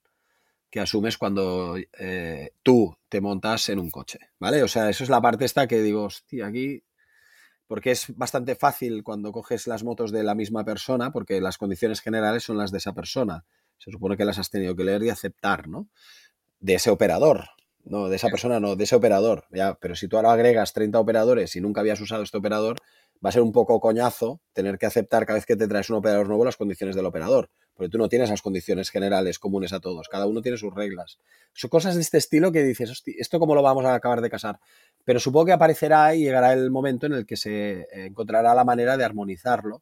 que 0.74 0.80
asumes 0.80 1.20
cuando 1.20 1.76
eh, 2.00 2.50
tú 2.64 2.98
te 3.08 3.22
montas 3.22 3.70
en 3.70 3.78
un 3.78 3.91
coche, 3.91 4.18
¿vale? 4.40 4.64
O 4.64 4.68
sea, 4.68 4.90
eso 4.90 5.04
es 5.04 5.10
la 5.12 5.22
parte 5.22 5.45
esta 5.45 5.68
que 5.68 5.84
digo, 5.84 6.06
hostia, 6.06 6.48
aquí, 6.48 6.84
porque 7.68 7.91
es 7.91 8.08
bastante 8.18 8.56
fácil 8.56 9.04
cuando 9.04 9.32
coges 9.32 9.68
las 9.68 9.84
motos 9.84 10.12
de 10.12 10.24
la 10.24 10.34
misma 10.34 10.66
persona, 10.66 11.12
porque 11.12 11.40
las 11.41 11.60
condiciones 11.60 12.02
generales 12.02 12.41
son 12.41 12.58
las 12.58 12.72
de 12.72 12.80
esa 12.80 12.94
persona. 12.94 13.45
Se 13.78 13.91
supone 13.91 14.18
que 14.18 14.26
las 14.26 14.40
has 14.40 14.50
tenido 14.50 14.76
que 14.76 14.84
leer 14.84 15.04
y 15.04 15.12
aceptar, 15.12 15.68
¿no? 15.68 15.90
De 16.60 16.74
ese 16.74 16.90
operador, 16.90 17.50
no, 17.84 18.10
de 18.10 18.16
esa 18.16 18.30
persona 18.30 18.60
no, 18.60 18.76
de 18.76 18.86
ese 18.86 18.95
operador, 18.95 19.45
ya, 19.52 19.76
pero 19.76 19.94
si 19.95 20.08
tú 20.08 20.18
ahora 20.18 20.34
agregas 20.34 20.74
30 20.74 21.00
operadores 21.00 21.56
y 21.56 21.62
nunca 21.62 21.82
habías 21.82 22.02
usado 22.02 22.24
este 22.24 22.38
operador, 22.40 22.78
va 23.24 23.30
a 23.30 23.32
ser 23.32 23.41
un 23.41 23.52
poco 23.52 23.80
coñazo 23.80 24.41
tener 24.54 24.78
que 24.78 24.86
aceptar 24.86 25.26
cada 25.26 25.38
vez 25.38 25.45
que 25.45 25.56
te 25.56 25.68
traes 25.68 25.90
un 25.90 25.98
operador 25.98 26.28
nuevo 26.28 26.45
las 26.45 26.58
condiciones 26.58 26.95
del 26.95 27.06
operador 27.06 27.50
porque 27.74 27.90
tú 27.90 27.98
no 27.98 28.08
tienes 28.08 28.30
las 28.30 28.41
condiciones 28.41 28.90
generales 28.90 29.40
comunes 29.40 29.74
a 29.74 29.80
todos, 29.80 30.08
cada 30.08 30.28
uno 30.28 30.41
tiene 30.41 30.58
sus 30.58 30.74
reglas. 30.74 31.20
Son 31.54 31.70
cosas 31.70 31.95
de 31.95 32.02
este 32.02 32.18
estilo 32.18 32.52
que 32.52 32.64
dices, 32.64 33.04
¿esto 33.06 33.40
cómo 33.40 33.56
lo 33.56 33.62
vamos 33.62 33.86
a 33.86 33.95
acabar 33.95 34.22
de 34.22 34.30
casar? 34.30 34.60
Pero 35.04 35.20
supongo 35.20 35.48
que 35.48 35.52
aparecerá 35.54 36.16
y 36.16 36.22
llegará 36.22 36.54
el 36.54 36.70
momento 36.72 37.08
en 37.08 37.14
el 37.14 37.26
que 37.26 37.36
se 37.36 37.88
encontrará 37.91 38.54
la 38.54 38.64
manera 38.64 38.95
de 38.95 39.04
armonizarlo, 39.04 39.82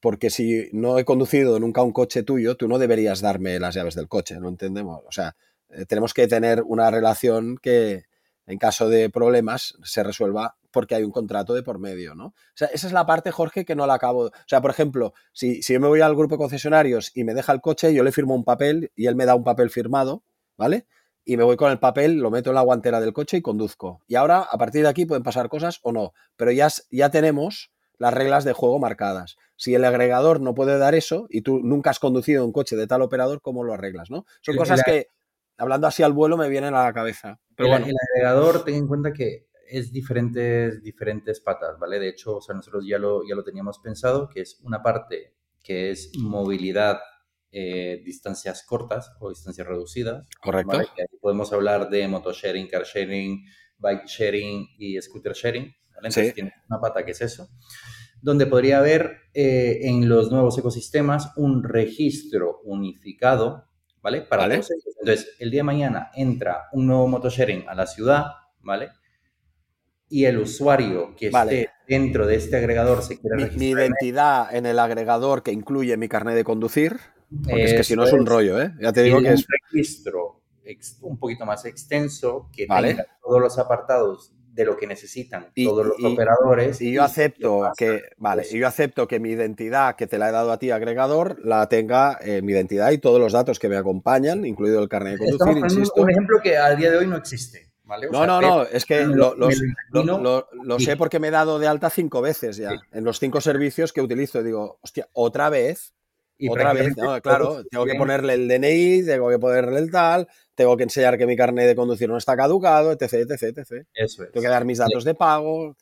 porque 0.00 0.30
si 0.30 0.68
no 0.72 0.98
he 0.98 1.04
conducido 1.04 1.58
nunca 1.60 1.82
un 1.82 1.92
coche 1.92 2.22
tuyo, 2.22 2.56
tú 2.56 2.68
no 2.68 2.78
deberías 2.78 3.20
darme 3.20 3.58
las 3.58 3.74
llaves 3.74 3.94
del 3.94 4.08
coche, 4.08 4.38
¿no 4.40 4.48
entendemos? 4.48 5.02
O 5.06 5.12
sea, 5.12 5.36
eh, 5.68 5.84
tenemos 5.86 6.14
que 6.14 6.26
tener 6.26 6.62
una 6.62 6.90
relación 6.90 7.58
que, 7.58 8.04
en 8.46 8.58
caso 8.58 8.88
de 8.88 9.10
problemas, 9.10 9.76
se 9.82 10.02
resuelva 10.02 10.56
porque 10.70 10.94
hay 10.94 11.02
un 11.02 11.10
contrato 11.10 11.54
de 11.54 11.62
por 11.62 11.78
medio, 11.78 12.14
¿no? 12.14 12.26
O 12.26 12.34
sea, 12.54 12.68
esa 12.68 12.86
es 12.86 12.92
la 12.92 13.06
parte, 13.06 13.30
Jorge, 13.30 13.64
que 13.64 13.74
no 13.74 13.86
la 13.86 13.94
acabo. 13.94 14.26
O 14.26 14.32
sea, 14.46 14.60
por 14.60 14.70
ejemplo, 14.70 15.14
si, 15.32 15.62
si 15.62 15.72
yo 15.72 15.80
me 15.80 15.88
voy 15.88 16.00
al 16.00 16.16
grupo 16.16 16.34
de 16.34 16.38
concesionarios 16.38 17.12
y 17.14 17.24
me 17.24 17.34
deja 17.34 17.52
el 17.52 17.60
coche, 17.60 17.92
yo 17.94 18.02
le 18.02 18.12
firmo 18.12 18.34
un 18.34 18.44
papel 18.44 18.92
y 18.94 19.06
él 19.06 19.16
me 19.16 19.26
da 19.26 19.34
un 19.34 19.44
papel 19.44 19.70
firmado, 19.70 20.22
¿vale? 20.56 20.86
Y 21.24 21.36
me 21.36 21.44
voy 21.44 21.56
con 21.56 21.70
el 21.70 21.78
papel, 21.78 22.18
lo 22.18 22.30
meto 22.30 22.50
en 22.50 22.54
la 22.54 22.62
guantera 22.62 23.00
del 23.00 23.12
coche 23.12 23.36
y 23.36 23.42
conduzco. 23.42 24.00
Y 24.06 24.14
ahora, 24.14 24.40
a 24.40 24.58
partir 24.58 24.82
de 24.82 24.88
aquí, 24.88 25.06
pueden 25.06 25.22
pasar 25.22 25.48
cosas 25.48 25.80
o 25.82 25.92
no. 25.92 26.12
Pero 26.36 26.50
ya, 26.50 26.68
ya 26.90 27.10
tenemos 27.10 27.70
las 27.98 28.14
reglas 28.14 28.44
de 28.44 28.54
juego 28.54 28.78
marcadas. 28.78 29.36
Si 29.56 29.74
el 29.74 29.84
agregador 29.84 30.40
no 30.40 30.54
puede 30.54 30.78
dar 30.78 30.94
eso 30.94 31.26
y 31.28 31.42
tú 31.42 31.60
nunca 31.62 31.90
has 31.90 31.98
conducido 31.98 32.44
un 32.46 32.52
coche 32.52 32.74
de 32.74 32.86
tal 32.86 33.02
operador, 33.02 33.42
¿cómo 33.42 33.62
lo 33.62 33.74
arreglas? 33.74 34.10
¿no? 34.10 34.24
Son 34.40 34.56
cosas 34.56 34.82
que, 34.82 35.08
hablando 35.58 35.86
así 35.86 36.02
al 36.02 36.14
vuelo, 36.14 36.38
me 36.38 36.48
vienen 36.48 36.74
a 36.74 36.84
la 36.84 36.94
cabeza. 36.94 37.38
Pero 37.56 37.66
el, 37.66 37.72
bueno. 37.72 37.86
el 37.86 37.96
agregador, 38.08 38.64
ten 38.64 38.76
en 38.76 38.88
cuenta 38.88 39.12
que 39.12 39.49
es 39.70 39.92
diferentes, 39.92 40.82
diferentes 40.82 41.40
patas, 41.40 41.78
¿vale? 41.78 41.98
De 41.98 42.08
hecho, 42.08 42.36
o 42.36 42.40
sea, 42.40 42.54
nosotros 42.54 42.84
ya 42.86 42.98
lo, 42.98 43.26
ya 43.26 43.34
lo 43.34 43.44
teníamos 43.44 43.78
pensado, 43.78 44.28
que 44.28 44.40
es 44.40 44.60
una 44.62 44.82
parte 44.82 45.34
que 45.62 45.90
es 45.90 46.12
movilidad, 46.18 47.00
eh, 47.52 48.00
distancias 48.04 48.64
cortas 48.64 49.12
o 49.20 49.28
distancias 49.28 49.66
reducidas. 49.66 50.26
Correcto. 50.40 50.78
podemos 51.20 51.52
hablar 51.52 51.90
de 51.90 52.06
motosharing, 52.08 52.68
car 52.68 52.84
sharing, 52.84 53.44
bike 53.78 54.06
sharing 54.06 54.68
y 54.78 55.00
scooter 55.00 55.32
sharing. 55.32 55.64
¿vale? 55.94 56.08
Entonces 56.08 56.34
tiene 56.34 56.52
una 56.68 56.80
pata 56.80 57.04
que 57.04 57.12
es 57.12 57.20
eso. 57.20 57.48
Donde 58.22 58.46
podría 58.46 58.78
haber 58.78 59.16
eh, 59.32 59.80
en 59.82 60.08
los 60.08 60.30
nuevos 60.30 60.58
ecosistemas 60.58 61.32
un 61.36 61.64
registro 61.64 62.60
unificado, 62.64 63.66
¿vale? 64.02 64.22
Para 64.22 64.42
¿Vale? 64.42 64.60
Entonces, 65.00 65.34
el 65.38 65.50
día 65.50 65.60
de 65.60 65.64
mañana 65.64 66.10
entra 66.14 66.68
un 66.72 66.86
nuevo 66.86 67.08
motosharing 67.08 67.68
a 67.68 67.74
la 67.74 67.86
ciudad, 67.86 68.26
¿vale? 68.60 68.90
Y 70.10 70.24
el 70.24 70.38
usuario 70.38 71.14
que 71.16 71.28
esté 71.28 71.70
dentro 71.88 72.26
de 72.26 72.34
este 72.34 72.56
agregador 72.56 73.02
se 73.02 73.18
quiere 73.18 73.36
registrar. 73.36 73.58
Mi 73.58 73.70
identidad 73.70 74.54
en 74.54 74.66
el 74.66 74.78
agregador 74.78 75.42
que 75.42 75.52
incluye 75.52 75.96
mi 75.96 76.08
carnet 76.08 76.34
de 76.34 76.44
conducir, 76.44 76.98
porque 77.44 77.64
es 77.64 77.74
que 77.74 77.84
si 77.84 77.96
no 77.96 78.04
es 78.04 78.12
un 78.12 78.26
rollo, 78.26 78.60
¿eh? 78.60 78.72
Ya 78.80 78.92
te 78.92 79.02
digo 79.02 79.20
que 79.22 79.32
es. 79.32 79.40
Un 79.40 79.46
registro 79.72 80.40
un 81.00 81.18
poquito 81.18 81.46
más 81.46 81.64
extenso 81.64 82.48
que 82.52 82.66
tenga 82.66 83.04
todos 83.22 83.40
los 83.40 83.58
apartados 83.58 84.32
de 84.52 84.64
lo 84.64 84.76
que 84.76 84.86
necesitan 84.86 85.48
todos 85.64 85.86
los 85.86 86.04
operadores. 86.04 86.80
Y 86.80 86.92
yo 86.92 87.02
acepto 87.02 87.70
que, 87.76 88.02
vale, 88.18 88.44
y 88.50 88.58
yo 88.58 88.66
acepto 88.66 89.08
que 89.08 89.20
mi 89.20 89.30
identidad 89.30 89.96
que 89.96 90.06
te 90.06 90.18
la 90.18 90.28
he 90.28 90.32
dado 90.32 90.52
a 90.52 90.58
ti, 90.58 90.70
agregador, 90.70 91.38
la 91.44 91.68
tenga 91.68 92.18
eh, 92.20 92.42
mi 92.42 92.52
identidad 92.52 92.90
y 92.90 92.98
todos 92.98 93.20
los 93.20 93.32
datos 93.32 93.58
que 93.58 93.68
me 93.68 93.76
acompañan, 93.76 94.44
incluido 94.44 94.82
el 94.82 94.88
carnet 94.88 95.18
de 95.18 95.38
conducir, 95.38 95.64
insisto. 95.64 96.02
Un 96.02 96.10
ejemplo 96.10 96.38
que 96.42 96.56
a 96.56 96.74
día 96.74 96.90
de 96.90 96.98
hoy 96.98 97.06
no 97.06 97.16
existe 97.16 97.69
no, 98.10 98.26
no, 98.26 98.40
no, 98.40 98.62
es 98.62 98.84
que 98.86 99.04
lo, 99.04 100.78
sé 100.78 100.96
porque 100.96 101.18
me 101.18 101.28
he 101.28 101.30
dado 101.30 101.58
de 101.58 101.66
alta 101.66 101.90
cinco 101.90 102.20
veces 102.20 102.56
ya, 102.56 102.70
en 102.92 103.04
los 103.04 103.18
cinco 103.18 103.40
servicios 103.40 103.92
que 103.92 104.00
utilizo. 104.00 104.42
Digo, 104.42 104.78
hostia, 104.80 105.08
otra 105.12 105.50
vez, 105.50 105.92
otra 106.48 106.72
vez, 106.72 106.94
claro, 107.22 107.64
tengo 107.70 107.84
que 107.84 107.94
ponerle 107.94 108.34
el 108.34 108.48
DNI, 108.48 109.04
tengo 109.04 109.28
que 109.28 109.38
ponerle 109.38 109.78
el 109.80 109.90
tal, 109.90 110.28
tengo 110.60 110.76
que 110.76 110.82
enseñar 110.82 111.16
que 111.16 111.26
mi 111.26 111.36
carnet 111.36 111.66
de 111.66 111.74
conducir 111.74 112.06
no 112.06 112.18
está 112.18 112.36
caducado, 112.36 112.92
etc, 112.92 113.14
etc, 113.14 113.56
etc. 113.56 113.86
Eso 113.94 114.24
es. 114.24 114.30
Tengo 114.30 114.42
que 114.42 114.48
dar 114.50 114.66
mis 114.66 114.76
datos 114.76 115.04
de 115.04 115.14
pago. 115.14 115.74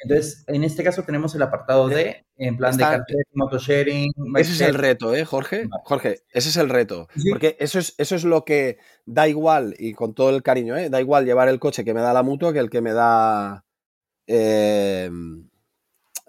Entonces, 0.00 0.42
en 0.48 0.64
este 0.64 0.82
caso 0.82 1.04
tenemos 1.04 1.32
el 1.36 1.42
apartado 1.42 1.86
de, 1.88 2.26
en 2.36 2.56
plan 2.56 2.76
de 2.76 2.82
carnet, 2.82 3.28
motosharing. 3.34 4.10
Ese 4.36 4.50
es 4.50 4.60
el 4.62 4.74
reto, 4.74 5.14
¿eh, 5.14 5.24
Jorge? 5.24 5.68
Jorge, 5.84 6.22
ese 6.32 6.48
es 6.48 6.56
el 6.56 6.70
reto. 6.70 7.06
Porque 7.30 7.56
eso 7.60 7.78
es, 7.78 7.94
eso 7.98 8.16
es 8.16 8.24
lo 8.24 8.44
que 8.44 8.78
da 9.04 9.28
igual, 9.28 9.76
y 9.78 9.92
con 9.92 10.12
todo 10.12 10.30
el 10.30 10.42
cariño, 10.42 10.76
¿eh? 10.76 10.90
da 10.90 11.00
igual 11.00 11.24
llevar 11.24 11.48
el 11.48 11.60
coche 11.60 11.84
que 11.84 11.94
me 11.94 12.00
da 12.00 12.12
la 12.12 12.24
mutua 12.24 12.52
que 12.52 12.58
el 12.58 12.68
que 12.68 12.80
me 12.80 12.94
da 12.94 13.64
eh, 14.26 15.08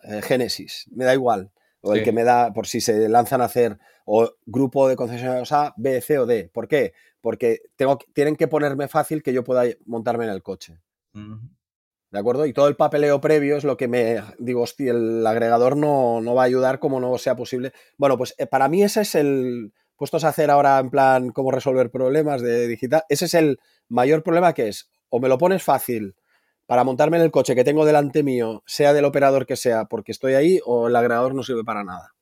eh 0.03 0.21
Génesis. 0.21 0.85
Me 0.91 1.03
da 1.03 1.15
igual 1.15 1.51
o 1.81 1.93
el 1.93 2.03
que 2.03 2.11
me 2.11 2.23
da, 2.23 2.53
por 2.53 2.67
si 2.67 2.81
se 2.81 3.07
lanzan 3.09 3.41
a 3.41 3.45
hacer, 3.45 3.77
o 4.05 4.31
grupo 4.45 4.87
de 4.87 4.95
concesionarios 4.95 5.51
A, 5.51 5.73
B, 5.77 6.01
C 6.01 6.19
o 6.19 6.25
D. 6.25 6.49
¿Por 6.53 6.67
qué? 6.67 6.93
Porque 7.21 7.61
tengo, 7.75 7.97
tienen 8.13 8.35
que 8.35 8.47
ponerme 8.47 8.87
fácil 8.87 9.23
que 9.23 9.33
yo 9.33 9.43
pueda 9.43 9.63
montarme 9.85 10.25
en 10.25 10.31
el 10.31 10.43
coche. 10.43 10.79
¿De 12.11 12.19
acuerdo? 12.19 12.45
Y 12.45 12.53
todo 12.53 12.67
el 12.67 12.75
papeleo 12.75 13.19
previo 13.19 13.57
es 13.57 13.63
lo 13.63 13.75
que 13.75 13.87
me 13.87 14.21
digo, 14.39 14.61
hostia, 14.61 14.91
el 14.91 15.25
agregador 15.25 15.75
no, 15.75 16.21
no 16.21 16.35
va 16.35 16.43
a 16.43 16.45
ayudar 16.45 16.79
como 16.79 16.99
no 16.99 17.17
sea 17.17 17.35
posible. 17.35 17.73
Bueno, 17.97 18.17
pues 18.17 18.33
eh, 18.37 18.45
para 18.45 18.69
mí 18.69 18.83
ese 18.83 19.01
es 19.01 19.15
el, 19.15 19.73
puestos 19.97 20.23
a 20.23 20.29
hacer 20.29 20.49
ahora 20.49 20.79
en 20.79 20.89
plan 20.89 21.29
cómo 21.31 21.51
resolver 21.51 21.91
problemas 21.91 22.41
de 22.41 22.67
digital, 22.67 23.03
ese 23.09 23.25
es 23.25 23.33
el 23.33 23.59
mayor 23.89 24.23
problema 24.23 24.53
que 24.53 24.69
es 24.69 24.89
o 25.09 25.19
me 25.19 25.29
lo 25.29 25.37
pones 25.37 25.63
fácil 25.63 26.15
para 26.65 26.83
montarme 26.83 27.17
en 27.17 27.23
el 27.23 27.31
coche 27.31 27.55
que 27.55 27.63
tengo 27.63 27.85
delante 27.85 28.23
mío, 28.23 28.61
sea 28.65 28.93
del 28.93 29.05
operador 29.05 29.45
que 29.45 29.55
sea, 29.55 29.85
porque 29.85 30.11
estoy 30.11 30.33
ahí, 30.33 30.59
o 30.65 30.89
el 30.89 30.95
agregador 30.95 31.33
no 31.33 31.41
sirve 31.41 31.63
para 31.63 31.83
nada. 31.83 32.13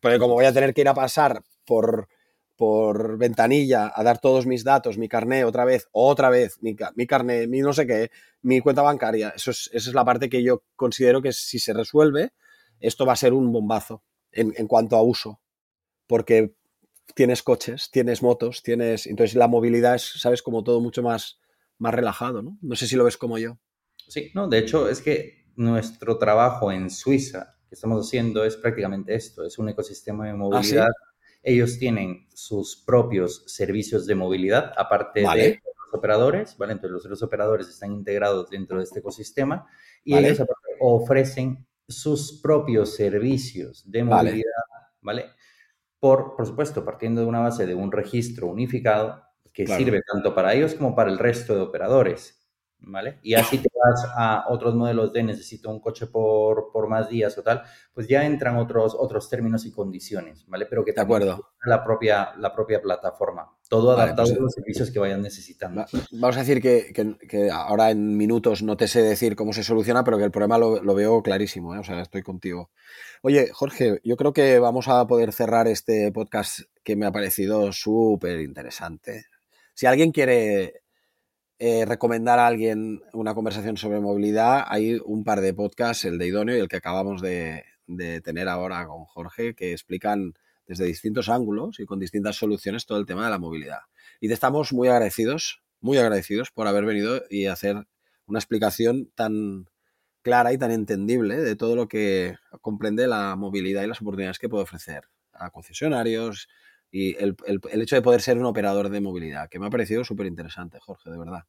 Porque 0.00 0.18
como 0.18 0.34
voy 0.34 0.44
a 0.44 0.52
tener 0.52 0.74
que 0.74 0.80
ir 0.80 0.88
a 0.88 0.94
pasar 0.94 1.40
por, 1.64 2.08
por 2.56 3.18
ventanilla 3.18 3.92
a 3.94 4.02
dar 4.02 4.18
todos 4.18 4.46
mis 4.46 4.64
datos, 4.64 4.98
mi 4.98 5.08
carné 5.08 5.44
otra 5.44 5.64
vez, 5.64 5.88
otra 5.92 6.30
vez, 6.30 6.58
mi, 6.62 6.76
mi 6.94 7.06
carné, 7.06 7.46
mi 7.46 7.60
no 7.60 7.72
sé 7.72 7.86
qué, 7.86 8.10
mi 8.42 8.60
cuenta 8.60 8.82
bancaria, 8.82 9.32
eso 9.34 9.50
es, 9.50 9.70
esa 9.72 9.90
es 9.90 9.94
la 9.94 10.04
parte 10.04 10.28
que 10.28 10.42
yo 10.42 10.62
considero 10.76 11.20
que 11.20 11.32
si 11.32 11.58
se 11.58 11.72
resuelve, 11.72 12.32
esto 12.80 13.06
va 13.06 13.14
a 13.14 13.16
ser 13.16 13.32
un 13.32 13.50
bombazo 13.52 14.02
en, 14.30 14.52
en 14.56 14.66
cuanto 14.66 14.96
a 14.96 15.02
uso. 15.02 15.40
Porque 16.06 16.54
tienes 17.14 17.42
coches, 17.42 17.90
tienes 17.90 18.22
motos, 18.22 18.62
tienes. 18.62 19.06
Entonces 19.06 19.36
la 19.36 19.48
movilidad 19.48 19.94
es, 19.94 20.20
sabes, 20.20 20.42
como 20.42 20.64
todo 20.64 20.80
mucho 20.80 21.02
más, 21.02 21.40
más 21.78 21.94
relajado, 21.94 22.42
¿no? 22.42 22.58
No 22.62 22.76
sé 22.76 22.86
si 22.86 22.96
lo 22.96 23.04
ves 23.04 23.16
como 23.16 23.38
yo. 23.38 23.58
Sí, 24.08 24.30
no, 24.34 24.48
de 24.48 24.58
hecho 24.58 24.88
es 24.88 25.00
que 25.00 25.46
nuestro 25.56 26.18
trabajo 26.18 26.72
en 26.72 26.90
Suiza 26.90 27.56
que 27.68 27.74
estamos 27.74 28.06
haciendo 28.06 28.44
es 28.44 28.56
prácticamente 28.56 29.14
esto, 29.14 29.44
es 29.44 29.58
un 29.58 29.68
ecosistema 29.68 30.26
de 30.26 30.32
¿Ah, 30.32 30.36
movilidad. 30.36 30.88
Ellos 31.44 31.78
tienen 31.78 32.26
sus 32.34 32.82
propios 32.84 33.44
servicios 33.46 34.06
de 34.06 34.14
movilidad, 34.14 34.72
aparte 34.76 35.22
Vale. 35.22 35.42
de 35.42 35.62
los 35.64 35.94
operadores, 35.94 36.56
¿vale? 36.58 36.72
Entonces 36.72 36.92
los, 36.92 37.04
los 37.04 37.22
operadores 37.22 37.68
están 37.68 37.92
integrados 37.92 38.50
dentro 38.50 38.78
de 38.78 38.84
este 38.84 39.00
ecosistema 39.00 39.66
y 40.02 40.14
Vale. 40.14 40.28
ellos 40.30 40.46
ofrecen 40.80 41.66
sus 41.86 42.40
propios 42.42 42.96
servicios 42.96 43.88
de 43.90 44.02
Vale. 44.02 44.30
movilidad, 44.30 44.52
¿vale? 45.02 45.26
Por, 46.00 46.34
por 46.36 46.46
supuesto, 46.46 46.84
partiendo 46.84 47.20
de 47.20 47.26
una 47.26 47.40
base 47.40 47.66
de 47.66 47.74
un 47.74 47.92
registro 47.92 48.46
unificado 48.48 49.22
que 49.52 49.64
Claro. 49.64 49.84
sirve 49.84 50.02
tanto 50.12 50.34
para 50.34 50.52
ellos 50.54 50.74
como 50.74 50.94
para 50.96 51.10
el 51.10 51.18
resto 51.18 51.54
de 51.54 51.60
operadores, 51.60 52.44
¿vale? 52.78 53.18
Y 53.22 53.34
así 53.34 53.58
te 53.58 53.68
vas 53.84 54.06
a 54.16 54.44
otros 54.48 54.74
modelos 54.74 55.12
de 55.12 55.22
necesito 55.22 55.68
un 55.70 55.80
coche 55.80 56.06
por, 56.06 56.70
por 56.72 56.88
más 56.88 57.08
días 57.08 57.36
o 57.38 57.42
tal, 57.42 57.62
pues 57.92 58.08
ya 58.08 58.24
entran 58.24 58.56
otros, 58.56 58.96
otros 58.98 59.28
términos 59.28 59.64
y 59.66 59.72
condiciones, 59.72 60.44
¿vale? 60.46 60.66
Pero 60.66 60.84
que 60.84 60.92
también 60.92 61.22
acuerdo. 61.22 61.48
la 61.66 61.84
propia, 61.84 62.32
la 62.38 62.52
propia 62.54 62.80
plataforma, 62.80 63.50
todo 63.68 63.88
Vale, 63.90 64.02
adaptado 64.02 64.28
pues, 64.28 64.38
a 64.38 64.42
los 64.42 64.52
servicios 64.52 64.90
que 64.90 64.98
vayan 64.98 65.22
necesitando. 65.22 65.82
Va- 65.82 65.86
Vamos 66.12 66.36
a 66.36 66.40
decir 66.40 66.60
que, 66.62 66.92
que- 66.92 67.18
que 67.28 67.50
ahora 67.50 67.90
en 67.90 68.16
minutos 68.16 68.62
no 68.62 68.76
te 68.76 68.88
sé 68.88 69.02
decir 69.02 69.36
cómo 69.36 69.52
se 69.52 69.62
soluciona, 69.64 70.04
pero 70.04 70.16
que 70.18 70.24
el 70.24 70.30
problema 70.30 70.58
lo, 70.58 70.82
lo 70.82 70.94
veo 70.94 71.22
clarísimo, 71.22 71.74
¿eh? 71.74 71.78
o 71.78 71.84
sea, 71.84 72.00
estoy 72.00 72.22
contigo. 72.22 72.70
Oye, 73.22 73.48
Jorge, 73.52 74.00
yo 74.04 74.16
creo 74.16 74.32
que 74.32 74.58
vamos 74.58 74.88
a 74.88 75.06
poder 75.06 75.32
cerrar 75.32 75.66
este 75.68 76.10
podcast 76.12 76.60
que 76.82 76.96
me 76.96 77.06
ha 77.06 77.12
parecido 77.12 77.72
súper 77.72 78.40
interesante. 78.40 79.26
Si 79.74 79.86
alguien 79.86 80.12
quiere 80.12 80.83
eh, 81.58 81.84
recomendar 81.84 82.38
a 82.38 82.46
alguien 82.46 83.02
una 83.12 83.34
conversación 83.34 83.76
sobre 83.76 84.00
movilidad, 84.00 84.64
hay 84.66 85.00
un 85.04 85.24
par 85.24 85.40
de 85.40 85.54
podcasts, 85.54 86.04
el 86.04 86.18
de 86.18 86.26
Idóneo 86.26 86.56
y 86.56 86.60
el 86.60 86.68
que 86.68 86.76
acabamos 86.76 87.22
de, 87.22 87.64
de 87.86 88.20
tener 88.20 88.48
ahora 88.48 88.86
con 88.86 89.04
Jorge, 89.04 89.54
que 89.54 89.72
explican 89.72 90.34
desde 90.66 90.84
distintos 90.86 91.28
ángulos 91.28 91.78
y 91.80 91.86
con 91.86 91.98
distintas 91.98 92.36
soluciones 92.36 92.86
todo 92.86 92.98
el 92.98 93.06
tema 93.06 93.24
de 93.24 93.30
la 93.30 93.38
movilidad. 93.38 93.80
Y 94.20 94.28
te 94.28 94.34
estamos 94.34 94.72
muy 94.72 94.88
agradecidos, 94.88 95.62
muy 95.80 95.98
agradecidos 95.98 96.50
por 96.50 96.66
haber 96.66 96.84
venido 96.84 97.22
y 97.28 97.46
hacer 97.46 97.86
una 98.26 98.38
explicación 98.38 99.10
tan 99.14 99.68
clara 100.22 100.52
y 100.52 100.58
tan 100.58 100.70
entendible 100.70 101.36
de 101.36 101.54
todo 101.54 101.76
lo 101.76 101.86
que 101.86 102.36
comprende 102.62 103.06
la 103.06 103.36
movilidad 103.36 103.82
y 103.82 103.86
las 103.86 104.00
oportunidades 104.00 104.38
que 104.38 104.48
puede 104.48 104.64
ofrecer 104.64 105.04
a 105.32 105.50
concesionarios 105.50 106.48
y 106.96 107.16
el, 107.16 107.36
el- 107.46 107.60
el 107.72 107.82
hecho 107.82 107.96
de 107.96 108.02
poder 108.02 108.20
ser 108.22 108.38
un 108.38 108.44
operador 108.46 108.88
de 108.88 109.00
movilidad, 109.00 109.48
que 109.50 109.58
me 109.58 109.66
ha 109.66 109.70
parecido 109.70 110.04
súper 110.04 110.26
interesante, 110.26 110.78
Jorge, 110.80 111.10
de 111.10 111.18
verdad. 111.18 111.42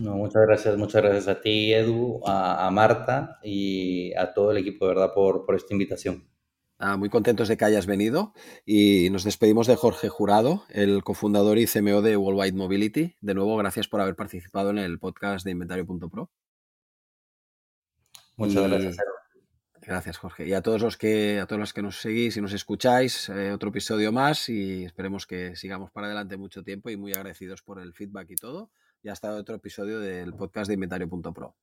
No, 0.00 0.14
muchas 0.16 0.42
gracias, 0.46 0.76
muchas 0.76 1.02
gracias 1.02 1.28
a 1.28 1.40
ti, 1.40 1.72
Edu, 1.72 2.20
a, 2.26 2.66
a 2.66 2.70
Marta 2.70 3.38
y 3.42 4.12
a 4.14 4.32
todo 4.34 4.50
el 4.50 4.58
equipo, 4.58 4.86
de 4.88 4.94
verdad, 4.94 5.12
por, 5.14 5.44
por 5.46 5.54
esta 5.54 5.72
invitación. 5.74 6.26
Ah, 6.78 6.96
muy 6.96 7.10
contentos 7.10 7.48
de 7.48 7.56
que 7.58 7.64
hayas 7.66 7.84
venido 7.86 8.32
y 8.64 9.08
nos 9.10 9.22
despedimos 9.24 9.66
de 9.66 9.76
Jorge 9.76 10.08
Jurado, 10.08 10.64
el 10.70 11.04
cofundador 11.04 11.58
y 11.58 11.66
CMO 11.66 12.00
de 12.02 12.16
Worldwide 12.16 12.56
Mobility. 12.56 13.16
De 13.20 13.34
nuevo, 13.34 13.56
gracias 13.58 13.86
por 13.86 14.00
haber 14.00 14.16
participado 14.16 14.70
en 14.70 14.78
el 14.78 14.98
podcast 14.98 15.44
de 15.44 15.50
Inventario.pro. 15.50 16.30
Muchas 18.36 18.64
Y- 18.64 18.68
gracias, 18.68 18.94
Edu. 18.94 19.19
Gracias, 19.82 20.18
Jorge. 20.18 20.46
Y 20.46 20.52
a 20.52 20.62
todos 20.62 20.82
los 20.82 20.96
que, 20.96 21.40
a 21.40 21.46
todos 21.46 21.58
los 21.58 21.72
que 21.72 21.82
nos 21.82 22.00
seguís 22.00 22.36
y 22.36 22.40
nos 22.40 22.52
escucháis, 22.52 23.30
eh, 23.30 23.50
otro 23.52 23.70
episodio 23.70 24.12
más 24.12 24.48
y 24.48 24.84
esperemos 24.84 25.26
que 25.26 25.56
sigamos 25.56 25.90
para 25.90 26.06
adelante 26.06 26.36
mucho 26.36 26.62
tiempo 26.62 26.90
y 26.90 26.96
muy 26.96 27.12
agradecidos 27.12 27.62
por 27.62 27.80
el 27.80 27.94
feedback 27.94 28.30
y 28.30 28.36
todo. 28.36 28.70
Y 29.02 29.08
hasta 29.08 29.32
otro 29.32 29.56
episodio 29.56 29.98
del 29.98 30.34
podcast 30.34 30.68
de 30.68 30.74
Inventario.pro. 30.74 31.56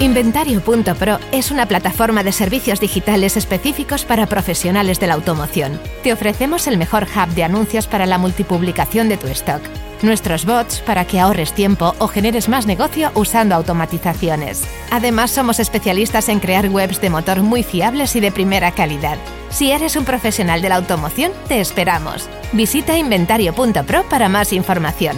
Inventario.pro 0.00 1.20
es 1.30 1.52
una 1.52 1.66
plataforma 1.66 2.24
de 2.24 2.32
servicios 2.32 2.80
digitales 2.80 3.36
específicos 3.36 4.04
para 4.04 4.26
profesionales 4.26 4.98
de 4.98 5.06
la 5.06 5.14
automoción. 5.14 5.80
Te 6.02 6.12
ofrecemos 6.12 6.66
el 6.66 6.78
mejor 6.78 7.04
hub 7.04 7.32
de 7.34 7.44
anuncios 7.44 7.86
para 7.86 8.04
la 8.04 8.18
multipublicación 8.18 9.08
de 9.08 9.16
tu 9.16 9.28
stock. 9.28 9.62
Nuestros 10.02 10.46
bots 10.46 10.80
para 10.80 11.06
que 11.06 11.20
ahorres 11.20 11.52
tiempo 11.52 11.94
o 12.00 12.08
generes 12.08 12.48
más 12.48 12.66
negocio 12.66 13.12
usando 13.14 13.54
automatizaciones. 13.54 14.64
Además, 14.90 15.30
somos 15.30 15.60
especialistas 15.60 16.28
en 16.28 16.40
crear 16.40 16.68
webs 16.68 17.00
de 17.00 17.10
motor 17.10 17.42
muy 17.42 17.62
fiables 17.62 18.16
y 18.16 18.20
de 18.20 18.32
primera 18.32 18.72
calidad. 18.72 19.16
Si 19.50 19.70
eres 19.70 19.94
un 19.94 20.04
profesional 20.04 20.60
de 20.60 20.70
la 20.70 20.76
automoción, 20.76 21.30
te 21.46 21.60
esperamos. 21.60 22.28
Visita 22.52 22.98
inventario.pro 22.98 24.08
para 24.10 24.28
más 24.28 24.52
información. 24.52 25.16